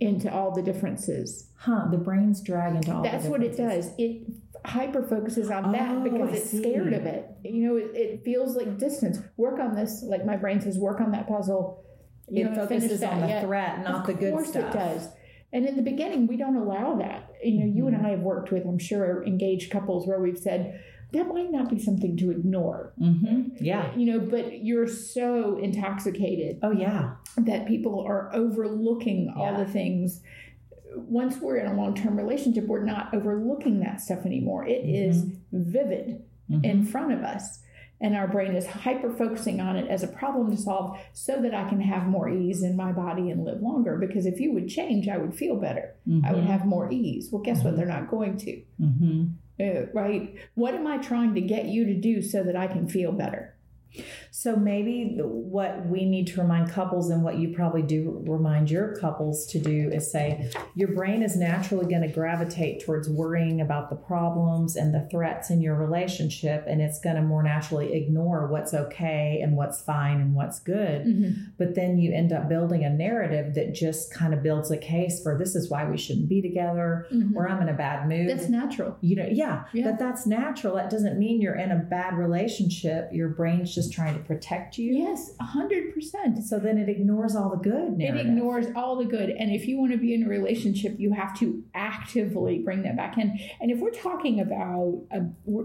into 0.00 0.32
all 0.32 0.52
the 0.52 0.62
differences. 0.62 1.48
Huh, 1.56 1.88
the 1.90 1.98
brain's 1.98 2.40
drag 2.40 2.76
into 2.76 2.94
all 2.94 3.02
the 3.02 3.08
That's 3.08 3.26
what 3.26 3.42
it 3.42 3.56
does. 3.56 3.90
It 3.98 4.28
hyper 4.68 5.02
focuses 5.02 5.50
on 5.50 5.72
that 5.72 5.96
Oh, 5.96 6.00
because 6.02 6.30
I 6.30 6.32
it's 6.36 6.50
see. 6.50 6.58
scared 6.58 6.92
of 6.92 7.06
it. 7.06 7.28
You 7.44 7.66
know, 7.68 7.76
it, 7.76 7.90
it 7.94 8.24
feels 8.24 8.56
like 8.56 8.78
distance. 8.78 9.18
Work 9.36 9.58
on 9.60 9.74
this. 9.74 10.02
Like 10.02 10.24
my 10.24 10.36
brain 10.36 10.60
says, 10.60 10.78
work 10.78 11.00
on 11.00 11.10
that 11.12 11.26
puzzle. 11.26 11.84
You 12.28 12.48
It 12.48 12.54
focuses 12.54 13.02
on 13.02 13.20
the 13.22 13.28
yet. 13.28 13.44
threat, 13.44 13.82
not 13.82 14.06
the 14.06 14.12
Of 14.12 14.18
good 14.20 14.32
course 14.34 14.48
stuff. 14.50 14.74
it 14.74 14.78
does. 14.78 15.08
And 15.52 15.64
in 15.66 15.76
the 15.76 15.82
beginning, 15.82 16.26
we 16.26 16.36
don't 16.36 16.56
allow 16.56 16.96
that. 16.96 17.30
You 17.42 17.60
know, 17.60 17.66
you 17.66 17.86
and 17.86 17.96
Mhm. 17.96 18.04
I 18.04 18.10
have 18.10 18.20
worked 18.20 18.52
with, 18.52 18.66
I'm 18.66 18.78
sure, 18.78 19.24
engaged 19.24 19.70
couples 19.72 20.06
where 20.06 20.20
we've 20.20 20.36
said, 20.38 20.78
that 21.12 21.26
might 21.26 21.50
not 21.50 21.70
be 21.70 21.78
something 21.78 22.18
to 22.18 22.30
ignore. 22.30 22.92
Mm-hmm. 23.00 23.64
Yeah. 23.64 23.96
You 23.96 24.12
know, 24.12 24.20
but 24.20 24.62
you're 24.62 24.86
so 24.86 25.56
intoxicated 25.56 26.58
Oh, 26.62 26.72
yeah. 26.72 27.12
that 27.38 27.64
people 27.66 28.04
are 28.06 28.30
overlooking 28.34 29.32
all 29.34 29.56
the 29.56 29.64
things. 29.64 30.20
Once 30.96 31.38
we're 31.40 31.56
in 31.58 31.66
a 31.70 31.74
long 31.76 31.94
term 31.94 32.16
relationship, 32.16 32.66
we're 32.66 32.84
not 32.84 33.12
overlooking 33.14 33.80
that 33.80 34.00
stuff 34.00 34.24
anymore. 34.24 34.66
It 34.66 34.84
is 34.84 35.24
vivid 35.52 36.22
Mhm. 36.50 36.64
in 36.64 36.84
front 36.84 37.12
of 37.12 37.22
us. 37.22 37.62
And 38.00 38.14
our 38.14 38.28
brain 38.28 38.54
is 38.54 38.64
hyper 38.66 39.10
focusing 39.10 39.60
on 39.60 39.76
it 39.76 39.88
as 39.90 40.04
a 40.04 40.08
problem 40.08 40.52
to 40.52 40.56
solve 40.56 40.96
so 41.12 41.42
that 41.42 41.52
I 41.52 41.68
can 41.68 41.80
have 41.80 42.06
more 42.06 42.28
ease 42.28 42.62
in 42.62 42.76
my 42.76 42.92
body 42.92 43.28
and 43.30 43.44
live 43.44 43.60
longer. 43.60 43.96
Because 43.98 44.24
if 44.24 44.38
you 44.40 44.52
would 44.52 44.68
change, 44.68 45.08
I 45.08 45.18
would 45.18 45.34
feel 45.34 45.56
better. 45.56 45.94
I 46.24 46.32
would 46.32 46.44
Mhm. 46.44 46.46
have 46.46 46.64
more 46.64 46.88
ease. 46.92 47.30
Well, 47.32 47.42
guess 47.42 47.64
what? 47.64 47.74
Mhm. 47.74 47.76
They're 47.76 47.86
not 47.86 48.08
going 48.08 48.36
to. 48.36 48.60
Mhm. 48.80 49.30
Uh, 49.60 49.86
right? 49.92 50.32
What 50.54 50.74
am 50.74 50.86
I 50.86 50.98
trying 50.98 51.34
to 51.34 51.40
get 51.40 51.66
you 51.66 51.84
to 51.86 51.94
do 51.94 52.22
so 52.22 52.44
that 52.44 52.54
I 52.54 52.68
can 52.68 52.86
feel 52.86 53.10
better? 53.10 53.54
So 54.30 54.56
maybe 54.56 55.18
what 55.18 55.86
we 55.86 56.04
need 56.04 56.26
to 56.28 56.40
remind 56.40 56.70
couples 56.70 57.10
and 57.10 57.22
what 57.22 57.38
you 57.38 57.54
probably 57.54 57.82
do 57.82 58.22
remind 58.26 58.70
your 58.70 58.94
couples 58.96 59.46
to 59.46 59.58
do 59.58 59.90
is 59.92 60.10
say 60.10 60.50
your 60.74 60.88
brain 60.88 61.22
is 61.22 61.36
naturally 61.36 61.86
going 61.86 62.02
to 62.02 62.08
gravitate 62.08 62.84
towards 62.84 63.08
worrying 63.08 63.60
about 63.60 63.90
the 63.90 63.96
problems 63.96 64.76
and 64.76 64.94
the 64.94 65.08
threats 65.10 65.50
in 65.50 65.60
your 65.60 65.74
relationship 65.74 66.64
and 66.66 66.80
it's 66.80 67.00
going 67.00 67.16
to 67.16 67.22
more 67.22 67.42
naturally 67.42 67.94
ignore 67.94 68.46
what's 68.46 68.74
okay 68.74 69.40
and 69.42 69.56
what's 69.56 69.80
fine 69.80 70.20
and 70.20 70.34
what's 70.34 70.60
good. 70.60 71.06
Mm-hmm. 71.06 71.42
But 71.56 71.74
then 71.74 71.98
you 71.98 72.12
end 72.12 72.32
up 72.32 72.48
building 72.48 72.84
a 72.84 72.90
narrative 72.90 73.54
that 73.54 73.74
just 73.74 74.12
kind 74.12 74.34
of 74.34 74.42
builds 74.42 74.70
a 74.70 74.76
case 74.76 75.22
for 75.22 75.36
this 75.38 75.54
is 75.54 75.70
why 75.70 75.88
we 75.88 75.96
shouldn't 75.96 76.28
be 76.28 76.42
together 76.42 77.06
mm-hmm. 77.12 77.36
or 77.36 77.48
I'm 77.48 77.60
in 77.62 77.68
a 77.68 77.74
bad 77.74 78.08
mood 78.08 78.28
That's 78.28 78.48
natural. 78.48 78.96
you 79.00 79.16
know 79.16 79.28
yeah, 79.30 79.64
Yeah. 79.72 79.90
but 79.90 79.98
that's 79.98 80.26
natural 80.26 80.74
that 80.76 80.90
doesn't 80.90 81.18
mean 81.18 81.40
you're 81.40 81.56
in 81.56 81.70
a 81.70 81.76
bad 81.76 82.14
relationship 82.16 83.10
your 83.12 83.28
brain's 83.28 83.74
just 83.74 83.92
trying 83.92 84.14
to 84.14 84.17
to 84.18 84.24
protect 84.24 84.78
you. 84.78 84.92
Yes, 84.92 85.32
hundred 85.40 85.94
percent. 85.94 86.44
So 86.44 86.58
then 86.58 86.78
it 86.78 86.88
ignores 86.88 87.34
all 87.36 87.50
the 87.50 87.56
good. 87.56 87.96
Narrative. 87.96 88.26
It 88.26 88.28
ignores 88.28 88.66
all 88.76 88.96
the 88.96 89.04
good. 89.04 89.30
And 89.30 89.50
if 89.50 89.66
you 89.66 89.78
want 89.78 89.92
to 89.92 89.98
be 89.98 90.14
in 90.14 90.24
a 90.24 90.28
relationship, 90.28 90.96
you 90.98 91.12
have 91.12 91.38
to 91.38 91.62
actively 91.74 92.58
bring 92.58 92.82
that 92.82 92.96
back 92.96 93.18
in. 93.18 93.38
And 93.60 93.70
if 93.70 93.78
we're 93.78 93.90
talking 93.90 94.40
about, 94.40 95.02
uh, 95.14 95.20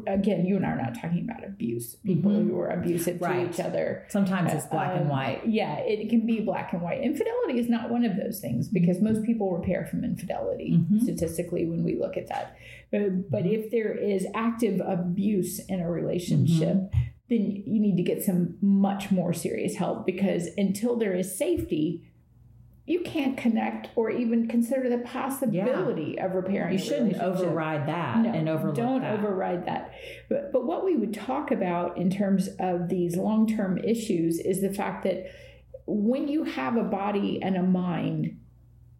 again, 0.07 0.45
you 0.45 0.55
and 0.55 0.65
I 0.65 0.69
are 0.69 0.81
not 0.81 0.95
talking 0.95 1.27
about 1.29 1.45
abuse, 1.45 1.95
people 2.05 2.31
mm-hmm. 2.31 2.49
who 2.49 2.59
are 2.59 2.69
abusive 2.69 3.21
right. 3.21 3.45
to 3.45 3.49
each 3.49 3.65
other. 3.65 4.05
Sometimes 4.09 4.53
it's 4.53 4.67
black 4.67 4.95
and 4.95 5.09
white. 5.09 5.41
Yeah, 5.45 5.77
it 5.79 6.09
can 6.09 6.25
be 6.25 6.39
black 6.39 6.73
and 6.73 6.81
white. 6.81 7.01
Infidelity 7.01 7.59
is 7.59 7.69
not 7.69 7.89
one 7.89 8.05
of 8.05 8.15
those 8.15 8.39
things 8.39 8.67
because 8.67 9.01
most 9.01 9.23
people 9.23 9.51
repair 9.51 9.85
from 9.85 10.03
infidelity 10.03 10.77
mm-hmm. 10.77 10.99
statistically 10.99 11.65
when 11.65 11.83
we 11.83 11.97
look 11.97 12.17
at 12.17 12.27
that. 12.27 12.55
But, 12.91 13.31
but 13.31 13.45
if 13.45 13.71
there 13.71 13.93
is 13.93 14.27
active 14.35 14.79
abuse 14.85 15.59
in 15.59 15.79
a 15.79 15.89
relationship, 15.89 16.75
mm-hmm. 16.75 16.99
Then 17.33 17.63
you 17.65 17.79
need 17.79 17.97
to 17.97 18.03
get 18.03 18.23
some 18.23 18.57
much 18.61 19.11
more 19.11 19.33
serious 19.33 19.75
help 19.75 20.05
because 20.05 20.47
until 20.57 20.95
there 20.95 21.13
is 21.13 21.37
safety, 21.37 22.03
you 22.85 23.01
can't 23.01 23.37
connect 23.37 23.89
or 23.95 24.09
even 24.09 24.47
consider 24.47 24.89
the 24.89 24.97
possibility 24.99 26.15
yeah. 26.17 26.25
of 26.25 26.33
repairing. 26.33 26.73
You 26.73 26.83
shouldn't 26.83 27.15
override 27.15 27.87
that 27.87 28.19
no, 28.19 28.31
and 28.31 28.49
overlook 28.49 28.75
don't 28.75 29.01
that. 29.01 29.19
override 29.19 29.65
that. 29.65 29.93
But 30.29 30.51
but 30.51 30.65
what 30.65 30.83
we 30.83 30.95
would 30.95 31.13
talk 31.13 31.51
about 31.51 31.97
in 31.97 32.09
terms 32.09 32.49
of 32.59 32.89
these 32.89 33.15
long 33.15 33.47
term 33.47 33.77
issues 33.77 34.39
is 34.39 34.61
the 34.61 34.73
fact 34.73 35.03
that 35.05 35.31
when 35.85 36.27
you 36.27 36.43
have 36.43 36.75
a 36.75 36.83
body 36.83 37.39
and 37.41 37.55
a 37.55 37.63
mind 37.63 38.39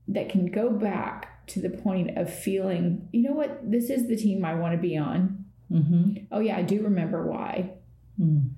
that 0.08 0.30
can 0.30 0.48
go 0.48 0.70
back 0.70 1.46
to 1.48 1.62
the 1.62 1.70
point 1.70 2.18
of 2.18 2.34
feeling, 2.34 3.10
you 3.12 3.22
know 3.22 3.34
what, 3.34 3.60
this 3.70 3.90
is 3.90 4.08
the 4.08 4.16
team 4.16 4.46
I 4.46 4.54
want 4.56 4.74
to 4.74 4.82
be 4.82 4.98
on. 4.98 5.46
Mm-hmm. 5.70 6.26
Oh 6.32 6.40
yeah, 6.40 6.58
I 6.58 6.62
do 6.62 6.84
remember 6.84 7.26
why. 7.26 7.74
Mm. 8.20 8.52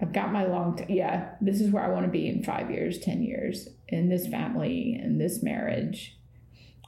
I've 0.00 0.12
got 0.12 0.32
my 0.32 0.46
long, 0.46 0.76
t- 0.76 0.94
yeah, 0.94 1.30
this 1.40 1.60
is 1.60 1.70
where 1.70 1.84
I 1.84 1.88
want 1.88 2.06
to 2.06 2.12
be 2.12 2.28
in 2.28 2.44
five 2.44 2.70
years, 2.70 2.98
10 2.98 3.22
years, 3.22 3.68
in 3.88 4.08
this 4.08 4.28
family, 4.28 4.98
in 5.02 5.18
this 5.18 5.42
marriage. 5.42 6.16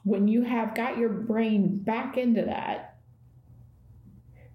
When 0.05 0.28
you 0.28 0.42
have 0.42 0.74
got 0.74 0.96
your 0.96 1.09
brain 1.09 1.82
back 1.82 2.16
into 2.16 2.42
that, 2.42 2.98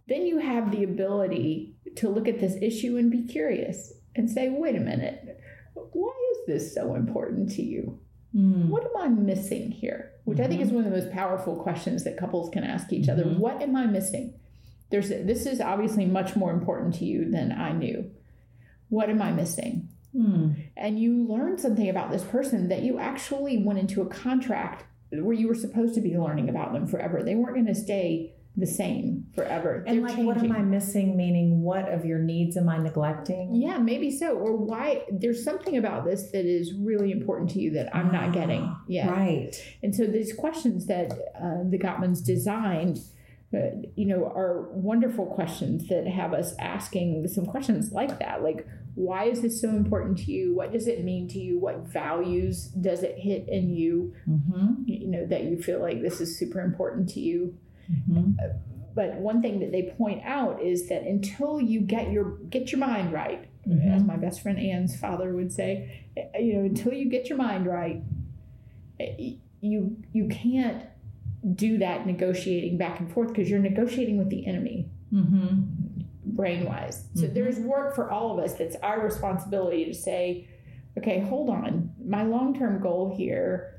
then 0.08 0.26
you 0.26 0.38
have 0.38 0.72
the 0.72 0.84
ability 0.84 1.76
to 1.98 2.10
look 2.10 2.28
at 2.28 2.40
this 2.40 2.56
issue 2.62 2.98
and 2.98 3.12
be 3.12 3.24
curious 3.24 3.94
and 4.16 4.30
say, 4.30 4.50
wait 4.50 4.76
a 4.76 4.80
minute, 4.80 5.42
why 5.74 6.14
is 6.32 6.48
this 6.48 6.74
so 6.74 6.96
important 6.96 7.52
to 7.52 7.62
you? 7.62 8.00
Mm. 8.36 8.68
What 8.70 8.84
am 8.84 8.98
I 8.98 9.08
missing 9.08 9.72
here? 9.72 10.12
Which 10.24 10.38
mm-hmm. 10.38 10.46
I 10.46 10.48
think 10.50 10.62
is 10.62 10.68
mm-hmm. 10.68 10.78
one 10.78 10.86
of 10.86 10.92
the 10.92 10.98
most 10.98 11.12
powerful 11.12 11.56
questions 11.62 12.04
that 12.04 12.18
couples 12.18 12.50
can 12.50 12.64
ask 12.64 12.92
each 12.92 13.10
other. 13.10 13.24
Mm-hmm. 13.24 13.40
What 13.40 13.62
am 13.62 13.76
I 13.76 13.86
missing? 13.86 14.34
There's 14.92 15.10
this 15.10 15.46
is 15.46 15.60
obviously 15.60 16.06
much 16.06 16.36
more 16.36 16.52
important 16.52 16.96
to 16.96 17.06
you 17.06 17.30
than 17.30 17.52
I 17.52 17.72
knew. 17.72 18.12
What 18.90 19.10
am 19.10 19.22
I 19.22 19.32
missing? 19.32 19.90
Mm. 20.16 20.56
And 20.78 21.00
you 21.00 21.26
learn 21.28 21.58
something 21.58 21.90
about 21.90 22.12
this 22.12 22.24
person 22.24 22.70
that 22.70 22.84
you 22.84 23.00
actually 23.00 23.58
went 23.64 23.80
into 23.80 24.02
a 24.02 24.08
contract 24.08 24.86
where 25.12 25.34
you 25.36 25.48
were 25.48 25.56
supposed 25.56 25.96
to 25.96 26.02
be 26.02 26.18
learning 26.18 26.50
about 26.50 26.74
them 26.74 26.88
forever. 26.88 27.24
They 27.24 27.36
weren't 27.36 27.56
going 27.56 27.68
to 27.68 27.76
stay 27.76 28.34
the 28.58 28.66
same 28.66 29.28
forever. 29.36 29.84
And 29.86 29.98
They're 29.98 30.04
like, 30.04 30.16
changing. 30.16 30.26
what 30.26 30.38
am 30.38 30.52
I 30.52 30.60
missing? 30.60 31.18
Meaning, 31.18 31.62
what 31.62 31.92
of 31.92 32.06
your 32.06 32.20
needs 32.20 32.56
am 32.56 32.70
I 32.70 32.78
neglecting? 32.78 33.54
Yeah, 33.56 33.78
maybe 33.78 34.12
so. 34.12 34.38
Or 34.38 34.56
why 34.56 35.04
there's 35.12 35.44
something 35.44 35.76
about 35.76 36.06
this 36.06 36.32
that 36.32 36.46
is 36.46 36.74
really 36.74 37.12
important 37.12 37.50
to 37.52 37.60
you 37.60 37.72
that 37.72 37.94
I'm 37.94 38.12
not 38.12 38.32
getting 38.32 38.74
Yeah. 38.88 39.10
Right. 39.10 39.52
And 39.84 39.94
so 39.94 40.06
these 40.06 40.34
questions 40.34 40.88
that 40.88 41.12
uh, 41.12 41.70
the 41.70 41.78
Gottmans 41.78 42.24
designed. 42.24 43.00
Uh, 43.54 43.88
you 43.96 44.06
know, 44.06 44.26
are 44.26 44.70
wonderful 44.72 45.26
questions 45.28 45.88
that 45.88 46.08
have 46.08 46.34
us 46.34 46.54
asking 46.60 47.28
some 47.28 47.46
questions 47.46 47.92
like 47.92 48.20
that. 48.20 48.44
Like, 48.44 48.68
why 48.96 49.26
is 49.26 49.42
this 49.42 49.62
so 49.62 49.70
important 49.70 50.18
to 50.20 50.32
you? 50.32 50.56
What 50.56 50.74
does 50.74 50.88
it 50.88 51.04
mean 51.04 51.28
to 51.30 51.40
you? 51.40 51.60
What 51.60 51.88
values 51.88 52.66
does 52.66 53.04
it 53.04 53.18
hit 53.18 53.48
in 53.48 53.70
you? 53.70 54.14
Mm-hmm. 54.28 54.84
You 54.88 55.08
know, 55.08 55.26
that 55.28 55.44
you 55.44 55.62
feel 55.62 55.80
like 55.80 56.02
this 56.02 56.20
is 56.20 56.38
super 56.38 56.60
important 56.62 57.10
to 57.10 57.20
you. 57.20 57.58
Mm-hmm. 57.92 58.32
But 58.96 59.16
one 59.16 59.42
thing 59.42 59.60
that 59.60 59.72
they 59.72 59.94
point 59.98 60.24
out 60.26 60.62
is 60.62 60.88
that 60.88 61.04
until 61.04 61.60
you 61.62 61.82
get 61.82 62.12
your 62.12 62.38
get 62.50 62.72
your 62.72 62.80
mind 62.80 63.12
right, 63.12 63.50
mm-hmm. 63.68 63.94
as 63.94 64.04
my 64.04 64.16
best 64.16 64.42
friend 64.42 64.58
Ann's 64.58 64.98
father 64.98 65.34
would 65.34 65.52
say, 65.52 66.08
you 66.40 66.54
know, 66.54 66.62
until 66.62 66.94
you 66.94 67.10
get 67.10 67.28
your 67.28 67.38
mind 67.38 67.68
right, 67.68 68.02
you 69.62 69.98
you 70.14 70.28
can't 70.30 70.86
do 71.54 71.78
that 71.78 72.08
negotiating 72.08 72.78
back 72.78 73.00
and 73.00 73.12
forth 73.12 73.30
because 73.30 73.50
you're 73.50 73.60
negotiating 73.60 74.18
with 74.18 74.30
the 74.30 74.48
enemy. 74.48 74.90
Mm-hmm. 75.14 76.04
Brain 76.26 76.66
wise. 76.66 77.08
So 77.14 77.24
mm-hmm. 77.24 77.34
there's 77.34 77.60
work 77.60 77.96
for 77.96 78.10
all 78.10 78.38
of 78.38 78.44
us 78.44 78.56
that's 78.56 78.76
our 78.82 79.00
responsibility 79.02 79.86
to 79.86 79.94
say, 79.94 80.50
okay, 80.98 81.20
hold 81.20 81.50
on. 81.50 81.92
My 82.04 82.24
long 82.24 82.58
term 82.58 82.82
goal 82.82 83.14
here 83.16 83.72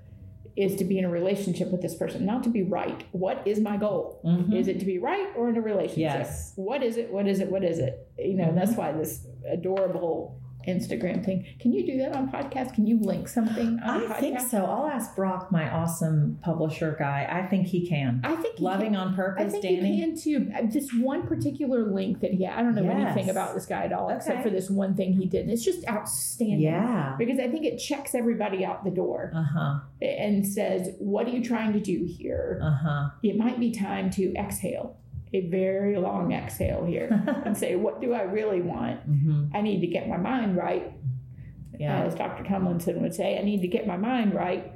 is 0.56 0.76
to 0.76 0.84
be 0.84 0.98
in 0.98 1.04
a 1.04 1.10
relationship 1.10 1.70
with 1.70 1.82
this 1.82 1.94
person, 1.94 2.24
not 2.24 2.42
to 2.44 2.48
be 2.48 2.62
right. 2.62 3.04
What 3.12 3.46
is 3.46 3.60
my 3.60 3.76
goal? 3.76 4.22
Mm-hmm. 4.24 4.54
Is 4.54 4.68
it 4.68 4.78
to 4.80 4.86
be 4.86 4.98
right 4.98 5.28
or 5.36 5.50
in 5.50 5.56
a 5.56 5.60
relationship? 5.60 5.98
Yes. 5.98 6.52
What 6.56 6.82
is 6.82 6.96
it? 6.96 7.12
What 7.12 7.26
is 7.26 7.40
it? 7.40 7.50
What 7.50 7.62
is 7.62 7.78
it? 7.78 8.08
You 8.18 8.34
know, 8.34 8.44
mm-hmm. 8.44 8.56
that's 8.56 8.72
why 8.72 8.92
this 8.92 9.26
adorable 9.50 10.40
Instagram 10.66 11.24
thing. 11.24 11.46
Can 11.60 11.72
you 11.72 11.86
do 11.86 11.98
that 11.98 12.14
on 12.14 12.30
podcast? 12.30 12.74
Can 12.74 12.86
you 12.86 12.98
link 13.00 13.28
something 13.28 13.78
I 13.84 14.00
podcast? 14.00 14.20
think 14.20 14.40
so. 14.40 14.64
I'll 14.64 14.86
ask 14.86 15.14
Brock, 15.14 15.50
my 15.52 15.70
awesome 15.70 16.38
publisher 16.42 16.96
guy. 16.98 17.26
I 17.30 17.46
think 17.46 17.66
he 17.66 17.86
can. 17.86 18.20
I 18.24 18.36
think 18.36 18.60
loving 18.60 18.92
can. 18.92 18.96
on 18.96 19.14
purpose. 19.14 19.46
I 19.46 19.48
think 19.48 19.62
Danny. 19.62 19.96
he 19.96 20.00
can 20.00 20.18
too. 20.18 20.50
Uh, 20.56 20.62
this 20.70 20.92
one 20.92 21.26
particular 21.26 21.84
link 21.92 22.20
that 22.20 22.32
he. 22.32 22.46
I 22.46 22.62
don't 22.62 22.74
know 22.74 22.82
yes. 22.82 23.16
anything 23.16 23.30
about 23.30 23.54
this 23.54 23.66
guy 23.66 23.84
at 23.84 23.92
all, 23.92 24.06
okay. 24.06 24.16
except 24.16 24.42
for 24.42 24.50
this 24.50 24.70
one 24.70 24.94
thing 24.94 25.12
he 25.12 25.26
did. 25.26 25.42
And 25.42 25.50
it's 25.50 25.64
just 25.64 25.86
outstanding. 25.88 26.60
Yeah. 26.60 27.14
Because 27.18 27.38
I 27.38 27.48
think 27.48 27.64
it 27.64 27.78
checks 27.78 28.14
everybody 28.14 28.64
out 28.64 28.84
the 28.84 28.90
door. 28.90 29.32
Uh 29.34 29.42
huh. 29.42 29.78
And 30.02 30.46
says, 30.46 30.90
"What 30.98 31.26
are 31.26 31.30
you 31.30 31.44
trying 31.44 31.72
to 31.72 31.80
do 31.80 32.04
here? 32.06 32.60
Uh 32.62 32.70
huh. 32.70 33.08
It 33.22 33.36
might 33.36 33.60
be 33.60 33.70
time 33.70 34.10
to 34.12 34.34
exhale." 34.34 34.96
A 35.36 35.48
very 35.48 35.96
long 35.96 36.32
exhale 36.32 36.84
here 36.84 37.08
and 37.44 37.56
say, 37.62 37.76
what 37.76 38.00
do 38.00 38.12
I 38.12 38.22
really 38.22 38.62
want? 38.62 39.08
Mm-hmm. 39.08 39.56
I 39.56 39.60
need 39.60 39.80
to 39.80 39.86
get 39.86 40.08
my 40.08 40.16
mind 40.16 40.56
right. 40.56 40.92
Yeah. 41.78 42.04
As 42.04 42.14
Dr. 42.14 42.42
Tomlinson 42.44 43.02
would 43.02 43.14
say, 43.14 43.38
I 43.38 43.42
need 43.42 43.60
to 43.60 43.68
get 43.68 43.86
my 43.86 43.96
mind 43.96 44.34
right 44.34 44.72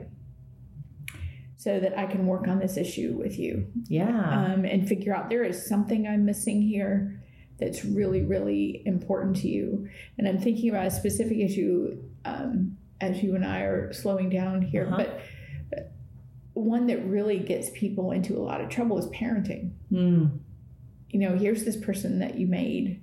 so 1.56 1.80
that 1.80 1.98
I 1.98 2.06
can 2.06 2.26
work 2.26 2.46
on 2.46 2.58
this 2.58 2.76
issue 2.76 3.16
with 3.18 3.38
you. 3.38 3.66
Yeah. 3.86 4.08
Um, 4.08 4.64
and 4.64 4.86
figure 4.88 5.14
out 5.14 5.28
there 5.30 5.44
is 5.44 5.66
something 5.66 6.06
I'm 6.06 6.24
missing 6.24 6.62
here 6.62 7.22
that's 7.58 7.84
really, 7.84 8.22
really 8.22 8.82
important 8.86 9.36
to 9.36 9.48
you. 9.48 9.88
And 10.18 10.26
I'm 10.26 10.38
thinking 10.38 10.70
about 10.70 10.86
a 10.86 10.90
specific 10.90 11.38
issue 11.38 12.02
um, 12.24 12.76
as 13.00 13.22
you 13.22 13.34
and 13.34 13.44
I 13.44 13.60
are 13.60 13.92
slowing 13.92 14.30
down 14.30 14.62
here, 14.62 14.86
uh-huh. 14.86 14.96
but 14.96 15.20
one 16.54 16.86
that 16.86 17.04
really 17.04 17.38
gets 17.38 17.70
people 17.74 18.10
into 18.10 18.36
a 18.36 18.42
lot 18.42 18.60
of 18.60 18.68
trouble 18.68 18.98
is 18.98 19.06
parenting. 19.06 19.72
Mm. 19.92 20.38
You 21.10 21.20
know, 21.20 21.36
here's 21.36 21.64
this 21.64 21.76
person 21.76 22.18
that 22.20 22.36
you 22.36 22.46
made. 22.46 23.02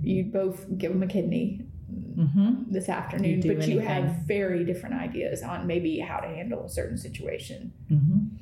You 0.00 0.24
both 0.24 0.66
give 0.78 0.92
them 0.92 1.02
a 1.02 1.06
kidney 1.06 1.66
mm-hmm. 1.90 2.70
this 2.70 2.88
afternoon, 2.88 3.42
you 3.42 3.54
but 3.54 3.62
anything. 3.62 3.70
you 3.70 3.80
have 3.80 4.04
very 4.26 4.64
different 4.64 4.94
ideas 4.96 5.42
on 5.42 5.66
maybe 5.66 5.98
how 5.98 6.18
to 6.18 6.28
handle 6.28 6.64
a 6.64 6.68
certain 6.68 6.96
situation. 6.98 7.72
Mm-hmm. 7.90 8.36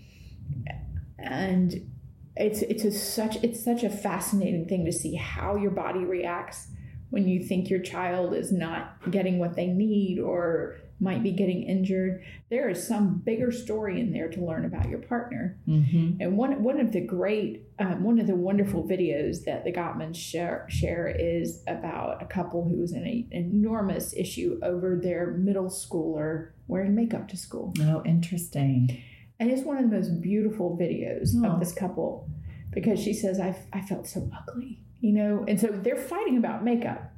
And 1.19 1.91
it's 2.37 2.63
it's 2.63 2.85
a 2.85 2.93
such 2.93 3.37
it's 3.43 3.63
such 3.65 3.83
a 3.83 3.91
fascinating 3.91 4.67
thing 4.67 4.85
to 4.85 4.93
see 4.93 5.15
how 5.15 5.57
your 5.57 5.71
body 5.71 6.05
reacts 6.05 6.69
when 7.11 7.27
you 7.27 7.43
think 7.43 7.71
your 7.71 7.81
child 7.81 8.35
is 8.35 8.53
not 8.53 9.11
getting 9.11 9.39
what 9.39 9.57
they 9.57 9.67
need 9.67 10.19
or 10.19 10.77
might 10.99 11.23
be 11.23 11.31
getting 11.31 11.63
injured. 11.63 12.25
There 12.49 12.69
is 12.69 12.87
some 12.87 13.19
bigger 13.19 13.53
story 13.53 14.01
in 14.01 14.13
there 14.13 14.29
to 14.29 14.45
learn 14.45 14.65
about 14.65 14.89
your 14.89 14.99
partner. 15.01 15.59
Mm-hmm. 15.69 16.21
And 16.21 16.37
one 16.37 16.63
one 16.63 16.81
of 16.81 16.93
the 16.93 17.01
great, 17.01 17.65
um, 17.79 18.03
one 18.03 18.19
of 18.19 18.27
the 18.27 18.35
wonderful 18.35 18.85
videos 18.85 19.45
that 19.45 19.65
the 19.65 19.73
Gottmans 19.73 20.17
share, 20.17 20.67
share 20.69 21.09
is 21.09 21.63
about 21.67 22.23
a 22.23 22.27
couple 22.27 22.65
who 22.65 22.79
was 22.79 22.93
in 22.93 23.03
an 23.05 23.29
enormous 23.31 24.15
issue 24.15 24.59
over 24.63 24.99
their 25.03 25.33
middle 25.33 25.67
schooler 25.67 26.51
wearing 26.67 26.95
makeup 26.95 27.29
to 27.29 27.37
school. 27.37 27.75
Oh, 27.81 28.03
interesting. 28.05 29.03
And 29.39 29.51
it's 29.51 29.63
one 29.63 29.77
of 29.77 29.91
the 29.91 29.97
most 29.97 30.23
beautiful 30.23 30.79
videos 30.81 31.31
oh. 31.37 31.53
of 31.53 31.61
this 31.61 31.73
couple 31.73 32.29
because 32.73 32.99
she 32.99 33.13
says, 33.13 33.39
I, 33.39 33.57
I 33.73 33.83
felt 33.83 34.07
so 34.07 34.31
ugly, 34.37 34.81
you 35.01 35.13
know? 35.13 35.45
And 35.47 35.61
so 35.61 35.69
they're 35.69 35.97
fighting 35.97 36.39
about 36.39 36.65
makeup 36.65 37.13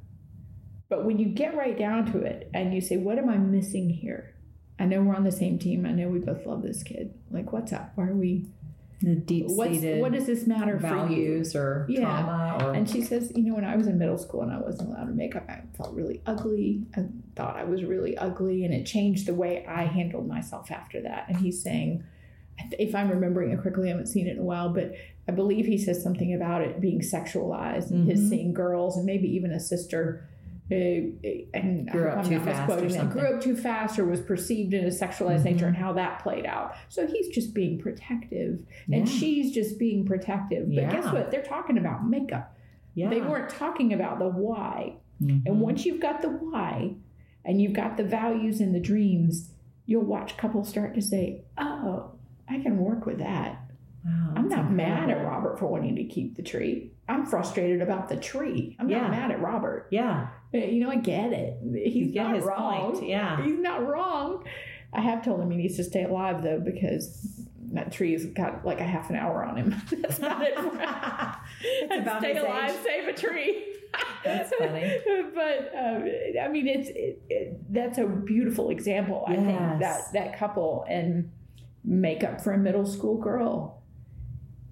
but 0.89 1.05
when 1.05 1.19
you 1.19 1.27
get 1.27 1.55
right 1.55 1.77
down 1.77 2.11
to 2.11 2.21
it 2.21 2.49
and 2.53 2.73
you 2.73 2.81
say, 2.81 2.97
what 2.97 3.17
am 3.17 3.29
I 3.29 3.37
missing 3.37 3.89
here? 3.89 4.35
I 4.79 4.85
know 4.85 5.01
we're 5.01 5.15
on 5.15 5.23
the 5.23 5.31
same 5.31 5.59
team. 5.59 5.85
I 5.85 5.91
know 5.91 6.07
we 6.07 6.19
both 6.19 6.45
love 6.45 6.63
this 6.63 6.83
kid. 6.83 7.13
Like, 7.29 7.51
what's 7.51 7.71
up? 7.71 7.91
Why 7.95 8.05
are 8.05 8.15
we 8.15 8.47
the 9.01 9.15
deep 9.15 9.49
seated 9.49 10.01
what 10.01 10.11
does 10.11 10.25
this 10.25 10.45
matter 10.45 10.75
values 10.75 11.55
or 11.55 11.85
yeah. 11.87 12.01
trauma 12.01 12.57
or... 12.61 12.73
and 12.73 12.89
she 12.89 13.01
says 13.01 13.31
you 13.33 13.43
know 13.43 13.55
when 13.55 13.63
i 13.63 13.75
was 13.75 13.87
in 13.87 13.97
middle 13.97 14.17
school 14.17 14.41
and 14.41 14.51
i 14.51 14.57
wasn't 14.57 14.89
allowed 14.89 15.05
to 15.05 15.13
make 15.13 15.37
up 15.37 15.45
i 15.47 15.61
felt 15.77 15.93
really 15.93 16.21
ugly 16.25 16.83
i 16.97 17.05
thought 17.35 17.55
i 17.55 17.63
was 17.63 17.83
really 17.83 18.17
ugly 18.17 18.65
and 18.65 18.73
it 18.73 18.85
changed 18.85 19.25
the 19.25 19.33
way 19.33 19.65
i 19.67 19.83
handled 19.83 20.27
myself 20.27 20.69
after 20.69 21.01
that 21.01 21.25
and 21.29 21.37
he's 21.37 21.63
saying 21.63 22.03
if 22.77 22.93
i'm 22.93 23.09
remembering 23.09 23.51
it 23.51 23.61
correctly 23.61 23.87
i 23.87 23.91
haven't 23.91 24.07
seen 24.07 24.27
it 24.27 24.31
in 24.31 24.39
a 24.39 24.43
while 24.43 24.67
but 24.67 24.93
i 25.29 25.31
believe 25.31 25.65
he 25.65 25.77
says 25.77 26.03
something 26.03 26.33
about 26.33 26.61
it 26.61 26.81
being 26.81 26.99
sexualized 26.99 27.91
and 27.91 28.01
mm-hmm. 28.01 28.09
his 28.09 28.29
seeing 28.29 28.53
girls 28.53 28.97
and 28.97 29.05
maybe 29.05 29.29
even 29.33 29.51
a 29.51 29.59
sister 29.61 30.28
uh, 30.71 30.75
and 31.53 31.89
grew 31.89 32.07
up 32.09 32.19
I'm 32.19 32.25
too 32.29 32.39
fast 32.39 32.71
or 32.71 32.89
something. 32.89 33.09
grew 33.09 33.35
up 33.35 33.41
too 33.41 33.55
fast 33.57 33.97
or 33.97 34.05
was 34.05 34.21
perceived 34.21 34.73
in 34.73 34.85
a 34.85 34.89
sexualized 34.89 35.43
nature 35.43 35.65
Mhm. 35.65 35.69
and 35.69 35.77
how 35.77 35.93
that 35.93 36.19
played 36.21 36.45
out. 36.45 36.73
So 36.89 37.07
he's 37.07 37.27
just 37.29 37.53
being 37.55 37.79
protective 37.79 38.59
and 38.91 39.05
Yeah. 39.07 39.13
she's 39.13 39.51
just 39.53 39.79
being 39.79 40.05
protective. 40.05 40.67
But 40.73 40.89
guess 40.91 41.05
what? 41.11 41.31
They're 41.31 41.41
talking 41.43 41.77
about 41.77 42.07
makeup. 42.07 42.55
yeah. 42.95 43.09
They 43.09 43.21
weren't 43.21 43.49
talking 43.49 43.93
about 43.93 44.19
the 44.19 44.27
why. 44.29 44.95
Mhm. 45.21 45.43
And 45.45 45.61
once 45.61 45.85
you've 45.85 45.99
got 46.01 46.21
the 46.21 46.29
why 46.29 46.95
and 47.45 47.61
you've 47.61 47.73
got 47.73 47.97
the 47.97 48.03
values 48.03 48.59
and 48.61 48.75
the 48.75 48.79
dreams, 48.79 49.53
you'll 49.85 50.03
watch 50.05 50.37
couples 50.37 50.67
start 50.69 50.93
to 50.95 51.01
say, 51.01 51.43
oh, 51.57 52.11
I 52.47 52.59
can 52.59 52.77
work 52.77 53.05
with 53.05 53.17
that. 53.19 53.57
Wow, 54.05 54.33
I'm 54.35 54.47
not 54.49 54.71
mad 54.71 55.09
at. 55.09 55.25
Robert 55.25 55.59
for 55.59 55.67
wanting 55.67 55.95
to 55.97 56.03
keep 56.05 56.35
the 56.35 56.41
tree. 56.41 56.91
I'm 57.07 57.25
frustrated 57.25 57.81
about 57.81 58.07
the 58.09 58.15
tree. 58.17 58.75
I'm 58.79 58.89
Yeah. 58.89 59.01
not 59.01 59.11
mad 59.11 59.31
at 59.31 59.41
Robert. 59.41 59.87
Yeah, 59.91 60.27
You 60.51 60.79
know, 60.79 60.89
I 60.89 60.95
get 60.95 61.31
it. 61.31 61.57
He's 61.85 62.11
get 62.11 62.23
not 62.23 62.35
his 62.35 62.45
wrong. 62.45 62.91
point. 62.93 63.07
Yeah. 63.07 63.43
He's 63.43 63.59
not 63.59 63.85
wrong. 63.85 64.43
I 64.91 65.01
have 65.01 65.23
told 65.23 65.41
him 65.41 65.51
he 65.51 65.57
needs 65.57 65.75
to 65.77 65.83
stay 65.83 66.03
alive 66.03 66.41
though 66.41 66.59
because 66.59 67.45
that 67.73 67.91
tree's 67.91 68.25
got 68.25 68.65
like 68.65 68.79
a 68.79 68.83
half 68.83 69.09
an 69.11 69.15
hour 69.15 69.45
on 69.45 69.57
him. 69.57 69.75
That's 70.01 70.19
not 70.19 70.41
it. 70.41 70.53
It's 71.61 72.01
about 72.01 72.21
stay 72.21 72.37
alive, 72.37 72.71
age. 72.71 72.77
save 72.83 73.07
a 73.07 73.13
tree. 73.13 73.65
That's 74.23 74.51
funny. 74.55 74.97
but 75.35 75.71
um, 75.77 76.09
I 76.41 76.47
mean, 76.47 76.67
it's 76.67 76.89
it, 76.89 77.21
it, 77.29 77.73
that's 77.73 77.97
a 77.97 78.05
beautiful 78.05 78.69
example. 78.69 79.23
I 79.27 79.35
think 79.35 79.79
that 79.79 80.01
that 80.13 80.37
couple 80.37 80.85
and 80.87 81.31
makeup 81.83 82.41
for 82.41 82.53
a 82.53 82.57
middle 82.57 82.85
school 82.85 83.17
girl. 83.17 83.81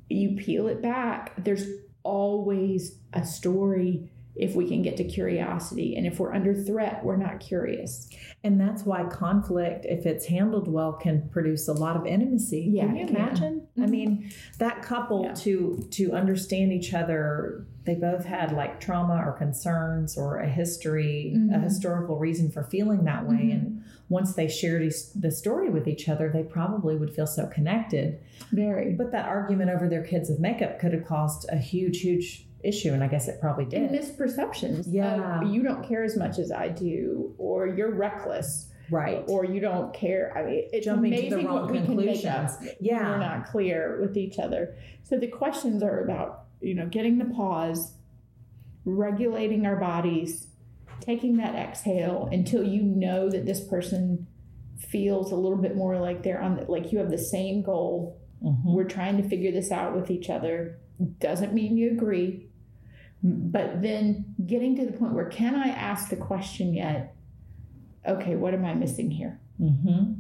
You 0.10 0.38
peel 0.38 0.68
it 0.68 0.82
back. 0.82 1.34
There's 1.44 1.66
always 2.04 2.98
a 3.14 3.26
story 3.26 4.10
if 4.40 4.56
we 4.56 4.68
can 4.68 4.82
get 4.82 4.98
to 4.98 5.04
curiosity, 5.04 5.96
and 5.96 6.06
if 6.06 6.20
we're 6.20 6.34
under 6.34 6.54
threat, 6.54 7.04
we're 7.04 7.18
not 7.18 7.40
curious. 7.40 8.10
And 8.44 8.60
that's 8.60 8.84
why 8.84 9.04
conflict, 9.06 9.86
if 9.86 10.06
it's 10.06 10.26
handled 10.28 10.68
well, 10.68 10.94
can 10.94 11.28
produce 11.30 11.68
a 11.68 11.74
lot 11.74 11.96
of 11.98 12.06
intimacy. 12.06 12.70
Yeah, 12.72 12.86
can 12.86 12.96
you 12.96 13.04
it 13.04 13.08
can. 13.08 13.16
imagine? 13.16 13.62
I 13.78 13.82
Mhm. 13.82 13.90
mean, 13.90 14.30
that 14.60 14.82
couple 14.82 15.24
Yeah. 15.24 15.34
to 15.34 15.88
to 15.92 16.12
understand 16.14 16.72
each 16.72 16.94
other, 16.94 17.66
they 17.86 17.96
both 17.96 18.26
had 18.26 18.52
like 18.52 18.80
trauma 18.80 19.24
or 19.26 19.32
concerns 19.32 20.18
or 20.18 20.38
a 20.38 20.48
history, 20.50 21.34
a 21.34 21.38
Mhm. 21.58 21.64
historical 21.64 22.18
reason 22.20 22.50
for 22.50 22.64
feeling 22.64 23.06
that 23.06 23.28
way. 23.28 23.36
Mhm. 23.38 23.52
And 23.54 23.82
once 24.10 24.36
they 24.36 24.48
shared 24.48 24.92
the 25.16 25.32
story 25.32 25.70
with 25.70 25.88
each 25.88 26.08
other, 26.08 26.30
they 26.30 26.44
probably 26.44 26.96
would 26.96 27.12
feel 27.12 27.28
so 27.28 27.48
connected. 27.48 28.20
Very. 28.52 28.94
But 28.94 29.12
that 29.12 29.26
argument 29.28 29.72
over 29.72 29.88
their 29.90 30.04
kids 30.04 30.30
of 30.30 30.40
makeup 30.40 30.80
could 30.80 30.94
have 30.94 31.06
caused 31.06 31.48
a 31.50 31.58
huge, 31.58 32.02
huge 32.02 32.47
issue, 32.64 32.94
and 32.94 33.04
I 33.04 33.08
guess 33.08 33.28
it 33.28 33.40
probably 33.40 33.66
did 33.66 33.84
and 33.84 33.92
misperceptions. 33.98 34.86
Yeah. 34.88 35.42
you 35.44 35.62
don't 35.64 35.88
care 35.88 36.04
as 36.04 36.18
much 36.18 36.40
as 36.40 36.52
I 36.52 36.70
do, 36.70 37.34
or 37.38 37.68
you're 37.68 37.94
reckless, 37.94 38.72
Right. 38.90 39.24
or 39.28 39.46
you 39.46 39.60
don't 39.60 39.94
care. 39.94 40.32
I 40.38 40.44
mean, 40.46 40.64
it's 40.72 40.86
Jumping 40.86 41.12
to 41.12 41.18
the 41.22 41.28
amazing 41.28 41.46
wrong 41.46 41.62
what 41.64 41.72
we 41.72 41.78
can 41.80 41.96
make 41.96 42.26
up. 42.26 42.48
conclusions. 42.52 42.76
Yeah. 42.82 43.10
we're 43.12 43.20
not 43.20 43.46
clear 43.46 44.00
with 44.02 44.18
each 44.18 44.40
other. 44.40 44.76
So 45.04 45.18
the 45.20 45.28
questions 45.28 45.84
are 45.84 46.00
about 46.04 46.46
you 46.62 46.74
know 46.74 46.88
getting 46.88 47.18
the 47.20 47.26
pause, 47.26 47.94
regulating 48.86 49.66
our 49.66 49.76
bodies, 49.76 50.48
taking 51.02 51.38
that 51.38 51.56
exhale 51.56 52.30
until 52.32 52.64
you 52.64 52.82
know 52.82 53.30
that 53.30 53.46
this 53.46 53.60
person 53.68 54.28
feels 54.80 55.32
a 55.32 55.36
little 55.36 55.58
bit 55.58 55.76
more 55.76 55.98
like 56.00 56.24
they're 56.24 56.42
on 56.42 56.56
the, 56.56 56.64
like 56.72 56.92
you 56.92 56.98
have 57.00 57.10
the 57.12 57.18
same 57.18 57.62
goal. 57.62 58.18
Mhm. 58.44 58.74
We're 58.74 58.84
trying 58.86 59.18
to 59.22 59.28
figure 59.28 59.52
this 59.52 59.72
out 59.72 59.96
with 59.96 60.10
each 60.12 60.30
other. 60.30 60.78
Doesn't 61.20 61.54
mean 61.54 61.78
you 61.78 61.92
agree, 61.92 62.48
but 63.24 63.82
then 63.82 64.36
getting 64.46 64.76
to 64.78 64.86
the 64.86 64.94
point 64.94 65.14
where 65.14 65.30
can 65.30 65.56
I 65.56 65.68
ask 65.70 66.10
the 66.10 66.16
question 66.16 66.74
yet? 66.74 67.16
Okay, 68.08 68.36
what 68.36 68.54
am 68.54 68.66
I 68.66 68.74
missing 68.74 69.12
here? 69.12 69.40
Mhm. 69.62 70.16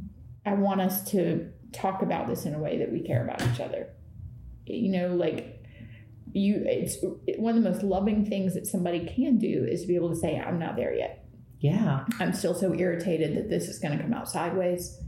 I 0.45 0.53
want 0.53 0.81
us 0.81 1.09
to 1.11 1.51
talk 1.71 2.01
about 2.01 2.27
this 2.27 2.45
in 2.45 2.53
a 2.53 2.59
way 2.59 2.77
that 2.77 2.91
we 2.91 3.01
care 3.01 3.23
about 3.23 3.41
each 3.51 3.59
other. 3.59 3.87
You 4.65 4.89
know, 4.91 5.15
like 5.15 5.63
you, 6.33 6.63
it's 6.65 6.97
one 7.37 7.57
of 7.57 7.63
the 7.63 7.69
most 7.69 7.83
loving 7.83 8.25
things 8.25 8.53
that 8.53 8.67
somebody 8.67 9.05
can 9.05 9.37
do 9.37 9.65
is 9.65 9.81
to 9.81 9.87
be 9.87 9.95
able 9.95 10.09
to 10.09 10.15
say, 10.15 10.37
I'm 10.39 10.59
not 10.59 10.75
there 10.75 10.93
yet. 10.93 11.25
Yeah. 11.59 12.05
I'm 12.19 12.33
still 12.33 12.53
so 12.53 12.73
irritated 12.73 13.35
that 13.35 13.49
this 13.49 13.67
is 13.67 13.79
going 13.79 13.97
to 13.97 14.03
come 14.03 14.13
out 14.13 14.29
sideways. 14.29 14.99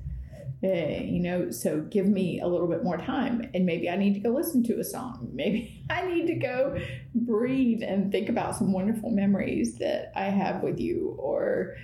Uh, 0.62 0.68
you 0.68 1.22
know, 1.22 1.52
so 1.52 1.80
give 1.90 2.06
me 2.06 2.42
a 2.42 2.48
little 2.48 2.68
bit 2.68 2.84
more 2.84 2.98
time, 2.98 3.50
and 3.54 3.66
maybe 3.66 3.90
I 3.90 3.96
need 3.96 4.14
to 4.16 4.20
go 4.20 4.30
listen 4.30 4.62
to 4.66 4.80
a 4.80 4.84
song. 4.84 5.30
Maybe 5.34 5.86
I 5.90 6.06
need 6.06 6.28
to 6.28 6.36
go 6.36 6.78
breathe 7.16 7.82
and 7.82 8.12
think 8.12 8.28
about 8.28 8.58
some 8.58 8.74
wonderful 8.74 9.10
memories 9.10 9.78
that 9.78 10.12
I 10.18 10.26
have 10.26 10.62
with 10.62 10.78
you, 10.78 11.16
or 11.18 11.76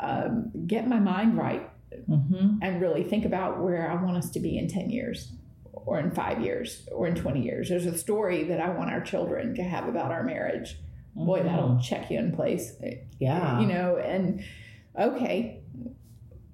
um, 0.00 0.50
get 0.66 0.88
my 0.88 0.98
mind 0.98 1.36
right 1.38 1.70
Mm-hmm. 2.08 2.58
and 2.62 2.80
really 2.80 3.02
think 3.02 3.24
about 3.24 3.60
where 3.60 3.90
I 3.90 4.00
want 4.00 4.16
us 4.16 4.30
to 4.30 4.40
be 4.40 4.56
in 4.56 4.68
10 4.68 4.90
years 4.90 5.32
or 5.72 5.98
in 5.98 6.12
five 6.12 6.40
years 6.40 6.88
or 6.92 7.08
in 7.08 7.16
20 7.16 7.42
years. 7.42 7.68
There's 7.68 7.86
a 7.86 7.98
story 7.98 8.44
that 8.44 8.60
I 8.60 8.70
want 8.70 8.90
our 8.90 9.00
children 9.00 9.56
to 9.56 9.62
have 9.64 9.88
about 9.88 10.12
our 10.12 10.22
marriage. 10.22 10.76
Boy, 11.16 11.42
that'll 11.42 11.80
check 11.80 12.08
you 12.10 12.18
in 12.18 12.32
place. 12.32 12.72
Mm-hmm. 12.80 13.02
Yeah. 13.18 13.60
You 13.60 13.66
know, 13.66 13.96
and 13.96 14.44
okay, 14.98 15.59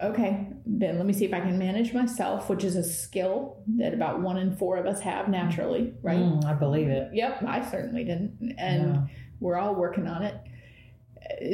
okay, 0.03 0.47
then 0.67 0.97
let 0.99 1.07
me 1.07 1.13
see 1.13 1.25
if 1.25 1.33
I 1.33 1.41
can 1.41 1.59
manage 1.59 1.93
myself, 1.95 2.49
which 2.51 2.65
is 2.65 2.77
a 2.77 2.85
skill 2.85 3.63
that 3.79 3.95
about 3.95 4.21
one 4.21 4.37
in 4.37 4.55
four 4.57 4.77
of 4.77 4.87
us 4.87 5.01
have 5.01 5.29
naturally, 5.29 5.95
right? 6.03 6.19
Mm, 6.19 6.45
I 6.45 6.53
believe 6.55 6.89
it. 6.89 7.11
Yep, 7.15 7.43
I 7.47 7.63
certainly 7.71 8.05
didn't. 8.05 8.55
And 8.59 8.95
Yeah. 8.95 9.03
we're 9.41 9.57
all 9.57 9.75
working 9.75 10.07
on 10.07 10.23
it. 10.23 10.35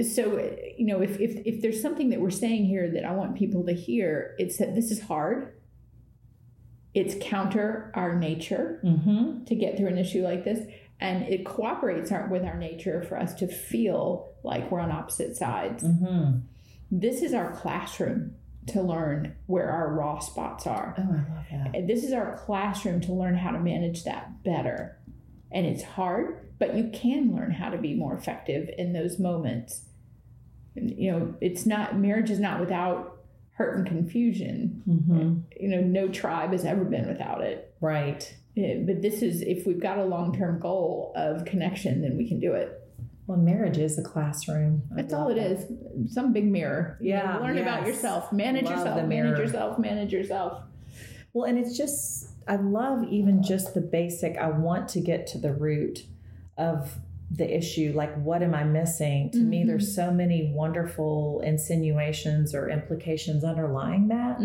Uh, 0.01 0.03
So, 0.03 0.39
uh, 0.39 0.51
you 0.77 0.87
know, 0.87 1.01
if, 1.03 1.21
if, 1.21 1.37
if 1.47 1.63
there's 1.63 1.81
something 1.81 2.11
that 2.11 2.21
we're 2.21 2.31
saying 2.31 2.65
here 2.67 2.91
that 2.91 3.05
I 3.05 3.13
want 3.13 3.37
people 3.37 3.65
to 3.67 3.73
hear, 3.73 4.35
it's 4.39 4.57
that 4.59 4.75
this 4.75 4.91
is 4.91 5.01
hard. 5.03 5.53
It's 6.95 7.15
counter 7.21 7.91
our 7.95 8.15
nature 8.19 8.81
Mm-hmm. 8.85 9.45
to 9.45 9.55
get 9.55 9.77
through 9.77 9.89
an 9.89 9.99
issue 9.99 10.23
like 10.23 10.45
this. 10.45 10.67
And 11.01 11.25
it 11.25 11.45
cooperates 11.45 12.13
our, 12.13 12.29
with 12.29 12.45
our 12.45 12.57
nature 12.57 13.03
for 13.03 13.19
us 13.19 13.35
to 13.35 13.47
feel 13.49 14.33
like 14.45 14.71
we're 14.71 14.79
on 14.81 14.93
opposite 14.93 15.37
sides. 15.37 15.83
Mm-hmm. 15.83 16.41
This 16.93 17.23
is 17.23 17.33
our 17.33 17.53
classroom 17.53 18.35
to 18.69 18.83
learn 18.83 19.35
where 19.47 19.71
our 19.71 19.93
raw 19.93 20.19
spots 20.19 20.67
are. 20.67 20.95
Oh, 20.99 21.03
I 21.03 21.35
love 21.35 21.45
that. 21.51 21.75
And 21.75 21.89
this 21.89 22.05
is 22.05 22.13
our 22.13 22.37
classroom 22.37 23.01
to 23.03 23.13
learn 23.13 23.35
how 23.35 23.51
to 23.51 23.59
manage 23.59 24.05
that 24.05 24.45
better. 24.45 24.99
And 25.51 25.67
it's 25.67 25.83
hard, 25.83 26.51
but 26.59 26.75
you 26.77 26.91
can 26.93 27.35
learn 27.35 27.51
how 27.51 27.71
to 27.71 27.79
be 27.79 27.95
more 27.95 28.15
effective 28.15 28.71
in 28.77 28.93
those 28.93 29.19
moments. 29.19 29.83
You 30.75 31.13
know, 31.13 31.35
it's 31.41 31.67
not, 31.67 31.97
marriage 31.97 32.31
is 32.31 32.39
not 32.39 32.61
without 32.61 33.23
hurt 33.55 33.79
and 33.79 33.87
confusion. 33.87 34.83
Mm-hmm. 34.89 35.41
You 35.61 35.69
know, 35.69 35.81
no 35.81 36.09
tribe 36.09 36.53
has 36.53 36.65
ever 36.65 36.85
been 36.85 37.09
without 37.09 37.41
it. 37.41 37.75
Right. 37.81 38.35
Yeah, 38.55 38.77
but 38.85 39.01
this 39.01 39.23
is, 39.23 39.41
if 39.41 39.67
we've 39.67 39.81
got 39.81 39.99
a 39.99 40.05
long 40.05 40.37
term 40.37 40.61
goal 40.61 41.13
of 41.17 41.47
connection, 41.47 42.03
then 42.03 42.19
we 42.19 42.29
can 42.29 42.39
do 42.39 42.53
it. 42.53 42.82
Well, 43.33 43.41
marriage 43.41 43.79
is 43.79 43.97
a 43.99 44.03
classroom. 44.03 44.83
I 44.93 44.97
That's 44.97 45.15
all 45.15 45.31
it 45.31 45.37
that. 45.37 45.47
is. 45.53 46.13
Some 46.13 46.35
big 46.35 46.45
mirror. 46.45 46.99
Yeah, 47.01 47.39
learn 47.39 47.57
about 47.57 47.87
yourself, 47.87 48.31
manage 48.31 48.65
Love 48.65 48.73
yourself, 48.77 49.09
manage 49.09 49.39
yourself, 49.39 49.79
manage 49.79 50.13
yourself. 50.13 50.63
Well, 51.33 51.45
and 51.47 51.57
it's 51.59 51.75
just, 51.75 52.29
I 52.47 52.57
love 52.57 53.05
even 53.11 53.43
just 53.43 53.73
the 53.73 53.81
basic. 53.81 54.37
I 54.37 54.49
want 54.51 54.87
to 54.91 55.01
get 55.01 55.27
to 55.29 55.39
the 55.39 55.55
root 55.55 56.01
of 56.59 56.95
the 57.31 57.57
issue. 57.57 57.93
Like, 57.97 58.15
what 58.23 58.43
am 58.43 58.55
I 58.55 58.65
missing? 58.65 59.31
To 59.31 59.39
me, 59.39 59.63
Mhm. 59.63 59.67
there's 59.69 59.95
so 59.95 60.11
many 60.13 60.53
wonderful 60.55 61.41
insinuations 61.41 62.55
or 62.55 62.69
implications 62.69 63.45
underlying 63.45 64.09
that. 64.09 64.43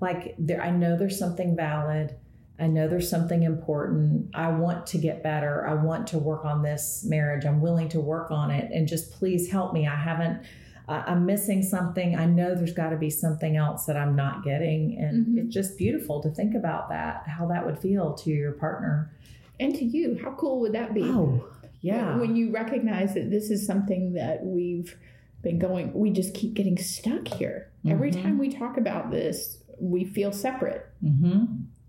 Like, 0.00 0.34
there, 0.40 0.60
I 0.60 0.72
know 0.72 0.96
there's 0.96 1.16
something 1.20 1.54
valid. 1.54 2.16
I 2.58 2.68
know 2.68 2.86
there's 2.86 3.10
something 3.10 3.42
important. 3.42 4.30
I 4.34 4.48
want 4.50 4.86
to 4.88 4.98
get 4.98 5.22
better. 5.22 5.66
I 5.66 5.74
want 5.74 6.06
to 6.08 6.18
work 6.18 6.44
on 6.44 6.62
this 6.62 7.04
marriage. 7.04 7.44
I'm 7.44 7.60
willing 7.60 7.88
to 7.90 8.00
work 8.00 8.30
on 8.30 8.50
it. 8.50 8.70
And 8.72 8.86
just 8.86 9.10
please 9.12 9.50
help 9.50 9.72
me. 9.72 9.88
I 9.88 9.96
haven't, 9.96 10.42
uh, 10.88 11.02
I'm 11.06 11.26
missing 11.26 11.62
something. 11.62 12.14
I 12.16 12.26
know 12.26 12.54
there's 12.54 12.72
got 12.72 12.90
to 12.90 12.96
be 12.96 13.10
something 13.10 13.56
else 13.56 13.86
that 13.86 13.96
I'm 13.96 14.14
not 14.14 14.44
getting. 14.44 14.96
And 14.98 15.26
Mhm. 15.26 15.38
it's 15.44 15.54
just 15.54 15.76
beautiful 15.76 16.20
to 16.22 16.30
think 16.30 16.54
about 16.54 16.88
that, 16.90 17.24
how 17.26 17.46
that 17.48 17.66
would 17.66 17.78
feel 17.78 18.12
to 18.14 18.30
your 18.30 18.52
partner. 18.52 19.10
And 19.58 19.74
to 19.74 19.84
you, 19.84 20.18
how 20.22 20.32
cool 20.32 20.60
would 20.60 20.72
that 20.74 20.94
be? 20.94 21.02
Oh, 21.02 21.44
yeah. 21.80 22.16
When 22.18 22.36
you 22.36 22.52
recognize 22.52 23.14
that 23.14 23.30
this 23.30 23.50
is 23.50 23.66
something 23.66 24.12
that 24.12 24.44
we've 24.44 24.96
been 25.42 25.58
going, 25.58 25.92
we 25.92 26.10
just 26.10 26.34
keep 26.34 26.54
getting 26.54 26.78
stuck 26.78 27.26
here. 27.28 27.68
Every 27.86 28.10
Mhm. 28.12 28.22
time 28.22 28.38
we 28.38 28.48
talk 28.48 28.76
about 28.78 29.10
this, 29.10 29.58
we 29.80 30.04
feel 30.04 30.30
separate. 30.30 30.86
mm-hmm. 31.04 31.44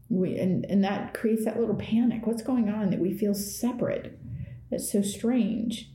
We 0.09 0.37
and, 0.37 0.65
and 0.65 0.83
that 0.83 1.13
creates 1.13 1.45
that 1.45 1.59
little 1.59 1.75
panic. 1.75 2.27
What's 2.27 2.43
going 2.43 2.69
on 2.69 2.91
that 2.91 2.99
we 2.99 3.13
feel 3.13 3.33
separate? 3.33 4.17
That's 4.69 4.91
so 4.91 5.01
strange. 5.01 5.89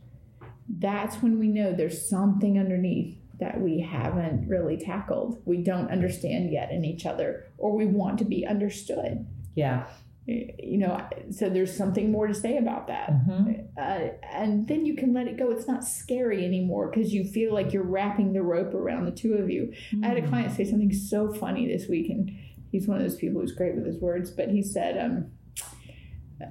That's 0.69 1.17
when 1.17 1.39
we 1.39 1.49
know 1.49 1.73
there's 1.73 2.09
something 2.09 2.59
underneath 2.59 3.19
that 3.41 3.61
we 3.61 3.81
haven't 3.81 4.49
really 4.49 4.77
tackled. 4.77 5.43
We 5.45 5.59
don't 5.59 5.91
understand 5.91 6.53
yet 6.53 6.71
in 6.71 6.85
each 6.85 7.07
other, 7.07 7.47
or 7.59 7.77
we 7.77 7.87
want 7.87 8.19
to 8.19 8.25
be 8.25 8.47
understood. 8.47 9.27
Yeah. 9.55 9.87
you 10.27 10.79
know 10.79 11.09
so 11.31 11.49
there's 11.49 11.75
something 11.75 12.13
more 12.13 12.27
to 12.27 12.35
say 12.35 12.57
about 12.59 12.87
that 12.87 13.11
mm-hmm. 13.11 13.53
uh, 13.77 14.11
and 14.33 14.69
then 14.69 14.87
you 14.87 14.95
can 14.95 15.13
let 15.13 15.27
it 15.27 15.37
go 15.37 15.51
it's 15.51 15.67
not 15.67 15.83
scary 15.83 16.45
anymore 16.45 16.89
because 16.89 17.13
you 17.13 17.25
feel 17.25 17.53
like 17.53 17.73
you're 17.73 17.83
wrapping 17.83 18.33
the 18.33 18.43
rope 18.43 18.73
around 18.75 19.07
the 19.07 19.11
two 19.11 19.35
of 19.35 19.51
you 19.51 19.73
mm-hmm. 19.91 20.05
i 20.05 20.09
had 20.09 20.19
a 20.19 20.29
client 20.29 20.55
say 20.55 20.65
something 20.65 20.93
so 20.93 21.33
funny 21.33 21.67
this 21.67 21.89
week 21.89 22.11
and 22.11 22.31
he's 22.71 22.87
one 22.87 22.97
of 22.97 23.03
those 23.03 23.17
people 23.17 23.41
who's 23.41 23.53
great 23.53 23.75
with 23.75 23.87
his 23.87 23.99
words 23.99 24.31
but 24.31 24.49
he 24.49 24.63
said 24.63 24.99
um, 24.99 25.31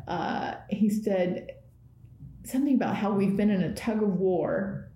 uh, 0.07 0.55
he 0.69 0.89
said 0.89 1.51
something 2.43 2.75
about 2.75 2.95
how 2.95 3.11
we've 3.11 3.37
been 3.37 3.49
in 3.49 3.61
a 3.61 3.73
tug 3.73 4.01
of 4.01 4.15
war. 4.15 4.91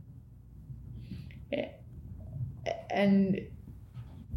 And 2.90 3.42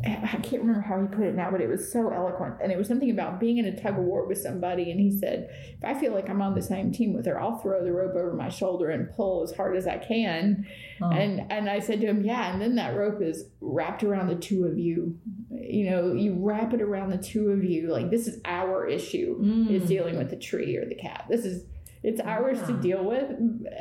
I 0.05 0.39
can't 0.43 0.63
remember 0.63 0.83
how 0.83 1.01
he 1.01 1.09
put 1.09 1.25
it 1.25 1.35
now, 1.35 1.51
but 1.51 1.63
it 1.63 1.69
was 1.69 1.91
so 1.91 2.11
eloquent. 2.11 2.57
And 2.63 2.71
it 2.71 2.77
was 2.77 2.87
something 2.87 3.11
about 3.11 3.41
being 3.41 3.57
in 3.57 3.65
a 3.65 3.81
tug 3.81 3.99
of 3.99 4.05
war 4.05 4.27
with 4.27 4.39
somebody. 4.39 4.91
And 4.91 5.01
he 5.01 5.11
said, 5.11 5.49
if 5.51 5.83
I 5.85 5.95
feel 5.99 6.13
like 6.13 6.29
I'm 6.29 6.43
on 6.43 6.55
the 6.55 6.61
same 6.61 6.93
team 6.93 7.15
with 7.15 7.25
her, 7.25 7.41
I'll 7.41 7.59
throw 7.59 7.83
the 7.83 7.93
rope 7.93 8.15
over 8.15 8.35
my 8.35 8.51
shoulder 8.51 8.91
and 8.91 9.11
pull 9.17 9.43
as 9.43 9.57
hard 9.57 9.75
as 9.75 9.87
I 9.87 9.97
can. 9.97 10.67
Oh. 11.01 11.11
And 11.11 11.51
and 11.51 11.71
I 11.71 11.81
said 11.81 12.03
to 12.03 12.07
him, 12.07 12.25
yeah. 12.25 12.53
And 12.53 12.61
then 12.61 12.75
that 12.77 12.95
rope 12.95 13.23
is 13.23 13.47
wrapped 13.61 14.05
around 14.05 14.29
the 14.29 14.35
two 14.35 14.67
of 14.67 14.79
you. 14.79 15.19
You 15.51 15.91
know, 15.91 16.13
you 16.13 16.37
wrap 16.39 16.75
it 16.75 16.83
around 16.83 17.11
the 17.11 17.19
two 17.19 17.49
of 17.49 17.65
you. 17.65 17.91
Like 17.91 18.11
this 18.11 18.29
is 18.29 18.39
our 18.45 18.87
issue 18.87 19.41
mm. 19.41 19.71
is 19.71 19.89
dealing 19.89 20.19
with 20.19 20.29
the 20.29 20.37
tree 20.37 20.77
or 20.77 20.85
the 20.85 20.95
cat. 20.95 21.25
This 21.31 21.47
is 21.47 21.65
it's 22.03 22.21
ours 22.21 22.59
yeah. 22.61 22.67
to 22.67 22.73
deal 22.75 23.05
with. 23.05 23.31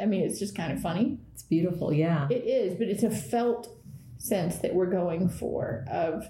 I 0.02 0.06
mean, 0.06 0.24
it's 0.24 0.40
just 0.40 0.56
kind 0.56 0.72
of 0.72 0.82
funny. 0.82 1.20
It's 1.34 1.44
beautiful, 1.44 1.94
yeah. 1.94 2.28
It 2.32 2.46
is, 2.46 2.76
but 2.76 2.88
it's 2.88 3.04
a 3.04 3.12
felt 3.12 3.78
sense 4.18 4.58
that 4.58 4.74
we're 4.74 4.90
going 4.90 5.30
for 5.30 5.86
of 5.92 6.26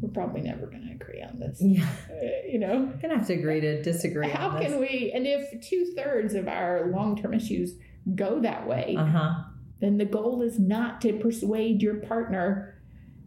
we're 0.00 0.10
probably 0.10 0.40
never 0.40 0.66
going 0.66 0.86
to 0.86 0.92
agree 0.92 1.22
on 1.22 1.38
this. 1.38 1.58
Yeah. 1.60 1.86
Uh, 2.10 2.46
you 2.46 2.58
know, 2.58 2.92
gonna 3.02 3.18
have 3.18 3.26
to 3.26 3.34
agree 3.34 3.60
to 3.60 3.82
disagree. 3.82 4.30
How 4.30 4.58
can 4.58 4.80
we? 4.80 5.12
And 5.14 5.26
if 5.26 5.60
two 5.62 5.92
thirds 5.96 6.34
of 6.34 6.48
our 6.48 6.90
long 6.90 7.20
term 7.20 7.34
issues 7.34 7.74
go 8.14 8.40
that 8.40 8.66
way, 8.66 8.96
uh-huh. 8.98 9.44
then 9.80 9.98
the 9.98 10.04
goal 10.04 10.42
is 10.42 10.58
not 10.58 11.00
to 11.02 11.12
persuade 11.14 11.82
your 11.82 11.96
partner 11.96 12.80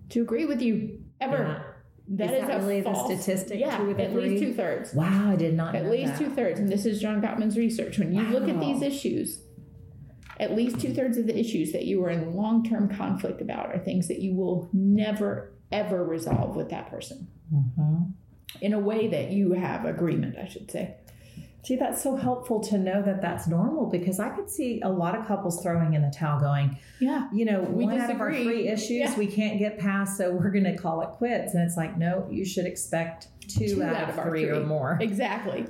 to 0.09 0.21
agree 0.21 0.45
with 0.45 0.61
you 0.61 1.03
ever. 1.21 1.37
Yeah. 1.37 1.63
That 2.09 2.33
is, 2.33 2.41
is 2.41 2.47
that 2.47 2.59
really 2.59 2.81
false, 2.81 3.07
the 3.07 3.15
statistic? 3.15 3.59
Yeah, 3.59 3.81
at 3.97 4.13
least 4.13 4.43
two 4.43 4.53
thirds. 4.53 4.93
Wow, 4.93 5.31
I 5.31 5.37
did 5.37 5.53
not. 5.53 5.73
At 5.73 5.89
least 5.89 6.17
two 6.17 6.29
thirds, 6.29 6.59
and 6.59 6.67
this 6.67 6.85
is 6.85 6.99
John 6.99 7.21
Gottman's 7.21 7.57
research. 7.57 7.97
When 7.97 8.11
you 8.11 8.23
wow. 8.23 8.31
look 8.31 8.49
at 8.49 8.59
these 8.59 8.81
issues, 8.81 9.39
at 10.43 10.55
least 10.55 10.79
two 10.79 10.93
thirds 10.93 11.17
of 11.17 11.25
the 11.25 11.37
issues 11.37 11.71
that 11.71 11.85
you 11.85 12.03
are 12.03 12.09
in 12.09 12.35
long 12.35 12.67
term 12.67 12.93
conflict 12.93 13.41
about 13.41 13.73
are 13.73 13.79
things 13.79 14.07
that 14.09 14.19
you 14.19 14.35
will 14.35 14.69
never, 14.73 15.53
ever 15.71 16.03
resolve 16.03 16.55
with 16.55 16.69
that 16.69 16.89
person 16.89 17.27
mm-hmm. 17.53 18.11
in 18.61 18.73
a 18.73 18.79
way 18.79 19.07
that 19.07 19.31
you 19.31 19.53
have 19.53 19.85
agreement, 19.85 20.37
I 20.37 20.47
should 20.47 20.69
say. 20.69 20.97
See, 21.63 21.77
that's 21.77 22.03
so 22.03 22.17
helpful 22.17 22.59
to 22.65 22.77
know 22.77 23.01
that 23.03 23.21
that's 23.21 23.47
normal 23.47 23.85
because 23.85 24.19
I 24.19 24.27
could 24.29 24.49
see 24.49 24.81
a 24.81 24.89
lot 24.89 25.17
of 25.17 25.25
couples 25.25 25.63
throwing 25.63 25.93
in 25.93 26.01
the 26.01 26.11
towel 26.11 26.37
going, 26.37 26.77
Yeah, 26.99 27.29
you 27.31 27.45
know, 27.45 27.61
we 27.61 27.85
one 27.85 27.95
disagree. 27.95 28.03
out 28.03 28.15
of 28.15 28.21
our 28.21 28.33
three 28.33 28.67
issues 28.67 28.89
yeah. 28.89 29.17
we 29.17 29.27
can't 29.27 29.57
get 29.59 29.79
past, 29.79 30.17
so 30.17 30.31
we're 30.31 30.51
going 30.51 30.65
to 30.65 30.75
call 30.75 31.01
it 31.01 31.11
quits. 31.11 31.53
And 31.53 31.63
it's 31.63 31.77
like, 31.77 31.97
no, 31.97 32.27
you 32.29 32.43
should 32.43 32.65
expect 32.65 33.29
two, 33.47 33.75
two 33.75 33.83
out, 33.83 33.95
out, 33.95 34.09
of, 34.09 34.15
three, 34.15 34.43
three 34.43 34.49
or 34.49 34.65
more. 34.65 34.97
Exactly. 34.99 35.65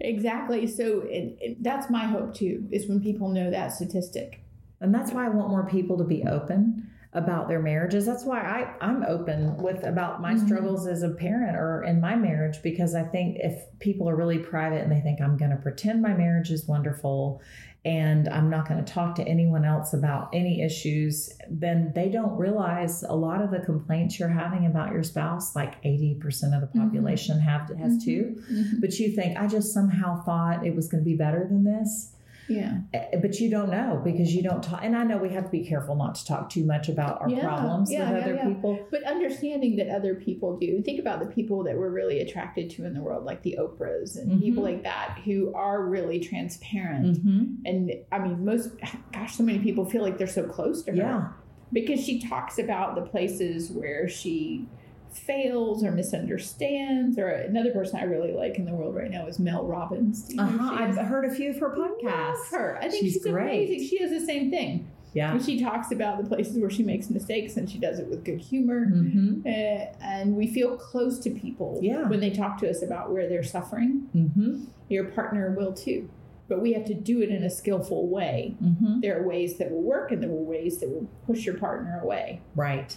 Exactly. 0.00 0.66
So 0.66 1.02
it, 1.02 1.38
it, 1.40 1.62
that's 1.62 1.88
my 1.88 2.04
hope 2.04 2.34
too, 2.34 2.68
is 2.70 2.88
when 2.88 3.00
people 3.00 3.28
know 3.28 3.50
that 3.50 3.72
statistic. 3.72 4.40
And 4.80 4.94
that's 4.94 5.12
why 5.12 5.26
I 5.26 5.28
want 5.28 5.50
more 5.50 5.66
people 5.68 5.96
to 5.98 6.04
be 6.04 6.24
open 6.24 6.90
about 7.14 7.48
their 7.48 7.62
marriages. 7.62 8.04
That's 8.04 8.24
why 8.24 8.40
I, 8.40 8.84
I'm 8.84 9.04
open 9.04 9.56
with 9.56 9.84
about 9.84 10.20
my 10.20 10.34
mm-hmm. 10.34 10.46
struggles 10.46 10.86
as 10.86 11.02
a 11.02 11.10
parent 11.10 11.56
or 11.56 11.84
in 11.84 12.00
my 12.00 12.16
marriage 12.16 12.60
because 12.62 12.94
I 12.94 13.04
think 13.04 13.36
if 13.38 13.62
people 13.78 14.08
are 14.08 14.16
really 14.16 14.38
private 14.38 14.82
and 14.82 14.90
they 14.90 15.00
think 15.00 15.20
I'm 15.20 15.36
going 15.36 15.52
to 15.52 15.56
pretend 15.56 16.02
my 16.02 16.12
marriage 16.12 16.50
is 16.50 16.66
wonderful 16.66 17.40
and 17.84 18.28
I'm 18.30 18.48
not 18.48 18.66
going 18.66 18.82
to 18.82 18.92
talk 18.92 19.14
to 19.16 19.22
anyone 19.22 19.64
else 19.64 19.92
about 19.92 20.30
any 20.32 20.62
issues, 20.62 21.30
then 21.50 21.92
they 21.94 22.08
don't 22.08 22.36
realize 22.36 23.02
a 23.02 23.12
lot 23.12 23.42
of 23.42 23.50
the 23.50 23.60
complaints 23.60 24.18
you're 24.18 24.28
having 24.28 24.64
about 24.64 24.90
your 24.90 25.02
spouse, 25.02 25.54
like 25.54 25.82
80% 25.82 26.16
of 26.16 26.22
the 26.22 26.66
mm-hmm. 26.66 26.80
population 26.80 27.36
mm-hmm. 27.36 27.46
have 27.46 27.68
has 27.78 27.98
mm-hmm. 27.98 28.04
too. 28.04 28.42
Mm-hmm. 28.50 28.80
But 28.80 28.98
you 28.98 29.14
think, 29.14 29.36
I 29.36 29.46
just 29.46 29.74
somehow 29.74 30.22
thought 30.22 30.66
it 30.66 30.74
was 30.74 30.88
going 30.88 31.04
to 31.04 31.08
be 31.08 31.16
better 31.16 31.46
than 31.46 31.62
this. 31.62 32.13
Yeah. 32.48 32.78
Eh, 32.92 33.16
but 33.20 33.38
you 33.40 33.50
don't 33.50 33.70
know 33.70 34.00
because 34.04 34.34
you 34.34 34.42
don't 34.42 34.62
talk. 34.62 34.80
And 34.82 34.96
I 34.96 35.04
know 35.04 35.16
we 35.16 35.30
have 35.30 35.44
to 35.44 35.50
be 35.50 35.64
careful 35.64 35.94
not 35.96 36.14
to 36.16 36.26
talk 36.26 36.50
too 36.50 36.64
much 36.64 36.88
about 36.88 37.20
our 37.20 37.28
yeah, 37.28 37.40
problems 37.40 37.90
yeah, 37.90 38.12
with 38.12 38.26
yeah, 38.26 38.32
other 38.32 38.54
people. 38.54 38.86
But 38.90 39.04
understanding 39.04 39.76
that 39.76 39.88
other 39.88 40.14
people 40.14 40.56
do. 40.58 40.82
Think 40.82 41.00
about 41.00 41.20
the 41.20 41.26
people 41.26 41.64
that 41.64 41.76
we're 41.76 41.90
really 41.90 42.20
attracted 42.20 42.70
to 42.70 42.84
in 42.84 42.94
the 42.94 43.00
world, 43.00 43.24
like 43.24 43.42
the 43.42 43.58
Oprahs 43.58 44.16
and 44.16 44.32
mm-hmm. 44.32 44.40
people 44.40 44.62
like 44.62 44.82
that 44.82 45.20
who 45.24 45.54
are 45.54 45.84
really 45.84 46.20
transparent. 46.20 47.18
Mm-hmm. 47.18 47.66
And 47.66 47.92
I 48.12 48.18
mean, 48.18 48.44
most, 48.44 48.70
gosh, 49.12 49.36
so 49.36 49.42
many 49.42 49.58
people 49.60 49.84
feel 49.84 50.02
like 50.02 50.18
they're 50.18 50.26
so 50.26 50.44
close 50.44 50.82
to 50.84 50.92
her. 50.92 50.96
Yeah. 50.96 51.28
Because 51.72 52.04
she 52.04 52.20
talks 52.20 52.58
about 52.58 52.94
the 52.94 53.02
places 53.02 53.70
where 53.70 54.08
she 54.08 54.68
fails 55.14 55.84
or 55.84 55.92
misunderstands. 55.92 57.18
Or 57.18 57.28
another 57.28 57.72
person 57.72 57.98
I 57.98 58.04
really 58.04 58.32
like 58.32 58.56
in 58.56 58.64
the 58.64 58.72
world 58.72 58.94
right 58.94 59.10
now 59.10 59.26
is 59.26 59.38
Mel 59.38 59.64
Robbins. 59.64 60.30
Uh-huh. 60.38 60.74
I've 60.74 60.96
heard 60.96 61.24
a 61.24 61.34
few 61.34 61.50
of 61.50 61.58
her 61.58 61.70
podcasts. 61.70 62.50
her. 62.50 62.78
I 62.78 62.88
think 62.88 63.04
she's, 63.04 63.14
she's 63.14 63.26
amazing. 63.26 63.86
She 63.86 63.98
does 63.98 64.10
the 64.10 64.24
same 64.24 64.50
thing. 64.50 64.90
Yeah. 65.14 65.32
And 65.32 65.44
she 65.44 65.62
talks 65.62 65.92
about 65.92 66.22
the 66.22 66.28
places 66.28 66.58
where 66.58 66.70
she 66.70 66.82
makes 66.82 67.08
mistakes 67.08 67.56
and 67.56 67.70
she 67.70 67.78
does 67.78 68.00
it 68.00 68.08
with 68.08 68.24
good 68.24 68.40
humor. 68.40 68.86
Mm-hmm. 68.86 69.42
Uh, 69.46 70.04
and 70.04 70.34
we 70.34 70.48
feel 70.48 70.76
close 70.76 71.20
to 71.20 71.30
people 71.30 71.78
yeah. 71.80 72.08
when 72.08 72.20
they 72.20 72.30
talk 72.30 72.58
to 72.58 72.68
us 72.68 72.82
about 72.82 73.12
where 73.12 73.28
they're 73.28 73.44
suffering. 73.44 74.08
Mm-hmm. 74.14 74.64
Your 74.88 75.04
partner 75.04 75.54
will 75.56 75.72
too. 75.72 76.10
But 76.48 76.60
we 76.60 76.72
have 76.74 76.84
to 76.86 76.94
do 76.94 77.22
it 77.22 77.30
in 77.30 77.42
a 77.44 77.48
skillful 77.48 78.08
way. 78.08 78.56
Mm-hmm. 78.62 79.00
There 79.00 79.18
are 79.18 79.26
ways 79.26 79.56
that 79.58 79.70
will 79.70 79.82
work 79.82 80.10
and 80.10 80.22
there 80.22 80.30
are 80.30 80.34
ways 80.34 80.80
that 80.80 80.90
will 80.90 81.08
push 81.26 81.46
your 81.46 81.56
partner 81.56 82.00
away. 82.02 82.42
Right. 82.54 82.96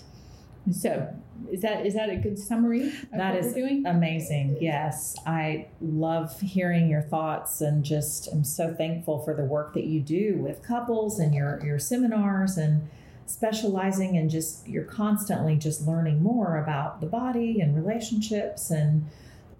So 0.72 1.14
is 1.52 1.61
that 1.61 1.85
is 1.85 1.94
that 1.94 2.10
a 2.10 2.15
good 2.15 2.38
summary 2.38 2.91
that 3.11 3.35
is 3.35 3.56
amazing 3.85 4.57
yes. 4.60 5.15
I 5.26 5.68
love 5.81 6.39
hearing 6.41 6.89
your 6.89 7.03
thoughts 7.03 7.61
and 7.61 7.84
just 7.84 8.27
i'm 8.34 8.44
so 8.44 8.73
thankful 8.73 9.19
for 9.19 9.34
the 9.34 9.44
work 9.44 9.73
that 9.73 9.85
you 9.85 9.99
do 10.02 10.38
with 10.38 10.64
couples 10.64 11.19
and 11.19 11.34
your 11.34 11.64
your 11.64 11.80
seminars 11.80 12.57
and 12.57 12.89
specializing 13.27 14.18
and 14.18 14.30
just 14.30 14.68
you're 14.68 14.84
constantly 14.84 15.56
just 15.56 15.85
learning 15.88 16.23
more 16.23 16.57
about 16.57 17.02
the 17.02 17.07
body 17.07 17.60
and 17.61 17.76
relationships 17.76 18.72
and 18.72 19.06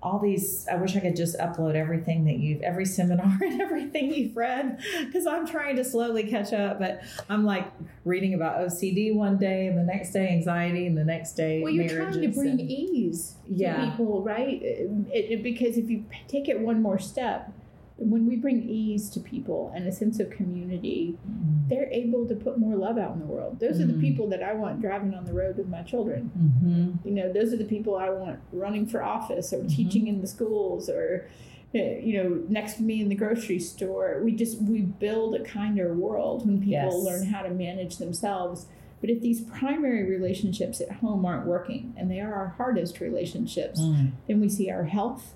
all 0.02 0.20
these 0.20 0.68
i 0.72 0.76
wish 0.76 0.96
i 0.96 1.00
could 1.00 1.16
just 1.16 1.38
upload 1.40 1.74
everything 1.74 2.26
that 2.26 2.38
you've 2.38 2.62
every 2.62 2.86
seminar 2.86 3.38
and 3.42 3.60
everything 3.60 4.14
you've 4.14 4.36
read 4.38 4.80
because 5.06 5.26
i'm 5.26 5.46
trying 5.46 5.76
to 5.76 5.84
slowly 5.84 6.24
catch 6.24 6.54
up 6.54 6.80
but 6.80 7.02
i'm 7.30 7.44
like 7.44 7.66
reading 8.06 8.34
about 8.36 8.60
ocd 8.60 9.16
one 9.16 9.38
day 9.38 9.68
and 9.68 9.78
the 9.78 9.84
next 9.84 10.12
day 10.12 10.30
anxiety 10.30 10.86
and 10.86 10.96
the 10.96 11.04
next 11.04 11.34
day 11.34 11.62
well 11.64 11.72
you're 11.72 11.90
trying 11.90 12.22
to 12.22 12.28
bring 12.30 12.60
and, 12.60 12.62
ease 12.62 13.36
yeah. 13.48 13.78
to 13.78 13.90
people 13.90 14.22
right 14.22 14.62
it, 14.62 14.90
it, 15.12 15.44
because 15.44 15.78
if 15.78 15.90
you 15.90 16.06
take 16.28 16.48
it 16.48 16.60
one 16.60 16.82
more 16.82 17.00
step 17.00 17.52
when 17.98 18.28
we 18.28 18.36
bring 18.36 18.62
ease 18.62 19.10
to 19.10 19.20
people 19.20 19.72
and 19.76 19.88
a 19.88 19.92
sense 19.92 20.20
of 20.20 20.30
community, 20.30 21.18
mm. 21.28 21.68
they're 21.68 21.90
able 21.92 22.28
to 22.28 22.36
put 22.36 22.60
more 22.60 22.76
love 22.76 22.98
out 22.98 23.14
in 23.14 23.20
the 23.20 23.26
world. 23.26 23.60
Those 23.60 23.78
mm. 23.78 23.84
are 23.84 23.88
the 23.88 23.94
mm. 23.94 24.02
people 24.02 24.30
that 24.30 24.44
I 24.44 24.54
want 24.54 24.82
driving 24.82 25.16
on 25.16 25.26
the 25.26 25.34
road 25.34 25.58
with 25.58 25.68
my 25.68 25.82
children. 25.82 26.32
Mm-hmm. 26.38 27.08
You 27.08 27.16
know, 27.16 27.34
those 27.34 27.54
are 27.54 27.58
the 27.58 27.66
people 27.66 27.98
I 27.98 28.10
want 28.10 28.40
running 28.52 28.88
for 28.88 29.04
office 29.04 29.52
or 29.52 29.58
mm-hmm. 29.58 29.68
teaching 29.68 30.08
in 30.08 30.22
the 30.22 30.28
schools 30.28 30.90
or 30.90 31.28
eh, 31.74 32.00
you 32.00 32.22
know 32.22 32.44
next 32.48 32.76
to 32.76 32.84
me 32.84 33.02
in 33.02 33.10
the 33.10 33.16
grocery 33.16 33.60
store 33.60 34.22
we 34.24 34.32
just 34.32 34.62
we 34.62 34.82
build 34.82 35.36
a 35.36 35.44
kinder 35.44 35.94
world 35.94 36.46
when 36.46 36.60
people 36.60 36.72
yes. 36.72 36.94
learn 36.94 37.26
how 37.28 37.42
to 37.42 37.50
manage 37.50 37.98
themselves 37.98 38.68
but 39.02 39.10
if 39.10 39.22
these 39.22 39.42
primary 39.42 40.10
relationships 40.10 40.80
at 40.80 40.92
home 40.94 41.26
aren't 41.26 41.46
working 41.46 41.94
and 41.98 42.10
they 42.10 42.22
are 42.22 42.34
our 42.34 42.56
hardest 42.58 43.02
relationships 43.02 43.82
mm. 43.82 44.12
then 44.28 44.40
we 44.40 44.48
see 44.48 44.72
our 44.72 44.86
health 44.86 45.34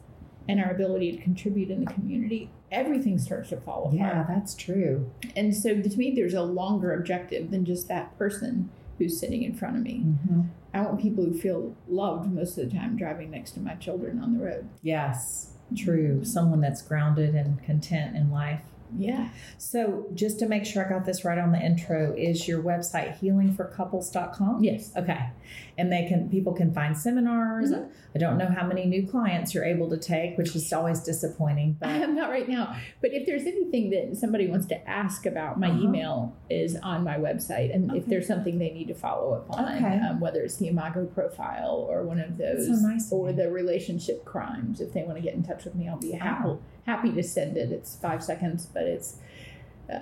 and 0.51 0.61
our 0.61 0.71
ability 0.71 1.13
to 1.13 1.17
contribute 1.17 1.71
in 1.71 1.85
the 1.85 1.91
community, 1.91 2.49
everything 2.71 3.17
starts 3.17 3.49
to 3.49 3.57
fall 3.57 3.85
apart. 3.85 3.95
Yeah, 3.95 4.25
that's 4.27 4.53
true. 4.53 5.09
And 5.35 5.55
so 5.55 5.81
to 5.81 5.97
me, 5.97 6.11
there's 6.13 6.33
a 6.33 6.41
longer 6.41 6.93
objective 6.93 7.51
than 7.51 7.63
just 7.63 7.87
that 7.87 8.17
person 8.17 8.69
who's 8.97 9.17
sitting 9.17 9.43
in 9.43 9.55
front 9.55 9.77
of 9.77 9.83
me. 9.83 10.03
Mm-hmm. 10.05 10.41
I 10.73 10.81
want 10.81 11.01
people 11.01 11.23
who 11.23 11.33
feel 11.33 11.75
loved 11.87 12.31
most 12.31 12.57
of 12.57 12.69
the 12.69 12.75
time 12.75 12.97
driving 12.97 13.31
next 13.31 13.51
to 13.51 13.61
my 13.61 13.75
children 13.75 14.19
on 14.19 14.37
the 14.37 14.43
road. 14.43 14.67
Yes, 14.81 15.53
true. 15.75 16.25
Someone 16.25 16.59
that's 16.59 16.81
grounded 16.81 17.33
and 17.33 17.63
content 17.63 18.17
in 18.17 18.29
life. 18.29 18.61
Yeah. 18.97 19.29
So, 19.57 20.07
just 20.13 20.39
to 20.39 20.47
make 20.47 20.65
sure 20.65 20.85
I 20.85 20.89
got 20.89 21.05
this 21.05 21.23
right 21.23 21.37
on 21.37 21.53
the 21.53 21.59
intro, 21.59 22.13
is 22.13 22.45
your 22.45 22.61
website 22.61 23.17
healingforcouples.com? 23.19 24.63
Yes. 24.63 24.91
Okay. 24.97 25.29
And 25.77 25.91
they 25.91 26.05
can 26.07 26.29
people 26.29 26.53
can 26.53 26.73
find 26.73 26.97
seminars. 26.97 27.71
Mhm. 27.71 27.87
I 28.13 28.19
don't 28.19 28.37
know 28.37 28.47
how 28.47 28.67
many 28.67 28.85
new 28.85 29.07
clients 29.07 29.53
you're 29.53 29.63
able 29.63 29.89
to 29.89 29.97
take, 29.97 30.37
which 30.37 30.55
is 30.55 30.71
always 30.73 30.99
disappointing. 31.01 31.77
But 31.79 31.89
I'm 31.89 32.15
not 32.15 32.29
right 32.29 32.47
now. 32.47 32.75
But 33.01 33.13
if 33.13 33.25
there's 33.25 33.43
anything 33.43 33.89
that 33.91 34.17
somebody 34.17 34.47
wants 34.47 34.65
to 34.67 34.89
ask 34.89 35.25
about, 35.25 35.59
my 35.59 35.69
Uh-huh. 35.69 35.83
email 35.83 36.35
is 36.49 36.75
on 36.77 37.03
my 37.03 37.17
website. 37.17 37.73
And 37.73 37.95
if 37.95 38.05
there's 38.05 38.27
something 38.27 38.59
they 38.59 38.71
need 38.71 38.87
to 38.89 38.93
follow 38.93 39.33
up 39.33 39.57
on, 39.57 39.75
Okay. 39.77 39.97
um, 39.99 40.19
whether 40.19 40.41
it's 40.41 40.57
the 40.57 40.67
Imago 40.67 41.05
profile 41.05 41.87
or 41.89 42.03
one 42.03 42.19
of 42.19 42.37
those, 42.37 42.67
so 42.67 42.73
nice 42.87 43.11
or 43.11 43.31
the 43.31 43.49
relationship 43.49 44.25
crimes, 44.25 44.81
if 44.81 44.91
they 44.93 45.03
want 45.03 45.15
to 45.15 45.21
get 45.21 45.33
in 45.33 45.43
touch 45.43 45.63
with 45.65 45.75
me, 45.75 45.87
I'll 45.87 45.97
be 45.97 46.11
happy, 46.11 46.49
Oh. 46.49 46.59
happy 46.85 47.11
to 47.13 47.23
send 47.23 47.55
it. 47.57 47.71
It's 47.71 47.95
five 47.95 48.21
seconds, 48.23 48.65
but 48.73 48.83
it's 48.83 49.17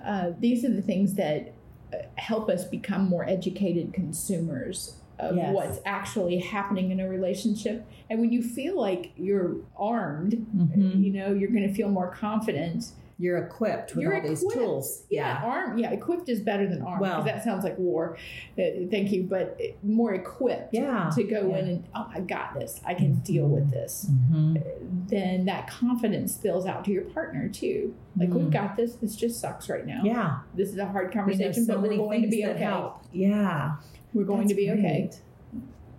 uh, 0.06 0.32
these 0.40 0.64
are 0.64 0.72
the 0.72 0.82
things 0.84 1.16
that 1.16 1.52
uh, 1.92 1.98
help 2.16 2.48
us 2.48 2.64
become 2.64 3.10
more 3.10 3.28
educated 3.28 3.92
consumers 3.92 4.99
of 5.20 5.36
Yes. 5.36 5.54
what's 5.54 5.80
actually 5.86 6.38
happening 6.38 6.92
in 6.92 7.00
a 7.00 7.08
relationship. 7.10 7.86
And 8.10 8.20
when 8.20 8.32
you 8.32 8.42
feel 8.42 8.80
like 8.80 9.12
you're 9.18 9.58
armed, 9.78 10.46
Mhm. 10.56 11.04
you 11.04 11.12
know, 11.12 11.34
you're 11.34 11.52
going 11.52 11.68
to 11.68 11.74
feel 11.74 11.90
more 11.90 12.10
confident. 12.10 12.92
You're 13.22 13.38
equipped 13.38 13.94
with 13.94 14.02
You're 14.04 14.16
all 14.16 14.22
these 14.28 14.46
tools. 14.54 15.04
Yeah, 15.10 15.42
arm. 15.44 15.78
Yeah, 15.78 15.92
equipped 15.92 16.30
is 16.30 16.40
better 16.40 16.66
than 16.68 16.82
armed 16.82 17.00
because 17.02 17.16
Well- 17.18 17.24
that 17.26 17.44
sounds 17.44 17.66
like 17.66 17.78
war. 17.78 18.16
Uh, 18.58 18.88
thank 18.90 19.12
you, 19.12 19.24
but 19.24 19.60
more 19.84 20.14
equipped 20.14 20.74
Yeah. 20.74 21.12
to 21.14 21.24
go 21.24 21.50
Yeah. 21.50 21.58
in 21.58 21.68
and 21.68 21.84
oh, 21.94 22.10
I 22.14 22.22
got 22.22 22.58
this. 22.58 22.80
I 22.86 22.94
can 22.94 23.16
deal 23.16 23.46
with 23.48 23.72
this. 23.72 24.10
Mhm. 24.10 24.64
Then 25.10 25.46
that 25.46 25.68
confidence 25.68 26.34
spills 26.36 26.66
out 26.66 26.86
to 26.86 26.92
your 26.92 27.04
partner 27.04 27.50
too. 27.50 27.94
Like 28.16 28.30
Mm. 28.30 28.36
we've 28.36 28.52
got 28.52 28.78
this. 28.78 28.96
This 28.96 29.18
just 29.18 29.42
sucks 29.42 29.70
right 29.70 29.86
now. 29.86 30.02
Yeah. 30.06 30.38
This 30.56 30.70
is 30.70 30.78
a 30.78 30.86
hard 30.86 31.12
conversation, 31.12 31.66
so 31.66 31.74
but 31.74 31.90
we're 31.90 31.98
going 31.98 32.22
to 32.22 32.30
be 32.30 32.46
okay. 32.46 32.64
help. 32.64 33.02
Yeah. 33.12 33.76
We're 34.14 34.24
going 34.24 34.48
That's 34.48 34.52
to 34.52 34.56
be 34.56 34.72
okay. 34.72 35.10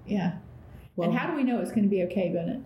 Yeah. 0.06 0.32
Well, 0.96 1.10
and 1.10 1.18
how 1.18 1.30
do 1.30 1.36
we 1.36 1.44
know 1.44 1.60
it's 1.60 1.70
going 1.70 1.84
to 1.84 1.88
be 1.88 2.02
okay, 2.04 2.30
Bennett? 2.32 2.60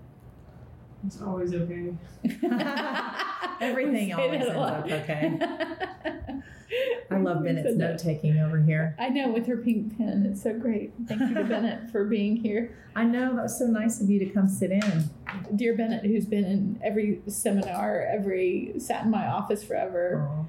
It's 1.07 1.21
always 1.21 1.55
okay. 1.55 1.95
Everything 3.61 4.13
always 4.13 4.43
ends 4.43 4.57
lot. 4.57 4.73
up 4.73 4.87
okay. 4.87 5.39
I 7.11 7.19
love 7.19 7.45
Bennett's 7.45 7.69
said 7.69 7.79
note 7.79 7.99
taking 7.99 8.39
over 8.39 8.59
here. 8.61 8.97
I 8.99 9.09
know 9.09 9.31
with 9.31 9.47
her 9.47 9.57
pink 9.59 9.97
pen, 9.97 10.27
it's 10.31 10.43
so 10.43 10.59
great. 10.59 10.93
Thank 11.07 11.21
you 11.21 11.35
to 11.35 11.45
Bennett 11.45 11.91
for 11.91 12.05
being 12.05 12.37
here. 12.37 12.77
I 12.97 13.05
know 13.05 13.35
that 13.37 13.43
was 13.43 13.59
so 13.59 13.67
nice 13.67 14.01
of 14.01 14.11
you 14.11 14.19
to 14.21 14.27
come 14.27 14.49
sit 14.49 14.71
in. 14.73 15.11
Dear 15.55 15.77
Bennett, 15.77 16.05
who's 16.05 16.27
been 16.27 16.45
in 16.45 16.81
every 16.83 17.21
seminar, 17.29 18.01
every 18.01 18.75
sat 18.79 19.05
in 19.05 19.11
my 19.11 19.27
office 19.27 19.63
forever. 19.63 20.27
Aw. 20.29 20.45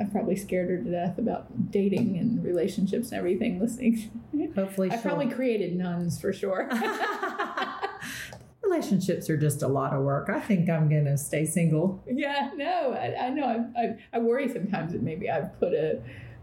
I've 0.00 0.12
probably 0.12 0.36
scared 0.36 0.68
her 0.68 0.78
to 0.78 0.90
death 0.90 1.18
about 1.18 1.70
dating 1.70 2.18
and 2.18 2.44
relationships 2.44 3.10
and 3.10 3.18
everything. 3.18 3.58
Listening, 3.60 4.10
Hopefully, 4.54 4.90
I 4.90 4.96
probably 4.98 5.28
created 5.28 5.76
nuns 5.76 6.20
for 6.20 6.32
sure. 6.32 6.68
Relationships 8.72 9.28
are 9.28 9.36
just 9.36 9.62
a 9.62 9.68
lot 9.68 9.92
of 9.92 10.02
work. 10.02 10.30
I 10.30 10.40
think 10.40 10.70
I'm 10.70 10.88
gonna 10.88 11.18
stay 11.18 11.44
single. 11.44 12.02
yeah, 12.10 12.50
no, 12.56 12.92
I, 12.94 13.26
I 13.26 13.30
know. 13.30 13.44
I, 13.76 13.80
I, 13.80 13.96
I 14.14 14.18
worry 14.18 14.48
sometimes 14.48 14.92
that 14.92 15.02
maybe 15.02 15.28
I've 15.30 15.58
put 15.60 15.72
a, 15.74 16.00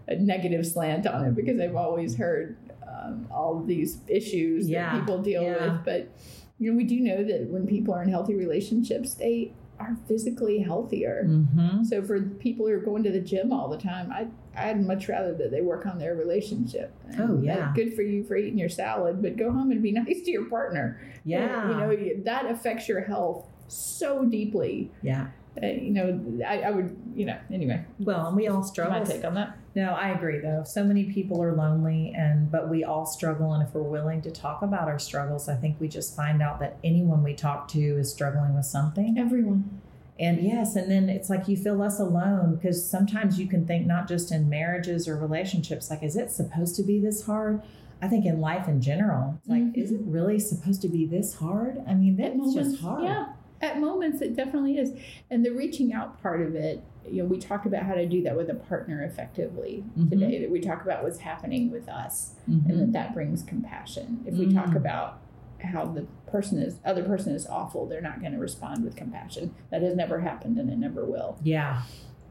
a 0.08 0.16
negative 0.16 0.66
slant 0.66 1.08
on 1.08 1.26
it 1.26 1.36
because 1.36 1.60
I've 1.60 1.76
always 1.76 2.16
heard 2.16 2.56
um, 2.88 3.28
all 3.32 3.64
these 3.64 4.00
issues 4.08 4.70
Yeah, 4.70 4.92
that 4.92 5.00
people 5.00 5.22
deal 5.22 5.42
yeah. 5.44 5.74
with. 5.74 5.86
But 5.86 6.12
you 6.60 6.72
know, 6.72 6.78
we 6.78 6.84
do 6.84 7.00
know 7.00 7.24
that 7.24 7.48
when 7.50 7.66
people 7.66 7.94
are 7.94 8.04
in 8.04 8.10
healthy 8.10 8.36
relationships, 8.36 9.16
they 9.16 9.54
are 9.80 9.96
physically 10.08 10.60
healthier. 10.60 11.24
Mm-hmm. 11.28 11.84
So 11.84 12.04
for 12.04 12.22
people 12.22 12.68
who 12.68 12.74
are 12.74 12.80
going 12.80 13.04
to 13.04 13.12
the 13.12 13.20
gym 13.22 13.52
all 13.54 13.70
the 13.70 13.78
time, 13.78 14.12
I 14.12 14.28
I'd 14.56 14.86
much 14.86 15.08
rather 15.08 15.34
that 15.36 15.52
they 15.52 15.62
work 15.62 15.86
on 15.86 16.00
their 16.00 16.16
relationship. 16.16 16.94
And 17.08 17.22
Oh, 17.22 17.40
yeah. 17.42 17.72
good 17.76 17.94
for 17.96 18.02
you 18.02 18.24
for 18.26 18.36
eating 18.36 18.58
your 18.60 18.68
salad, 18.70 19.22
but 19.22 19.38
go 19.38 19.52
home 19.52 19.72
and 19.72 19.82
be 19.82 19.92
nice 20.04 20.22
to 20.24 20.32
your 20.32 20.46
partner. 20.50 21.00
Yeah. 21.24 21.70
you 21.70 21.76
know 21.76 22.24
that 22.24 22.46
affects 22.46 22.88
your 22.90 23.02
health 23.02 23.48
so 23.68 24.26
deeply. 24.26 24.92
yeah. 25.02 25.28
Uh, 25.62 25.66
you 25.66 25.92
know, 25.92 26.44
I, 26.48 26.62
I 26.62 26.72
would, 26.72 26.96
you 27.16 27.26
know, 27.26 27.38
anyway. 27.52 27.84
Well, 28.00 28.28
and 28.28 28.36
we 28.38 28.48
all 28.48 28.64
struggle. 28.64 28.98
My 29.00 29.04
take 29.04 29.26
on 29.26 29.34
that. 29.34 29.58
No, 29.76 29.92
I 29.94 30.10
agree 30.10 30.40
though. 30.40 30.64
So 30.66 30.84
many 30.84 31.06
people 31.12 31.42
are 31.42 31.54
lonely 31.54 32.14
and 32.16 32.52
but 32.52 32.70
we 32.70 32.84
all 32.84 33.06
struggle 33.06 33.54
and 33.54 33.68
if 33.68 33.74
we're 33.74 33.82
willing 33.82 34.22
to 34.24 34.32
talk 34.32 34.62
about 34.62 34.88
our 34.88 35.00
struggles, 35.00 35.50
I 35.50 35.56
think 35.56 35.80
we 35.80 35.88
just 35.88 36.16
find 36.16 36.42
out 36.42 36.60
that 36.60 36.78
anyone 36.84 37.24
we 37.24 37.34
talk 37.34 37.68
to 37.70 37.80
is 37.80 38.12
struggling 38.12 38.56
with 38.56 38.66
something. 38.66 39.18
Everyone. 39.18 39.82
And 40.20 40.42
yes, 40.42 40.76
and 40.76 40.92
then 40.92 41.08
it's 41.10 41.30
like 41.30 41.48
you 41.48 41.56
feel 41.58 41.76
less 41.76 42.00
alone 42.00 42.56
because 42.56 42.88
sometimes 42.88 43.40
you 43.40 43.48
can 43.48 43.66
think 43.66 43.86
not 43.88 44.08
just 44.08 44.32
in 44.34 44.50
marriages 44.50 45.08
or 45.08 45.18
relationships, 45.18 45.90
like, 45.90 46.04
is 46.04 46.18
it 46.18 46.30
supposed 46.30 46.76
to 46.76 46.84
be 46.84 47.00
this 47.00 47.26
hard? 47.26 47.62
I 48.02 48.08
think 48.10 48.26
in 48.26 48.40
life 48.42 48.68
in 48.68 48.82
general, 48.82 49.36
it's 49.40 49.48
like, 49.50 49.62
Mhm. 49.64 49.78
is 49.78 49.92
it 49.92 50.02
really 50.04 50.38
supposed 50.40 50.82
to 50.84 50.90
be 50.90 51.06
this 51.06 51.36
hard? 51.36 51.82
I 51.88 51.94
mean, 51.96 52.18
that's 52.18 52.54
just 52.54 52.82
hard. 52.82 53.04
yeah. 53.04 53.28
At 53.62 53.80
moments, 53.80 54.22
it 54.22 54.36
definitely 54.36 54.78
is. 54.78 54.94
And 55.30 55.46
the 55.46 55.52
reaching 55.52 55.92
out 55.94 56.22
part 56.22 56.42
of 56.42 56.56
it, 56.56 56.84
you 57.10 57.22
know, 57.24 57.28
we 57.28 57.38
talk 57.40 57.66
about 57.66 57.84
how 57.84 57.94
to 57.94 58.06
do 58.06 58.22
that 58.24 58.38
with 58.38 58.50
a 58.50 58.54
partner 58.56 59.04
effectively 59.04 59.84
Mhm. 59.98 60.10
today. 60.10 60.40
That 60.42 60.50
we 60.52 60.60
talk 60.62 60.84
about 60.84 61.04
what's 61.04 61.20
happening 61.20 61.70
with 61.72 61.90
us. 61.90 62.36
Mhm. 62.48 62.70
and 62.70 62.80
that 62.80 62.92
that 62.94 63.14
brings 63.14 63.44
compassion. 63.44 64.22
If 64.26 64.36
we 64.38 64.52
talk 64.52 64.68
Mm. 64.70 64.78
about 64.78 65.20
how 65.60 65.86
the 65.86 66.08
person 66.28 66.58
is 66.60 66.80
other 66.86 67.04
person 67.04 67.34
is 67.36 67.46
awful, 67.48 67.86
they're 67.86 68.02
not 68.02 68.22
going 68.22 68.32
to 68.32 68.40
respond 68.40 68.84
with 68.84 68.96
compassion. 68.96 69.54
That 69.72 69.82
has 69.82 69.96
never 69.96 70.22
happened 70.22 70.58
and 70.58 70.70
it 70.72 70.78
never 70.80 71.04
will. 71.06 71.38
Yeah. 71.44 71.82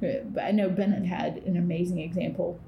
Uh, 0.02 0.24
But 0.32 0.44
I 0.44 0.50
know 0.52 0.70
Bennett 0.70 1.04
had 1.06 1.38
an 1.38 1.56
amazing 1.56 1.98
example 1.98 2.58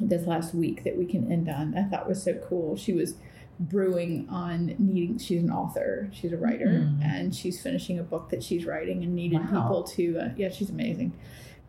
this 0.00 0.26
last 0.26 0.54
week 0.54 0.84
that 0.84 0.96
we 0.98 1.04
can 1.06 1.30
end 1.30 1.48
on. 1.48 1.74
I 1.76 1.84
thought 1.84 2.08
was 2.08 2.22
so 2.22 2.34
cool. 2.34 2.76
She 2.76 2.92
was 2.92 3.16
brewing 3.60 4.28
on 4.30 4.74
needing 4.78 5.18
she's 5.18 5.42
an 5.42 5.50
author 5.50 6.08
she's 6.12 6.32
a 6.32 6.36
writer 6.36 6.66
Mm. 6.66 7.02
and 7.04 7.34
she's 7.34 7.60
finishing 7.60 7.98
a 7.98 8.02
book 8.04 8.28
that 8.30 8.42
she's 8.42 8.64
writing 8.64 9.02
and 9.02 9.14
needed 9.14 9.40
Wow. 9.40 9.62
people 9.62 9.82
to 9.84 10.18
uh, 10.18 10.28
yeah 10.36 10.48
she's 10.48 10.70
amazing 10.70 11.12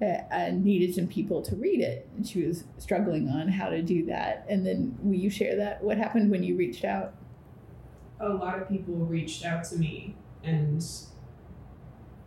uh, 0.02 0.06
and 0.32 0.64
needed 0.64 0.94
some 0.94 1.08
people 1.08 1.42
to 1.42 1.56
read 1.56 1.80
it 1.82 2.08
and 2.16 2.28
she 2.28 2.46
was 2.46 2.64
struggling 2.78 3.28
on 3.30 3.48
how 3.48 3.70
to 3.70 3.82
do 3.82 4.06
that 4.06 4.46
and 4.48 4.66
then 4.66 4.96
will 5.02 5.16
you 5.16 5.30
share 5.32 5.56
that 5.58 5.84
what 5.84 5.98
happened 5.98 6.30
when 6.30 6.44
you 6.44 6.56
reached 6.56 6.86
out 6.86 7.16
A 8.20 8.30
lot 8.30 8.62
of 8.62 8.70
people 8.70 8.94
reached 8.96 9.44
out 9.44 9.64
to 9.66 9.78
me 9.78 10.16
and 10.44 10.86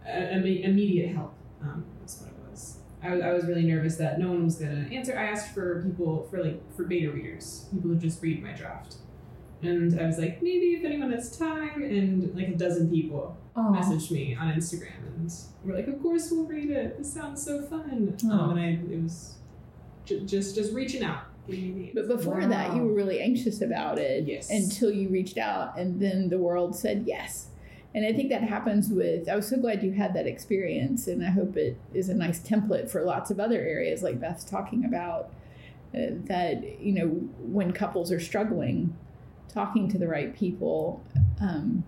uh, 0.06 0.10
immediate 0.10 1.14
help. 1.14 1.34
Um, 1.62 1.84
that's 2.00 2.20
what 2.20 2.30
it 2.30 2.50
was. 2.50 2.78
I, 3.02 3.20
I 3.20 3.32
was 3.32 3.44
really 3.46 3.62
nervous 3.62 3.96
that 3.96 4.18
no 4.18 4.28
one 4.30 4.44
was 4.44 4.56
gonna 4.56 4.88
answer. 4.92 5.16
I 5.16 5.24
asked 5.26 5.54
for 5.54 5.82
people 5.82 6.26
for 6.30 6.42
like 6.42 6.60
for 6.74 6.84
beta 6.84 7.10
readers, 7.12 7.66
people 7.72 7.90
who 7.90 7.96
just 7.96 8.20
read 8.22 8.42
my 8.42 8.52
draft, 8.52 8.96
and 9.62 9.98
I 10.00 10.06
was 10.06 10.18
like, 10.18 10.42
maybe 10.42 10.74
if 10.74 10.84
anyone 10.84 11.12
has 11.12 11.36
time, 11.38 11.82
and 11.82 12.34
like 12.34 12.48
a 12.48 12.56
dozen 12.56 12.90
people 12.90 13.36
Oh, 13.54 13.74
messaged 13.78 14.10
me 14.10 14.34
on 14.34 14.48
Instagram, 14.54 15.06
and 15.16 15.32
we're 15.64 15.74
like, 15.76 15.86
of 15.88 16.00
course 16.02 16.30
we'll 16.30 16.46
read 16.46 16.70
it. 16.70 16.98
This 16.98 17.12
sounds 17.12 17.42
so 17.44 17.62
fun. 17.62 18.16
Um, 18.30 18.50
and 18.56 18.60
I 18.60 18.68
it 18.92 19.02
was 19.02 19.36
ju- 20.06 20.20
just 20.20 20.54
just 20.54 20.72
reaching 20.72 21.02
out. 21.04 21.24
but 21.94 22.08
before 22.08 22.46
that 22.46 22.74
you 22.74 22.82
were 22.82 22.94
really 22.94 23.20
anxious 23.20 23.60
about 23.62 23.98
it 23.98 24.26
Yes. 24.26 24.48
until 24.50 24.90
you 24.92 25.08
reached 25.08 25.38
out 25.38 25.76
and 25.76 26.00
then 26.00 26.28
the 26.28 26.38
world 26.38 26.76
said 26.76 27.02
yes 27.04 27.48
and 27.96 28.06
i 28.06 28.12
think 28.12 28.30
that 28.30 28.44
happens 28.44 28.88
with 28.90 29.28
i 29.28 29.34
was 29.34 29.48
so 29.48 29.56
glad 29.56 29.82
you 29.82 29.90
had 29.90 30.14
that 30.14 30.24
experience 30.28 31.08
and 31.08 31.20
i 31.26 31.30
hope 31.30 31.56
it 31.56 31.76
is 31.92 32.08
a 32.08 32.14
nice 32.14 32.38
template 32.38 32.88
for 32.88 33.02
lots 33.02 33.28
of 33.32 33.40
other 33.40 33.58
areas 33.60 34.04
like 34.04 34.20
beth's 34.20 34.44
talking 34.44 34.84
about 34.84 35.30
uh, 35.96 36.14
that 36.26 36.80
you 36.80 36.92
know 36.92 37.06
when 37.40 37.72
couples 37.72 38.12
are 38.12 38.20
struggling 38.20 38.96
talking 39.52 39.88
to 39.88 39.98
the 39.98 40.08
right 40.08 40.34
people 40.34 41.04
um, 41.40 41.84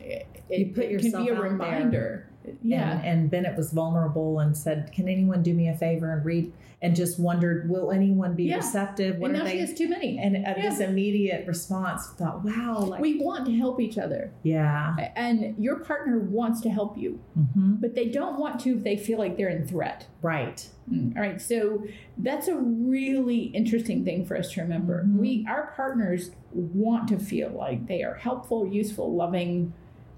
it, 0.00 0.26
You 0.48 0.66
put 0.74 0.84
it 0.84 0.90
yourself 0.90 1.26
can 1.26 1.34
be 1.34 1.40
a 1.40 1.40
reminder 1.40 2.28
yeah 2.62 2.98
And, 2.98 3.06
and 3.06 3.30
Bennett 3.30 3.56
was 3.56 3.72
vulnerable 3.72 4.38
and 4.40 4.56
said, 4.56 4.92
Can 4.92 5.08
anyone 5.08 5.42
do 5.42 5.54
me 5.54 5.68
a 5.68 5.76
favor 5.76 6.12
and 6.12 6.24
read? 6.24 6.52
And 6.80 6.96
just 6.96 7.20
wondered, 7.20 7.68
Will 7.70 7.92
anyone 7.92 8.34
be 8.34 8.44
Yeah. 8.44 8.56
receptive? 8.56 9.18
What 9.18 9.30
and 9.30 9.40
are 9.40 9.44
now 9.44 9.50
she 9.50 9.58
has 9.60 9.72
too 9.74 9.88
many 9.88 10.18
And 10.18 10.36
uh, 10.36 10.54
Yeah. 10.56 10.68
this 10.70 10.80
immediate 10.80 11.46
response 11.46 12.08
thought, 12.18 12.44
Wow, 12.44 12.80
like, 12.80 13.00
we 13.00 13.20
want 13.22 13.46
to 13.46 13.56
help 13.56 13.80
each 13.80 13.98
other 13.98 14.32
yeah. 14.42 14.96
and 15.16 15.54
your 15.62 15.76
partner 15.80 16.18
wants 16.18 16.60
to 16.62 16.70
help 16.70 16.96
you 16.98 17.20
hmm 17.34 17.74
but 17.80 17.94
they 17.94 18.08
don't 18.08 18.38
want 18.38 18.60
to 18.60 18.76
if 18.76 18.84
they 18.84 18.96
feel 18.96 19.18
like 19.18 19.36
they're 19.36 19.48
in 19.48 19.66
threat. 19.66 20.06
Right. 20.20 20.68
Mm, 20.90 21.16
All 21.16 21.22
right, 21.22 21.40
so 21.40 21.84
that's 22.18 22.48
a 22.48 22.54
really 22.56 23.44
interesting 23.54 24.04
thing 24.04 24.24
for 24.26 24.36
us 24.36 24.50
to 24.52 24.60
remember. 24.62 25.04
Mhm. 25.04 25.16
We, 25.18 25.46
our 25.48 25.72
partners, 25.76 26.30
want 26.52 27.08
to 27.08 27.18
feel 27.18 27.50
like 27.50 27.86
they 27.86 28.02
are 28.02 28.14
helpful, 28.14 28.66
useful, 28.66 29.14
loving, 29.14 29.72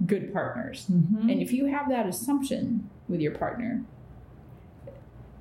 good 0.07 0.33
partners. 0.33 0.87
hmm 0.87 1.29
And 1.31 1.41
if 1.43 1.53
you 1.53 1.67
have 1.67 1.89
that 1.89 2.07
assumption 2.07 2.89
with 3.09 3.21
your 3.21 3.33
partner, 3.33 3.83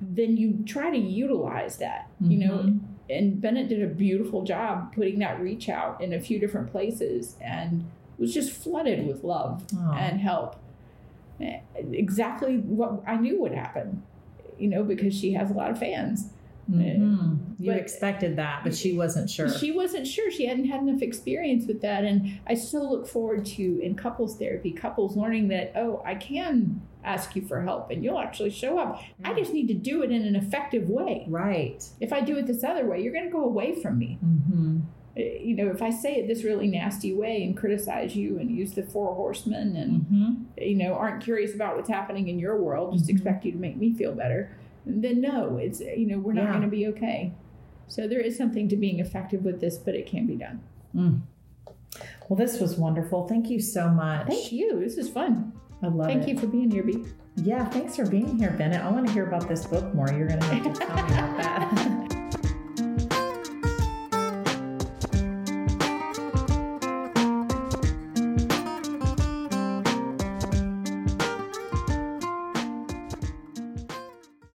then 0.00 0.36
you 0.36 0.62
try 0.66 0.90
to 0.90 0.98
utilize 0.98 1.78
that. 1.78 2.08
You 2.20 2.38
know, 2.46 2.58
Mhm. 2.58 2.80
and 3.10 3.40
Bennett 3.40 3.68
did 3.68 3.82
a 3.82 3.86
beautiful 3.86 4.42
job 4.44 4.94
putting 4.94 5.18
that 5.20 5.40
reach 5.40 5.68
out 5.68 6.00
in 6.00 6.12
a 6.12 6.20
few 6.20 6.38
different 6.38 6.70
places 6.70 7.36
and 7.40 7.84
was 8.18 8.32
just 8.32 8.52
flooded 8.52 9.06
with 9.06 9.24
love 9.24 9.64
Aw. 9.76 9.96
and 9.96 10.20
help. 10.20 10.56
eh, 11.40 11.58
exactly 11.90 12.58
what 12.58 13.02
I 13.08 13.16
knew 13.16 13.40
would 13.40 13.50
happen, 13.52 14.02
you 14.56 14.68
know, 14.68 14.84
because 14.84 15.12
she 15.18 15.32
has 15.32 15.50
a 15.50 15.52
lot 15.54 15.68
of 15.72 15.78
fans. 15.80 16.30
Mm-hmm. 16.70 17.62
You 17.62 17.72
But- 17.72 17.80
expected 17.80 18.36
that, 18.36 18.62
but 18.64 18.74
she 18.74 18.96
wasn't 18.96 19.30
sure. 19.30 19.48
She 19.48 19.70
wasn't 19.72 20.06
sure. 20.06 20.30
She 20.30 20.46
hadn't 20.46 20.66
had 20.66 20.80
enough 20.82 21.02
experience 21.02 21.66
with 21.66 21.80
that. 21.82 22.04
And 22.04 22.38
I 22.46 22.54
still 22.54 22.90
look 22.90 23.06
forward 23.06 23.44
to, 23.46 23.80
in 23.82 23.94
couples 23.94 24.36
therapy, 24.38 24.72
couples 24.72 25.16
learning 25.16 25.48
that, 25.48 25.72
oh, 25.76 26.02
I 26.04 26.14
can 26.14 26.82
ask 27.04 27.36
you 27.36 27.42
for 27.42 27.60
help 27.62 27.90
and 27.90 28.02
you'll 28.02 28.18
actually 28.18 28.50
show 28.50 28.78
up. 28.78 29.00
I 29.24 29.34
just 29.34 29.52
need 29.52 29.68
to 29.68 29.74
do 29.74 30.02
it 30.02 30.10
in 30.10 30.22
an 30.22 30.36
effective 30.36 30.88
way. 30.88 31.26
right. 31.28 31.84
If 32.00 32.12
I 32.12 32.20
do 32.22 32.36
it 32.38 32.46
this 32.46 32.64
other 32.64 32.86
way, 32.86 33.02
you're 33.02 33.12
going 33.12 33.26
to 33.26 33.30
go 33.30 33.44
away 33.44 33.74
from 33.82 33.98
me. 33.98 34.18
Mm-hmm. 34.24 34.78
Eh, 35.16 35.38
You 35.42 35.54
know, 35.56 35.68
if 35.70 35.82
I 35.82 35.90
say 35.90 36.14
it 36.16 36.26
this 36.28 36.42
really 36.44 36.66
nasty 36.66 37.12
way 37.14 37.44
and 37.44 37.54
criticize 37.56 38.16
you 38.16 38.38
and 38.38 38.50
use 38.50 38.72
the 38.72 38.82
four 38.84 39.14
horsemen 39.14 39.76
and, 39.76 39.92
Mm-hmm. 40.06 40.32
you 40.62 40.76
know, 40.76 40.94
aren't 40.94 41.22
curious 41.22 41.54
about 41.54 41.76
what's 41.76 41.90
happening 41.90 42.28
in 42.28 42.38
your 42.38 42.56
world, 42.60 42.94
just 42.94 43.06
Mhm. 43.06 43.10
expect 43.10 43.44
you 43.44 43.52
to 43.52 43.58
make 43.58 43.76
me 43.76 43.92
feel 43.92 44.14
better, 44.14 44.50
then 44.86 45.20
no, 45.20 45.56
it's, 45.58 45.80
you 45.80 46.06
know, 46.06 46.18
we're 46.18 46.32
not 46.32 46.44
Yeah. 46.44 46.50
going 46.50 46.62
to 46.62 46.68
be 46.68 46.86
okay. 46.88 47.32
So 47.86 48.08
there 48.08 48.20
is 48.20 48.36
something 48.36 48.68
to 48.68 48.76
being 48.76 48.98
effective 49.00 49.44
with 49.44 49.60
this, 49.60 49.76
but 49.78 49.94
it 49.94 50.06
can 50.06 50.26
be 50.26 50.36
done. 50.36 50.60
Mm. 50.94 51.20
Well, 52.28 52.36
this 52.36 52.60
was 52.60 52.76
wonderful. 52.76 53.26
Thank 53.28 53.50
you 53.50 53.60
so 53.60 53.88
much. 53.88 54.26
Thank 54.26 54.52
you. 54.52 54.80
This 54.80 54.96
is 54.96 55.08
fun. 55.08 55.52
I 55.82 55.88
love 55.88 56.06
Thank 56.06 56.22
it. 56.22 56.24
Thank 56.24 56.34
you 56.34 56.40
for 56.40 56.46
being 56.46 56.70
here, 56.70 56.82
B. 56.82 57.04
Yeah, 57.36 57.64
thanks 57.66 57.96
for 57.96 58.06
being 58.06 58.38
here, 58.38 58.50
Bennett. 58.50 58.80
I 58.80 58.90
want 58.90 59.06
to 59.06 59.12
hear 59.12 59.26
about 59.26 59.48
this 59.48 59.66
book 59.66 59.94
more. 59.94 60.08
You're 60.10 60.28
going 60.28 60.40
to 60.40 60.46
have 60.46 60.72
to 60.72 60.80
tell 60.80 60.94
me 60.96 61.02
about 61.02 61.36
that. 61.38 62.00